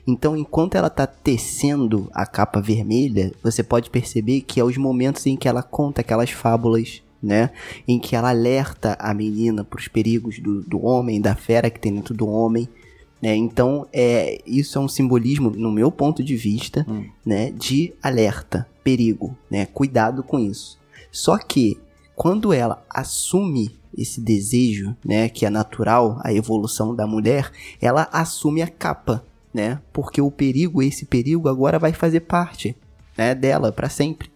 Então, 0.07 0.35
enquanto 0.35 0.75
ela 0.75 0.89
tá 0.89 1.05
tecendo 1.05 2.09
a 2.13 2.25
capa 2.25 2.61
vermelha, 2.61 3.31
você 3.43 3.63
pode 3.63 3.89
perceber 3.89 4.41
que 4.41 4.59
é 4.59 4.63
os 4.63 4.77
momentos 4.77 5.25
em 5.25 5.35
que 5.35 5.47
ela 5.47 5.63
conta 5.63 6.01
aquelas 6.01 6.31
fábulas, 6.31 7.01
né? 7.21 7.51
Em 7.87 7.99
que 7.99 8.15
ela 8.15 8.29
alerta 8.29 8.97
a 8.99 9.13
menina 9.13 9.63
pros 9.63 9.87
perigos 9.87 10.39
do, 10.39 10.61
do 10.61 10.83
homem, 10.83 11.19
da 11.21 11.35
fera 11.35 11.69
que 11.69 11.79
tem 11.79 11.93
dentro 11.93 12.13
do 12.13 12.27
homem. 12.27 12.67
Né? 13.21 13.35
Então, 13.35 13.85
é, 13.91 14.41
isso 14.45 14.77
é 14.77 14.81
um 14.81 14.87
simbolismo, 14.87 15.49
no 15.51 15.71
meu 15.71 15.91
ponto 15.91 16.23
de 16.23 16.35
vista, 16.37 16.85
né, 17.25 17.51
de 17.51 17.93
alerta, 18.01 18.65
perigo, 18.83 19.37
né? 19.51 19.65
Cuidado 19.65 20.23
com 20.23 20.39
isso. 20.39 20.79
Só 21.11 21.37
que 21.37 21.77
quando 22.15 22.53
ela 22.53 22.83
assume 22.89 23.77
esse 23.97 24.21
desejo, 24.21 24.95
né, 25.03 25.29
que 25.29 25.45
é 25.45 25.49
natural, 25.49 26.19
a 26.23 26.33
evolução 26.33 26.95
da 26.95 27.07
mulher, 27.07 27.51
ela 27.81 28.07
assume 28.11 28.61
a 28.61 28.67
capa, 28.67 29.25
né? 29.53 29.79
Porque 29.91 30.21
o 30.21 30.31
perigo, 30.31 30.81
esse 30.81 31.05
perigo 31.05 31.49
agora 31.49 31.79
vai 31.79 31.93
fazer 31.93 32.21
parte, 32.21 32.75
né, 33.17 33.33
dela 33.35 33.71
para 33.71 33.89
sempre. 33.89 34.29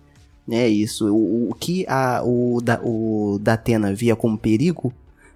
Né, 0.46 0.68
isso, 0.68 1.14
o, 1.14 1.52
o 1.52 1.54
que 1.54 1.86
a, 1.88 2.22
o, 2.22 2.60
da, 2.62 2.80
o 2.84 3.40
Datena 3.42 3.94
via 3.94 4.14
como 4.14 4.38
perigo 4.38 4.94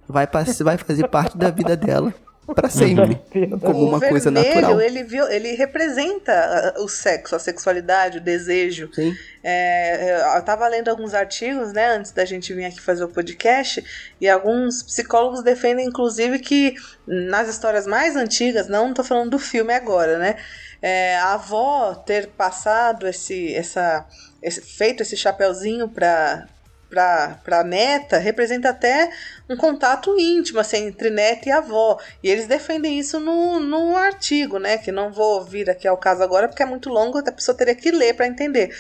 vai, 0.07 0.28
vai 0.28 0.78
fazer 0.78 1.07
parte 1.07 1.38
da 1.38 1.49
vida 1.49 1.78
dela 1.78 2.13
para 2.55 2.69
sempre, 2.69 3.19
como 3.61 3.85
uma 3.87 3.97
o 3.97 4.01
coisa 4.01 4.31
vermelho, 4.31 4.55
natural. 4.61 4.81
ele, 4.81 5.03
viu, 5.03 5.27
ele 5.29 5.51
representa 5.55 6.31
ah, 6.75 6.81
o 6.81 6.87
sexo, 6.87 7.35
a 7.35 7.39
sexualidade, 7.39 8.17
o 8.17 8.21
desejo. 8.21 8.89
Sim. 8.93 9.13
É, 9.43 10.35
eu 10.37 10.41
tava 10.43 10.67
lendo 10.67 10.89
alguns 10.89 11.13
artigos, 11.13 11.71
né, 11.71 11.95
antes 11.95 12.11
da 12.11 12.25
gente 12.25 12.53
vir 12.53 12.65
aqui 12.65 12.81
fazer 12.81 13.03
o 13.03 13.09
podcast, 13.09 13.83
e 14.19 14.27
alguns 14.27 14.83
psicólogos 14.83 15.41
defendem, 15.43 15.85
inclusive, 15.87 16.39
que 16.39 16.75
nas 17.05 17.47
histórias 17.47 17.87
mais 17.87 18.15
antigas, 18.15 18.67
não 18.67 18.93
tô 18.93 19.03
falando 19.03 19.29
do 19.31 19.39
filme 19.39 19.73
agora, 19.73 20.17
né, 20.17 20.35
é, 20.81 21.15
a 21.17 21.33
avó 21.35 21.95
ter 21.95 22.27
passado 22.27 23.07
esse, 23.07 23.53
essa, 23.55 24.05
esse- 24.43 24.61
feito 24.61 25.01
esse 25.01 25.15
chapeuzinho 25.15 25.87
pra 25.87 26.45
pra, 26.89 27.39
pra 27.43 27.63
neta 27.63 28.17
representa 28.17 28.69
até 28.69 29.11
um 29.49 29.55
contato 29.55 30.17
íntimo 30.19 30.59
assim, 30.59 30.88
entre 30.88 31.09
neta 31.09 31.49
e 31.49 31.51
avó. 31.51 31.99
E 32.23 32.29
eles 32.29 32.47
defendem 32.47 32.97
isso 32.99 33.19
no, 33.19 33.59
no 33.59 33.95
artigo, 33.95 34.59
né? 34.59 34.77
Que 34.77 34.91
não 34.91 35.11
vou 35.11 35.43
vir 35.43 35.69
aqui 35.69 35.88
ao 35.88 35.97
caso 35.97 36.23
agora 36.23 36.47
porque 36.47 36.63
é 36.63 36.65
muito 36.65 36.89
longo, 36.89 37.17
a 37.17 37.31
pessoa 37.31 37.57
teria 37.57 37.75
que 37.75 37.91
ler 37.91 38.15
para 38.15 38.27
entender. 38.27 38.75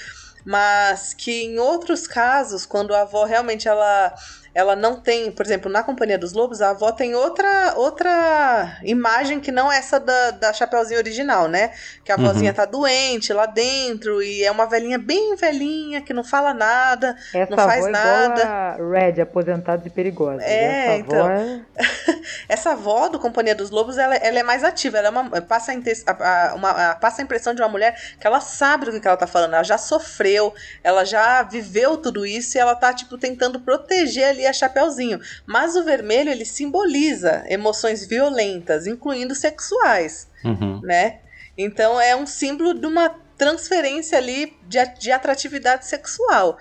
Mas 0.45 1.13
que 1.13 1.43
em 1.43 1.59
outros 1.59 2.07
casos, 2.07 2.65
quando 2.65 2.95
a 2.95 3.01
avó 3.01 3.25
realmente 3.25 3.67
ela, 3.67 4.13
ela 4.57 4.75
não 4.75 4.95
tem, 4.99 5.31
por 5.31 5.45
exemplo, 5.45 5.71
na 5.71 5.83
Companhia 5.83 6.17
dos 6.17 6.33
Lobos, 6.33 6.61
a 6.63 6.71
avó 6.71 6.91
tem 6.91 7.13
outra 7.13 7.73
outra 7.75 8.77
imagem 8.83 9.39
que 9.39 9.51
não 9.51 9.71
essa 9.71 9.99
da, 9.99 10.31
da 10.31 10.51
Chapeuzinho 10.51 10.99
original, 10.99 11.47
né? 11.47 11.71
Que 12.03 12.11
a 12.11 12.15
Uhum. 12.15 12.25
avózinha 12.25 12.51
tá 12.53 12.65
doente 12.65 13.31
lá 13.31 13.45
dentro 13.45 14.21
e 14.23 14.43
é 14.43 14.49
uma 14.51 14.65
velhinha 14.65 14.97
bem 14.97 15.35
velhinha 15.35 16.01
que 16.01 16.11
não 16.11 16.23
fala 16.23 16.55
nada, 16.55 17.15
Essa 17.33 17.55
não 17.55 17.57
faz 17.63 17.79
avó 17.85 17.87
é 17.87 17.91
nada. 17.91 18.41
igual 18.41 18.89
a 18.97 18.99
Red, 18.99 19.21
aposentados 19.21 19.85
e 19.85 19.89
perigosos. 19.91 20.41
É, 20.41 20.85
Essa 20.87 20.97
então. 20.97 21.19
avó 21.21 21.29
é... 21.31 21.61
Essa 22.49 22.71
avó 22.71 23.09
do 23.09 23.19
Companhia 23.19 23.53
dos 23.53 23.69
Lobos, 23.69 23.97
ela, 23.99 24.15
ela 24.15 24.39
é 24.39 24.43
mais 24.43 24.63
ativa, 24.63 24.97
ela 24.97 25.07
é 25.07 25.11
uma- 25.11 25.29
passa, 25.41 25.71
a, 25.71 26.11
a- 26.51 26.55
uma- 26.55 26.71
a- 26.91 26.95
passa 26.95 27.21
a 27.21 27.23
impressão 27.23 27.53
de 27.53 27.61
uma 27.61 27.69
mulher 27.69 27.95
que 28.19 28.25
ela 28.25 28.39
sabe 28.39 28.85
do 28.89 28.99
que 28.99 29.07
ela 29.07 29.17
tá 29.17 29.27
falando, 29.27 29.53
ela 29.53 29.63
já 29.63 29.77
sofreu, 29.77 30.51
ela 30.83 31.05
já 31.05 31.43
viveu 31.43 31.97
tudo 31.97 32.25
isso 32.25 32.57
e 32.57 32.59
ela 32.59 32.73
tá, 32.75 32.91
tipo, 32.93 33.17
tentando 33.19 33.59
proteger 33.59 34.29
ali 34.29 34.46
a 34.47 34.53
Chapeuzinho. 34.53 35.19
Mas 35.45 35.75
o 35.75 35.83
vermelho, 35.83 36.29
ele 36.31 36.45
simboliza 36.45 37.43
emoções 37.47 38.05
violentas, 38.05 38.87
incluindo 38.87 39.35
sexuais, 39.35 40.27
Uhum. 40.43 40.79
né? 40.81 41.19
Então 41.57 41.99
é 41.99 42.15
um 42.15 42.25
símbolo 42.25 42.73
de 42.73 42.85
uma 42.85 43.09
transferência 43.37 44.17
ali 44.17 44.57
de, 44.67 44.83
de 44.99 45.11
atratividade 45.11 45.85
sexual. 45.85 46.57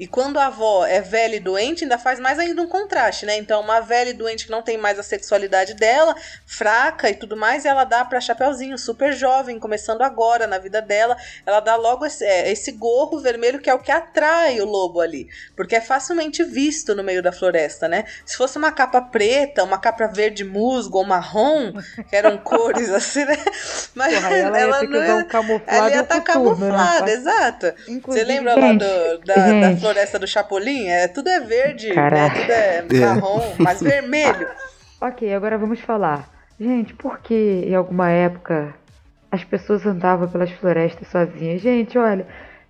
E 0.00 0.06
quando 0.06 0.38
a 0.38 0.46
avó 0.46 0.86
é 0.86 1.02
velha 1.02 1.36
e 1.36 1.40
doente, 1.40 1.84
ainda 1.84 1.98
faz 1.98 2.18
mais 2.18 2.38
ainda 2.38 2.62
um 2.62 2.66
contraste, 2.66 3.26
né? 3.26 3.36
Então, 3.36 3.60
uma 3.60 3.80
velha 3.80 4.08
e 4.08 4.14
doente 4.14 4.46
que 4.46 4.50
não 4.50 4.62
tem 4.62 4.78
mais 4.78 4.98
a 4.98 5.02
sexualidade 5.02 5.74
dela, 5.74 6.16
fraca 6.46 7.10
e 7.10 7.14
tudo 7.14 7.36
mais, 7.36 7.66
ela 7.66 7.84
dá 7.84 8.02
pra 8.02 8.18
Chapeuzinho, 8.18 8.78
super 8.78 9.12
jovem, 9.12 9.58
começando 9.58 10.00
agora 10.00 10.46
na 10.46 10.56
vida 10.56 10.80
dela, 10.80 11.18
ela 11.44 11.60
dá 11.60 11.76
logo 11.76 12.06
esse, 12.06 12.24
é, 12.24 12.50
esse 12.50 12.72
gorro 12.72 13.20
vermelho 13.20 13.58
que 13.60 13.68
é 13.68 13.74
o 13.74 13.78
que 13.78 13.92
atrai 13.92 14.58
o 14.62 14.64
lobo 14.64 15.02
ali, 15.02 15.28
porque 15.54 15.76
é 15.76 15.82
facilmente 15.82 16.42
visto 16.42 16.94
no 16.94 17.04
meio 17.04 17.22
da 17.22 17.30
floresta, 17.30 17.86
né? 17.86 18.06
Se 18.24 18.38
fosse 18.38 18.56
uma 18.56 18.72
capa 18.72 19.02
preta, 19.02 19.62
uma 19.62 19.76
capa 19.76 20.06
verde 20.06 20.44
musgo 20.44 20.96
ou 20.96 21.04
marrom, 21.04 21.74
que 22.08 22.16
eram 22.16 22.38
cores 22.42 22.88
assim, 22.88 23.26
né? 23.26 23.36
Mas 23.94 24.14
Porra, 24.14 24.34
ela, 24.34 24.58
ela 24.58 24.82
não 24.82 25.04
ia, 25.04 25.16
um 25.16 25.60
ela 25.66 25.90
ia 25.90 26.00
estar 26.00 26.14
tá 26.14 26.20
camuflada, 26.22 27.04
né? 27.04 27.12
exato. 27.12 27.74
Você 28.06 28.24
lembra 28.24 28.54
lá 28.54 28.72
do, 28.72 29.18
da, 29.26 29.34
da, 29.34 29.76
floresta 29.76 29.89
do 30.18 30.26
Chapolin? 30.26 30.86
É, 30.88 31.08
tudo 31.08 31.28
é 31.28 31.40
verde, 31.40 31.94
né? 31.94 32.30
tudo 32.30 32.52
é, 32.52 32.78
é. 32.78 33.06
marrom, 33.06 33.54
mas 33.58 33.80
vermelho. 33.80 34.48
Ok, 35.02 35.32
agora 35.32 35.56
vamos 35.56 35.80
falar. 35.80 36.28
Gente, 36.60 36.92
por 36.92 37.20
que 37.20 37.64
em 37.66 37.74
alguma 37.74 38.10
época 38.10 38.74
as 39.30 39.42
pessoas 39.42 39.86
andavam 39.86 40.28
pelas 40.28 40.50
florestas 40.50 41.08
sozinhas? 41.08 41.62
Gente, 41.62 41.96
olha, 41.96 42.26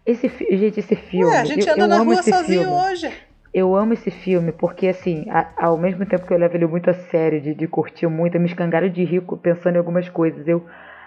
esse, 0.07 0.29
gente, 0.29 0.79
esse 0.79 0.95
filme. 0.95 1.27
Ué, 1.27 1.39
a 1.39 1.45
gente 1.45 1.69
anda 1.69 1.81
eu, 1.81 1.85
eu 1.85 1.89
na 1.89 1.99
rua 1.99 2.23
sozinho 2.23 2.63
filme. 2.63 2.67
hoje. 2.69 3.13
Eu 3.53 3.75
amo 3.75 3.95
esse 3.95 4.13
filme 4.13 4.53
porque, 4.53 4.87
assim, 4.87 5.27
a, 5.29 5.49
ao 5.57 5.77
mesmo 5.77 6.07
tempo 6.07 6.25
que 6.25 6.33
eu 6.33 6.39
levo 6.39 6.57
ele 6.57 6.69
muito 6.69 6.89
a 6.89 6.95
sério, 6.95 7.41
de, 7.41 7.53
de 7.53 7.67
curtir 7.67 8.07
muito, 8.07 8.37
eu 8.37 8.41
me 8.41 8.47
escangalho 8.47 8.89
de 8.89 9.03
rico 9.03 9.37
pensando 9.37 9.75
em 9.75 9.79
algumas 9.79 10.09
coisas. 10.09 10.47
Eu, 10.47 10.65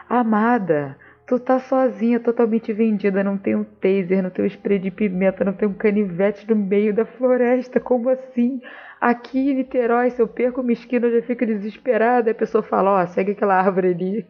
amada, 0.10 0.98
tu 1.28 1.40
tá 1.40 1.60
sozinha, 1.60 2.20
totalmente 2.20 2.74
vendida, 2.74 3.24
não 3.24 3.38
tem 3.38 3.56
um 3.56 3.64
taser, 3.64 4.22
não 4.22 4.30
tem 4.30 4.46
um 4.46 4.48
spray 4.48 4.80
de 4.80 4.92
pimenta, 4.92 5.44
não 5.44 5.54
tem 5.54 5.68
um 5.68 5.74
canivete 5.74 6.48
no 6.50 6.56
meio 6.56 6.94
da 6.94 7.06
floresta, 7.06 7.80
como 7.80 8.10
assim? 8.10 8.62
Aqui 9.00 9.52
em 9.52 9.56
Niterói, 9.56 10.12
se 10.12 10.22
eu 10.22 10.28
perco 10.28 10.62
uma 10.62 10.72
esquina, 10.72 11.08
eu 11.08 11.20
já 11.20 11.28
fico 11.28 11.46
desesperada, 11.46 12.32
a 12.32 12.36
pessoa 12.36 12.64
fala, 12.64 12.92
ó, 12.92 13.04
oh, 13.04 13.08
segue 13.08 13.32
aquela 13.32 13.56
árvore 13.56 13.90
ali. 13.90 14.28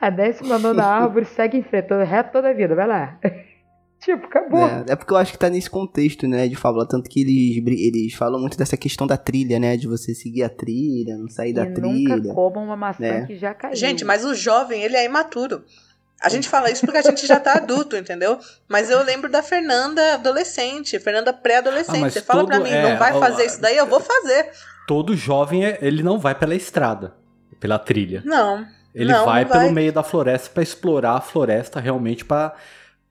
A 0.00 0.10
décima 0.10 0.58
nona 0.58 0.84
árvore 0.86 1.24
segue 1.24 1.58
em 1.58 1.62
frente, 1.62 1.92
reto 2.04 2.32
toda 2.32 2.50
a 2.50 2.52
vida, 2.52 2.74
vai 2.74 2.86
lá. 2.86 3.18
Tipo, 4.04 4.26
acabou. 4.26 4.60
É, 4.60 4.84
é, 4.90 4.96
porque 4.96 5.14
eu 5.14 5.16
acho 5.16 5.32
que 5.32 5.38
tá 5.38 5.48
nesse 5.48 5.70
contexto, 5.70 6.28
né, 6.28 6.46
de 6.46 6.54
fábula. 6.56 6.86
Tanto 6.86 7.08
que 7.08 7.22
eles, 7.22 7.56
eles 7.66 8.12
falam 8.12 8.38
muito 8.38 8.58
dessa 8.58 8.76
questão 8.76 9.06
da 9.06 9.16
trilha, 9.16 9.58
né? 9.58 9.78
De 9.78 9.88
você 9.88 10.14
seguir 10.14 10.42
a 10.42 10.48
trilha, 10.50 11.16
não 11.16 11.26
sair 11.26 11.52
e 11.52 11.54
da 11.54 11.64
trilha. 11.64 12.16
nunca 12.16 12.34
comam 12.34 12.64
uma 12.64 12.76
maçã 12.76 13.02
né? 13.02 13.26
que 13.26 13.36
já 13.36 13.54
caiu. 13.54 13.74
Gente, 13.74 14.04
mas 14.04 14.22
o 14.22 14.34
jovem, 14.34 14.82
ele 14.82 14.94
é 14.94 15.06
imaturo. 15.06 15.62
A 16.24 16.30
gente 16.30 16.48
fala 16.48 16.70
isso 16.70 16.80
porque 16.86 16.96
a 16.96 17.02
gente 17.02 17.26
já 17.26 17.38
tá 17.38 17.52
adulto, 17.52 17.96
entendeu? 17.96 18.38
Mas 18.66 18.88
eu 18.88 19.02
lembro 19.04 19.30
da 19.30 19.42
Fernanda 19.42 20.14
adolescente, 20.14 20.98
Fernanda 20.98 21.34
pré-adolescente. 21.34 22.06
Ah, 22.06 22.10
Você 22.10 22.22
fala 22.22 22.46
pra 22.46 22.58
mim, 22.60 22.70
é, 22.70 22.82
não 22.82 22.98
vai 22.98 23.12
fazer 23.12 23.44
isso 23.44 23.60
daí? 23.60 23.76
Eu 23.76 23.86
vou 23.86 24.00
fazer. 24.00 24.50
Todo 24.88 25.14
jovem, 25.14 25.66
é, 25.66 25.78
ele 25.82 26.02
não 26.02 26.18
vai 26.18 26.34
pela 26.34 26.54
estrada, 26.54 27.14
pela 27.60 27.78
trilha. 27.78 28.22
Não. 28.24 28.66
Ele 28.94 29.12
não, 29.12 29.26
vai 29.26 29.44
não 29.44 29.50
pelo 29.50 29.64
vai. 29.64 29.72
meio 29.72 29.92
da 29.92 30.02
floresta 30.02 30.48
para 30.48 30.62
explorar 30.62 31.16
a 31.16 31.20
floresta 31.20 31.78
realmente 31.78 32.24
para 32.24 32.54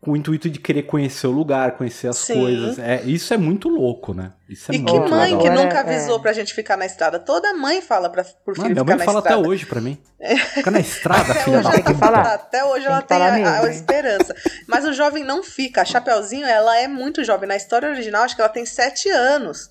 com 0.04 0.12
o 0.12 0.18
intuito 0.18 0.50
de 0.50 0.60
querer 0.60 0.84
conhecer 0.84 1.28
o 1.28 1.32
lugar, 1.32 1.78
conhecer 1.78 2.08
as 2.08 2.18
Sim. 2.18 2.34
coisas. 2.40 2.78
É, 2.80 3.02
isso 3.04 3.34
é 3.34 3.38
muito 3.38 3.70
louco, 3.70 4.14
né? 4.14 4.34
Isso 4.50 4.72
é 4.72 4.76
e 4.76 4.78
muito 4.80 5.04
que 5.06 5.10
mãe 5.10 5.36
legal. 5.36 5.42
que 5.42 5.50
nunca 5.50 5.78
É, 5.78 5.80
avisou 5.80 6.18
é. 6.18 6.22
pra 6.22 6.34
gente 6.34 6.54
ficar 6.54 6.76
na 6.78 6.86
estrada? 6.86 7.18
Toda 7.20 7.54
mãe 7.54 7.82
fala 7.82 8.10
pra, 8.10 8.24
pro 8.24 8.54
filho 8.54 8.64
Mano, 8.70 8.76
minha 8.76 8.84
ficar 8.84 8.86
mãe 8.86 8.98
na 8.98 9.06
fala 9.06 9.20
estrada. 9.20 9.40
até 9.42 9.48
hoje 9.50 9.66
pra 9.66 9.82
mim. 9.82 9.98
Fica 10.54 10.72
na 10.72 10.80
estrada, 10.80 11.32
Até 11.32 11.40
filha 11.44 11.58
hoje, 11.60 11.64
da 11.64 11.74
ela 11.74 11.84
puta. 11.84 11.94
tá 11.94 12.00
falando, 12.08 12.26
até 12.28 12.64
hoje 12.66 12.80
Tem 12.86 12.92
ela 12.94 13.02
que 13.02 13.08
tem 13.08 13.18
falar 13.18 13.30
a, 13.32 13.36
a 13.36 13.62
mesmo. 13.64 13.68
esperança. 13.70 14.36
Mas 14.68 14.86
o 14.86 14.94
jovem 14.94 15.24
não 15.24 15.42
fica. 15.44 15.82
A 15.82 15.86
Chapeuzinho, 15.86 16.46
ela 16.46 16.78
é 16.78 16.88
muito 16.88 17.24
jovem. 17.24 17.48
Na 17.48 17.56
história 17.56 17.90
original, 17.90 18.24
acho 18.24 18.36
que 18.36 18.42
ela 18.42 18.50
tem 18.50 18.66
sete 18.66 19.10
anos. 19.10 19.70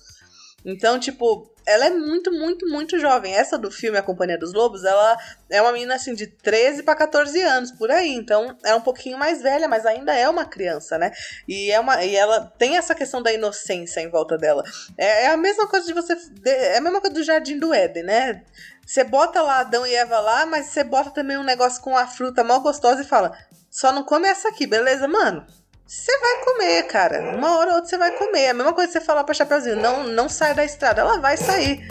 Então, 0.65 0.99
tipo, 0.99 1.51
ela 1.65 1.85
é 1.85 1.89
muito, 1.89 2.31
muito, 2.31 2.67
muito 2.67 2.99
jovem. 2.99 3.33
Essa 3.33 3.57
do 3.57 3.71
filme 3.71 3.97
A 3.97 4.03
Companhia 4.03 4.37
dos 4.37 4.53
Lobos, 4.53 4.83
ela 4.83 5.17
é 5.49 5.61
uma 5.61 5.71
menina 5.71 5.95
assim 5.95 6.13
de 6.13 6.27
13 6.27 6.83
para 6.83 6.95
14 6.95 7.41
anos, 7.41 7.71
por 7.71 7.89
aí. 7.91 8.13
Então, 8.13 8.57
é 8.63 8.75
um 8.75 8.81
pouquinho 8.81 9.17
mais 9.17 9.41
velha, 9.41 9.67
mas 9.67 9.85
ainda 9.85 10.13
é 10.13 10.27
uma 10.27 10.45
criança, 10.45 10.97
né? 10.97 11.11
E, 11.47 11.71
é 11.71 11.79
uma, 11.79 12.03
e 12.03 12.15
ela 12.15 12.51
tem 12.57 12.77
essa 12.77 12.93
questão 12.93 13.21
da 13.21 13.31
inocência 13.31 14.01
em 14.01 14.09
volta 14.09 14.37
dela. 14.37 14.63
É, 14.97 15.25
é 15.25 15.27
a 15.27 15.37
mesma 15.37 15.67
coisa 15.67 15.85
de 15.85 15.93
você. 15.93 16.15
É 16.45 16.77
a 16.77 16.81
mesma 16.81 17.01
coisa 17.01 17.15
do 17.15 17.23
Jardim 17.23 17.57
do 17.57 17.73
Éden, 17.73 18.03
né? 18.03 18.43
Você 18.85 19.03
bota 19.03 19.41
lá 19.41 19.59
Adão 19.59 19.87
e 19.87 19.95
Eva 19.95 20.19
lá, 20.19 20.45
mas 20.45 20.67
você 20.67 20.83
bota 20.83 21.09
também 21.11 21.37
um 21.37 21.43
negócio 21.43 21.81
com 21.81 21.97
a 21.97 22.05
fruta 22.05 22.43
mal 22.43 22.61
gostosa 22.61 23.01
e 23.01 23.05
fala: 23.05 23.37
só 23.71 23.91
não 23.91 24.03
come 24.03 24.27
essa 24.27 24.49
aqui, 24.49 24.67
beleza, 24.67 25.07
mano? 25.07 25.45
Você 25.85 26.17
vai 26.17 26.43
comer, 26.45 26.83
cara. 26.83 27.35
Uma 27.35 27.57
hora 27.57 27.69
ou 27.71 27.75
outra 27.75 27.89
você 27.89 27.97
vai 27.97 28.11
comer. 28.11 28.41
É 28.41 28.49
a 28.49 28.53
mesma 28.53 28.73
coisa 28.73 28.87
que 28.91 28.99
você 28.99 29.05
falar 29.05 29.23
pra 29.23 29.33
Chapeuzinho: 29.33 29.75
não, 29.75 30.03
não 30.05 30.29
sai 30.29 30.53
da 30.53 30.63
estrada. 30.63 31.01
Ela 31.01 31.19
vai 31.19 31.37
sair. 31.37 31.85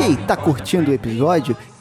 E 0.00 0.16
tá 0.26 0.36
curtindo 0.36 0.90
o 0.90 0.94
episódio? 0.94 1.56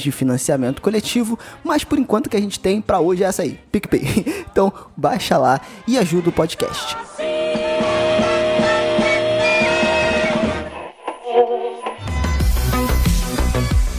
de 0.00 0.12
financiamento 0.12 0.80
coletivo, 0.82 1.38
mas 1.64 1.84
por 1.84 1.98
enquanto 1.98 2.28
que 2.30 2.36
a 2.36 2.40
gente 2.40 2.58
tem 2.58 2.80
para 2.80 3.00
hoje 3.00 3.24
é 3.24 3.26
essa 3.26 3.42
aí, 3.42 3.58
PicPay. 3.70 4.42
Então, 4.52 4.70
baixa 4.94 5.38
lá 5.38 5.60
e 5.88 5.96
ajuda 5.96 6.28
o 6.28 6.32
podcast. 6.32 6.96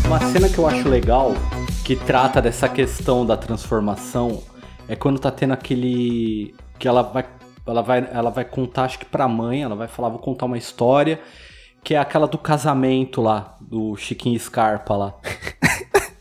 Uma 0.05 0.19
cena 0.31 0.47
que 0.47 0.59
eu 0.59 0.67
acho 0.67 0.87
legal, 0.87 1.33
que 1.83 1.95
trata 1.95 2.39
dessa 2.39 2.69
questão 2.69 3.25
da 3.25 3.35
transformação, 3.35 4.43
é 4.87 4.95
quando 4.95 5.19
tá 5.19 5.31
tendo 5.31 5.53
aquele. 5.53 6.53
que 6.77 6.87
ela 6.87 7.01
vai. 7.01 7.25
Ela 7.65 7.81
vai, 7.81 8.07
ela 8.11 8.29
vai 8.29 8.45
contar, 8.45 8.83
acho 8.83 8.99
que 8.99 9.05
pra 9.05 9.27
mãe, 9.27 9.63
ela 9.63 9.75
vai 9.75 9.87
falar, 9.87 10.09
vou 10.09 10.19
contar 10.19 10.45
uma 10.45 10.57
história, 10.57 11.19
que 11.83 11.95
é 11.95 11.97
aquela 11.99 12.27
do 12.27 12.37
casamento 12.37 13.21
lá, 13.21 13.55
do 13.61 13.95
Chiquinho 13.97 14.39
Scarpa 14.39 14.95
lá. 14.95 15.13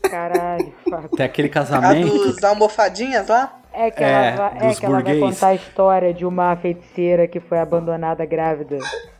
Caralho, 0.09 0.73
Fábio. 0.89 1.09
Tem 1.09 1.25
aquele 1.25 1.47
A 1.47 1.51
casamento. 1.51 2.11
dos 2.11 2.43
almofadinhas 2.43 3.27
lá? 3.27 3.59
É 3.73 3.89
que, 3.89 4.03
É, 4.03 4.29
ela, 4.29 4.49
vai, 4.49 4.69
é 4.69 4.73
que 4.75 4.85
ela 4.85 5.01
vai 5.01 5.19
contar 5.19 5.47
a 5.47 5.55
história 5.55 6.13
de 6.13 6.25
uma 6.25 6.55
feiticeira 6.55 7.27
que 7.27 7.39
foi 7.39 7.57
abandonada 7.59 8.23
grávida 8.25 8.77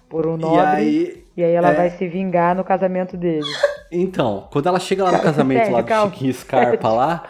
por 0.07 0.27
um 0.27 0.37
nobre. 0.37 0.65
aí- 0.67 1.23
E 1.35 1.43
aí 1.43 1.51
ela 1.53 1.71
é. 1.71 1.73
vai 1.73 1.89
se 1.89 2.07
vingar 2.07 2.55
no 2.55 2.63
casamento 2.63 3.17
dele. 3.17 3.47
Então, 3.91 4.47
quando 4.51 4.67
ela 4.67 4.79
chega 4.79 5.03
lá 5.03 5.11
no 5.11 5.19
casamento 5.19 5.71
lá 5.71 5.81
do 5.81 5.87
calma. 5.87 6.11
Chiquinho 6.11 6.33
Scarpa 6.33 6.89
lá, 6.89 7.23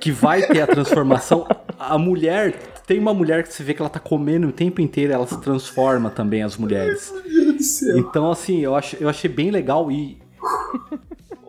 que 0.00 0.10
vai 0.10 0.42
ter 0.42 0.60
a 0.62 0.66
transformação, 0.66 1.46
a 1.78 1.96
mulher, 1.96 2.54
tem 2.84 2.98
uma 2.98 3.14
mulher 3.14 3.44
que 3.44 3.52
você 3.52 3.62
vê 3.62 3.72
que 3.74 3.80
ela 3.80 3.88
tá 3.88 4.00
comendo 4.00 4.48
o 4.48 4.52
tempo 4.52 4.80
inteiro, 4.80 5.12
ela 5.12 5.26
se 5.28 5.40
transforma 5.40 6.10
também, 6.10 6.42
as 6.42 6.56
mulheres. 6.56 7.12
Então, 7.98 8.30
assim, 8.30 8.60
eu, 8.60 8.74
ach, 8.74 8.94
eu 9.00 9.08
achei 9.08 9.30
bem 9.30 9.50
legal 9.50 9.90
e 9.90 10.18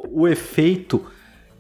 o 0.10 0.28
efeito 0.28 1.06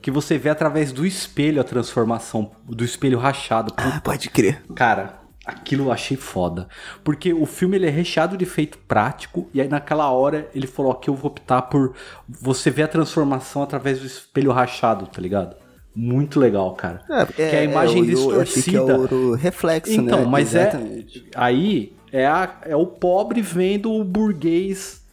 que 0.01 0.09
você 0.11 0.37
vê 0.37 0.49
através 0.49 0.91
do 0.91 1.05
espelho 1.05 1.59
a 1.59 1.63
transformação, 1.63 2.51
do 2.67 2.83
espelho 2.83 3.17
rachado. 3.19 3.73
Ah, 3.75 3.99
pode 4.03 4.29
crer. 4.29 4.63
Cara, 4.73 5.19
aquilo 5.45 5.85
eu 5.85 5.91
achei 5.91 6.15
foda. 6.15 6.67
Porque 7.03 7.33
o 7.33 7.45
filme 7.45 7.75
ele 7.75 7.87
é 7.87 7.89
recheado 7.89 8.37
de 8.37 8.43
efeito 8.45 8.77
prático. 8.87 9.49
E 9.53 9.59
aí 9.61 9.67
naquela 9.67 10.09
hora 10.11 10.49
ele 10.55 10.67
falou 10.67 10.91
aqui 10.91 11.09
eu 11.09 11.15
vou 11.15 11.29
optar 11.31 11.63
por 11.63 11.93
você 12.27 12.69
ver 12.71 12.83
a 12.83 12.87
transformação 12.87 13.61
através 13.63 13.99
do 13.99 14.05
espelho 14.05 14.51
rachado, 14.51 15.07
tá 15.07 15.21
ligado? 15.21 15.55
Muito 15.93 16.39
legal, 16.39 16.73
cara. 16.75 17.01
que 17.35 17.41
é 17.41 17.59
a 17.59 17.63
imagem 17.63 18.07
eu, 18.09 18.31
eu 18.35 18.41
achei 18.41 18.61
que 18.61 18.77
é 18.77 18.79
distorcida. 18.79 19.15
o 19.15 19.33
reflexo, 19.33 19.91
Então, 19.93 20.19
né? 20.21 20.25
mas 20.29 20.53
Exatamente. 20.53 21.19
é. 21.25 21.29
Aí 21.35 21.96
é, 22.11 22.25
a- 22.25 22.57
é 22.63 22.75
o 22.75 22.85
pobre 22.85 23.41
vendo 23.41 23.91
o 23.93 24.03
burguês. 24.03 25.05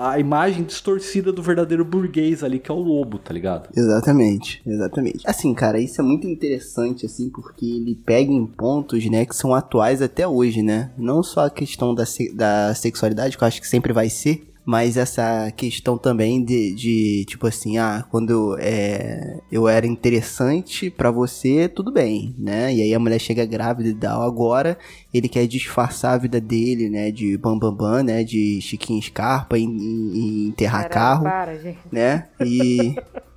A 0.00 0.18
imagem 0.18 0.64
distorcida 0.64 1.32
do 1.32 1.40
verdadeiro 1.40 1.84
burguês 1.84 2.42
ali, 2.42 2.58
que 2.58 2.68
é 2.68 2.74
o 2.74 2.80
lobo, 2.80 3.16
tá 3.18 3.32
ligado? 3.32 3.68
Exatamente, 3.76 4.60
exatamente. 4.66 5.20
Assim, 5.24 5.54
cara, 5.54 5.78
isso 5.78 6.00
é 6.00 6.04
muito 6.04 6.26
interessante, 6.26 7.06
assim, 7.06 7.30
porque 7.30 7.64
ele 7.64 7.94
pega 7.94 8.32
em 8.32 8.44
pontos, 8.44 9.08
né, 9.08 9.24
que 9.24 9.36
são 9.36 9.54
atuais 9.54 10.02
até 10.02 10.26
hoje, 10.26 10.62
né? 10.62 10.90
Não 10.98 11.22
só 11.22 11.46
a 11.46 11.50
questão 11.50 11.94
da, 11.94 12.04
se- 12.04 12.34
da 12.34 12.74
sexualidade, 12.74 13.38
que 13.38 13.44
eu 13.44 13.46
acho 13.46 13.60
que 13.60 13.68
sempre 13.68 13.92
vai 13.92 14.08
ser 14.08 14.51
Mas 14.64 14.96
essa 14.96 15.50
questão 15.56 15.98
também 15.98 16.44
de, 16.44 16.72
de 16.74 17.24
tipo 17.26 17.46
assim, 17.48 17.78
ah, 17.78 18.04
quando 18.10 18.56
é, 18.60 19.40
eu 19.50 19.66
era 19.66 19.86
interessante 19.86 20.88
para 20.88 21.10
você, 21.10 21.68
tudo 21.68 21.90
bem, 21.90 22.34
né? 22.38 22.72
E 22.72 22.80
aí 22.80 22.94
a 22.94 22.98
mulher 22.98 23.18
chega 23.18 23.44
grávida 23.44 23.88
e 23.88 23.94
tal. 23.94 24.22
Agora 24.22 24.78
ele 25.12 25.28
quer 25.28 25.46
disfarçar 25.48 26.14
a 26.14 26.18
vida 26.18 26.40
dele, 26.40 26.88
né? 26.88 27.10
De 27.10 27.36
bambambam, 27.36 27.74
bam, 27.74 27.96
bam, 27.96 28.02
né? 28.04 28.22
De 28.22 28.60
Chiquinho 28.60 29.02
Scarpa 29.02 29.58
e, 29.58 29.64
e, 29.64 29.66
e 29.66 30.48
enterrar 30.48 30.88
carro, 30.88 31.24
para, 31.24 31.58
gente. 31.58 31.78
né? 31.90 32.28
E. 32.40 32.94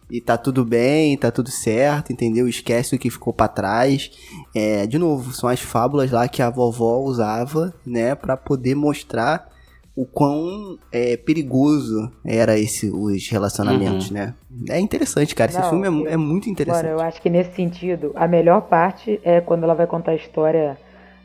E 0.07 0.21
tá 0.21 0.37
tudo 0.37 0.63
bem, 0.63 1.17
tá 1.17 1.31
tudo 1.31 1.49
certo, 1.49 2.13
entendeu? 2.13 2.47
Esquece 2.47 2.95
o 2.95 2.99
que 2.99 3.09
ficou 3.09 3.33
para 3.33 3.47
trás. 3.47 4.11
É, 4.53 4.85
de 4.85 4.99
novo, 4.99 5.33
são 5.33 5.49
as 5.49 5.59
fábulas 5.59 6.11
lá 6.11 6.27
que 6.27 6.43
a 6.43 6.49
vovó 6.49 6.99
usava, 6.99 7.73
né, 7.83 8.13
para 8.13 8.37
poder 8.37 8.75
mostrar 8.75 9.49
o 9.95 10.05
quão 10.05 10.77
é, 10.91 11.15
perigoso 11.15 12.11
era 12.25 12.57
esse 12.59 12.89
os 12.89 13.27
relacionamentos, 13.29 14.11
né? 14.11 14.33
É 14.69 14.79
interessante, 14.79 15.33
cara. 15.33 15.51
Esse 15.51 15.59
Não, 15.61 15.69
filme 15.69 15.85
é 15.85 15.89
eu- 15.89 16.13
é, 16.13 16.17
muito 16.17 16.49
interessante. 16.49 16.83
Mano, 16.85 16.99
eu 16.99 17.01
acho 17.05 17.21
que 17.21 17.29
nesse 17.29 17.53
sentido, 17.55 18.11
a 18.15 18.27
melhor 18.27 18.61
parte 18.63 19.19
é 19.23 19.39
quando 19.39 19.63
ela 19.63 19.73
vai 19.73 19.87
contar 19.87 20.11
a 20.11 20.15
história 20.15 20.77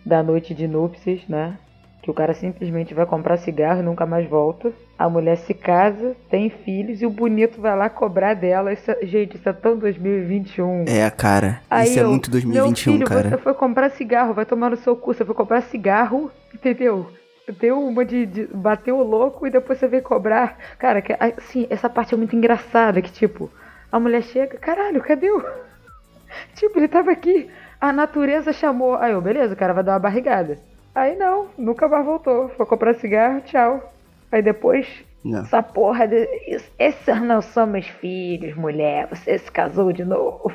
da 0.06 0.22
noite 0.22 0.54
de 0.54 0.68
núpcias, 0.68 1.20
né? 1.28 1.58
Que 2.02 2.10
o 2.10 2.14
cara 2.14 2.32
simplesmente 2.32 2.94
vai 2.94 3.04
comprar 3.04 3.36
cigarro 3.36 3.80
e 3.80 3.84
nunca 3.84 4.06
mais 4.06 4.26
volta. 4.28 4.72
A 4.98 5.08
mulher 5.10 5.36
se 5.36 5.52
casa, 5.52 6.16
tem 6.30 6.48
filhos 6.48 7.02
e 7.02 7.06
o 7.06 7.10
bonito 7.10 7.60
vai 7.60 7.76
lá 7.76 7.90
cobrar 7.90 8.32
dela. 8.34 8.72
Isso, 8.72 8.90
é- 8.90 9.04
gente, 9.04 9.36
isso 9.36 9.46
é 9.48 9.52
tão 9.52 9.76
2021. 9.76 10.84
É, 10.88 11.10
cara. 11.10 11.60
Aí 11.68 11.88
isso 11.90 11.98
é 11.98 12.02
eu, 12.04 12.08
muito 12.10 12.30
2021, 12.30 12.92
Meu 12.92 13.04
filho, 13.04 13.06
cara. 13.06 13.28
você 13.30 13.36
foi 13.36 13.52
comprar 13.54 13.90
cigarro, 13.90 14.32
vai 14.32 14.46
tomar 14.46 14.70
no 14.70 14.76
seu 14.76 14.96
cu. 14.96 15.12
Você 15.12 15.24
foi 15.24 15.34
comprar 15.34 15.60
cigarro, 15.64 16.30
entendeu? 16.54 17.06
Deu 17.58 17.80
uma 17.82 18.04
de, 18.04 18.26
de- 18.26 18.46
Bateu 18.46 18.96
o 18.98 19.02
louco 19.02 19.46
e 19.46 19.50
depois 19.50 19.78
você 19.78 19.88
veio 19.88 20.02
cobrar. 20.02 20.56
Cara, 20.78 21.02
que, 21.02 21.14
assim, 21.18 21.66
essa 21.70 21.88
parte 21.88 22.14
é 22.14 22.16
muito 22.16 22.36
engraçada. 22.36 23.00
Que 23.02 23.10
tipo, 23.10 23.50
a 23.90 23.98
mulher 23.98 24.22
chega, 24.22 24.56
caralho, 24.58 25.00
cadê 25.02 25.30
o. 25.30 25.44
Tipo, 26.54 26.78
ele 26.78 26.86
tava 26.86 27.10
aqui, 27.10 27.50
a 27.80 27.92
natureza 27.92 28.52
chamou. 28.52 28.94
Aí 28.94 29.10
eu, 29.12 29.20
beleza, 29.20 29.54
o 29.54 29.56
cara 29.56 29.72
vai 29.72 29.82
dar 29.82 29.92
uma 29.94 29.98
barrigada. 29.98 30.58
Aí 30.94 31.16
não, 31.16 31.48
nunca 31.58 31.88
mais 31.88 32.04
voltou. 32.04 32.48
Foi 32.50 32.64
comprar 32.66 32.94
cigarro, 32.94 33.40
tchau. 33.40 33.92
Aí 34.30 34.40
depois, 34.40 34.86
Não. 35.24 35.40
essa 35.40 35.60
porra 35.60 36.06
de. 36.06 36.24
"Isso- 36.46 36.70
Esses 36.78 37.20
não 37.20 37.42
são 37.42 37.66
meus 37.66 37.88
filhos, 37.88 38.54
mulher. 38.56 39.08
Você 39.08 39.38
se 39.38 39.50
casou 39.50 39.92
de 39.92 40.04
novo. 40.04 40.52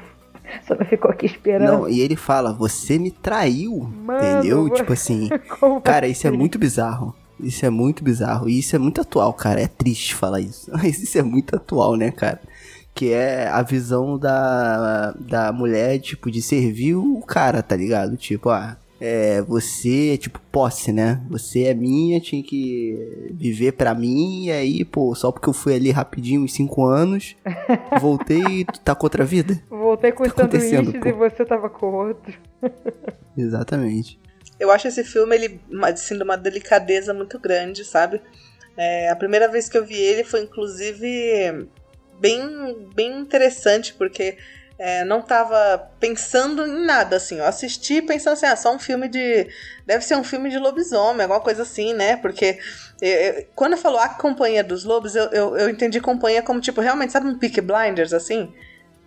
Só 0.68 0.76
não 0.76 0.86
ficou 0.86 1.12
aqui 1.12 1.26
esperando. 1.26 1.72
Não, 1.72 1.89
e 1.89 2.02
ele 2.02 2.16
fala, 2.16 2.54
você 2.54 2.98
me 2.98 3.12
traiu, 3.12 3.89
Mano, 4.04 4.20
entendeu? 4.20 4.70
Tipo 4.70 4.93
assim, 4.93 5.30
cara, 5.84 6.08
isso 6.08 6.28
é 6.28 6.32
muito 6.32 6.58
bizarro. 6.58 7.16
Isso 7.39 7.66
é 7.66 7.70
muito 7.70 8.04
bizarro. 8.04 8.48
E 8.48 8.60
isso 8.60 8.76
é 8.76 8.80
muito 8.80 9.02
atual, 9.02 9.34
cara. 9.34 9.62
É 9.62 9.68
triste 9.68 10.16
falar 10.16 10.39
isso. 10.39 10.72
Mas 10.74 11.02
isso 11.02 11.18
é 11.18 11.24
muito 11.24 11.56
atual, 11.56 11.96
né, 11.96 12.12
cara? 12.12 12.39
Que 12.93 13.12
é 13.12 13.48
a 13.48 13.62
visão 13.62 14.18
da, 14.18 15.12
da 15.20 15.52
mulher, 15.52 16.00
tipo, 16.00 16.32
de 16.32 16.41
servir 16.41 16.96
o 16.96 17.22
cara, 17.22 17.62
tá 17.62 17.76
ligado? 17.76 18.16
Tipo, 18.16 18.50
ah, 18.50 18.78
é, 19.06 19.39
você, 19.43 20.18
tipo, 20.18 20.39
posse, 20.51 20.91
né? 20.91 21.22
Você 21.30 21.66
é 21.66 21.76
minha, 21.76 22.20
tinha 22.20 22.41
que 22.41 23.30
viver 23.32 23.74
pra 23.74 23.93
mim, 23.93 24.45
e 24.45 24.51
aí, 24.51 24.84
pô, 24.84 25.14
só 25.14 25.32
porque 25.32 25.47
eu 25.47 25.53
fui 25.53 25.76
ali 25.76 25.91
rapidinho, 25.91 26.41
uns 26.41 26.53
cinco 26.53 26.84
anos, 26.84 27.36
voltei 28.01 28.41
e 28.41 28.66
tu 28.66 28.80
tá 28.80 28.95
com 28.95 29.06
outra 29.06 29.24
vida. 29.24 29.62
Voltei 29.70 30.12
com 30.12 30.24
os 30.24 30.34
Tá 30.34 30.43
sanduíches 30.43 31.06
e 31.06 31.12
você 31.12 31.45
tava 31.45 31.70
com 31.70 31.86
outro. 31.93 32.34
Exatamente. 33.38 34.20
Eu 34.60 34.72
acho 34.72 34.88
esse 34.88 35.03
filme, 35.03 35.36
ele, 35.36 35.62
assim, 35.84 36.18
de 36.18 36.24
uma 36.24 36.36
delicadeza 36.36 37.14
muito 37.14 37.38
grande, 37.38 37.86
sabe? 37.86 38.20
É, 38.76 39.12
a 39.12 39.16
primeira 39.16 39.47
vez 39.47 39.70
que 39.70 39.78
eu 39.78 39.86
vi 39.86 39.99
ele 40.01 40.24
foi, 40.24 40.41
inclusive, 40.41 41.68
bem, 42.20 42.89
bem 42.95 43.20
interessante, 43.20 43.93
porque 43.93 44.36
é, 44.78 45.05
não 45.05 45.21
tava 45.21 45.89
pensando 45.99 46.65
em 46.65 46.86
nada, 46.86 47.15
assim. 47.15 47.38
Eu 47.38 47.45
assisti 47.45 48.01
pensando 48.01 48.34
assim, 48.34 48.45
ah, 48.45 48.55
só 48.55 48.73
um 48.73 48.80
filme 48.80 49.07
de... 49.07 49.47
Deve 49.86 50.03
ser 50.03 50.15
um 50.15 50.23
filme 50.23 50.49
de 50.49 50.57
lobisomem, 50.57 51.21
alguma 51.23 51.39
coisa 51.39 51.63
assim, 51.63 51.93
né? 51.93 52.17
Porque 52.17 52.59
é, 53.01 53.09
é, 53.09 53.47
quando 53.55 53.78
falou 53.78 53.99
A 53.99 54.09
Companhia 54.09 54.63
dos 54.63 54.84
Lobos, 54.84 55.15
eu, 55.15 55.26
eu, 55.26 55.57
eu 55.57 55.69
entendi 55.69 56.01
companhia 56.01 56.41
como, 56.41 56.59
tipo, 56.59 56.82
realmente, 56.82 57.13
sabe 57.13 57.28
um 57.28 57.38
Peak 57.38 57.61
Blinders, 57.61 58.13
assim? 58.13 58.53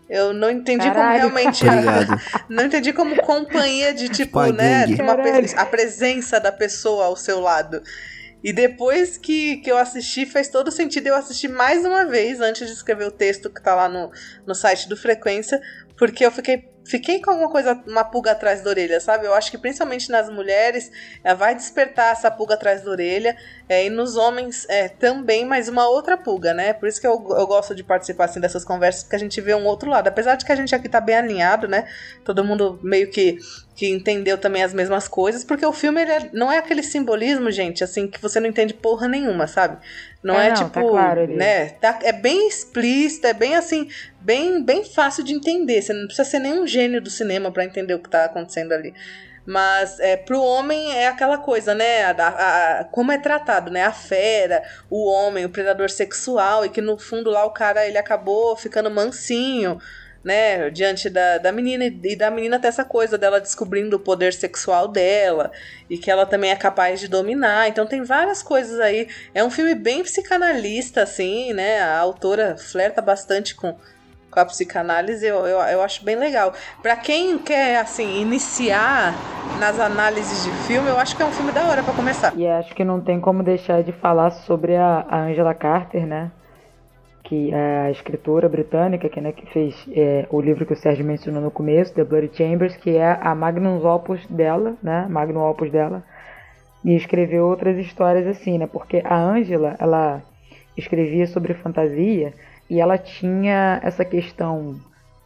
Eu 0.08 0.32
não 0.32 0.50
entendi 0.50 0.86
Caralho. 0.86 1.24
como 1.24 1.36
realmente... 1.36 1.64
Não 2.48 2.64
entendi 2.64 2.94
como 2.94 3.14
companhia 3.22 3.92
de 3.92 4.08
tipo, 4.08 4.40
né? 4.46 4.86
uma 4.86 5.12
a 5.60 5.66
presença 5.66 6.40
da 6.40 6.50
pessoa 6.50 7.04
ao 7.04 7.14
seu 7.14 7.40
lado. 7.40 7.82
E 8.43 8.53
depois 8.53 9.16
que, 9.18 9.57
que 9.59 9.70
eu 9.70 9.76
assisti, 9.76 10.24
fez 10.24 10.49
todo 10.49 10.70
sentido 10.70 11.09
eu 11.09 11.14
assistir 11.14 11.49
mais 11.49 11.84
uma 11.84 12.05
vez 12.05 12.41
antes 12.41 12.66
de 12.66 12.72
escrever 12.72 13.07
o 13.07 13.11
texto 13.11 13.51
que 13.51 13.61
tá 13.61 13.74
lá 13.74 13.89
no, 13.89 14.11
no 14.47 14.55
site 14.55 14.89
do 14.89 14.97
Frequência, 14.97 15.61
porque 15.99 16.24
eu 16.24 16.30
fiquei, 16.30 16.70
fiquei 16.86 17.20
com 17.20 17.30
alguma 17.30 17.51
coisa, 17.51 17.74
uma 17.86 18.05
pulga 18.05 18.30
atrás 18.30 18.62
da 18.62 18.70
orelha, 18.70 19.01
sabe? 19.01 19.26
Eu 19.26 19.34
acho 19.34 19.51
que 19.51 19.59
principalmente 19.59 20.09
nas 20.11 20.30
mulheres 20.30 20.90
é, 21.24 21.34
vai 21.34 21.55
despertar 21.55 22.12
essa 22.12 22.30
pulga 22.30 22.55
atrás 22.55 22.82
da 22.82 22.90
orelha, 22.90 23.36
é, 23.68 23.84
e 23.86 23.90
nos 23.90 24.16
homens 24.16 24.64
é, 24.68 24.88
também, 24.88 25.44
mas 25.44 25.68
uma 25.68 25.88
outra 25.88 26.16
pulga, 26.16 26.55
né? 26.55 26.72
Por 26.72 26.88
isso 26.88 27.01
que 27.01 27.07
eu, 27.07 27.12
eu 27.12 27.46
gosto 27.46 27.74
de 27.74 27.82
participar 27.82 28.26
assim, 28.26 28.40
dessas 28.40 28.64
conversas, 28.64 29.03
porque 29.03 29.16
a 29.16 29.18
gente 29.18 29.40
vê 29.40 29.55
um 29.55 29.66
outro 29.66 29.90
lado. 29.90 30.09
Apesar 30.09 30.36
de 30.36 30.44
que 30.44 30.53
a 30.53 30.57
gente 30.57 30.74
aqui 30.74 30.88
tá 30.88 31.01
bem 31.01 31.16
alinhado, 31.16 31.66
né? 31.66 31.86
Todo 32.24 32.44
mundo 32.44 32.78
meio 32.82 33.11
que, 33.11 33.38
que 33.74 33.88
entendeu 33.90 34.38
também 34.38 34.62
as 34.62 34.72
mesmas 34.72 35.09
coisas, 35.09 35.44
porque 35.44 35.66
o 35.66 35.72
filme 35.72 36.01
ele 36.03 36.12
é- 36.12 36.30
não 36.32 36.51
é 36.51 36.59
aquele 36.59 36.82
simbolismo, 36.82 37.51
gente, 37.51 37.82
assim, 37.82 38.07
que 38.07 38.20
você 38.20 38.38
não 38.40 38.49
entende 38.49 38.72
porra 38.72 39.09
nenhuma, 39.09 39.46
sabe? 39.46 39.78
Não 40.22 40.34
É, 40.34 40.46
é, 40.46 40.48
não, 40.48 40.56
tipo, 40.56 40.70
tá 40.70 40.82
claro 40.82 41.26
né? 41.28 41.68
Tá- 41.70 42.00
é 42.02 42.12
bem 42.12 42.48
explícito, 42.48 43.26
é 43.26 43.32
bem 43.32 43.54
assim, 43.54 43.88
bem, 44.20 44.62
bem 44.64 44.84
fácil 44.84 45.22
de 45.22 45.32
entender. 45.32 45.80
Você 45.80 45.92
não 45.92 46.06
precisa 46.06 46.28
ser 46.28 46.38
nenhum 46.40 46.66
gênio 46.66 47.00
do 47.00 47.08
cinema 47.10 47.52
pra 47.52 47.64
entender 47.64 47.94
o 47.94 48.00
que 48.02 48.10
tá 48.10 48.24
acontecendo 48.24 48.72
ali. 48.72 48.92
Mas 49.46 49.98
é, 50.00 50.16
pro 50.16 50.42
homem 50.42 50.92
é 50.94 51.08
aquela 51.08 51.38
coisa, 51.38 51.74
né? 51.74 52.02
A, 52.04 52.10
a- 52.10 52.80
a- 52.80 52.84
como 52.84 53.12
é 53.12 53.16
tratado, 53.18 53.70
né? 53.70 53.82
A 53.84 53.92
fera, 53.92 54.62
o 54.90 55.06
homem, 55.08 55.44
o 55.46 55.48
predador 55.50 55.88
sexual, 55.88 56.66
e 56.66 56.68
que 56.68 56.82
no 56.82 56.98
fundo 56.98 57.30
lá 57.30 57.46
o 57.46 57.50
cara 57.52 57.86
ele 57.86 57.96
acabou 57.96 58.54
ficando 58.56 58.90
mansinho, 58.90 59.78
né? 60.24 60.70
Diante 60.70 61.08
da, 61.08 61.38
da 61.38 61.52
menina, 61.52 61.84
e 61.84 62.16
da 62.16 62.30
menina 62.30 62.58
ter 62.58 62.68
essa 62.68 62.84
coisa 62.84 63.16
dela 63.16 63.40
descobrindo 63.40 63.96
o 63.96 64.00
poder 64.00 64.32
sexual 64.32 64.88
dela, 64.88 65.50
e 65.88 65.96
que 65.96 66.10
ela 66.10 66.26
também 66.26 66.50
é 66.50 66.56
capaz 66.56 67.00
de 67.00 67.08
dominar. 67.08 67.68
Então 67.68 67.86
tem 67.86 68.02
várias 68.02 68.42
coisas 68.42 68.78
aí. 68.80 69.08
É 69.34 69.42
um 69.42 69.50
filme 69.50 69.74
bem 69.74 70.02
psicanalista, 70.02 71.02
assim, 71.02 71.52
né? 71.52 71.80
A 71.80 71.98
autora 71.98 72.56
flerta 72.56 73.00
bastante 73.00 73.54
com, 73.54 73.76
com 74.30 74.40
a 74.40 74.44
psicanálise, 74.44 75.26
eu, 75.26 75.46
eu, 75.46 75.58
eu 75.58 75.82
acho 75.82 76.04
bem 76.04 76.16
legal. 76.16 76.52
Pra 76.82 76.96
quem 76.96 77.38
quer, 77.38 77.78
assim, 77.78 78.20
iniciar 78.20 79.14
nas 79.58 79.78
análises 79.80 80.44
de 80.44 80.50
filme, 80.66 80.88
eu 80.88 80.98
acho 80.98 81.16
que 81.16 81.22
é 81.22 81.26
um 81.26 81.32
filme 81.32 81.52
da 81.52 81.64
hora 81.68 81.82
pra 81.82 81.92
começar. 81.92 82.32
E 82.36 82.46
acho 82.46 82.74
que 82.74 82.84
não 82.84 83.00
tem 83.00 83.20
como 83.20 83.42
deixar 83.42 83.82
de 83.82 83.92
falar 83.92 84.30
sobre 84.30 84.76
a, 84.76 85.04
a 85.08 85.20
Angela 85.22 85.54
Carter, 85.54 86.06
né? 86.06 86.30
Que 87.29 87.53
a 87.53 87.91
escritora 87.91 88.49
britânica 88.49 89.07
que, 89.07 89.20
né, 89.20 89.33
que 89.33 89.45
fez 89.53 89.87
é, 89.93 90.26
o 90.31 90.41
livro 90.41 90.64
que 90.64 90.72
o 90.72 90.76
Sérgio 90.76 91.05
mencionou 91.05 91.43
no 91.43 91.51
começo, 91.51 91.93
The 91.93 92.03
Bloody 92.03 92.31
Chambers, 92.33 92.74
que 92.76 92.97
é 92.97 93.18
a 93.20 93.35
magnum 93.35 93.85
opus 93.85 94.26
dela, 94.29 94.76
né? 94.83 95.07
Magnum 95.11 95.43
opus 95.43 95.70
dela. 95.70 96.03
E 96.83 96.97
escreveu 96.97 97.45
outras 97.47 97.76
histórias 97.76 98.26
assim, 98.26 98.57
né? 98.57 98.66
Porque 98.66 99.03
a 99.05 99.14
Angela, 99.14 99.76
ela 99.79 100.22
escrevia 100.74 101.26
sobre 101.26 101.53
fantasia 101.53 102.33
e 102.70 102.81
ela 102.81 102.97
tinha 102.97 103.79
essa 103.83 104.07
questão 104.07 104.76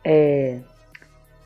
é, 0.04 0.58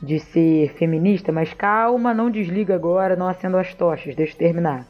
de 0.03 0.19
ser 0.21 0.73
feminista, 0.79 1.33
mas 1.33 1.53
calma, 1.53 2.15
não 2.15 2.31
desliga 2.31 2.75
agora, 2.75 3.17
não 3.17 3.29
acenda 3.29 3.61
as 3.61 3.75
tochas, 3.75 4.15
deixa 4.15 4.35
eu 4.35 4.39
terminar. 4.39 4.87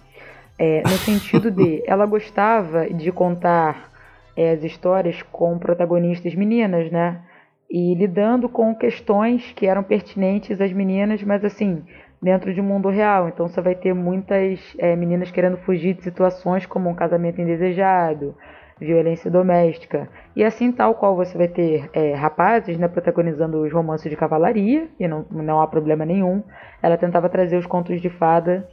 É, 0.59 0.83
no 0.83 0.97
sentido 0.99 1.51
de, 1.51 1.83
ela 1.87 2.07
gostava 2.07 2.89
de 2.89 3.11
contar 3.13 3.96
é, 4.37 4.53
as 4.53 4.63
histórias 4.63 5.23
com 5.23 5.59
protagonistas 5.59 6.35
meninas, 6.35 6.91
né? 6.91 7.23
E 7.71 7.95
lidando 7.95 8.49
com 8.49 8.75
questões 8.75 9.53
que 9.53 9.67
eram 9.67 9.83
pertinentes 9.83 10.61
às 10.61 10.73
meninas, 10.73 11.23
mas 11.23 11.45
assim, 11.45 11.83
dentro 12.23 12.53
de 12.53 12.61
um 12.61 12.65
mundo 12.65 12.89
real. 12.89 13.29
Então 13.29 13.49
você 13.49 13.61
vai 13.61 13.75
ter 13.75 13.95
muitas 13.95 14.61
é, 14.79 14.95
meninas 14.95 15.31
querendo 15.31 15.57
fugir 15.59 15.95
de 15.95 16.03
situações 16.03 16.67
como 16.67 16.89
um 16.89 16.95
casamento 16.95 17.41
indesejado, 17.41 18.37
violência 18.79 19.31
doméstica. 19.31 20.09
E 20.35 20.45
assim, 20.45 20.71
tal 20.71 20.95
qual 20.95 21.17
você 21.17 21.37
vai 21.37 21.49
ter 21.49 21.89
é, 21.93 22.15
rapazes 22.15 22.79
né, 22.79 22.89
protagonizando 22.89 23.63
os 23.63 23.73
romances 23.73 24.11
de 24.11 24.17
cavalaria, 24.17 24.89
e 25.01 25.09
não, 25.09 25.25
não 25.31 25.61
há 25.61 25.67
problema 25.67 26.05
nenhum. 26.05 26.43
Ela 26.83 26.97
tentava 26.97 27.29
trazer 27.29 27.57
os 27.57 27.67
contos 27.67 28.01
de 28.01 28.11
fada 28.11 28.69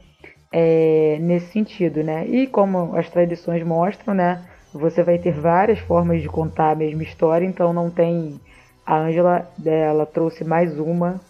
é, 0.52 1.18
nesse 1.20 1.46
sentido, 1.46 2.02
né? 2.02 2.26
E 2.26 2.46
como 2.46 2.94
as 2.96 3.10
tradições 3.10 3.62
mostram, 3.64 4.14
né? 4.14 4.42
Você 4.74 5.04
vai 5.04 5.18
ter 5.18 5.32
várias 5.32 5.78
formas 5.78 6.20
de 6.20 6.28
contar 6.28 6.72
a 6.72 6.74
mesma 6.74 7.04
história, 7.04 7.46
então 7.46 7.72
não 7.72 7.88
tem. 7.88 8.40
A 8.84 8.98
Angela 8.98 9.48
ela 9.64 10.04
trouxe 10.04 10.44
mais 10.44 10.78
uma 10.78 11.20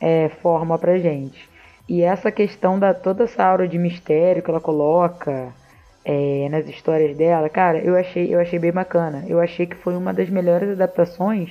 é, 0.00 0.28
forma 0.40 0.78
pra 0.78 0.96
gente. 0.98 1.48
E 1.88 2.02
essa 2.02 2.30
questão 2.30 2.78
da 2.78 2.94
toda 2.94 3.24
essa 3.24 3.44
aura 3.44 3.66
de 3.66 3.76
mistério 3.76 4.42
que 4.42 4.48
ela 4.48 4.60
coloca, 4.60 5.52
é, 6.04 6.48
nas 6.50 6.68
histórias 6.68 7.16
dela, 7.16 7.48
cara, 7.48 7.78
eu 7.78 7.96
achei, 7.96 8.32
eu 8.32 8.38
achei 8.38 8.60
bem 8.60 8.72
bacana. 8.72 9.24
Eu 9.26 9.40
achei 9.40 9.66
que 9.66 9.76
foi 9.76 9.96
uma 9.96 10.14
das 10.14 10.30
melhores 10.30 10.70
adaptações 10.70 11.50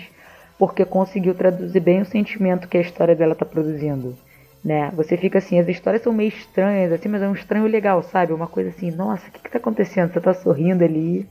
porque 0.58 0.86
conseguiu 0.86 1.36
traduzir 1.36 1.82
bem 1.82 2.02
o 2.02 2.06
sentimento 2.06 2.70
que 2.70 2.78
a 2.78 2.82
história 2.82 3.16
dela 3.16 3.36
tá 3.36 3.46
produzindo. 3.46 4.16
Né? 4.64 4.92
Você 4.96 5.18
fica 5.18 5.40
assim, 5.40 5.60
as 5.60 5.68
histórias 5.68 6.02
são 6.04 6.14
meio 6.14 6.30
estranhas, 6.30 6.92
assim, 6.94 7.10
mas 7.10 7.22
é 7.22 7.28
um 7.28 7.34
estranho 7.34 7.66
legal, 7.68 8.02
sabe? 8.02 8.32
Uma 8.32 8.48
coisa 8.48 8.70
assim, 8.70 8.92
nossa, 8.92 9.28
o 9.28 9.32
que, 9.32 9.42
que 9.42 9.52
tá 9.52 9.58
acontecendo? 9.58 10.14
Você 10.14 10.22
tá 10.22 10.34
sorrindo 10.34 10.84
ali, 10.84 11.28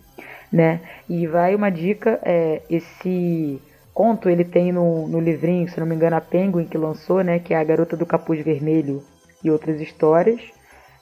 né? 0.52 0.80
E 1.08 1.26
vai 1.26 1.54
uma 1.54 1.70
dica, 1.70 2.20
é, 2.22 2.60
esse 2.68 3.58
conto 3.94 4.28
ele 4.28 4.44
tem 4.44 4.70
no, 4.70 5.08
no 5.08 5.18
livrinho, 5.18 5.68
se 5.68 5.80
não 5.80 5.86
me 5.86 5.94
engano, 5.94 6.16
a 6.16 6.20
Penguin 6.20 6.66
que 6.66 6.76
lançou, 6.76 7.22
né? 7.22 7.38
Que 7.38 7.54
é 7.54 7.56
a 7.56 7.64
Garota 7.64 7.96
do 7.96 8.04
Capuz 8.04 8.40
Vermelho 8.44 9.02
e 9.42 9.50
outras 9.50 9.80
histórias, 9.80 10.40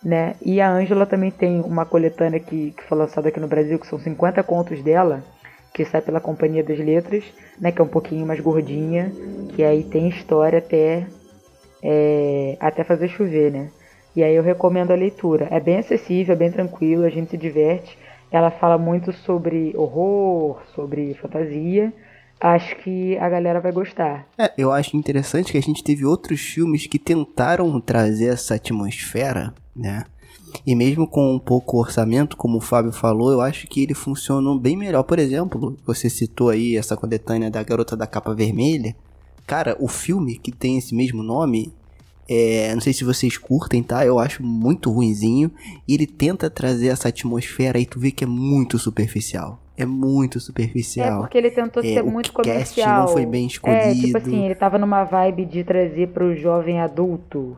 né? 0.03 0.35
E 0.41 0.61
a 0.61 0.71
Ângela 0.71 1.07
também 1.07 1.31
tem 1.31 1.61
uma 1.61 1.85
coletânea 1.85 2.41
que, 2.41 2.73
que 2.73 2.83
foi 2.85 2.97
lançada 2.97 3.29
aqui 3.29 3.41
no 3.41 3.49
Brasil, 3.49 3.79
que 3.79 3.87
são 3.87 3.99
50 3.99 4.43
contos 4.45 4.83
dela, 4.83 5.23
que 5.73 5.85
sai 5.85 6.01
pela 6.01 6.21
Companhia 6.21 6.65
das 6.65 6.79
Letras, 6.79 7.25
né? 7.61 7.73
Que 7.73 7.81
é 7.81 7.85
um 7.85 7.89
pouquinho 7.89 8.27
mais 8.27 8.41
gordinha, 8.41 9.13
que 9.55 9.63
aí 9.63 9.85
tem 9.85 10.09
história 10.09 10.59
até, 10.59 11.07
é, 11.83 12.57
até 12.61 12.85
fazer 12.85 13.09
chover, 13.09 13.53
né? 13.53 13.71
E 14.15 14.23
aí 14.23 14.35
eu 14.35 14.43
recomendo 14.43 14.91
a 14.91 14.97
leitura. 14.97 15.49
É 15.51 15.61
bem 15.61 15.79
acessível, 15.79 16.35
é 16.35 16.39
bem 16.39 16.51
tranquilo, 16.51 17.05
a 17.05 17.11
gente 17.11 17.31
se 17.31 17.37
diverte. 17.37 17.97
Ela 18.31 18.51
fala 18.51 18.79
muito 18.79 19.13
sobre 19.13 19.73
horror, 19.77 20.61
sobre 20.75 21.15
fantasia. 21.15 21.93
Acho 22.41 22.77
que 22.77 23.19
a 23.19 23.29
galera 23.29 23.61
vai 23.61 23.71
gostar. 23.71 24.27
É, 24.39 24.53
eu 24.57 24.73
acho 24.73 24.97
interessante 24.97 25.53
que 25.53 25.59
a 25.59 25.63
gente 25.63 25.85
teve 25.85 26.07
outros 26.07 26.41
filmes 26.41 26.87
que 26.87 26.99
tentaram 26.99 27.81
trazer 27.81 28.33
essa 28.33 28.55
atmosfera, 28.55 29.53
né? 29.77 30.05
E 30.67 30.75
mesmo 30.75 31.07
com 31.07 31.35
um 31.35 31.39
pouco 31.39 31.79
orçamento, 31.79 32.37
como 32.37 32.59
o 32.59 32.61
Fábio 32.61 32.93
falou, 32.93 33.31
eu 33.31 33.41
acho 33.41 33.67
que 33.67 33.83
ele 33.83 33.95
funcionou 33.95 34.59
bem 34.59 34.77
melhor. 34.77 35.03
Por 35.03 35.19
exemplo, 35.19 35.77
você 35.87 36.09
citou 36.09 36.49
aí 36.49 36.77
essa 36.77 36.97
coletânea 36.97 37.51
da 37.51 37.63
Garota 37.63 37.97
da 37.97 38.07
Capa 38.07 38.35
Vermelha. 38.35 38.95
Cara, 39.51 39.77
o 39.81 39.89
filme 39.89 40.39
que 40.39 40.53
tem 40.53 40.79
esse 40.79 40.95
mesmo 40.95 41.25
nome, 41.25 41.73
é, 42.29 42.73
não 42.73 42.81
sei 42.81 42.93
se 42.93 43.03
vocês 43.03 43.37
curtem, 43.37 43.83
tá? 43.83 44.07
Eu 44.07 44.21
acho 44.21 44.45
muito 44.45 44.93
ruinzinho. 44.93 45.51
E 45.89 45.95
ele 45.95 46.07
tenta 46.07 46.49
trazer 46.49 46.87
essa 46.87 47.09
atmosfera 47.09 47.77
e 47.77 47.85
tu 47.85 47.99
vê 47.99 48.13
que 48.13 48.23
é 48.23 48.27
muito 48.29 48.79
superficial. 48.79 49.59
É 49.77 49.85
muito 49.85 50.39
É 50.39 50.41
superficial. 50.41 51.21
porque 51.23 51.37
ele 51.37 51.51
tentou 51.51 51.83
É, 51.83 51.95
ser 51.95 52.03
o 52.03 52.07
muito 52.07 52.33
cast 52.33 52.49
comercial. 52.49 53.07
não 53.07 53.09
foi 53.09 53.27
bem 53.27 53.43
É, 53.43 53.47
escolhido. 53.49 54.01
tipo 54.03 54.19
assim, 54.19 54.45
ele 54.45 54.55
tava 54.55 54.79
numa 54.79 55.03
vibe 55.03 55.45
de 55.47 55.65
trazer 55.65 56.11
pro 56.11 56.37
jovem 56.37 56.81
adulto 56.81 57.57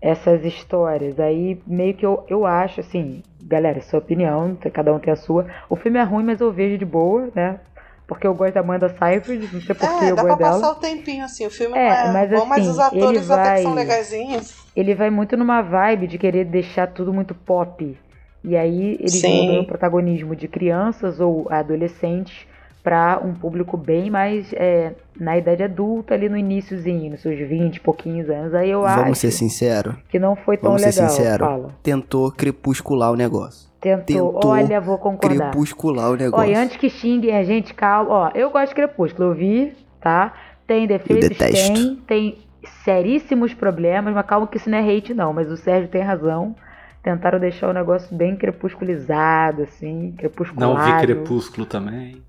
essas 0.00 0.44
histórias. 0.46 1.20
Aí 1.20 1.60
meio 1.66 1.92
que 1.92 2.06
eu, 2.06 2.24
eu 2.28 2.46
acho, 2.46 2.80
assim, 2.80 3.22
galera, 3.42 3.82
sua 3.82 3.98
opinião, 3.98 4.56
cada 4.72 4.94
um 4.94 4.98
tem 4.98 5.12
a 5.12 5.16
sua. 5.16 5.46
O 5.68 5.76
filme 5.76 5.98
é 5.98 6.02
ruim, 6.04 6.24
mas 6.24 6.40
eu 6.40 6.50
vejo 6.50 6.78
de 6.78 6.86
boa, 6.86 7.28
né? 7.34 7.60
Porque 8.06 8.26
eu 8.26 8.34
gosto 8.34 8.54
da 8.54 8.60
Amanda 8.60 8.88
Seyfried, 8.88 9.48
não 9.52 9.60
sei 9.60 9.74
por 9.74 9.88
que 9.98 10.04
É, 10.04 10.10
eu 10.12 10.16
dá 10.16 10.22
pra 10.22 10.34
gosto 10.34 10.38
dela. 10.38 10.52
passar 10.60 10.70
o 10.70 10.74
tempinho 10.76 11.24
assim. 11.24 11.44
O 11.46 11.50
filme 11.50 11.76
É, 11.76 12.06
é 12.06 12.12
mas 12.12 12.30
bom, 12.30 12.46
mas 12.46 12.60
assim, 12.62 12.70
os 12.70 12.78
atores 12.78 13.04
ele 13.30 13.32
até 13.32 13.54
que 13.56 13.62
são 13.62 13.74
vai- 13.74 13.82
legaisinhos. 13.84 14.54
Ele 14.76 14.94
vai 14.94 15.10
muito 15.10 15.36
numa 15.36 15.60
vibe 15.62 16.06
de 16.06 16.16
querer 16.18 16.44
deixar 16.44 16.86
tudo 16.86 17.12
muito 17.12 17.34
pop. 17.34 17.98
E 18.44 18.56
aí 18.56 18.96
eles 19.00 19.14
Sim. 19.14 19.40
mudam 19.46 19.60
o 19.62 19.66
protagonismo 19.66 20.36
de 20.36 20.46
crianças 20.46 21.18
ou 21.18 21.48
adolescentes 21.50 22.46
para 22.82 23.20
um 23.24 23.34
público 23.34 23.76
bem 23.76 24.08
mais 24.08 24.52
é, 24.52 24.92
na 25.18 25.36
idade 25.36 25.64
adulta, 25.64 26.14
ali 26.14 26.28
no 26.28 26.36
iníciozinho, 26.36 27.10
nos 27.10 27.20
seus 27.22 27.36
20 27.36 27.76
e 27.76 27.80
pouquinhos 27.80 28.30
anos. 28.30 28.54
Aí 28.54 28.70
eu 28.70 28.82
Vamos 28.82 29.02
acho 29.02 29.14
ser 29.16 29.32
sinceros. 29.32 29.96
que 30.08 30.20
não 30.20 30.36
foi 30.36 30.56
tão 30.56 30.70
Vamos 30.70 30.82
ser 30.82 31.00
legal. 31.00 31.08
sinceros. 31.10 31.48
Fala. 31.48 31.74
Tentou 31.82 32.30
crepuscular 32.30 33.10
o 33.10 33.16
negócio. 33.16 33.68
Tentou. 33.86 34.32
Tentou 34.34 34.50
Olha, 34.50 34.80
vou 34.80 34.98
concordar. 34.98 35.50
Crepuscular 35.50 36.10
o 36.10 36.16
negócio. 36.16 36.50
e 36.50 36.54
antes 36.54 36.76
que 36.76 36.88
xinguem 36.90 37.36
a 37.36 37.44
gente, 37.44 37.72
calma. 37.74 38.10
Ó, 38.10 38.30
eu 38.34 38.50
gosto 38.50 38.68
de 38.70 38.74
Crepúsculo, 38.74 39.30
eu 39.30 39.34
vi, 39.34 39.72
tá? 40.00 40.32
Tem 40.66 40.86
defeitos, 40.86 41.36
tem. 41.36 41.96
Tem 42.06 42.38
seríssimos 42.84 43.54
problemas, 43.54 44.12
mas 44.14 44.26
calma 44.26 44.46
que 44.46 44.56
isso 44.56 44.68
não 44.68 44.78
é 44.78 44.82
hate, 44.96 45.14
não. 45.14 45.32
Mas 45.32 45.50
o 45.50 45.56
Sérgio 45.56 45.88
tem 45.88 46.02
razão. 46.02 46.54
Tentaram 47.02 47.38
deixar 47.38 47.68
o 47.68 47.72
negócio 47.72 48.14
bem 48.16 48.34
crepusculizado, 48.34 49.62
assim, 49.62 50.08
Não 50.08 50.16
crepusculado. 50.16 50.96
vi 50.96 51.06
Crepúsculo 51.06 51.64
também. 51.64 52.20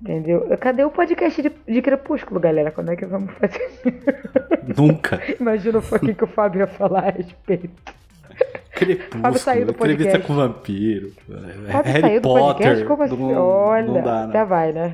Entendeu? 0.00 0.46
Cadê 0.60 0.84
o 0.84 0.90
podcast 0.90 1.40
de, 1.40 1.50
de 1.66 1.80
Crepúsculo, 1.80 2.38
galera? 2.38 2.70
Quando 2.70 2.92
é 2.92 2.96
que 2.96 3.06
vamos 3.06 3.32
fazer? 3.34 3.78
Nunca. 4.76 5.22
Imagina 5.40 5.78
o 5.78 5.98
que 5.98 6.14
que 6.14 6.24
o 6.24 6.26
Fábio 6.26 6.60
ia 6.60 6.66
falar 6.66 7.04
a 7.06 7.10
respeito. 7.10 7.70
Crepúsculo, 8.76 9.64
do 9.64 9.70
entrevista 9.72 10.18
com 10.18 10.34
vampiro. 10.34 11.12
Fábio 11.72 11.92
Harry 11.92 12.02
saiu 12.02 12.20
do 12.20 12.28
podcast? 12.28 12.84
Potter. 12.84 12.86
Como 12.86 13.02
assim? 13.02 13.16
Não, 13.16 13.42
Olha, 13.42 13.86
não 13.86 14.02
dá, 14.02 14.26
né? 14.26 14.44
vai, 14.44 14.72
né? 14.72 14.92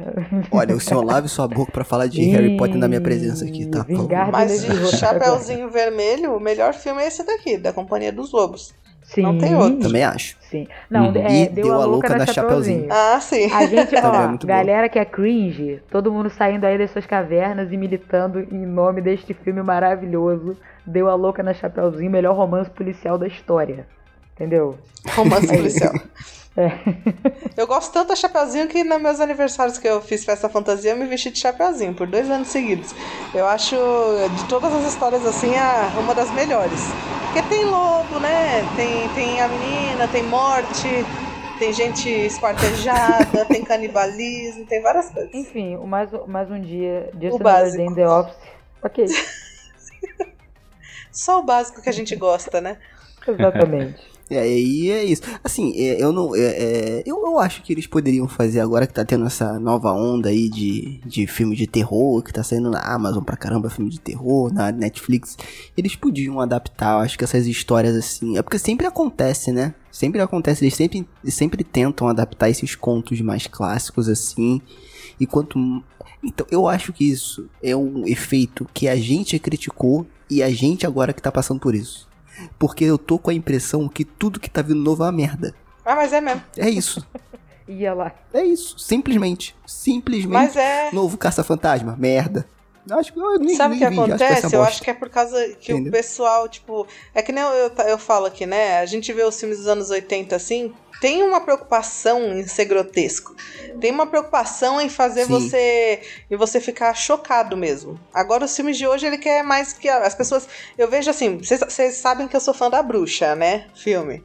Olha, 0.53 0.75
o 0.77 0.81
senhor 0.81 1.05
lave 1.05 1.29
sua 1.29 1.49
boca 1.49 1.73
pra 1.73 1.85
falar 1.85 2.07
de 2.07 2.23
Harry 2.31 2.57
Potter 2.57 2.77
na 2.77 2.87
minha 2.87 3.01
presença 3.01 3.45
aqui, 3.45 3.67
tá? 3.67 3.85
Mas 4.31 4.65
de 4.65 4.97
Chapeuzinho 4.97 5.69
Vermelho, 5.69 6.37
o 6.37 6.41
melhor 6.41 6.73
filme 6.75 7.03
é 7.03 7.09
esse 7.09 7.27
daqui, 7.27 7.57
da 7.59 7.73
Companhia 7.73 8.13
dos 8.13 8.33
Lobos. 8.33 8.73
Sim, 9.15 9.23
Não 9.23 9.39
tem 9.39 9.55
outro. 9.55 9.79
Também 9.81 10.03
acho. 10.05 10.37
Sim. 10.41 10.67
Não, 10.91 11.09
Uhum. 11.09 11.17
é, 11.17 11.43
E 11.45 11.49
deu, 11.49 11.73
a 11.81 11.85
louca, 11.85 12.17
na 12.17 12.27
Chapeuzinho. 12.27 12.87
Ah, 12.91 13.19
sim. 13.21 13.51
A 13.53 13.67
gente, 13.67 13.95
é 13.97 14.07
ó, 14.07 14.29
bom. 14.29 14.39
galera 14.45 14.89
que 14.89 14.99
é 14.99 15.05
cringe, 15.05 15.81
todo 15.91 16.11
mundo 16.13 16.31
saindo 16.31 16.65
aí 16.65 16.77
das 16.79 16.91
suas 16.91 17.07
cavernas 17.07 17.71
e 17.73 17.77
militando 17.77 18.41
em 18.41 18.67
nome 18.67 19.01
deste 19.01 19.35
filme 19.35 19.63
maravilhoso. 19.63 20.57
Deu 20.87 21.09
a 21.09 21.15
louca 21.15 21.43
na 21.43 21.53
Chapeuzinho, 21.55 22.11
melhor 22.11 22.35
romance 22.37 22.71
policial 22.71 23.17
da 23.19 23.27
história. 23.27 23.87
Entendeu? 24.35 24.77
Romance 25.15 25.47
policial. 25.47 25.93
É. 26.57 26.69
Eu 27.57 27.67
gosto 27.67 27.93
tanto 27.93 28.09
da 28.09 28.17
Chapeuzinho 28.17 28.69
que 28.69 28.85
nos 28.85 29.01
meus 29.01 29.21
aniversários 29.21 29.79
que 29.79 29.89
eu 29.89 30.01
fiz 30.01 30.25
festa 30.25 30.49
fantasia, 30.49 30.93
eu 30.93 30.97
me 30.97 31.07
vesti 31.07 31.31
de 31.31 31.39
Chapeuzinho 31.39 31.95
por 31.95 32.07
dois 32.07 32.31
anos 32.31 32.49
seguidos. 32.49 32.95
Eu 33.35 33.47
acho, 33.47 33.77
de 34.37 34.45
todas 34.49 34.73
as 34.73 34.87
histórias 34.87 35.25
assim, 35.27 35.55
a, 35.55 35.93
uma 35.99 36.15
das 36.15 36.31
melhores. 36.33 36.81
Porque 37.27 37.43
tem 37.49 37.65
lobo, 37.65 38.21
né? 38.21 38.63
Tem, 38.77 39.09
tem 39.11 39.41
a 39.41 39.49
menina, 39.49 40.09
tem 40.09 40.23
morte, 40.25 40.89
tem 41.59 41.73
gente 41.73 42.09
esquartejada, 42.09 43.45
tem 43.49 43.63
canibalismo, 43.65 44.67
tem 44.67 44.83
várias 44.83 45.11
coisas. 45.11 45.33
Enfim, 45.35 45.77
mais, 45.77 46.11
mais 46.27 46.51
um 46.51 46.61
dia 46.61 47.11
de 47.15 47.29
em 47.29 47.95
The 47.95 48.09
Office. 48.09 48.37
Ok, 48.83 49.07
Só 51.13 51.41
o 51.41 51.43
básico 51.43 51.83
que 51.83 51.89
a 51.91 51.93
gente 51.93 52.17
gosta, 52.17 52.61
né? 52.61 52.79
exatamente. 53.29 54.12
É, 54.33 54.41
aí 54.41 54.91
é 54.91 55.05
isso. 55.05 55.23
Assim, 55.45 55.75
é, 55.77 56.03
eu 56.03 56.13
não. 56.13 56.35
é, 56.35 56.41
é, 56.41 57.03
eu, 57.05 57.23
eu 57.25 57.39
acho 57.39 57.63
que 57.63 57.73
eles 57.73 57.87
poderiam 57.87 58.27
fazer 58.27 58.61
agora 58.61 58.87
que 58.87 58.95
tá 58.95 59.05
tendo 59.05 59.27
essa 59.27 59.59
nova 59.61 59.93
onda 59.93 60.31
aí 60.31 60.49
de, 60.49 61.01
de 61.05 61.27
filme 61.27 61.55
de 61.55 61.67
terror, 61.67 62.23
que 62.23 62.33
tá 62.33 62.43
saindo 62.43 62.71
na 62.71 62.81
Amazon 62.81 63.23
pra 63.23 63.37
caramba, 63.37 63.69
filme 63.69 63.91
de 63.91 64.01
terror, 64.01 64.53
na 64.53 64.73
Netflix. 64.73 65.37
Eles 65.77 65.95
podiam 65.95 66.41
adaptar, 66.41 66.95
eu 66.95 67.01
acho 67.01 67.19
que 67.19 67.25
essas 67.25 67.47
histórias 67.47 67.95
assim. 67.95 68.39
É 68.39 68.43
porque 68.43 68.59
sempre 68.59 68.87
acontece, 68.87 69.53
né? 69.53 69.75
Sempre 69.91 70.23
acontece, 70.23 70.65
eles 70.65 70.75
sempre, 70.75 71.07
sempre 71.27 71.63
tentam 71.63 72.09
adaptar 72.09 72.49
esses 72.49 72.75
contos 72.75 73.21
mais 73.21 73.47
clássicos 73.47 74.09
assim. 74.09 74.63
E 75.21 75.27
quanto. 75.27 75.59
Então, 76.25 76.47
eu 76.51 76.67
acho 76.67 76.93
que 76.93 77.05
isso 77.05 77.49
é 77.63 77.77
um 77.77 78.07
efeito 78.07 78.67
que 78.73 78.89
a 78.89 78.97
gente 78.97 79.39
criticou 79.39 80.07
e 80.31 80.43
a 80.43 80.49
gente 80.49 80.87
agora 80.87 81.13
que 81.13 81.21
tá 81.21 81.31
passando 81.31 81.61
por 81.61 81.75
isso. 81.75 82.09
Porque 82.59 82.85
eu 82.85 82.99
tô 82.99 83.19
com 83.19 83.31
a 83.31 83.35
impressão 83.35 83.89
que 83.89 84.05
tudo 84.05 84.41
que 84.41 84.51
tá 84.51 84.63
vindo 84.63 84.81
novo 84.81 85.03
é 85.03 85.07
uma 85.07 85.13
merda. 85.13 85.55
Ah, 85.85 85.97
mas 85.97 86.13
é 86.13 86.21
mesmo. 86.21 86.43
É 86.57 86.69
isso. 86.69 87.07
Ia 87.69 87.95
lá. 87.95 88.13
É 88.33 88.45
isso. 88.45 88.79
Simplesmente. 88.79 89.55
Simplesmente. 89.67 90.33
Mas 90.33 90.57
é. 90.57 90.91
Novo 90.93 91.17
caça-fantasma. 91.17 91.97
Merda. 91.99 92.47
Acho 92.91 93.13
que 93.13 93.19
eu 93.21 93.39
nem, 93.39 93.55
Sabe 93.57 93.77
o 93.77 93.79
que 93.79 93.89
vi, 93.89 93.99
acontece? 94.01 94.55
eu 94.57 94.63
acho 94.63 94.83
que 94.83 94.91
é 94.91 94.95
por 94.95 95.09
causa 95.09 95.37
que 95.61 95.73
Entendeu? 95.73 95.91
o 95.91 95.93
pessoal, 95.93 96.49
tipo. 96.49 96.87
É 97.15 97.23
que 97.23 97.31
nem 97.31 97.43
eu, 97.43 97.51
eu, 97.51 97.71
eu 97.89 97.99
falo 97.99 98.27
aqui, 98.27 98.45
né? 98.45 98.79
A 98.81 98.87
gente 98.87 99.13
vê 99.13 99.23
os 99.23 99.39
filmes 99.39 99.59
dos 99.59 99.67
anos 99.69 99.91
80 99.91 100.35
assim. 100.35 100.73
Tem 101.01 101.23
uma 101.23 101.41
preocupação 101.41 102.33
em 102.33 102.47
ser 102.47 102.65
grotesco. 102.67 103.35
Tem 103.81 103.91
uma 103.91 104.07
preocupação 104.07 104.81
em 104.81 104.89
fazer 104.89 105.27
Sim. 105.27 105.33
você. 105.33 106.01
em 106.31 106.37
você 106.37 106.61
ficar 106.61 106.95
chocado 106.95 107.57
mesmo. 107.57 107.99
Agora, 108.15 108.45
os 108.45 108.55
filmes 108.55 108.77
de 108.79 108.87
hoje, 108.87 109.07
ele 109.07 109.19
quer 109.19 109.43
mais 109.43 109.73
que. 109.73 109.89
As 109.89 110.15
pessoas. 110.15 110.49
Eu 110.77 110.89
vejo 110.89 111.11
assim. 111.11 111.39
Vocês 111.39 111.95
sabem 111.97 112.27
que 112.29 112.37
eu 112.37 112.41
sou 112.41 112.55
fã 112.55 112.69
da 112.71 112.83
bruxa, 112.83 113.35
né? 113.35 113.67
Filme. 113.75 114.25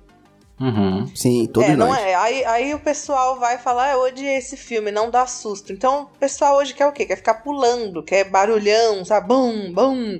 Uhum. 0.59 1.05
Sim, 1.15 1.45
todos 1.47 1.69
é, 1.69 1.75
não 1.75 1.93
é. 1.93 2.15
Aí, 2.15 2.45
aí 2.45 2.73
o 2.73 2.79
pessoal 2.79 3.39
vai 3.39 3.59
falar, 3.59 3.85
ah, 3.85 3.91
eu 3.93 4.01
odiei 4.01 4.37
esse 4.37 4.57
filme, 4.57 4.91
não 4.91 5.11
dá 5.11 5.27
susto. 5.27 5.71
Então, 5.71 6.09
o 6.15 6.17
pessoal 6.17 6.57
hoje 6.57 6.73
quer 6.73 6.87
o 6.87 6.91
quê? 6.91 7.05
Quer 7.05 7.17
ficar 7.17 7.35
pulando, 7.35 8.01
quer 8.01 8.23
barulhão, 8.23 9.05
sabe? 9.05 9.27
Bum, 9.27 9.71
bum. 9.71 10.19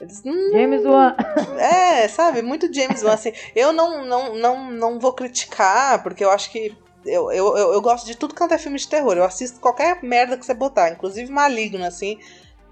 Eles, 0.00 0.22
hum, 0.24 0.50
James 0.52 0.84
Wan. 0.84 1.14
é, 1.58 2.08
sabe? 2.08 2.40
Muito 2.40 2.72
James 2.72 3.02
Wan, 3.02 3.12
assim. 3.12 3.32
Eu 3.54 3.72
não, 3.72 4.04
não, 4.06 4.34
não, 4.36 4.70
não 4.70 4.98
vou 4.98 5.12
criticar, 5.12 6.02
porque 6.02 6.24
eu 6.24 6.30
acho 6.30 6.50
que. 6.50 6.74
Eu, 7.04 7.30
eu, 7.30 7.56
eu, 7.56 7.72
eu 7.74 7.80
gosto 7.80 8.06
de 8.06 8.16
tudo 8.16 8.34
quanto 8.34 8.54
é 8.54 8.58
filme 8.58 8.78
de 8.78 8.88
terror. 8.88 9.16
Eu 9.16 9.24
assisto 9.24 9.60
qualquer 9.60 10.02
merda 10.02 10.36
que 10.36 10.46
você 10.46 10.54
botar, 10.54 10.90
inclusive 10.90 11.30
maligno, 11.30 11.84
assim. 11.84 12.18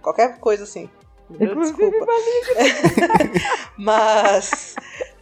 Qualquer 0.01 0.39
coisa 0.39 0.65
assim. 0.65 0.89
Inclusive 1.31 1.91
Desculpa. 1.91 2.07
Mas. 3.77 4.77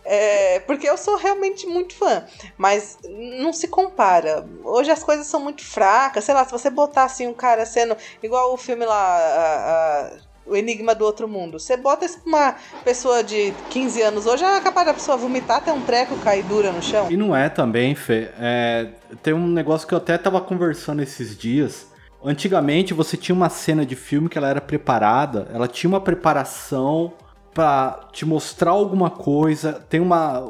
É, 0.05 0.61
porque 0.61 0.89
eu 0.89 0.99
sou 0.99 1.17
realmente 1.17 1.67
muito 1.67 1.95
fã, 1.95 2.25
mas 2.59 2.99
não 3.41 3.53
se 3.53 3.69
compara. 3.69 4.47
Hoje 4.63 4.91
as 4.91 5.03
coisas 5.03 5.27
são 5.27 5.41
muito 5.41 5.65
fracas. 5.65 6.25
Sei 6.25 6.35
lá, 6.35 6.45
se 6.45 6.53
você 6.53 6.69
botar 6.69 7.05
assim 7.05 7.27
um 7.27 7.33
cara 7.33 7.65
sendo 7.65 7.97
igual 8.23 8.53
o 8.53 8.57
filme 8.57 8.85
lá. 8.85 9.17
A, 9.17 10.11
a, 10.21 10.35
o 10.47 10.55
Enigma 10.55 10.95
do 10.95 11.05
Outro 11.05 11.27
Mundo. 11.27 11.59
Você 11.59 11.75
bota 11.75 12.05
isso 12.05 12.21
pra 12.21 12.29
uma 12.29 12.55
pessoa 12.85 13.25
de 13.25 13.55
15 13.71 14.03
anos 14.03 14.27
hoje, 14.27 14.45
é 14.45 14.61
capaz 14.61 14.87
da 14.87 14.93
pessoa 14.93 15.17
vomitar, 15.17 15.65
ter 15.65 15.71
um 15.71 15.81
treco, 15.81 16.17
cair 16.19 16.45
dura 16.45 16.71
no 16.71 16.83
chão. 16.83 17.11
E 17.11 17.17
não 17.17 17.35
é 17.35 17.49
também, 17.49 17.95
Fê. 17.95 18.29
É, 18.39 18.89
tem 19.23 19.33
um 19.33 19.47
negócio 19.47 19.89
que 19.89 19.95
eu 19.95 19.99
até 19.99 20.19
tava 20.19 20.41
conversando 20.43 21.03
esses 21.03 21.35
dias. 21.37 21.87
Antigamente 22.23 22.95
você 22.95 23.17
tinha 23.17 23.35
uma 23.35 23.49
cena 23.49 23.85
de 23.85 23.97
filme 23.97 24.29
que 24.29 24.39
ela 24.39 24.49
era 24.49 24.61
preparada, 24.61 25.49
ela 25.53 25.69
tinha 25.69 25.89
uma 25.89 26.01
preparação 26.01 27.13
para 27.55 28.01
te 28.13 28.27
mostrar 28.27 28.73
alguma 28.73 29.09
coisa, 29.09 29.73
tem 29.89 30.01
uma 30.01 30.45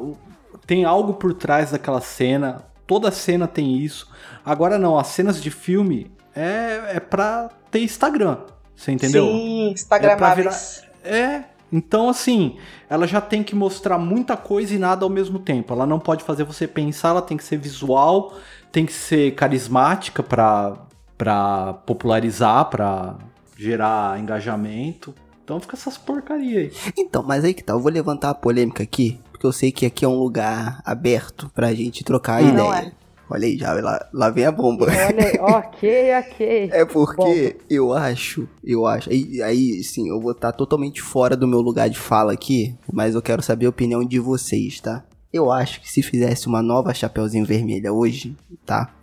tem 0.65 0.83
algo 0.83 1.13
por 1.13 1.33
trás 1.33 1.71
daquela 1.71 2.01
cena, 2.01 2.63
toda 2.87 3.11
cena 3.11 3.47
tem 3.47 3.77
isso. 3.77 4.09
Agora 4.43 4.79
não, 4.79 4.97
as 4.97 5.07
cenas 5.07 5.41
de 5.41 5.51
filme 5.51 6.11
é 6.35 6.95
é 6.95 6.99
para 6.99 7.49
ter 7.69 7.79
Instagram, 7.79 8.37
você 8.75 8.91
entendeu? 8.91 9.25
Sim, 9.25 9.69
instagramáveis. 9.71 10.83
É, 11.03 11.09
virar... 11.09 11.17
é, 11.17 11.45
então 11.71 12.09
assim, 12.09 12.57
ela 12.89 13.05
já 13.05 13.21
tem 13.21 13.43
que 13.43 13.55
mostrar 13.55 13.99
muita 13.99 14.35
coisa 14.35 14.73
e 14.73 14.79
nada 14.79 15.05
ao 15.05 15.09
mesmo 15.09 15.37
tempo. 15.37 15.71
Ela 15.73 15.85
não 15.85 15.99
pode 15.99 16.23
fazer 16.23 16.43
você 16.43 16.67
pensar, 16.67 17.09
ela 17.09 17.21
tem 17.21 17.37
que 17.37 17.43
ser 17.43 17.57
visual, 17.57 18.33
tem 18.71 18.85
que 18.85 18.93
ser 18.93 19.35
carismática 19.35 20.23
para 20.23 20.75
para 21.17 21.73
popularizar, 21.85 22.65
para 22.65 23.15
gerar 23.57 24.19
engajamento. 24.19 25.15
Então 25.45 25.59
fica 25.59 25.75
essas 25.75 25.95
porcaria 25.95 26.61
aí. 26.61 26.71
Então, 26.97 27.21
mas 27.21 27.43
aí 27.43 27.53
que 27.53 27.63
tá, 27.63 27.73
eu 27.73 27.79
vou 27.79 27.91
levantar 27.91 28.31
a 28.31 28.33
polêmica 28.33 28.81
aqui, 28.81 29.19
porque 29.31 29.45
eu 29.45 29.51
sei 29.51 29.71
que 29.71 29.85
aqui 29.85 30.03
é 30.03 30.07
um 30.07 30.17
lugar 30.17 30.81
aberto 30.83 31.51
pra 31.53 31.71
gente 31.71 32.03
trocar 32.03 32.43
hum, 32.43 32.49
ideia. 32.49 32.87
É. 32.87 33.05
Olha 33.29 33.45
aí, 33.45 33.55
já 33.55 33.73
lá, 33.73 34.07
lá 34.11 34.29
vem 34.31 34.45
a 34.45 34.51
bomba. 34.51 34.85
Olha, 34.85 35.43
ok, 35.57 36.15
ok. 36.19 36.69
É 36.73 36.83
porque 36.83 37.53
bomba. 37.53 37.65
eu 37.69 37.93
acho, 37.93 38.49
eu 38.63 38.87
acho. 38.87 39.11
Aí, 39.11 39.41
aí, 39.43 39.83
sim, 39.83 40.09
eu 40.09 40.19
vou 40.19 40.31
estar 40.31 40.51
tá 40.51 40.57
totalmente 40.57 40.99
fora 40.99 41.37
do 41.37 41.47
meu 41.47 41.61
lugar 41.61 41.89
de 41.89 41.99
fala 41.99 42.33
aqui, 42.33 42.75
mas 42.91 43.13
eu 43.13 43.21
quero 43.21 43.43
saber 43.43 43.67
a 43.67 43.69
opinião 43.69 44.03
de 44.03 44.19
vocês, 44.19 44.79
tá? 44.79 45.03
Eu 45.31 45.51
acho 45.51 45.79
que 45.79 45.91
se 45.91 46.01
fizesse 46.01 46.47
uma 46.47 46.63
nova 46.63 46.93
Chapeuzinho 46.93 47.45
Vermelha 47.45 47.93
hoje, 47.93 48.35
tá? 48.65 48.95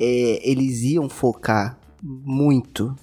É, 0.00 0.40
eles 0.42 0.82
iam 0.82 1.08
focar 1.08 1.78
muito 2.02 2.96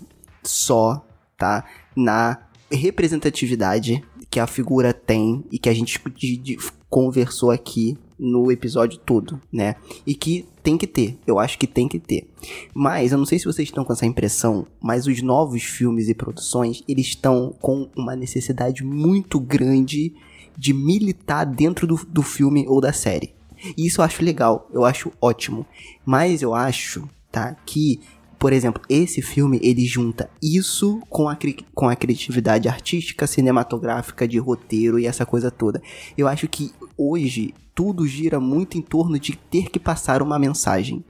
só, 0.44 1.06
tá? 1.38 1.64
Na 1.96 2.45
representatividade 2.72 4.04
que 4.30 4.40
a 4.40 4.48
figura 4.48 4.94
tem 4.94 5.44
e 5.52 5.58
que 5.58 5.70
a 5.70 5.74
gente 5.74 6.00
de, 6.16 6.58
conversou 6.90 7.52
aqui 7.52 7.98
no 8.18 8.52
episódio 8.52 8.98
todo, 8.98 9.42
né? 9.52 9.76
E 10.06 10.16
que 10.16 10.46
tem 10.64 10.78
que 10.78 10.88
ter, 10.88 11.18
eu 11.28 11.38
acho 11.38 11.58
que 11.58 11.68
tem 11.68 11.88
que 11.88 12.00
ter. 12.00 12.28
Mas 12.74 13.12
eu 13.12 13.18
não 13.18 13.26
sei 13.26 13.38
se 13.38 13.46
vocês 13.46 13.68
estão 13.68 13.84
com 13.84 13.94
essa 13.94 14.06
impressão, 14.06 14.66
mas 14.82 15.06
os 15.06 15.22
novos 15.22 15.64
filmes 15.64 16.08
e 16.08 16.14
produções, 16.14 16.84
eles 16.88 17.08
estão 17.08 17.54
com 17.62 17.90
uma 17.96 18.16
necessidade 18.16 18.84
muito 18.84 19.40
grande 19.40 20.14
de 20.58 20.74
militar 20.74 21.46
dentro 21.46 21.86
do, 21.86 21.96
do 22.08 22.24
filme 22.24 22.66
ou 22.68 22.80
da 22.80 22.94
série. 22.94 23.34
E 23.78 23.86
isso 23.86 24.02
eu 24.02 24.06
acho 24.06 24.24
legal, 24.24 24.70
eu 24.74 24.86
acho 24.86 25.12
ótimo. 25.22 25.66
Mas 26.06 26.42
eu 26.42 26.54
acho, 26.54 27.08
tá, 27.32 27.56
que 27.66 28.00
por 28.38 28.54
exemplo, 28.54 28.82
esse 28.90 29.22
filme 29.22 29.60
ele 29.62 29.86
junta 29.86 30.30
isso 30.42 31.02
com 31.10 31.30
a, 31.30 31.38
com 31.74 31.88
a 31.88 31.96
criatividade 31.96 32.68
artística, 32.68 33.26
cinematográfica, 33.28 34.28
de 34.28 34.38
roteiro 34.38 35.00
e 35.00 35.06
essa 35.06 35.26
coisa 35.26 35.50
toda. 35.50 35.82
Eu 36.18 36.28
acho 36.28 36.48
que 36.48 36.72
hoje 36.98 37.54
tudo 37.74 38.08
gira 38.08 38.40
muito 38.40 38.78
em 38.78 38.82
torno 38.82 39.20
de 39.20 39.36
ter 39.36 39.70
que 39.70 39.80
passar 39.80 40.22
uma 40.22 40.40
mensagem. 40.40 41.04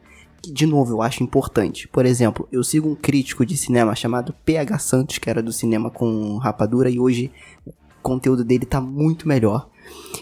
De 0.44 0.66
novo, 0.66 0.94
eu 0.94 1.02
acho 1.02 1.24
importante. 1.24 1.88
Por 1.88 2.06
exemplo, 2.06 2.48
eu 2.52 2.64
sigo 2.64 2.90
um 2.90 2.96
crítico 2.96 3.46
de 3.46 3.58
cinema 3.58 3.96
chamado 3.96 4.34
PH 4.46 4.80
Santos, 4.80 5.18
que 5.18 5.30
era 5.30 5.42
do 5.42 5.52
cinema 5.52 5.90
com 5.90 6.38
rapadura, 6.38 6.90
e 6.90 7.00
hoje 7.00 7.32
o 7.66 7.74
conteúdo 8.02 8.44
dele 8.44 8.66
tá 8.66 8.80
muito 8.80 9.28
melhor. 9.28 9.70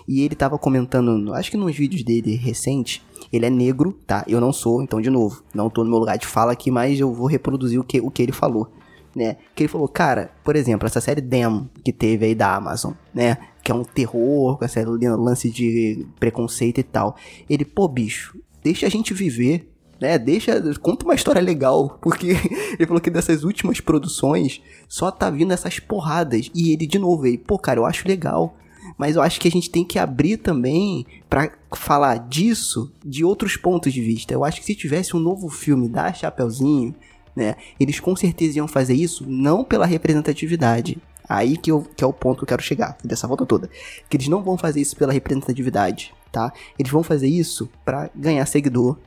E 0.07 0.21
ele 0.21 0.35
tava 0.35 0.57
comentando, 0.57 1.33
acho 1.33 1.51
que 1.51 1.57
nos 1.57 1.75
vídeos 1.75 2.03
dele 2.03 2.35
recente, 2.35 3.01
ele 3.31 3.45
é 3.45 3.49
negro, 3.49 3.93
tá? 4.05 4.23
Eu 4.27 4.39
não 4.39 4.53
sou, 4.53 4.83
então 4.83 5.01
de 5.01 5.09
novo, 5.09 5.43
não 5.53 5.69
tô 5.69 5.83
no 5.83 5.89
meu 5.89 5.99
lugar 5.99 6.17
de 6.17 6.27
fala 6.27 6.51
aqui, 6.51 6.69
mas 6.69 6.99
eu 6.99 7.13
vou 7.13 7.27
reproduzir 7.27 7.79
o 7.79 7.83
que, 7.83 7.99
o 7.99 8.11
que 8.11 8.21
ele 8.21 8.31
falou, 8.31 8.71
né? 9.15 9.37
Que 9.55 9.63
ele 9.63 9.67
falou, 9.67 9.87
cara, 9.87 10.31
por 10.43 10.55
exemplo, 10.55 10.85
essa 10.85 11.01
série 11.01 11.21
Dem 11.21 11.69
que 11.83 11.91
teve 11.91 12.25
aí 12.25 12.35
da 12.35 12.55
Amazon, 12.55 12.93
né? 13.13 13.37
Que 13.63 13.71
é 13.71 13.75
um 13.75 13.83
terror, 13.83 14.57
com 14.57 14.65
esse 14.65 14.83
lance 14.83 15.49
de 15.49 16.05
preconceito 16.19 16.79
e 16.79 16.83
tal. 16.83 17.15
Ele, 17.49 17.65
pô, 17.65 17.87
bicho, 17.87 18.37
deixa 18.61 18.85
a 18.85 18.89
gente 18.89 19.13
viver, 19.13 19.69
né? 19.99 20.19
Deixa, 20.19 20.61
conta 20.79 21.05
uma 21.05 21.15
história 21.15 21.41
legal, 21.41 21.97
porque 22.01 22.35
ele 22.77 22.85
falou 22.85 23.01
que 23.01 23.09
dessas 23.09 23.43
últimas 23.43 23.79
produções 23.79 24.61
só 24.87 25.09
tá 25.09 25.29
vindo 25.29 25.53
essas 25.53 25.79
porradas. 25.79 26.51
E 26.53 26.73
ele, 26.73 26.85
de 26.85 26.99
novo, 26.99 27.25
ele, 27.25 27.37
pô, 27.37 27.57
cara, 27.57 27.79
eu 27.79 27.85
acho 27.85 28.07
legal 28.07 28.55
mas 28.97 29.15
eu 29.15 29.21
acho 29.21 29.39
que 29.39 29.47
a 29.47 29.51
gente 29.51 29.69
tem 29.69 29.83
que 29.83 29.99
abrir 29.99 30.37
também 30.37 31.05
para 31.29 31.51
falar 31.75 32.17
disso 32.17 32.91
de 33.03 33.23
outros 33.23 33.57
pontos 33.57 33.93
de 33.93 34.01
vista. 34.01 34.33
Eu 34.33 34.43
acho 34.43 34.59
que 34.59 34.65
se 34.65 34.75
tivesse 34.75 35.15
um 35.15 35.19
novo 35.19 35.49
filme 35.49 35.89
da 35.89 36.13
Chapeuzinho, 36.13 36.93
né, 37.35 37.55
eles 37.79 37.99
com 37.99 38.15
certeza 38.15 38.57
iam 38.57 38.67
fazer 38.67 38.93
isso 38.93 39.25
não 39.27 39.63
pela 39.63 39.85
representatividade. 39.85 40.97
Aí 41.27 41.57
que, 41.57 41.71
eu, 41.71 41.87
que 41.95 42.03
é 42.03 42.07
o 42.07 42.13
ponto 42.13 42.37
que 42.37 42.43
eu 42.43 42.47
quero 42.47 42.61
chegar, 42.61 42.97
dessa 43.03 43.27
volta 43.27 43.45
toda. 43.45 43.69
Que 44.09 44.17
eles 44.17 44.27
não 44.27 44.43
vão 44.43 44.57
fazer 44.57 44.81
isso 44.81 44.95
pela 44.95 45.13
representatividade, 45.13 46.13
tá? 46.31 46.51
Eles 46.77 46.91
vão 46.91 47.01
fazer 47.01 47.27
isso 47.27 47.69
para 47.85 48.09
ganhar 48.13 48.45
seguidor, 48.45 48.97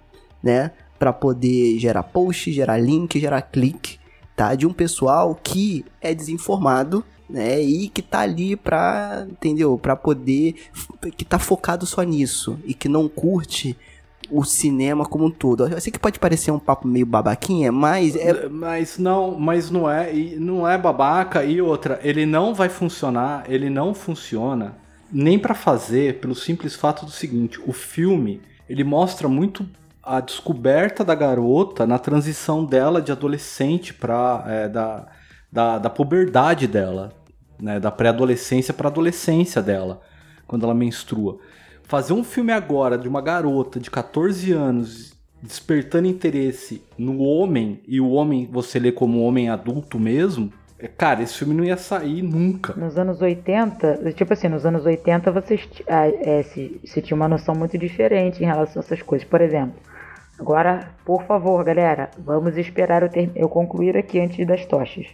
né? 0.43 0.73
Para 0.99 1.13
poder 1.13 1.79
gerar 1.79 2.03
post, 2.05 2.51
gerar 2.51 2.79
link, 2.79 3.21
gerar 3.21 3.43
clique, 3.43 3.99
tá? 4.35 4.55
De 4.55 4.67
um 4.67 4.73
pessoal 4.73 5.39
que 5.41 5.85
é 6.01 6.15
desinformado 6.15 7.05
né? 7.29 7.61
E 7.61 7.89
que 7.89 8.03
tá 8.03 8.21
ali 8.21 8.57
pra, 8.57 9.27
entendeu? 9.29 9.79
Pra 9.79 9.97
poder, 9.97 10.55
que 11.17 11.25
tá 11.25 11.39
focado 11.39 11.87
só 11.87 12.03
nisso 12.03 12.59
e 12.65 12.75
que 12.75 12.89
não 12.89 13.09
curte 13.09 13.77
o 14.31 14.45
cinema 14.45 15.07
como 15.07 15.27
um 15.27 15.31
todo. 15.31 15.69
Eu 15.69 15.81
sei 15.81 15.93
que 15.93 15.99
pode 15.99 16.19
parecer 16.19 16.51
um 16.51 16.59
papo 16.59 16.89
meio 16.89 17.07
babaquinha, 17.07 17.71
mas 17.71 18.17
é... 18.17 18.49
Mas 18.49 18.99
não, 18.99 19.39
mas 19.39 19.71
não 19.71 19.89
é, 19.89 20.13
não 20.37 20.69
é 20.69 20.77
babaca 20.77 21.45
e 21.45 21.61
outra, 21.61 22.01
ele 22.03 22.27
não 22.27 22.55
vai 22.55 22.69
funcionar, 22.69 23.45
ele 23.49 23.71
não 23.71 23.95
funciona 23.95 24.75
nem 25.13 25.39
para 25.39 25.55
fazer 25.55 26.19
pelo 26.21 26.35
simples 26.35 26.75
fato 26.75 27.05
do 27.05 27.13
seguinte, 27.13 27.61
o 27.65 27.73
filme, 27.73 28.41
ele 28.69 28.83
mostra 28.83 29.29
muito 29.29 29.67
a 30.03 30.21
descoberta 30.21 31.05
da 31.05 31.15
garota 31.15 31.87
na 31.87 31.99
transição 31.99 32.65
dela 32.65 33.03
de 33.03 33.11
adolescente 33.11 33.93
para 33.93 34.45
é, 34.47 34.69
da 34.69 35.07
da, 35.57 35.79
da 35.79 35.89
puberdade 35.89 36.67
dela, 36.67 37.15
né, 37.59 37.81
da 37.81 37.91
pré-adolescência 37.91 38.75
para 38.75 38.89
adolescência 38.89 39.63
dela, 39.63 40.03
quando 40.47 40.65
ela 40.65 40.75
menstrua. 40.75 41.39
Fazer 41.85 42.13
um 42.13 42.23
filme 42.23 42.53
agora 42.53 42.99
de 42.99 43.09
uma 43.09 43.23
garota 43.23 43.81
de 43.81 43.91
14 43.91 44.53
anos 44.53 45.15
despertando 45.41 46.09
interesse 46.09 46.83
no 46.99 47.21
homem 47.21 47.81
e 47.89 48.03
o 48.03 48.11
homem 48.11 48.47
você 48.53 48.79
lê 48.79 48.93
como 48.93 49.23
homem 49.23 49.49
adulto 49.49 49.99
mesmo, 49.99 50.53
é, 50.79 50.89
cara, 50.89 51.23
esse 51.23 51.39
filme 51.39 51.55
não 51.55 51.65
ia 51.65 51.79
sair 51.79 52.21
nunca. 52.21 52.75
Nos 52.75 52.99
anos 52.99 53.23
80, 53.23 54.13
tipo 54.13 54.35
assim, 54.35 54.49
nos 54.49 54.67
anos 54.67 54.85
80 54.85 55.33
você 55.33 55.59
ah, 55.89 56.07
é, 56.07 56.43
se, 56.43 56.79
se 56.85 57.01
tinha 57.01 57.17
uma 57.17 57.29
noção 57.29 57.55
muito 57.55 57.79
diferente 57.79 58.43
em 58.43 58.47
relação 58.47 58.83
a 58.83 58.85
essas 58.85 59.01
coisas. 59.01 59.27
Por 59.27 59.41
exemplo, 59.41 59.77
agora, 60.39 60.91
por 61.03 61.23
favor, 61.23 61.65
galera, 61.65 62.11
vamos 62.19 62.59
esperar 62.59 63.03
eu, 63.03 63.09
ter, 63.09 63.31
eu 63.35 63.49
concluir 63.49 63.97
aqui 63.97 64.21
antes 64.21 64.47
das 64.47 64.67
tochas. 64.67 65.07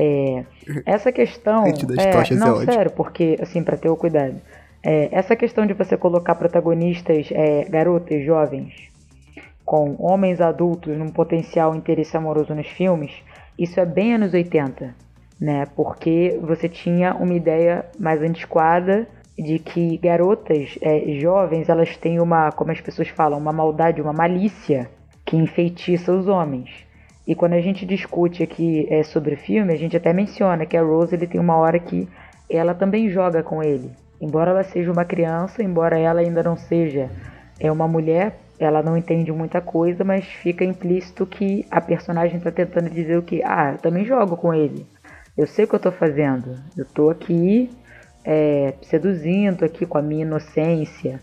É, 0.00 0.44
essa 0.86 1.10
questão. 1.10 1.64
é, 1.98 2.34
não, 2.36 2.62
é 2.62 2.64
sério, 2.64 2.92
porque, 2.92 3.36
assim, 3.40 3.64
para 3.64 3.76
ter 3.76 3.88
o 3.88 3.96
cuidado. 3.96 4.36
É, 4.80 5.08
essa 5.10 5.34
questão 5.34 5.66
de 5.66 5.74
você 5.74 5.96
colocar 5.96 6.36
protagonistas 6.36 7.28
é, 7.32 7.64
garotas 7.64 8.24
jovens 8.24 8.72
com 9.64 9.96
homens 9.98 10.40
adultos 10.40 10.96
num 10.96 11.10
potencial 11.10 11.74
interesse 11.74 12.16
amoroso 12.16 12.54
nos 12.54 12.68
filmes, 12.68 13.12
isso 13.58 13.80
é 13.80 13.84
bem 13.84 14.14
anos 14.14 14.32
80, 14.32 14.94
né? 15.40 15.66
Porque 15.74 16.38
você 16.40 16.68
tinha 16.68 17.14
uma 17.14 17.34
ideia 17.34 17.84
mais 17.98 18.22
antiquada 18.22 19.06
de 19.36 19.58
que 19.58 19.98
garotas 19.98 20.78
é, 20.80 21.18
jovens 21.20 21.68
elas 21.68 21.96
têm 21.96 22.20
uma, 22.20 22.52
como 22.52 22.70
as 22.70 22.80
pessoas 22.80 23.08
falam, 23.08 23.36
uma 23.36 23.52
maldade, 23.52 24.00
uma 24.00 24.12
malícia 24.12 24.88
que 25.24 25.36
enfeitiça 25.36 26.12
os 26.12 26.28
homens. 26.28 26.87
E 27.28 27.34
quando 27.34 27.52
a 27.52 27.60
gente 27.60 27.84
discute 27.84 28.42
aqui 28.42 28.86
é, 28.90 29.02
sobre 29.02 29.36
filme, 29.36 29.70
a 29.70 29.76
gente 29.76 29.94
até 29.94 30.14
menciona 30.14 30.64
que 30.64 30.78
a 30.78 30.82
Rose 30.82 31.14
ele 31.14 31.26
tem 31.26 31.38
uma 31.38 31.56
hora 31.56 31.78
que 31.78 32.08
ela 32.48 32.74
também 32.74 33.10
joga 33.10 33.42
com 33.42 33.62
ele. 33.62 33.90
Embora 34.18 34.50
ela 34.50 34.64
seja 34.64 34.90
uma 34.90 35.04
criança, 35.04 35.62
embora 35.62 35.98
ela 35.98 36.20
ainda 36.20 36.42
não 36.42 36.56
seja 36.56 37.10
é 37.60 37.70
uma 37.70 37.86
mulher, 37.86 38.38
ela 38.58 38.82
não 38.82 38.96
entende 38.96 39.30
muita 39.30 39.60
coisa, 39.60 40.04
mas 40.04 40.24
fica 40.24 40.64
implícito 40.64 41.26
que 41.26 41.66
a 41.70 41.82
personagem 41.82 42.38
está 42.38 42.50
tentando 42.50 42.88
dizer 42.88 43.18
o 43.18 43.22
que? 43.22 43.42
Ah, 43.44 43.72
eu 43.72 43.78
também 43.78 44.06
jogo 44.06 44.36
com 44.36 44.54
ele. 44.54 44.86
Eu 45.36 45.46
sei 45.46 45.66
o 45.66 45.68
que 45.68 45.74
eu 45.74 45.78
estou 45.78 45.92
fazendo. 45.92 46.54
Eu 46.76 46.84
estou 46.84 47.10
aqui 47.10 47.70
é, 48.24 48.74
seduzindo 48.82 49.64
aqui 49.64 49.84
com 49.84 49.98
a 49.98 50.02
minha 50.02 50.22
inocência. 50.22 51.20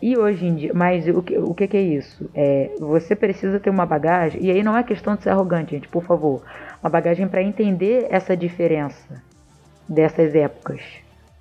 E 0.00 0.16
hoje 0.16 0.46
em 0.46 0.54
dia, 0.54 0.72
mas 0.72 1.08
o 1.08 1.20
que, 1.22 1.36
o 1.36 1.52
que, 1.54 1.76
é 1.76 1.80
isso? 1.80 2.30
É, 2.32 2.70
você 2.78 3.16
precisa 3.16 3.58
ter 3.58 3.68
uma 3.68 3.84
bagagem, 3.84 4.40
e 4.44 4.50
aí 4.50 4.62
não 4.62 4.76
é 4.76 4.82
questão 4.84 5.16
de 5.16 5.24
ser 5.24 5.30
arrogante, 5.30 5.72
gente, 5.72 5.88
por 5.88 6.04
favor. 6.04 6.42
Uma 6.80 6.88
bagagem 6.88 7.26
para 7.26 7.42
entender 7.42 8.06
essa 8.08 8.36
diferença 8.36 9.20
dessas 9.88 10.36
épocas. 10.36 10.80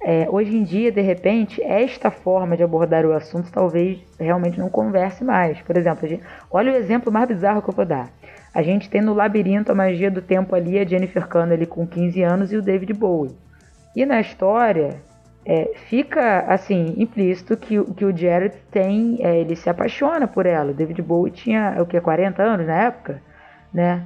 É, 0.01 0.27
hoje 0.29 0.55
em 0.55 0.63
dia, 0.63 0.91
de 0.91 1.01
repente, 1.01 1.61
esta 1.61 2.09
forma 2.09 2.57
de 2.57 2.63
abordar 2.63 3.05
o 3.05 3.13
assunto 3.13 3.51
talvez 3.51 3.99
realmente 4.19 4.57
não 4.57 4.69
converse 4.69 5.23
mais. 5.23 5.59
Por 5.61 5.77
exemplo, 5.77 6.07
gente, 6.07 6.23
olha 6.49 6.71
o 6.71 6.75
exemplo 6.75 7.11
mais 7.11 7.27
bizarro 7.27 7.61
que 7.61 7.69
eu 7.69 7.73
vou 7.73 7.85
dar. 7.85 8.09
A 8.53 8.63
gente 8.63 8.89
tem 8.89 9.01
no 9.01 9.13
Labirinto 9.13 9.71
a 9.71 9.75
Magia 9.75 10.09
do 10.09 10.21
Tempo 10.21 10.55
ali, 10.55 10.79
a 10.79 10.85
Jennifer 10.85 11.27
Connelly 11.27 11.67
com 11.67 11.85
15 11.85 12.23
anos 12.23 12.51
e 12.51 12.57
o 12.57 12.61
David 12.61 12.93
Bowie. 12.93 13.35
E 13.95 14.05
na 14.05 14.19
história, 14.19 15.01
é, 15.49 15.71
fica 15.87 16.39
assim 16.41 16.93
implícito 16.97 17.55
que, 17.55 17.81
que 17.93 18.03
o 18.03 18.15
Jared 18.15 18.53
tem, 18.69 19.17
é, 19.21 19.39
ele 19.39 19.55
se 19.55 19.69
apaixona 19.69 20.27
por 20.27 20.45
ela. 20.45 20.73
David 20.73 21.01
Bowie 21.01 21.31
tinha 21.31 21.77
o 21.81 21.85
que 21.85 22.01
40 22.01 22.43
anos 22.43 22.67
na 22.67 22.83
época, 22.83 23.21
né? 23.73 24.05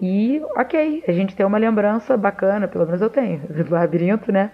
E 0.00 0.40
ok, 0.54 1.02
a 1.08 1.12
gente 1.12 1.34
tem 1.34 1.44
uma 1.44 1.58
lembrança 1.58 2.16
bacana, 2.16 2.68
pelo 2.68 2.86
menos 2.86 3.00
eu 3.02 3.10
tenho, 3.10 3.40
do 3.50 3.74
labirinto, 3.74 4.30
né? 4.30 4.52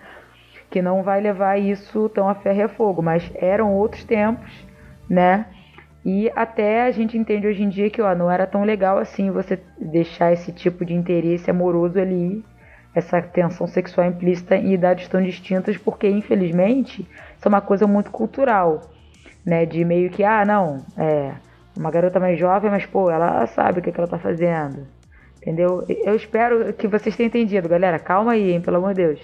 Que 0.71 0.81
não 0.81 1.03
vai 1.03 1.21
levar 1.21 1.59
isso 1.59 2.09
tão 2.09 2.31
a 2.31 2.35
ferro 2.35 2.61
e 2.61 2.63
a 2.63 2.69
fogo, 2.69 3.03
mas 3.03 3.31
eram 3.35 3.75
outros 3.75 4.05
tempos, 4.05 4.51
né? 5.09 5.45
E 6.03 6.33
até 6.35 6.87
a 6.87 6.91
gente 6.91 7.19
entende 7.19 7.47
hoje 7.47 7.63
em 7.63 7.69
dia 7.69 7.91
que 7.91 8.01
ó, 8.01 8.15
não 8.15 8.31
era 8.31 8.47
tão 8.47 8.65
legal 8.65 8.97
assim 8.97 9.31
você 9.31 9.61
deixar 9.79 10.33
esse 10.33 10.51
tipo 10.51 10.83
de 10.83 10.95
interesse 10.95 11.51
amoroso 11.51 12.01
ali 12.01 12.43
essa 12.99 13.23
tensão 13.23 13.67
sexual 13.67 14.07
implícita 14.07 14.57
em 14.57 14.73
idades 14.73 15.09
tão 15.09 15.23
distintas, 15.23 15.77
porque 15.77 16.09
infelizmente 16.09 17.03
isso 17.37 17.47
é 17.47 17.49
uma 17.49 17.61
coisa 17.61 17.87
muito 17.87 18.11
cultural, 18.11 18.83
né? 19.45 19.65
De 19.65 19.85
meio 19.85 20.11
que, 20.11 20.25
ah, 20.25 20.45
não, 20.45 20.85
é 20.97 21.33
uma 21.77 21.91
garota 21.91 22.19
mais 22.19 22.39
jovem, 22.39 22.71
mas 22.71 22.85
pô, 22.85 23.11
ela 23.11 23.47
sabe 23.47 23.79
o 23.79 23.83
que, 23.83 23.93
que 23.93 23.99
ela 23.99 24.09
tá 24.09 24.19
fazendo. 24.19 24.87
Entendeu? 25.41 25.85
Eu 25.89 26.15
espero 26.17 26.73
que 26.75 26.89
vocês 26.89 27.17
tenham 27.17 27.29
entendido, 27.29 27.69
galera. 27.69 27.99
Calma 27.99 28.33
aí, 28.33 28.51
hein, 28.51 28.61
pelo 28.61 28.79
amor 28.79 28.93
de 28.93 29.07
Deus. 29.07 29.21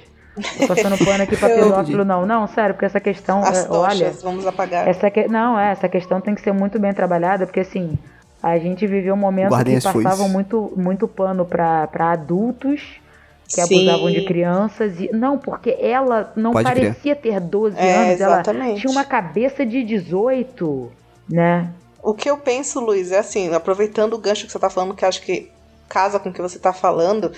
Tô 0.58 0.68
passando 0.68 0.96
pano 1.04 1.22
aqui 1.22 1.36
pra 1.36 1.48
pedófilo, 1.54 2.04
não. 2.04 2.24
Não, 2.24 2.46
sério, 2.46 2.74
porque 2.74 2.86
essa 2.86 3.00
questão. 3.00 3.42
As 3.42 3.66
é, 3.66 3.70
olha, 3.70 4.12
vamos 4.22 4.46
apagar. 4.46 4.88
Essa 4.88 5.10
que, 5.10 5.28
não, 5.28 5.58
é, 5.58 5.72
essa 5.72 5.88
questão 5.88 6.20
tem 6.20 6.34
que 6.34 6.40
ser 6.40 6.52
muito 6.52 6.78
bem 6.78 6.92
trabalhada, 6.92 7.46
porque 7.46 7.60
assim, 7.60 7.98
a 8.42 8.58
gente 8.58 8.86
viveu 8.86 9.14
um 9.14 9.18
momento 9.18 9.50
Guardem 9.50 9.78
que 9.78 9.82
passavam 9.82 10.28
muito, 10.28 10.72
muito 10.76 11.08
pano 11.08 11.44
para 11.44 11.88
adultos 12.12 13.00
que 13.48 13.62
Sim. 13.62 13.88
abusavam 13.88 14.10
de 14.10 14.24
crianças. 14.24 15.00
E, 15.00 15.10
não, 15.12 15.38
porque 15.38 15.76
ela 15.80 16.32
não 16.36 16.52
Pode 16.52 16.64
parecia 16.64 17.14
ter 17.14 17.40
12 17.40 17.76
é, 17.78 17.94
anos, 17.94 18.14
exatamente. 18.14 18.70
ela 18.70 18.80
tinha 18.80 18.90
uma 18.90 19.04
cabeça 19.04 19.64
de 19.64 19.82
18, 19.84 20.90
né? 21.28 21.70
O 22.02 22.12
que 22.12 22.28
eu 22.28 22.36
penso, 22.36 22.80
Luiz, 22.80 23.12
é 23.12 23.18
assim, 23.18 23.52
aproveitando 23.54 24.14
o 24.14 24.18
gancho 24.18 24.44
que 24.44 24.52
você 24.52 24.58
tá 24.58 24.68
falando, 24.68 24.94
que 24.94 25.04
acho 25.04 25.22
que 25.22 25.50
casa 25.94 26.18
com 26.18 26.28
o 26.28 26.32
que 26.32 26.42
você 26.42 26.56
está 26.56 26.72
falando, 26.72 27.30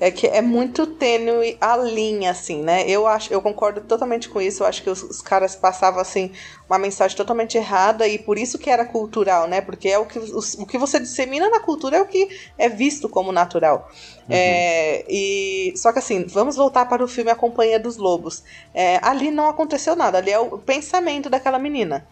é 0.00 0.10
que 0.10 0.26
é 0.26 0.42
muito 0.42 0.84
tênue 0.84 1.56
a 1.60 1.76
linha, 1.76 2.32
assim, 2.32 2.60
né? 2.60 2.84
Eu 2.88 3.06
acho, 3.06 3.32
eu 3.32 3.40
concordo 3.40 3.82
totalmente 3.82 4.28
com 4.28 4.40
isso. 4.40 4.64
Eu 4.64 4.66
acho 4.66 4.82
que 4.82 4.90
os, 4.90 5.00
os, 5.00 5.22
caras 5.22 5.54
passavam 5.54 6.00
assim 6.00 6.32
uma 6.68 6.76
mensagem 6.76 7.16
totalmente 7.16 7.56
errada 7.56 8.08
e 8.08 8.18
por 8.18 8.36
isso 8.36 8.58
que 8.58 8.68
era 8.68 8.84
cultural, 8.84 9.46
né? 9.46 9.60
Porque 9.60 9.88
é 9.88 9.96
o 9.96 10.06
que, 10.06 10.18
o, 10.18 10.40
o 10.62 10.66
que 10.66 10.76
você 10.76 10.98
dissemina 10.98 11.48
na 11.48 11.60
cultura 11.60 11.98
é 11.98 12.02
o 12.02 12.06
que 12.06 12.28
é 12.58 12.68
visto 12.68 13.08
como 13.08 13.30
natural. 13.30 13.88
Uhum. 14.28 14.34
É, 14.34 15.04
e 15.08 15.72
só 15.76 15.92
que 15.92 16.00
assim, 16.00 16.24
vamos 16.26 16.56
voltar 16.56 16.86
para 16.86 17.04
o 17.04 17.08
filme 17.08 17.30
A 17.30 17.36
Companhia 17.36 17.78
dos 17.78 17.96
Lobos. 17.96 18.42
É, 18.74 18.98
ali 19.02 19.30
não 19.30 19.48
aconteceu 19.48 19.94
nada. 19.94 20.18
Ali 20.18 20.32
é 20.32 20.38
o 20.38 20.58
pensamento 20.58 21.30
daquela 21.30 21.60
menina 21.60 22.04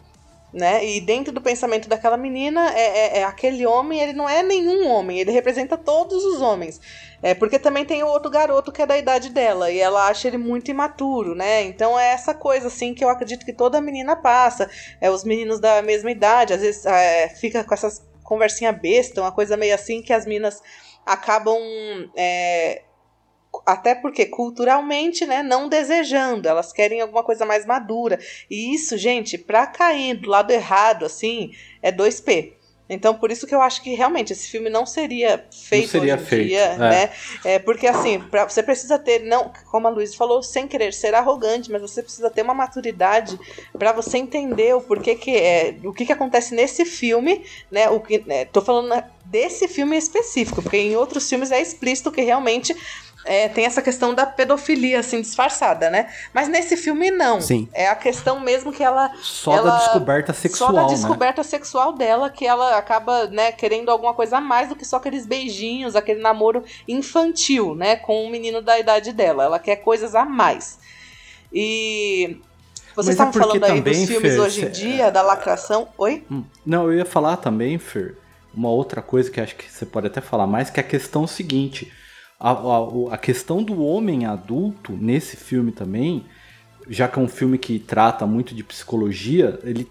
né? 0.53 0.85
E 0.85 0.99
dentro 1.01 1.31
do 1.31 1.41
pensamento 1.41 1.87
daquela 1.87 2.17
menina, 2.17 2.73
é, 2.73 2.81
é, 2.81 3.19
é, 3.19 3.23
aquele 3.23 3.65
homem, 3.65 3.99
ele 3.99 4.13
não 4.13 4.27
é 4.27 4.41
nenhum 4.41 4.87
homem, 4.87 5.19
ele 5.19 5.31
representa 5.31 5.77
todos 5.77 6.23
os 6.23 6.41
homens. 6.41 6.79
É, 7.21 7.33
porque 7.33 7.59
também 7.59 7.85
tem 7.85 8.01
o 8.01 8.07
outro 8.07 8.31
garoto 8.31 8.71
que 8.71 8.81
é 8.81 8.85
da 8.85 8.97
idade 8.97 9.29
dela, 9.29 9.69
e 9.69 9.79
ela 9.79 10.07
acha 10.07 10.27
ele 10.27 10.37
muito 10.37 10.71
imaturo, 10.71 11.35
né? 11.35 11.63
Então 11.63 11.99
é 11.99 12.13
essa 12.13 12.33
coisa, 12.33 12.67
assim, 12.67 12.93
que 12.93 13.03
eu 13.03 13.09
acredito 13.09 13.45
que 13.45 13.53
toda 13.53 13.81
menina 13.81 14.15
passa. 14.15 14.69
É, 15.01 15.11
os 15.11 15.23
meninos 15.23 15.59
da 15.59 15.81
mesma 15.81 16.11
idade, 16.11 16.53
às 16.53 16.61
vezes 16.61 16.85
é, 16.85 17.29
fica 17.29 17.63
com 17.63 17.73
essas 17.73 18.07
conversinha 18.29 18.71
besta, 18.71 19.21
uma 19.21 19.31
coisa 19.31 19.57
meio 19.57 19.73
assim 19.73 20.03
que 20.03 20.13
as 20.13 20.23
minas 20.23 20.61
acabam 21.03 21.57
é, 22.15 22.83
até 23.65 23.95
porque 23.95 24.25
culturalmente, 24.25 25.25
né, 25.25 25.41
não 25.41 25.67
desejando, 25.67 26.47
elas 26.47 26.71
querem 26.71 27.01
alguma 27.01 27.23
coisa 27.23 27.45
mais 27.45 27.65
madura. 27.65 28.19
E 28.49 28.73
isso, 28.73 28.97
gente, 28.97 29.37
pra 29.37 29.65
cair 29.67 30.15
do 30.15 30.29
lado 30.29 30.51
errado, 30.51 31.05
assim, 31.05 31.51
é 31.81 31.91
2P. 31.91 32.59
Então, 32.89 33.13
por 33.13 33.31
isso 33.31 33.45
que 33.45 33.53
eu 33.53 33.61
acho 33.61 33.83
que 33.83 33.93
realmente 33.93 34.33
esse 34.33 34.49
filme 34.49 34.67
não 34.67 34.83
seria 34.83 35.45
feito 35.51 35.83
não 35.83 35.91
seria 35.91 36.15
hoje 36.15 36.23
em 36.23 36.25
feito, 36.25 36.47
dia, 36.47 36.61
é. 36.61 36.77
né? 36.77 37.11
É 37.45 37.59
porque 37.59 37.85
assim, 37.85 38.19
pra, 38.19 38.49
você 38.49 38.63
precisa 38.63 38.97
ter, 38.97 39.19
não, 39.19 39.51
como 39.69 39.87
a 39.87 39.91
Luiz 39.91 40.15
falou, 40.15 40.41
sem 40.41 40.67
querer 40.67 40.91
ser 40.91 41.13
arrogante, 41.13 41.71
mas 41.71 41.81
você 41.81 42.01
precisa 42.01 42.31
ter 42.31 42.41
uma 42.41 42.55
maturidade 42.55 43.39
para 43.77 43.91
você 43.91 44.17
entender 44.17 44.75
o 44.75 44.81
porquê 44.81 45.13
que 45.13 45.35
é, 45.35 45.75
o 45.83 45.93
que, 45.93 46.03
que 46.03 46.11
acontece 46.11 46.55
nesse 46.55 46.83
filme, 46.83 47.45
né? 47.69 47.89
O 47.89 47.99
que, 47.99 48.23
né, 48.25 48.45
tô 48.45 48.59
falando 48.59 49.03
desse 49.23 49.67
filme 49.67 49.95
específico, 49.95 50.63
porque 50.63 50.77
em 50.77 50.95
outros 50.95 51.29
filmes 51.29 51.51
é 51.51 51.61
explícito 51.61 52.11
que 52.11 52.21
realmente 52.21 52.75
é, 53.25 53.49
tem 53.49 53.65
essa 53.65 53.81
questão 53.81 54.13
da 54.13 54.25
pedofilia, 54.25 54.99
assim, 54.99 55.21
disfarçada, 55.21 55.89
né? 55.89 56.09
Mas 56.33 56.47
nesse 56.47 56.77
filme, 56.77 57.11
não. 57.11 57.41
Sim. 57.41 57.67
É 57.73 57.87
a 57.87 57.95
questão 57.95 58.39
mesmo 58.39 58.71
que 58.71 58.83
ela. 58.83 59.11
Só 59.21 59.53
ela, 59.53 59.71
da 59.71 59.77
descoberta 59.77 60.33
sexual. 60.33 60.69
Só 60.69 60.75
da 60.75 60.81
né? 60.83 60.87
descoberta 60.87 61.41
né? 61.41 61.47
sexual 61.47 61.93
dela, 61.93 62.29
que 62.29 62.45
ela 62.45 62.77
acaba, 62.77 63.27
né, 63.27 63.51
querendo 63.51 63.89
alguma 63.89 64.13
coisa 64.13 64.37
a 64.37 64.41
mais 64.41 64.69
do 64.69 64.75
que 64.75 64.85
só 64.85 64.97
aqueles 64.97 65.25
beijinhos, 65.25 65.95
aquele 65.95 66.21
namoro 66.21 66.63
infantil, 66.87 67.75
né? 67.75 67.97
Com 67.97 68.25
um 68.25 68.29
menino 68.29 68.61
da 68.61 68.79
idade 68.79 69.11
dela. 69.11 69.43
Ela 69.43 69.59
quer 69.59 69.77
coisas 69.77 70.15
a 70.15 70.23
mais. 70.23 70.79
E. 71.51 72.37
Vocês 72.95 73.13
estavam 73.13 73.31
é 73.31 73.45
falando 73.45 73.63
aí 73.63 73.81
dos 73.81 73.97
filmes 74.05 74.33
Fer, 74.33 74.41
hoje 74.41 74.65
em 74.65 74.71
dia, 74.71 75.11
da 75.11 75.21
lacração. 75.21 75.89
Oi? 75.97 76.25
Hum. 76.29 76.43
Não, 76.65 76.91
eu 76.91 76.97
ia 76.97 77.05
falar 77.05 77.37
também, 77.37 77.77
Fer, 77.77 78.17
uma 78.53 78.69
outra 78.69 79.01
coisa 79.01 79.29
que 79.29 79.39
acho 79.39 79.55
que 79.55 79.71
você 79.71 79.85
pode 79.85 80.07
até 80.07 80.19
falar 80.19 80.47
mais, 80.47 80.69
que 80.69 80.79
é 80.79 80.83
a 80.83 80.85
questão 80.85 81.25
seguinte 81.25 81.93
a, 82.39 82.51
a, 82.51 83.13
a 83.13 83.17
questão 83.17 83.61
do 83.61 83.83
homem 83.83 84.25
adulto 84.25 84.93
nesse 84.93 85.35
filme 85.35 85.71
também, 85.71 86.25
já 86.87 87.07
que 87.07 87.19
é 87.19 87.21
um 87.21 87.27
filme 87.27 87.57
que 87.57 87.77
trata 87.79 88.25
muito 88.25 88.55
de 88.55 88.63
psicologia, 88.63 89.59
ele 89.63 89.89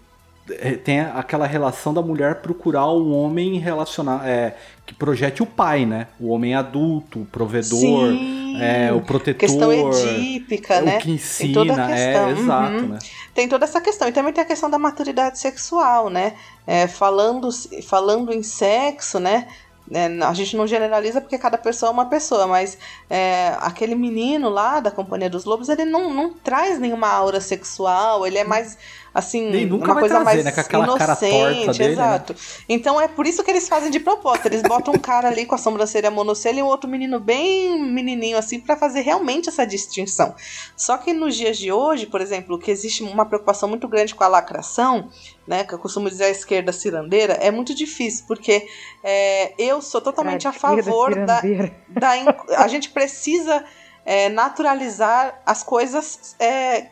é, 0.51 0.71
tem 0.71 0.99
aquela 0.99 1.45
relação 1.45 1.93
da 1.93 2.01
mulher 2.01 2.41
procurar 2.41 2.91
um 2.91 3.13
homem 3.13 3.59
relacionar 3.59 4.27
é, 4.27 4.55
que 4.85 4.93
projete 4.93 5.43
o 5.43 5.45
pai, 5.45 5.85
né? 5.85 6.07
O 6.19 6.29
homem 6.29 6.55
adulto, 6.55 7.21
o 7.21 7.25
provedor, 7.25 8.13
é, 8.59 8.91
o 8.91 9.01
protetor. 9.01 9.39
Questão 9.39 9.71
edípica, 9.71 10.75
é, 10.75 10.81
né? 10.81 10.97
O 10.97 11.01
que 11.01 11.11
ensina, 11.11 11.45
tem 11.45 11.53
toda 11.53 11.73
a 11.73 11.87
questão. 11.87 12.27
é, 12.27 12.31
exato, 12.31 12.73
uhum. 12.73 12.87
né? 12.87 12.99
Tem 13.33 13.47
toda 13.47 13.65
essa 13.65 13.79
questão. 13.79 14.07
E 14.07 14.11
também 14.11 14.33
tem 14.33 14.43
a 14.43 14.47
questão 14.47 14.69
da 14.69 14.79
maturidade 14.79 15.37
sexual, 15.37 16.09
né? 16.09 16.33
É, 16.65 16.87
falando, 16.87 17.49
falando 17.83 18.33
em 18.33 18.41
sexo, 18.41 19.19
né? 19.19 19.47
É, 19.91 20.05
a 20.23 20.33
gente 20.33 20.55
não 20.55 20.67
generaliza 20.67 21.19
porque 21.19 21.37
cada 21.37 21.57
pessoa 21.57 21.89
é 21.89 21.93
uma 21.93 22.05
pessoa, 22.05 22.45
mas 22.45 22.77
é, 23.09 23.55
aquele 23.59 23.95
menino 23.95 24.49
lá 24.49 24.79
da 24.79 24.91
Companhia 24.91 25.29
dos 25.29 25.45
Lobos, 25.45 25.67
ele 25.67 25.85
não, 25.85 26.13
não 26.13 26.31
traz 26.31 26.79
nenhuma 26.79 27.07
aura 27.07 27.41
sexual, 27.41 28.25
ele 28.25 28.37
é 28.37 28.43
mais 28.43 28.77
assim, 29.13 29.49
Nem 29.49 29.65
nunca 29.65 29.91
uma 29.91 29.99
coisa 29.99 30.15
trazer, 30.15 30.25
mais 30.25 30.45
né? 30.45 30.51
Com 30.51 30.61
aquela 30.61 30.83
inocente, 30.85 31.77
dele, 31.77 31.85
né? 31.85 31.91
exato. 31.93 32.33
Né? 32.33 32.39
Então 32.69 32.99
é 32.99 33.07
por 33.07 33.25
isso 33.25 33.43
que 33.43 33.51
eles 33.51 33.67
fazem 33.67 33.89
de 33.89 33.99
propósito, 33.99 34.47
eles 34.47 34.61
botam 34.61 34.93
um 34.93 34.99
cara 34.99 35.27
ali 35.27 35.45
com 35.45 35.55
a 35.55 35.57
sobrancelha 35.57 36.11
monocelha 36.11 36.59
e 36.59 36.63
um 36.63 36.67
outro 36.67 36.89
menino 36.89 37.19
bem 37.19 37.81
menininho 37.81 38.37
assim 38.37 38.59
para 38.59 38.75
fazer 38.75 39.01
realmente 39.01 39.49
essa 39.49 39.65
distinção. 39.65 40.35
Só 40.75 40.97
que 40.97 41.13
nos 41.13 41.35
dias 41.35 41.57
de 41.57 41.71
hoje, 41.71 42.05
por 42.05 42.21
exemplo, 42.21 42.59
que 42.59 42.71
existe 42.71 43.03
uma 43.03 43.25
preocupação 43.25 43.67
muito 43.67 43.87
grande 43.87 44.15
com 44.15 44.23
a 44.23 44.27
lacração, 44.27 45.09
né, 45.47 45.63
que 45.63 45.73
eu 45.73 45.79
costumo 45.79 46.09
dizer 46.09 46.25
a 46.25 46.29
esquerda 46.29 46.71
cirandeira, 46.71 47.33
é 47.33 47.49
muito 47.49 47.73
difícil, 47.73 48.25
porque 48.27 48.67
é, 49.03 49.53
eu 49.57 49.81
sou 49.81 49.99
totalmente 49.99 50.47
a, 50.47 50.51
a 50.51 50.53
favor 50.53 51.15
da, 51.25 51.41
da. 51.89 52.11
A 52.57 52.67
gente 52.67 52.89
precisa 52.89 53.63
é, 54.05 54.29
naturalizar 54.29 55.41
as 55.45 55.63
coisas 55.63 56.35
é, 56.39 56.87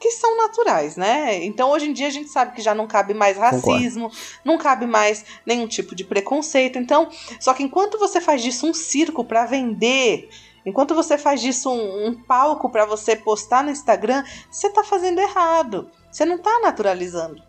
que 0.00 0.10
são 0.12 0.34
naturais, 0.38 0.96
né? 0.96 1.44
Então 1.44 1.70
hoje 1.70 1.86
em 1.86 1.92
dia 1.92 2.06
a 2.06 2.10
gente 2.10 2.30
sabe 2.30 2.56
que 2.56 2.62
já 2.62 2.74
não 2.74 2.86
cabe 2.86 3.12
mais 3.12 3.36
racismo, 3.36 4.04
Concordo. 4.04 4.40
não 4.42 4.56
cabe 4.56 4.86
mais 4.86 5.26
nenhum 5.44 5.68
tipo 5.68 5.94
de 5.94 6.04
preconceito. 6.04 6.78
Então, 6.78 7.10
só 7.38 7.52
que 7.52 7.62
enquanto 7.62 7.98
você 7.98 8.18
faz 8.18 8.42
disso 8.42 8.66
um 8.66 8.72
circo 8.72 9.22
para 9.22 9.44
vender, 9.44 10.30
enquanto 10.64 10.94
você 10.94 11.18
faz 11.18 11.42
disso 11.42 11.70
um, 11.70 12.06
um 12.06 12.14
palco 12.14 12.70
para 12.70 12.86
você 12.86 13.14
postar 13.14 13.62
no 13.62 13.70
Instagram, 13.70 14.24
você 14.50 14.70
tá 14.70 14.82
fazendo 14.82 15.20
errado. 15.20 15.90
Você 16.10 16.24
não 16.24 16.38
tá 16.38 16.60
naturalizando. 16.60 17.42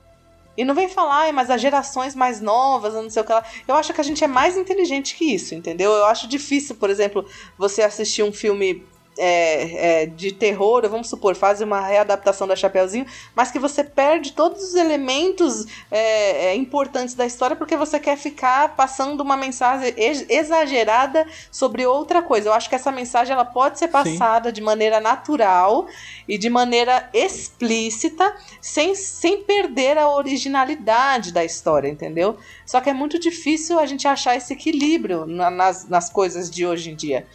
E 0.57 0.65
não 0.65 0.75
vem 0.75 0.89
falar, 0.89 1.31
mas 1.31 1.49
as 1.49 1.61
gerações 1.61 2.13
mais 2.13 2.41
novas, 2.41 2.93
não 2.93 3.09
sei 3.09 3.21
o 3.21 3.25
que 3.25 3.31
lá. 3.31 3.43
Eu 3.65 3.75
acho 3.75 3.93
que 3.93 4.01
a 4.01 4.03
gente 4.03 4.21
é 4.21 4.27
mais 4.27 4.57
inteligente 4.57 5.15
que 5.15 5.33
isso, 5.33 5.55
entendeu? 5.55 5.89
Eu 5.89 6.05
acho 6.05 6.27
difícil, 6.27 6.75
por 6.75 6.89
exemplo, 6.89 7.25
você 7.57 7.81
assistir 7.81 8.23
um 8.23 8.33
filme 8.33 8.85
é, 9.17 10.01
é, 10.01 10.05
de 10.05 10.31
terror, 10.31 10.87
vamos 10.89 11.09
supor, 11.09 11.35
faz 11.35 11.61
uma 11.61 11.81
readaptação 11.81 12.47
da 12.47 12.55
Chapeuzinho, 12.55 13.05
mas 13.35 13.51
que 13.51 13.59
você 13.59 13.83
perde 13.83 14.33
todos 14.33 14.63
os 14.63 14.75
elementos 14.75 15.65
é, 15.89 16.47
é 16.47 16.55
importantes 16.55 17.13
da 17.13 17.25
história 17.25 17.55
porque 17.55 17.75
você 17.75 17.99
quer 17.99 18.17
ficar 18.17 18.75
passando 18.75 19.21
uma 19.21 19.35
mensagem 19.35 19.93
exagerada 19.97 21.27
sobre 21.51 21.85
outra 21.85 22.21
coisa. 22.21 22.49
Eu 22.49 22.53
acho 22.53 22.69
que 22.69 22.75
essa 22.75 22.91
mensagem 22.91 23.33
ela 23.33 23.45
pode 23.45 23.79
ser 23.79 23.89
passada 23.89 24.49
Sim. 24.49 24.53
de 24.53 24.61
maneira 24.61 24.99
natural 24.99 25.87
e 26.27 26.37
de 26.37 26.49
maneira 26.49 27.09
explícita, 27.13 28.35
sem, 28.61 28.95
sem 28.95 29.43
perder 29.43 29.97
a 29.97 30.09
originalidade 30.09 31.31
da 31.31 31.43
história, 31.43 31.89
entendeu? 31.89 32.37
Só 32.65 32.79
que 32.79 32.89
é 32.89 32.93
muito 32.93 33.19
difícil 33.19 33.77
a 33.77 33.85
gente 33.85 34.07
achar 34.07 34.35
esse 34.35 34.53
equilíbrio 34.53 35.25
na, 35.25 35.49
nas, 35.49 35.87
nas 35.87 36.09
coisas 36.09 36.49
de 36.49 36.65
hoje 36.65 36.91
em 36.91 36.95
dia. 36.95 37.27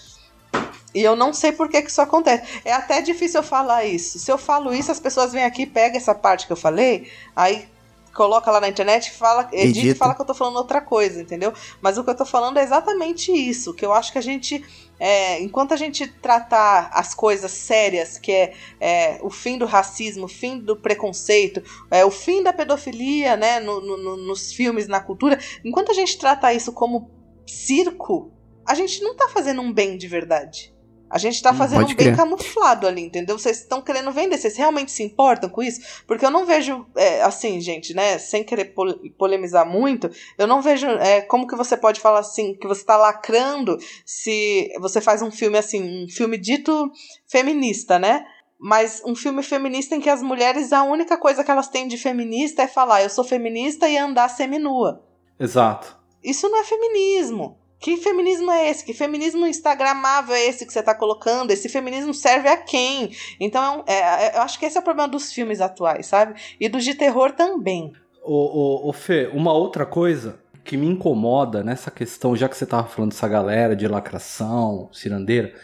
E 0.97 1.03
eu 1.03 1.15
não 1.15 1.31
sei 1.31 1.53
por 1.53 1.69
que, 1.69 1.83
que 1.83 1.91
isso 1.91 2.01
acontece. 2.01 2.63
É 2.65 2.73
até 2.73 3.03
difícil 3.03 3.41
eu 3.41 3.45
falar 3.45 3.85
isso. 3.85 4.19
Se 4.19 4.33
eu 4.33 4.39
falo 4.39 4.73
isso, 4.73 4.91
as 4.91 4.99
pessoas 4.99 5.31
vêm 5.31 5.45
aqui, 5.45 5.67
pegam 5.67 5.99
essa 5.99 6.15
parte 6.15 6.47
que 6.47 6.53
eu 6.55 6.57
falei, 6.57 7.13
aí 7.37 7.69
coloca 8.15 8.51
lá 8.51 8.63
na 8.63 8.69
internet, 8.69 9.11
fala, 9.11 9.47
edita 9.53 9.89
e 9.89 9.95
fala 9.95 10.15
que 10.15 10.23
eu 10.23 10.25
tô 10.25 10.33
falando 10.33 10.57
outra 10.57 10.81
coisa, 10.81 11.21
entendeu? 11.21 11.53
Mas 11.83 11.99
o 11.99 12.03
que 12.03 12.09
eu 12.09 12.15
tô 12.15 12.25
falando 12.25 12.57
é 12.57 12.63
exatamente 12.63 13.31
isso, 13.31 13.75
que 13.75 13.85
eu 13.85 13.93
acho 13.93 14.11
que 14.11 14.17
a 14.17 14.23
gente, 14.23 14.65
é, 14.99 15.39
enquanto 15.43 15.75
a 15.75 15.77
gente 15.77 16.07
tratar 16.07 16.89
as 16.95 17.13
coisas 17.13 17.51
sérias, 17.51 18.17
que 18.17 18.33
é, 18.33 18.55
é, 18.81 19.19
o 19.21 19.29
fim 19.29 19.59
do 19.59 19.67
racismo, 19.67 20.25
o 20.25 20.29
fim 20.29 20.59
do 20.59 20.77
preconceito, 20.77 21.63
é, 21.91 22.07
o 22.07 22.11
fim 22.11 22.43
da 22.43 22.55
pedofilia, 22.55 23.37
né, 23.37 23.61
no, 23.61 23.83
no, 23.83 24.17
nos 24.17 24.51
filmes, 24.51 24.89
na 24.89 24.99
cultura, 25.01 25.39
enquanto 25.63 25.91
a 25.91 25.95
gente 25.95 26.17
trata 26.17 26.55
isso 26.55 26.73
como 26.73 27.11
circo, 27.47 28.33
a 28.67 28.75
gente 28.75 29.03
não 29.03 29.15
tá 29.15 29.29
fazendo 29.29 29.61
um 29.61 29.71
bem 29.71 29.99
de 29.99 30.09
verdade. 30.09 30.75
A 31.09 31.19
gente 31.19 31.41
tá 31.41 31.53
hum, 31.53 31.57
fazendo 31.57 31.87
um 31.87 31.95
bem 31.95 32.15
camuflado 32.15 32.87
ali, 32.87 33.03
entendeu? 33.03 33.39
Vocês 33.39 33.59
estão 33.59 33.81
querendo 33.81 34.11
vender, 34.11 34.37
vocês 34.37 34.57
realmente 34.57 34.91
se 34.91 35.03
importam 35.03 35.49
com 35.49 35.63
isso? 35.63 35.81
Porque 36.07 36.27
eu 36.27 36.31
não 36.31 36.45
vejo, 36.45 36.85
é, 36.97 37.23
assim, 37.23 37.61
gente, 37.61 37.95
né, 37.95 38.19
sem 38.19 38.43
querer 38.43 38.75
polemizar 39.17 39.65
muito, 39.65 40.11
eu 40.37 40.47
não 40.47 40.61
vejo 40.61 40.87
é, 40.87 41.21
como 41.21 41.47
que 41.47 41.55
você 41.55 41.77
pode 41.77 42.01
falar 42.01 42.21
assim, 42.21 42.55
que 42.55 42.67
você 42.67 42.85
tá 42.85 42.97
lacrando 42.97 43.79
se 44.05 44.73
você 44.81 45.01
faz 45.01 45.23
um 45.23 45.31
filme 45.31 45.57
assim, 45.57 46.05
um 46.05 46.09
filme 46.09 46.37
dito 46.37 46.91
feminista, 47.29 47.99
né? 47.99 48.25
Mas 48.59 49.03
um 49.05 49.15
filme 49.15 49.43
feminista 49.43 49.95
em 49.95 50.01
que 50.01 50.11
as 50.11 50.23
mulheres, 50.23 50.73
a 50.73 50.83
única 50.83 51.17
coisa 51.19 51.45
que 51.45 51.51
elas 51.51 51.69
têm 51.69 51.87
de 51.87 51.99
feminista 51.99 52.63
é 52.63 52.69
falar, 52.69 53.03
eu 53.03 53.11
sou 53.11 53.23
feminista 53.23 53.89
e 53.89 53.97
andar 53.97 54.29
seminua. 54.29 55.05
Exato. 55.39 55.97
Isso 56.25 56.49
não 56.49 56.59
é 56.59 56.65
feminismo. 56.65 57.59
Que 57.87 57.97
feminismo 57.99 58.51
é 58.51 58.69
esse? 58.69 58.85
Que 58.85 58.93
feminismo 58.93 59.47
instagramável 59.47 60.35
é 60.35 60.45
esse 60.45 60.67
que 60.67 60.73
você 60.73 60.81
está 60.81 60.93
colocando? 60.93 61.53
Esse 61.53 61.69
feminismo 61.69 62.13
serve 62.13 62.49
a 62.49 62.57
quem? 62.57 63.13
Então, 63.39 63.85
é, 63.87 63.95
é, 63.95 64.37
eu 64.37 64.43
acho 64.43 64.59
que 64.59 64.67
esse 64.67 64.77
é 64.77 64.81
o 64.81 64.83
problema 64.83 65.07
dos 65.09 65.33
filmes 65.33 65.61
atuais, 65.61 66.07
sabe? 66.07 66.35
E 66.59 66.69
dos 66.69 66.83
de 66.83 66.95
terror 66.95 67.31
também. 67.31 67.93
Ô, 68.25 68.35
ô, 68.35 68.89
ô 68.89 68.93
Fê, 68.93 69.31
uma 69.33 69.53
outra 69.53 69.87
coisa 69.87 70.41
que 70.65 70.77
me 70.77 70.89
incomoda 70.89 71.63
nessa 71.63 71.89
questão, 71.89 72.35
já 72.35 72.49
que 72.49 72.57
você 72.57 72.65
estava 72.65 72.89
falando 72.89 73.13
dessa 73.13 73.29
galera 73.29 73.77
de 73.77 73.87
lacração, 73.87 74.91
cirandeira, 74.93 75.55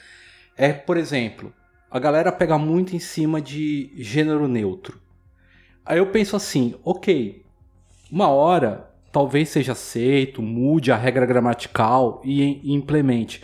é, 0.57 0.73
por 0.73 0.97
exemplo, 0.97 1.53
a 1.91 1.99
galera 1.99 2.31
pega 2.31 2.57
muito 2.57 2.95
em 2.95 3.01
cima 3.01 3.41
de 3.41 3.93
gênero 3.97 4.47
neutro. 4.47 5.01
Aí 5.85 5.99
eu 5.99 6.07
penso 6.12 6.37
assim, 6.37 6.77
ok, 6.85 7.45
uma 8.12 8.29
hora 8.29 8.91
talvez 9.13 9.51
seja 9.51 9.73
aceito, 9.73 10.41
mude 10.41 10.91
a 10.91 10.97
regra 10.97 11.27
gramatical 11.27 12.21
e, 12.25 12.61
e 12.65 12.73
implemente. 12.73 13.43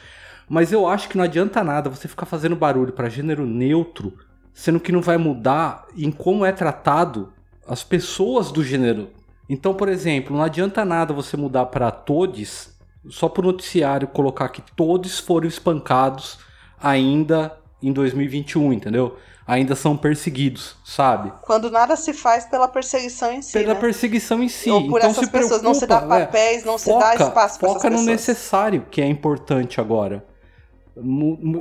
Mas 0.49 0.73
eu 0.73 0.89
acho 0.89 1.09
que 1.09 1.17
não 1.17 1.25
adianta 1.25 1.63
nada 1.63 1.91
você 1.91 2.09
ficar 2.09 2.25
fazendo 2.25 2.57
barulho 2.57 2.93
para 2.93 3.11
gênero 3.11 3.47
neutro, 3.47 4.15
sendo 4.55 4.81
que 4.81 4.91
não 4.91 5.03
vai 5.03 5.19
mudar 5.19 5.87
em 5.97 6.11
como 6.11 6.45
é 6.45 6.51
tratado 6.51 7.33
as 7.67 7.85
pessoas 7.85 8.51
do 8.51 8.65
gênero. 8.65 9.11
Então, 9.49 9.75
por 9.75 9.89
exemplo, 9.89 10.35
não 10.35 10.43
adianta 10.43 10.85
nada 10.85 11.13
você 11.13 11.37
mudar 11.37 11.67
para 11.67 11.91
todos 11.91 12.77
só 13.09 13.29
para 13.29 13.43
o 13.43 13.47
noticiário 13.47 14.09
colocar 14.09 14.49
que 14.49 14.63
todos 14.75 15.19
foram 15.19 15.47
espancados 15.47 16.39
ainda 16.83 17.57
em 17.83 17.93
2021, 17.93 18.73
entendeu? 18.73 19.17
Ainda 19.49 19.75
são 19.75 19.97
perseguidos, 19.97 20.77
sabe? 20.85 21.33
Quando 21.41 21.71
nada 21.71 21.97
se 21.97 22.13
faz 22.13 22.45
pela 22.45 22.69
perseguição 22.69 23.33
em 23.33 23.41
si. 23.41 23.55
Pela 23.55 23.73
né? 23.73 23.81
perseguição 23.81 24.43
em 24.43 24.49
si. 24.49 24.71
Ou 24.71 24.87
por 24.87 24.99
então, 24.99 25.11
essas 25.11 25.25
se 25.25 25.31
pessoas, 25.31 25.63
não 25.63 25.73
se 25.73 25.87
dá 25.87 25.97
é, 25.97 26.07
papéis, 26.07 26.63
é, 26.63 26.67
não 26.67 26.77
se 26.77 26.91
dá 26.91 27.15
espaço 27.15 27.59
para 27.59 27.69
Foca 27.71 27.89
no 27.89 28.03
necessário, 28.03 28.85
que 28.91 29.01
é 29.01 29.07
importante 29.07 29.81
agora. 29.81 30.23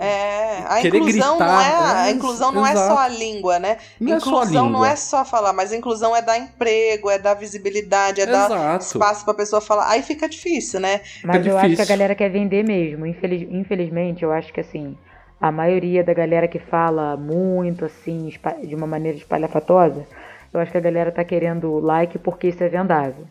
É, 0.02 0.64
a 0.68 0.82
inclusão, 0.82 1.38
gritar, 1.38 1.48
não, 1.48 1.62
é, 1.62 1.76
a, 1.76 2.08
é, 2.08 2.12
inclusão 2.12 2.52
não 2.52 2.66
é 2.66 2.76
só 2.76 2.98
a 2.98 3.08
língua, 3.08 3.60
né? 3.60 3.78
Não 4.00 4.18
inclusão 4.18 4.42
é 4.42 4.48
só 4.48 4.70
não 4.70 4.86
é 4.86 4.96
só 4.96 5.24
falar, 5.24 5.54
mas 5.54 5.72
a 5.72 5.78
inclusão 5.78 6.16
é 6.16 6.24
dar 6.24 6.40
emprego, 6.40 7.08
é 7.10 7.20
dar 7.20 7.36
visibilidade, 7.36 8.20
é 8.20 8.24
Exato. 8.24 8.50
dar 8.50 8.80
espaço 8.80 9.24
pra 9.24 9.36
pessoa 9.36 9.62
falar. 9.62 9.90
Aí 9.90 10.02
fica 10.02 10.28
difícil, 10.28 10.80
né? 10.80 11.02
Mas 11.24 11.46
eu 11.46 11.56
acho 11.56 11.76
que 11.76 11.82
a 11.82 11.86
galera 11.86 12.16
quer 12.16 12.30
vender 12.30 12.64
mesmo. 12.64 13.06
Infeliz, 13.06 13.48
infelizmente, 13.52 14.24
eu 14.24 14.32
acho 14.32 14.52
que 14.52 14.60
assim, 14.60 14.98
a 15.40 15.52
maioria 15.52 16.04
da 16.04 16.14
galera 16.14 16.48
que 16.48 16.60
fala 16.60 17.16
muito 17.16 17.86
assim, 17.86 18.32
de 18.64 18.76
uma 18.76 18.88
maneira 18.88 19.18
espalhafatosa, 19.18 20.06
eu 20.54 20.60
acho 20.60 20.72
que 20.72 20.78
a 20.78 20.82
galera 20.82 21.12
tá 21.12 21.24
querendo 21.24 21.80
like 21.80 22.18
porque 22.20 22.48
isso 22.48 22.64
é 22.64 22.70
vendável. 22.70 23.26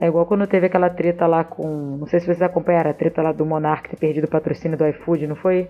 É 0.00 0.06
igual 0.06 0.24
quando 0.24 0.46
teve 0.46 0.66
aquela 0.66 0.88
treta 0.88 1.26
lá 1.26 1.44
com. 1.44 1.98
Não 1.98 2.06
sei 2.06 2.20
se 2.20 2.26
vocês 2.26 2.40
acompanharam, 2.40 2.90
a 2.90 2.94
treta 2.94 3.20
lá 3.20 3.32
do 3.32 3.44
Monark 3.44 3.90
ter 3.90 3.96
perdido 3.96 4.24
o 4.24 4.30
patrocínio 4.30 4.78
do 4.78 4.86
iFood, 4.86 5.26
não 5.26 5.36
foi? 5.36 5.68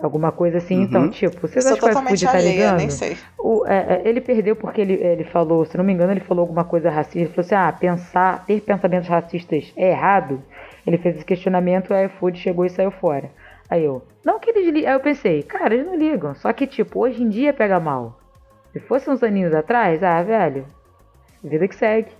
Alguma 0.00 0.30
coisa 0.30 0.58
assim, 0.58 0.78
uhum. 0.78 0.82
então, 0.84 1.10
tipo, 1.10 1.40
vocês 1.40 1.66
acham 1.66 1.78
que 1.78 1.84
o 1.84 1.90
iFood 1.90 2.24
tá 2.24 2.40
ligando? 2.40 2.78
Nem 2.78 2.90
sei. 2.90 3.16
O, 3.38 3.66
é, 3.66 4.02
é, 4.04 4.08
ele 4.08 4.20
perdeu 4.20 4.54
porque 4.54 4.80
ele, 4.80 4.94
ele 4.94 5.24
falou, 5.24 5.64
se 5.64 5.76
não 5.76 5.84
me 5.84 5.92
engano, 5.92 6.12
ele 6.12 6.20
falou 6.20 6.42
alguma 6.42 6.64
coisa 6.64 6.90
racista. 6.90 7.18
Ele 7.18 7.28
falou 7.28 7.44
assim: 7.44 7.54
ah, 7.56 7.72
pensar, 7.72 8.46
ter 8.46 8.60
pensamentos 8.60 9.08
racistas 9.08 9.72
é 9.76 9.90
errado. 9.90 10.40
Ele 10.86 10.98
fez 10.98 11.16
esse 11.16 11.24
questionamento, 11.24 11.92
o 11.92 12.04
iFood 12.04 12.38
chegou 12.38 12.64
e 12.64 12.70
saiu 12.70 12.92
fora. 12.92 13.30
Aí 13.68 13.84
eu, 13.84 14.02
não 14.24 14.38
que 14.38 14.50
eles 14.50 14.66
ligam. 14.66 14.90
Aí 14.90 14.96
eu 14.96 15.00
pensei, 15.00 15.42
cara, 15.42 15.74
eles 15.74 15.86
não 15.86 15.96
ligam. 15.96 16.34
Só 16.34 16.52
que, 16.52 16.66
tipo, 16.66 17.00
hoje 17.00 17.22
em 17.22 17.28
dia 17.28 17.52
pega 17.52 17.80
mal. 17.80 18.18
Se 18.72 18.80
fosse 18.80 19.10
uns 19.10 19.22
aninhos 19.22 19.54
atrás, 19.54 20.02
ah, 20.02 20.22
velho, 20.22 20.66
vida 21.42 21.68
que 21.68 21.74
segue. 21.74 22.10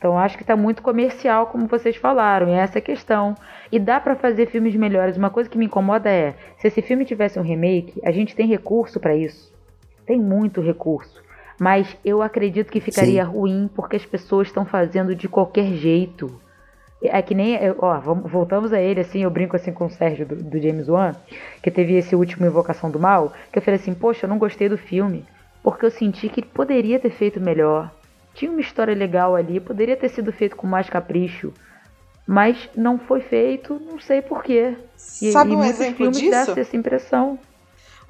Então 0.00 0.18
acho 0.18 0.38
que 0.38 0.44
tá 0.44 0.56
muito 0.56 0.82
comercial, 0.82 1.48
como 1.48 1.66
vocês 1.66 1.94
falaram, 1.94 2.48
e 2.48 2.52
essa 2.52 2.78
é 2.78 2.80
a 2.80 2.82
questão. 2.82 3.34
E 3.70 3.78
dá 3.78 4.00
para 4.00 4.16
fazer 4.16 4.46
filmes 4.46 4.74
melhores. 4.74 5.16
Uma 5.16 5.28
coisa 5.28 5.48
que 5.48 5.58
me 5.58 5.66
incomoda 5.66 6.08
é, 6.08 6.34
se 6.56 6.68
esse 6.68 6.80
filme 6.80 7.04
tivesse 7.04 7.38
um 7.38 7.42
remake, 7.42 8.00
a 8.02 8.10
gente 8.10 8.34
tem 8.34 8.46
recurso 8.46 8.98
para 8.98 9.14
isso. 9.14 9.52
Tem 10.06 10.18
muito 10.18 10.62
recurso. 10.62 11.22
Mas 11.60 11.94
eu 12.02 12.22
acredito 12.22 12.72
que 12.72 12.80
ficaria 12.80 13.22
Sim. 13.22 13.30
ruim 13.30 13.70
porque 13.74 13.96
as 13.96 14.06
pessoas 14.06 14.48
estão 14.48 14.64
fazendo 14.64 15.14
de 15.14 15.28
qualquer 15.28 15.66
jeito. 15.74 16.40
É 17.02 17.22
que 17.22 17.34
nem. 17.34 17.58
Ó, 17.78 17.98
vamos, 17.98 18.30
voltamos 18.30 18.72
a 18.72 18.80
ele, 18.80 19.00
assim, 19.00 19.22
eu 19.22 19.30
brinco 19.30 19.56
assim 19.56 19.72
com 19.72 19.86
o 19.86 19.90
Sérgio 19.90 20.26
do, 20.26 20.36
do, 20.36 20.60
James 20.60 20.88
Wan, 20.88 21.14
que 21.62 21.70
teve 21.70 21.94
esse 21.96 22.14
último 22.14 22.46
Invocação 22.46 22.90
do 22.90 23.00
Mal, 23.00 23.32
que 23.50 23.58
eu 23.58 23.62
falei 23.62 23.80
assim, 23.80 23.94
poxa, 23.94 24.26
eu 24.26 24.28
não 24.28 24.38
gostei 24.38 24.68
do 24.68 24.76
filme, 24.76 25.24
porque 25.62 25.86
eu 25.86 25.90
senti 25.90 26.28
que 26.28 26.40
ele 26.40 26.48
poderia 26.52 27.00
ter 27.00 27.10
feito 27.10 27.40
melhor. 27.40 27.90
Tinha 28.34 28.50
uma 28.50 28.60
história 28.60 28.94
legal 28.94 29.34
ali, 29.34 29.58
poderia 29.58 29.96
ter 29.96 30.10
sido 30.10 30.30
feito 30.30 30.56
com 30.56 30.66
mais 30.66 30.90
capricho. 30.90 31.52
Mas 32.26 32.68
não 32.76 32.98
foi 32.98 33.20
feito, 33.20 33.80
não 33.90 33.98
sei 33.98 34.22
porquê. 34.22 34.76
E, 35.20 35.32
Sabe 35.32 35.52
e 35.52 35.56
um 35.56 35.64
exemplo 35.64 36.10
disso? 36.10 36.58
essa 36.58 36.76
impressão. 36.76 37.38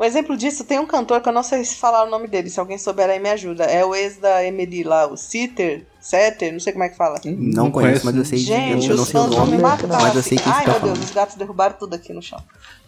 Um 0.00 0.04
exemplo 0.04 0.34
disso, 0.34 0.64
tem 0.64 0.78
um 0.78 0.86
cantor 0.86 1.20
que 1.20 1.28
eu 1.28 1.32
não 1.32 1.42
sei 1.42 1.62
se 1.62 1.76
falar 1.76 2.04
o 2.04 2.10
nome 2.10 2.26
dele, 2.26 2.48
se 2.48 2.58
alguém 2.58 2.78
souber 2.78 3.10
aí 3.10 3.20
me 3.20 3.28
ajuda. 3.28 3.64
É 3.64 3.84
o 3.84 3.94
ex 3.94 4.16
da 4.16 4.42
Emily 4.42 4.82
lá, 4.82 5.06
o 5.06 5.14
Citer, 5.14 5.84
Setter, 6.00 6.50
não 6.50 6.58
sei 6.58 6.72
como 6.72 6.84
é 6.84 6.88
que 6.88 6.96
fala. 6.96 7.20
Não, 7.22 7.64
não 7.64 7.70
conheço, 7.70 8.06
mas 8.06 8.16
eu 8.16 8.24
sei 8.24 8.38
Gente, 8.38 8.88
eu, 8.88 8.96
os 8.96 9.10
fãs 9.10 9.34
vão 9.34 9.44
me 9.44 9.58
matar. 9.58 9.86
Mas 10.00 10.16
eu 10.16 10.22
sei 10.22 10.38
que 10.38 10.48
Ai, 10.48 10.64
meu 10.66 10.80
Deus, 10.80 11.00
os 11.00 11.10
gatos 11.10 11.36
derrubaram 11.36 11.76
tudo 11.78 11.92
aqui 11.92 12.14
no 12.14 12.22
chão. 12.22 12.42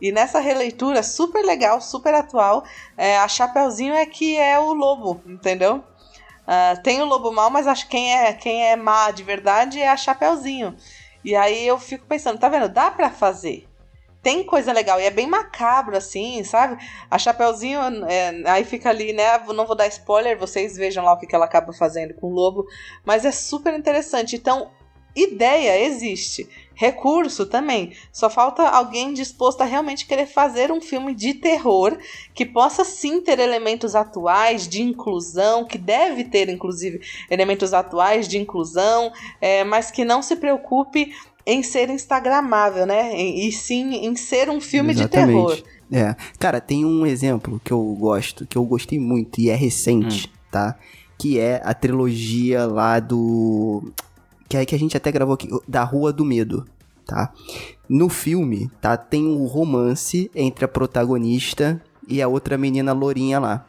E 0.00 0.12
nessa 0.12 0.38
releitura, 0.38 1.02
super 1.02 1.44
legal, 1.44 1.80
super 1.80 2.14
atual, 2.14 2.62
é, 2.96 3.18
a 3.18 3.26
Chapeuzinho 3.26 3.94
é 3.94 4.06
que 4.06 4.38
é 4.38 4.60
o 4.60 4.72
lobo, 4.72 5.20
entendeu? 5.26 5.82
Uh, 6.48 6.82
tem 6.82 7.02
o 7.02 7.04
lobo 7.04 7.30
mal, 7.30 7.50
mas 7.50 7.66
acho 7.66 7.84
que 7.84 7.90
quem 7.90 8.16
é, 8.16 8.32
quem 8.32 8.64
é 8.64 8.74
má 8.74 9.10
de 9.10 9.22
verdade 9.22 9.78
é 9.82 9.88
a 9.88 9.96
Chapeuzinho. 9.98 10.74
E 11.22 11.36
aí 11.36 11.66
eu 11.66 11.78
fico 11.78 12.06
pensando, 12.06 12.38
tá 12.38 12.48
vendo? 12.48 12.70
Dá 12.70 12.90
para 12.90 13.10
fazer. 13.10 13.68
Tem 14.22 14.42
coisa 14.42 14.72
legal 14.72 14.98
e 14.98 15.04
é 15.04 15.10
bem 15.10 15.26
macabro, 15.26 15.94
assim, 15.94 16.42
sabe? 16.42 16.82
A 17.10 17.18
Chapeuzinho, 17.18 17.80
é, 18.08 18.42
aí 18.46 18.64
fica 18.64 18.88
ali, 18.88 19.12
né? 19.12 19.38
Não 19.54 19.66
vou 19.66 19.76
dar 19.76 19.86
spoiler, 19.88 20.38
vocês 20.38 20.74
vejam 20.74 21.04
lá 21.04 21.12
o 21.12 21.18
que, 21.18 21.26
que 21.26 21.34
ela 21.34 21.44
acaba 21.44 21.70
fazendo 21.72 22.14
com 22.14 22.28
o 22.28 22.34
lobo. 22.34 22.64
Mas 23.04 23.26
é 23.26 23.30
super 23.30 23.74
interessante. 23.74 24.34
Então, 24.34 24.70
ideia 25.14 25.84
existe. 25.84 26.48
Recurso 26.78 27.44
também. 27.44 27.92
Só 28.12 28.30
falta 28.30 28.62
alguém 28.62 29.12
disposto 29.12 29.62
a 29.62 29.64
realmente 29.64 30.06
querer 30.06 30.26
fazer 30.26 30.70
um 30.70 30.80
filme 30.80 31.12
de 31.12 31.34
terror 31.34 31.98
que 32.32 32.46
possa 32.46 32.84
sim 32.84 33.20
ter 33.20 33.40
elementos 33.40 33.96
atuais 33.96 34.68
de 34.68 34.80
inclusão, 34.80 35.64
que 35.64 35.76
deve 35.76 36.22
ter, 36.22 36.48
inclusive, 36.48 37.00
elementos 37.28 37.74
atuais 37.74 38.28
de 38.28 38.38
inclusão, 38.38 39.10
é, 39.40 39.64
mas 39.64 39.90
que 39.90 40.04
não 40.04 40.22
se 40.22 40.36
preocupe 40.36 41.12
em 41.44 41.64
ser 41.64 41.90
instagramável, 41.90 42.86
né? 42.86 43.12
E, 43.12 43.48
e 43.48 43.52
sim 43.52 43.96
em 44.06 44.14
ser 44.14 44.48
um 44.48 44.60
filme 44.60 44.92
Exatamente. 44.92 45.26
de 45.26 45.34
terror. 45.34 45.62
É. 45.90 46.14
Cara, 46.38 46.60
tem 46.60 46.84
um 46.84 47.04
exemplo 47.04 47.60
que 47.64 47.72
eu 47.72 47.82
gosto, 47.98 48.46
que 48.46 48.56
eu 48.56 48.64
gostei 48.64 49.00
muito 49.00 49.40
e 49.40 49.50
é 49.50 49.56
recente, 49.56 50.28
hum. 50.28 50.38
tá? 50.48 50.78
Que 51.18 51.40
é 51.40 51.60
a 51.64 51.74
trilogia 51.74 52.66
lá 52.66 53.00
do 53.00 53.90
que 54.48 54.56
é 54.56 54.64
que 54.64 54.74
a 54.74 54.78
gente 54.78 54.96
até 54.96 55.12
gravou 55.12 55.34
aqui, 55.34 55.48
da 55.66 55.84
Rua 55.84 56.12
do 56.12 56.24
Medo, 56.24 56.66
tá? 57.06 57.32
No 57.88 58.08
filme, 58.08 58.70
tá, 58.80 58.96
tem 58.96 59.26
um 59.26 59.46
romance 59.46 60.30
entre 60.34 60.64
a 60.64 60.68
protagonista 60.68 61.80
e 62.06 62.22
a 62.22 62.28
outra 62.28 62.56
menina 62.56 62.92
lourinha 62.92 63.38
lá, 63.38 63.66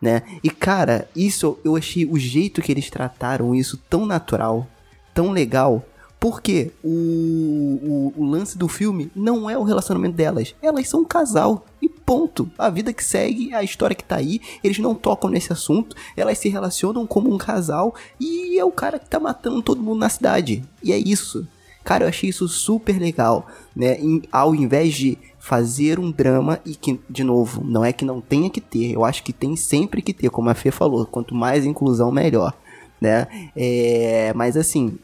né? 0.00 0.22
E 0.42 0.50
cara, 0.50 1.08
isso 1.14 1.58
eu 1.64 1.76
achei 1.76 2.04
o 2.04 2.18
jeito 2.18 2.60
que 2.60 2.72
eles 2.72 2.90
trataram 2.90 3.54
isso 3.54 3.76
tão 3.88 4.04
natural, 4.04 4.66
tão 5.14 5.30
legal, 5.30 5.84
porque 6.28 6.72
o, 6.82 6.88
o, 6.88 8.12
o, 8.16 8.24
lance 8.24 8.58
do 8.58 8.66
filme 8.66 9.12
não 9.14 9.48
é 9.48 9.56
o 9.56 9.62
relacionamento 9.62 10.16
delas. 10.16 10.56
Elas 10.60 10.88
são 10.88 11.02
um 11.02 11.04
casal. 11.04 11.64
E 11.80 11.88
ponto. 11.88 12.50
A 12.58 12.68
vida 12.68 12.92
que 12.92 13.04
segue, 13.04 13.54
a 13.54 13.62
história 13.62 13.94
que 13.94 14.02
tá 14.02 14.16
aí, 14.16 14.40
eles 14.64 14.76
não 14.80 14.92
tocam 14.92 15.30
nesse 15.30 15.52
assunto. 15.52 15.94
Elas 16.16 16.38
se 16.38 16.48
relacionam 16.48 17.06
como 17.06 17.32
um 17.32 17.38
casal. 17.38 17.94
E 18.18 18.58
é 18.58 18.64
o 18.64 18.72
cara 18.72 18.98
que 18.98 19.08
tá 19.08 19.20
matando 19.20 19.62
todo 19.62 19.80
mundo 19.80 20.00
na 20.00 20.08
cidade. 20.08 20.64
E 20.82 20.92
é 20.92 20.98
isso. 20.98 21.46
Cara, 21.84 22.02
eu 22.02 22.08
achei 22.08 22.28
isso 22.28 22.48
super 22.48 22.98
legal. 22.98 23.46
Né? 23.76 23.96
Em, 24.00 24.20
ao 24.32 24.52
invés 24.52 24.94
de 24.94 25.16
fazer 25.38 26.00
um 26.00 26.10
drama 26.10 26.58
e 26.66 26.74
que, 26.74 26.98
de 27.08 27.22
novo, 27.22 27.62
não 27.64 27.84
é 27.84 27.92
que 27.92 28.04
não 28.04 28.20
tenha 28.20 28.50
que 28.50 28.60
ter. 28.60 28.90
Eu 28.90 29.04
acho 29.04 29.22
que 29.22 29.32
tem 29.32 29.54
sempre 29.54 30.02
que 30.02 30.12
ter, 30.12 30.28
como 30.28 30.50
a 30.50 30.54
Fê 30.54 30.72
falou. 30.72 31.06
Quanto 31.06 31.36
mais 31.36 31.64
inclusão, 31.64 32.10
melhor. 32.10 32.52
Né? 33.00 33.28
É, 33.54 34.32
mas 34.34 34.56
assim, 34.56 34.98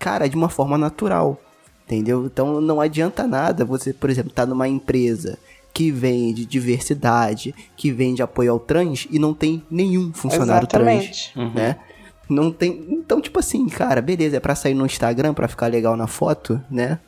cara, 0.00 0.28
de 0.28 0.34
uma 0.34 0.48
forma 0.48 0.76
natural, 0.78 1.40
entendeu? 1.86 2.24
Então 2.24 2.60
não 2.60 2.80
adianta 2.80 3.26
nada 3.26 3.64
você, 3.64 3.92
por 3.92 4.10
exemplo, 4.10 4.30
estar 4.30 4.42
tá 4.42 4.48
numa 4.48 4.66
empresa 4.66 5.38
que 5.72 5.92
vende 5.92 6.44
diversidade, 6.44 7.54
que 7.76 7.92
vende 7.92 8.22
apoio 8.22 8.50
ao 8.50 8.58
trans 8.58 9.06
e 9.10 9.18
não 9.18 9.32
tem 9.32 9.62
nenhum 9.70 10.12
funcionário 10.12 10.66
Exatamente. 10.68 11.32
trans, 11.32 11.36
uhum. 11.36 11.54
né? 11.54 11.76
Não 12.28 12.50
tem, 12.50 12.86
então 12.90 13.20
tipo 13.20 13.38
assim, 13.38 13.68
cara, 13.68 14.00
beleza, 14.00 14.38
é 14.38 14.40
para 14.40 14.54
sair 14.54 14.74
no 14.74 14.86
Instagram 14.86 15.34
para 15.34 15.46
ficar 15.46 15.66
legal 15.66 15.96
na 15.96 16.06
foto, 16.06 16.60
né? 16.70 16.98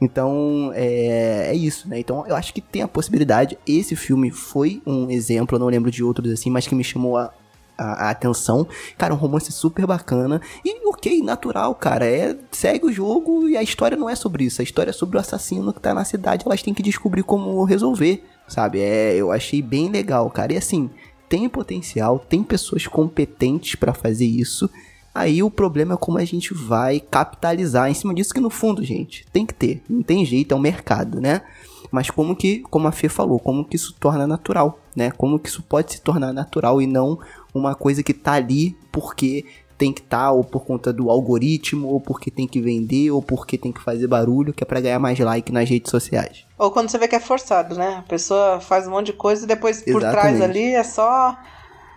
Então, 0.00 0.72
é, 0.74 1.48
é 1.50 1.54
isso, 1.54 1.88
né? 1.88 1.98
Então, 1.98 2.24
eu 2.26 2.34
acho 2.34 2.52
que 2.54 2.60
tem 2.60 2.82
a 2.82 2.88
possibilidade. 2.88 3.58
Esse 3.66 3.94
filme 3.94 4.30
foi 4.30 4.82
um 4.86 5.10
exemplo, 5.10 5.56
eu 5.56 5.60
não 5.60 5.68
lembro 5.68 5.90
de 5.90 6.02
outros 6.02 6.32
assim, 6.32 6.50
mas 6.50 6.66
que 6.66 6.74
me 6.74 6.82
chamou 6.82 7.16
a, 7.18 7.30
a, 7.78 8.06
a, 8.06 8.10
atenção. 8.10 8.66
Cara, 8.98 9.14
um 9.14 9.16
romance 9.16 9.52
super 9.52 9.86
bacana. 9.86 10.42
E 10.64 10.86
ok, 10.88 11.22
natural, 11.22 11.74
cara. 11.74 12.04
É, 12.04 12.36
segue 12.50 12.86
o 12.86 12.92
jogo 12.92 13.48
e 13.48 13.56
a 13.56 13.62
história 13.62 13.96
não 13.96 14.10
é 14.10 14.16
sobre 14.16 14.44
isso. 14.44 14.60
A 14.60 14.64
história 14.64 14.90
é 14.90 14.92
sobre 14.92 15.16
o 15.16 15.20
assassino 15.20 15.72
que 15.72 15.80
tá 15.80 15.94
na 15.94 16.04
cidade. 16.04 16.44
Elas 16.44 16.62
têm 16.62 16.74
que 16.74 16.82
descobrir 16.82 17.22
como 17.22 17.62
resolver, 17.64 18.24
sabe? 18.48 18.80
É, 18.80 19.14
eu 19.14 19.30
achei 19.30 19.62
bem 19.62 19.88
legal, 19.88 20.28
cara. 20.28 20.52
E 20.52 20.56
assim, 20.56 20.90
tem 21.28 21.48
potencial, 21.48 22.18
tem 22.18 22.42
pessoas 22.42 22.86
competentes 22.86 23.76
para 23.76 23.94
fazer 23.94 24.26
isso. 24.26 24.68
Aí 25.14 25.42
o 25.42 25.50
problema 25.50 25.94
é 25.94 25.96
como 25.96 26.18
a 26.18 26.24
gente 26.24 26.54
vai 26.54 27.00
capitalizar 27.00 27.90
em 27.90 27.94
cima 27.94 28.14
disso, 28.14 28.32
que 28.32 28.40
no 28.40 28.50
fundo, 28.50 28.84
gente, 28.84 29.26
tem 29.32 29.44
que 29.44 29.54
ter. 29.54 29.82
Não 29.88 30.02
tem 30.02 30.24
jeito, 30.24 30.52
é 30.52 30.56
um 30.56 30.60
mercado, 30.60 31.20
né? 31.20 31.42
Mas 31.90 32.10
como 32.10 32.36
que, 32.36 32.60
como 32.70 32.86
a 32.86 32.92
Fê 32.92 33.08
falou, 33.08 33.38
como 33.38 33.64
que 33.64 33.76
isso 33.76 33.94
torna 33.98 34.26
natural, 34.26 34.78
né? 34.94 35.10
Como 35.10 35.38
que 35.38 35.48
isso 35.48 35.62
pode 35.62 35.92
se 35.92 36.00
tornar 36.00 36.32
natural 36.32 36.80
e 36.82 36.86
não 36.86 37.18
uma 37.54 37.74
coisa 37.74 38.02
que 38.02 38.14
tá 38.14 38.32
ali 38.32 38.76
porque 38.92 39.44
tem 39.78 39.92
que 39.92 40.00
estar, 40.00 40.24
tá, 40.24 40.32
ou 40.32 40.42
por 40.42 40.64
conta 40.64 40.92
do 40.92 41.08
algoritmo, 41.08 41.86
ou 41.86 42.00
porque 42.00 42.32
tem 42.32 42.48
que 42.48 42.60
vender, 42.60 43.12
ou 43.12 43.22
porque 43.22 43.56
tem 43.56 43.70
que 43.70 43.80
fazer 43.80 44.08
barulho, 44.08 44.52
que 44.52 44.64
é 44.64 44.66
pra 44.66 44.80
ganhar 44.80 44.98
mais 44.98 45.16
like 45.18 45.52
nas 45.52 45.70
redes 45.70 45.90
sociais. 45.90 46.44
Ou 46.58 46.72
quando 46.72 46.90
você 46.90 46.98
vê 46.98 47.06
que 47.06 47.14
é 47.14 47.20
forçado, 47.20 47.76
né? 47.76 47.98
A 47.98 48.02
pessoa 48.02 48.60
faz 48.60 48.88
um 48.88 48.90
monte 48.90 49.06
de 49.06 49.12
coisa 49.12 49.44
e 49.44 49.46
depois 49.46 49.80
por 49.82 50.00
trás 50.00 50.42
ali 50.42 50.74
é 50.74 50.82
só. 50.82 51.38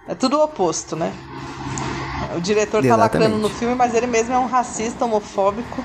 É 0.08 0.14
tudo 0.14 0.38
o 0.38 0.44
oposto, 0.44 0.96
né? 0.96 1.12
O 2.38 2.40
diretor 2.40 2.86
tá 2.86 2.96
lacrando 2.96 3.38
no 3.38 3.50
filme, 3.50 3.74
mas 3.74 3.96
ele 3.96 4.08
mesmo 4.08 4.34
é 4.34 4.40
um 4.40 4.46
racista, 4.46 5.04
homofóbico. 5.04 5.84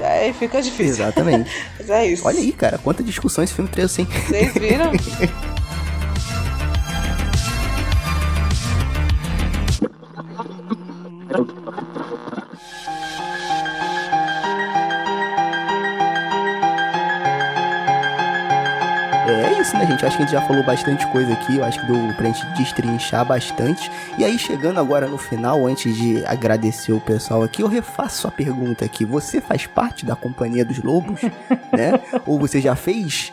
Aí 0.00 0.32
fica 0.32 0.60
difícil. 0.60 1.04
Exatamente. 1.04 1.50
mas 1.78 1.90
é 1.90 2.06
isso. 2.06 2.26
Olha 2.26 2.38
aí, 2.38 2.52
cara, 2.52 2.78
quanta 2.78 3.02
discussão 3.02 3.42
esse 3.42 3.54
filme 3.54 3.70
trouxe, 3.70 4.02
hein? 4.02 4.08
Vocês 4.28 4.52
viram? 4.52 4.92
gente? 19.94 20.06
Acho 20.06 20.16
que 20.16 20.22
a 20.22 20.26
gente 20.26 20.34
já 20.34 20.42
falou 20.42 20.62
bastante 20.64 21.06
coisa 21.08 21.32
aqui. 21.32 21.56
Eu 21.56 21.64
acho 21.64 21.80
que 21.80 21.86
deu 21.86 22.14
pra 22.14 22.26
gente 22.26 22.44
destrinchar 22.56 23.24
bastante. 23.24 23.90
E 24.18 24.24
aí, 24.24 24.38
chegando 24.38 24.78
agora 24.80 25.06
no 25.06 25.16
final, 25.16 25.66
antes 25.66 25.96
de 25.96 26.24
agradecer 26.26 26.92
o 26.92 27.00
pessoal 27.00 27.42
aqui, 27.42 27.62
eu 27.62 27.68
refaço 27.68 28.26
a 28.26 28.30
pergunta 28.30 28.84
aqui. 28.84 29.04
Você 29.04 29.40
faz 29.40 29.66
parte 29.66 30.04
da 30.04 30.16
Companhia 30.16 30.64
dos 30.64 30.82
Lobos, 30.82 31.20
né? 31.72 32.00
Ou 32.26 32.38
você 32.38 32.60
já 32.60 32.74
fez? 32.74 33.32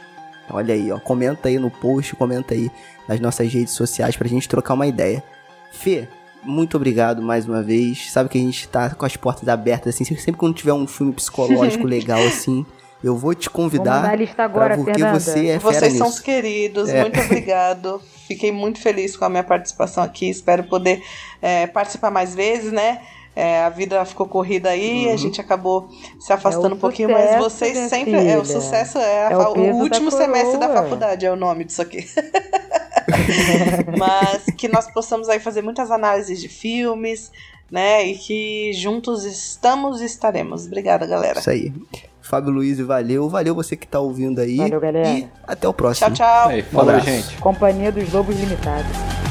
Olha 0.50 0.74
aí, 0.74 0.92
ó. 0.92 1.00
Comenta 1.00 1.50
aí 1.50 1.58
no 1.58 1.70
post, 1.70 2.16
comenta 2.16 2.54
aí 2.54 2.72
nas 3.08 3.20
nossas 3.20 3.52
redes 3.52 3.74
sociais 3.74 4.16
pra 4.16 4.28
gente 4.28 4.48
trocar 4.48 4.74
uma 4.74 4.88
ideia. 4.88 5.24
Fê, 5.72 6.08
muito 6.44 6.78
obrigado 6.78 7.22
mais 7.22 7.48
uma 7.48 7.64
vez. 7.64 8.12
Sabe 8.12 8.30
que 8.30 8.38
a 8.38 8.42
gente 8.42 8.68
tá 8.68 8.90
com 8.92 9.06
as 9.06 9.16
portas 9.16 9.48
abertas, 9.48 9.96
assim. 9.96 10.04
Sempre 10.04 10.34
quando 10.34 10.56
tiver 10.56 10.74
um 10.74 10.86
filme 10.88 11.14
psicológico 11.14 11.86
legal, 11.88 12.22
assim, 12.22 12.66
eu 13.04 13.16
vou 13.16 13.34
te 13.34 13.50
convidar. 13.50 14.02
Vou 14.02 14.10
a 14.10 14.16
lista 14.16 14.44
agora, 14.44 14.76
porque 14.76 14.94
Fernanda. 14.94 15.20
você 15.20 15.48
é 15.48 15.60
Vocês 15.60 15.94
são 15.94 16.08
os 16.08 16.20
queridos, 16.20 16.90
é. 16.90 17.02
muito 17.02 17.20
obrigado. 17.20 18.02
Fiquei 18.28 18.52
muito 18.52 18.80
feliz 18.80 19.18
com 19.18 19.26
a 19.26 19.30
minha 19.30 19.44
participação 19.44 20.04
aqui. 20.04 20.30
Espero 20.30 20.64
poder 20.64 21.04
é, 21.42 21.68
participar 21.68 22.12
mais 22.12 22.34
vezes, 22.34 22.72
né? 22.72 23.02
É, 23.36 23.64
a 23.64 23.70
vida 23.70 24.04
ficou 24.04 24.28
corrida 24.28 24.70
aí, 24.70 25.08
uhum. 25.08 25.14
a 25.14 25.16
gente 25.16 25.40
acabou 25.40 25.90
se 26.20 26.34
afastando 26.34 26.74
é 26.74 26.74
um 26.74 26.80
pouquinho, 26.80 27.10
mas 27.10 27.38
vocês 27.38 27.78
sempre. 27.90 28.12
Filha. 28.12 28.32
É, 28.32 28.38
o 28.38 28.46
sucesso 28.46 28.98
é, 28.98 29.28
a, 29.28 29.32
é 29.32 29.38
o, 29.38 29.54
o, 29.54 29.76
último 29.78 30.12
da 30.12 30.18
semestre 30.18 30.58
da 30.58 30.68
faculdade, 30.70 31.26
é 31.26 31.32
o 31.32 31.36
nome 31.38 31.64
disso 31.64 31.82
aqui. 31.82 32.06
mas 33.98 34.46
que 34.58 34.68
nós 34.68 34.92
possamos 34.92 35.30
aí 35.30 35.40
fazer 35.40 35.62
muitas 35.62 35.90
análises 35.92 36.42
de 36.42 36.50
filmes, 36.50 37.32
né? 37.72 38.06
E 38.06 38.18
que 38.18 38.74
juntos 38.74 39.24
estamos 39.24 40.02
e 40.02 40.06
estaremos. 40.06 40.66
Obrigada, 40.66 41.08
galera. 41.08 41.40
Isso 41.40 41.50
aí. 41.50 41.74
Fábio 42.22 42.52
Luiz, 42.52 42.80
valeu. 42.80 43.30
Valeu 43.30 43.56
você 43.56 43.76
que 43.76 43.88
tá 43.88 44.00
ouvindo 44.00 44.40
aí. 44.40 44.58
Valeu, 44.58 44.80
galera. 44.80 45.10
E 45.10 45.28
até 45.48 45.68
o 45.68 45.74
próximo. 45.74 46.12
Tchau, 46.12 46.28
tchau. 46.28 46.50
Aí, 46.50 46.62
falou, 46.62 47.00
gente. 47.00 47.38
Companhia 47.38 47.92
dos 47.92 48.12
Lobos 48.12 48.38
Limitados. 48.40 49.31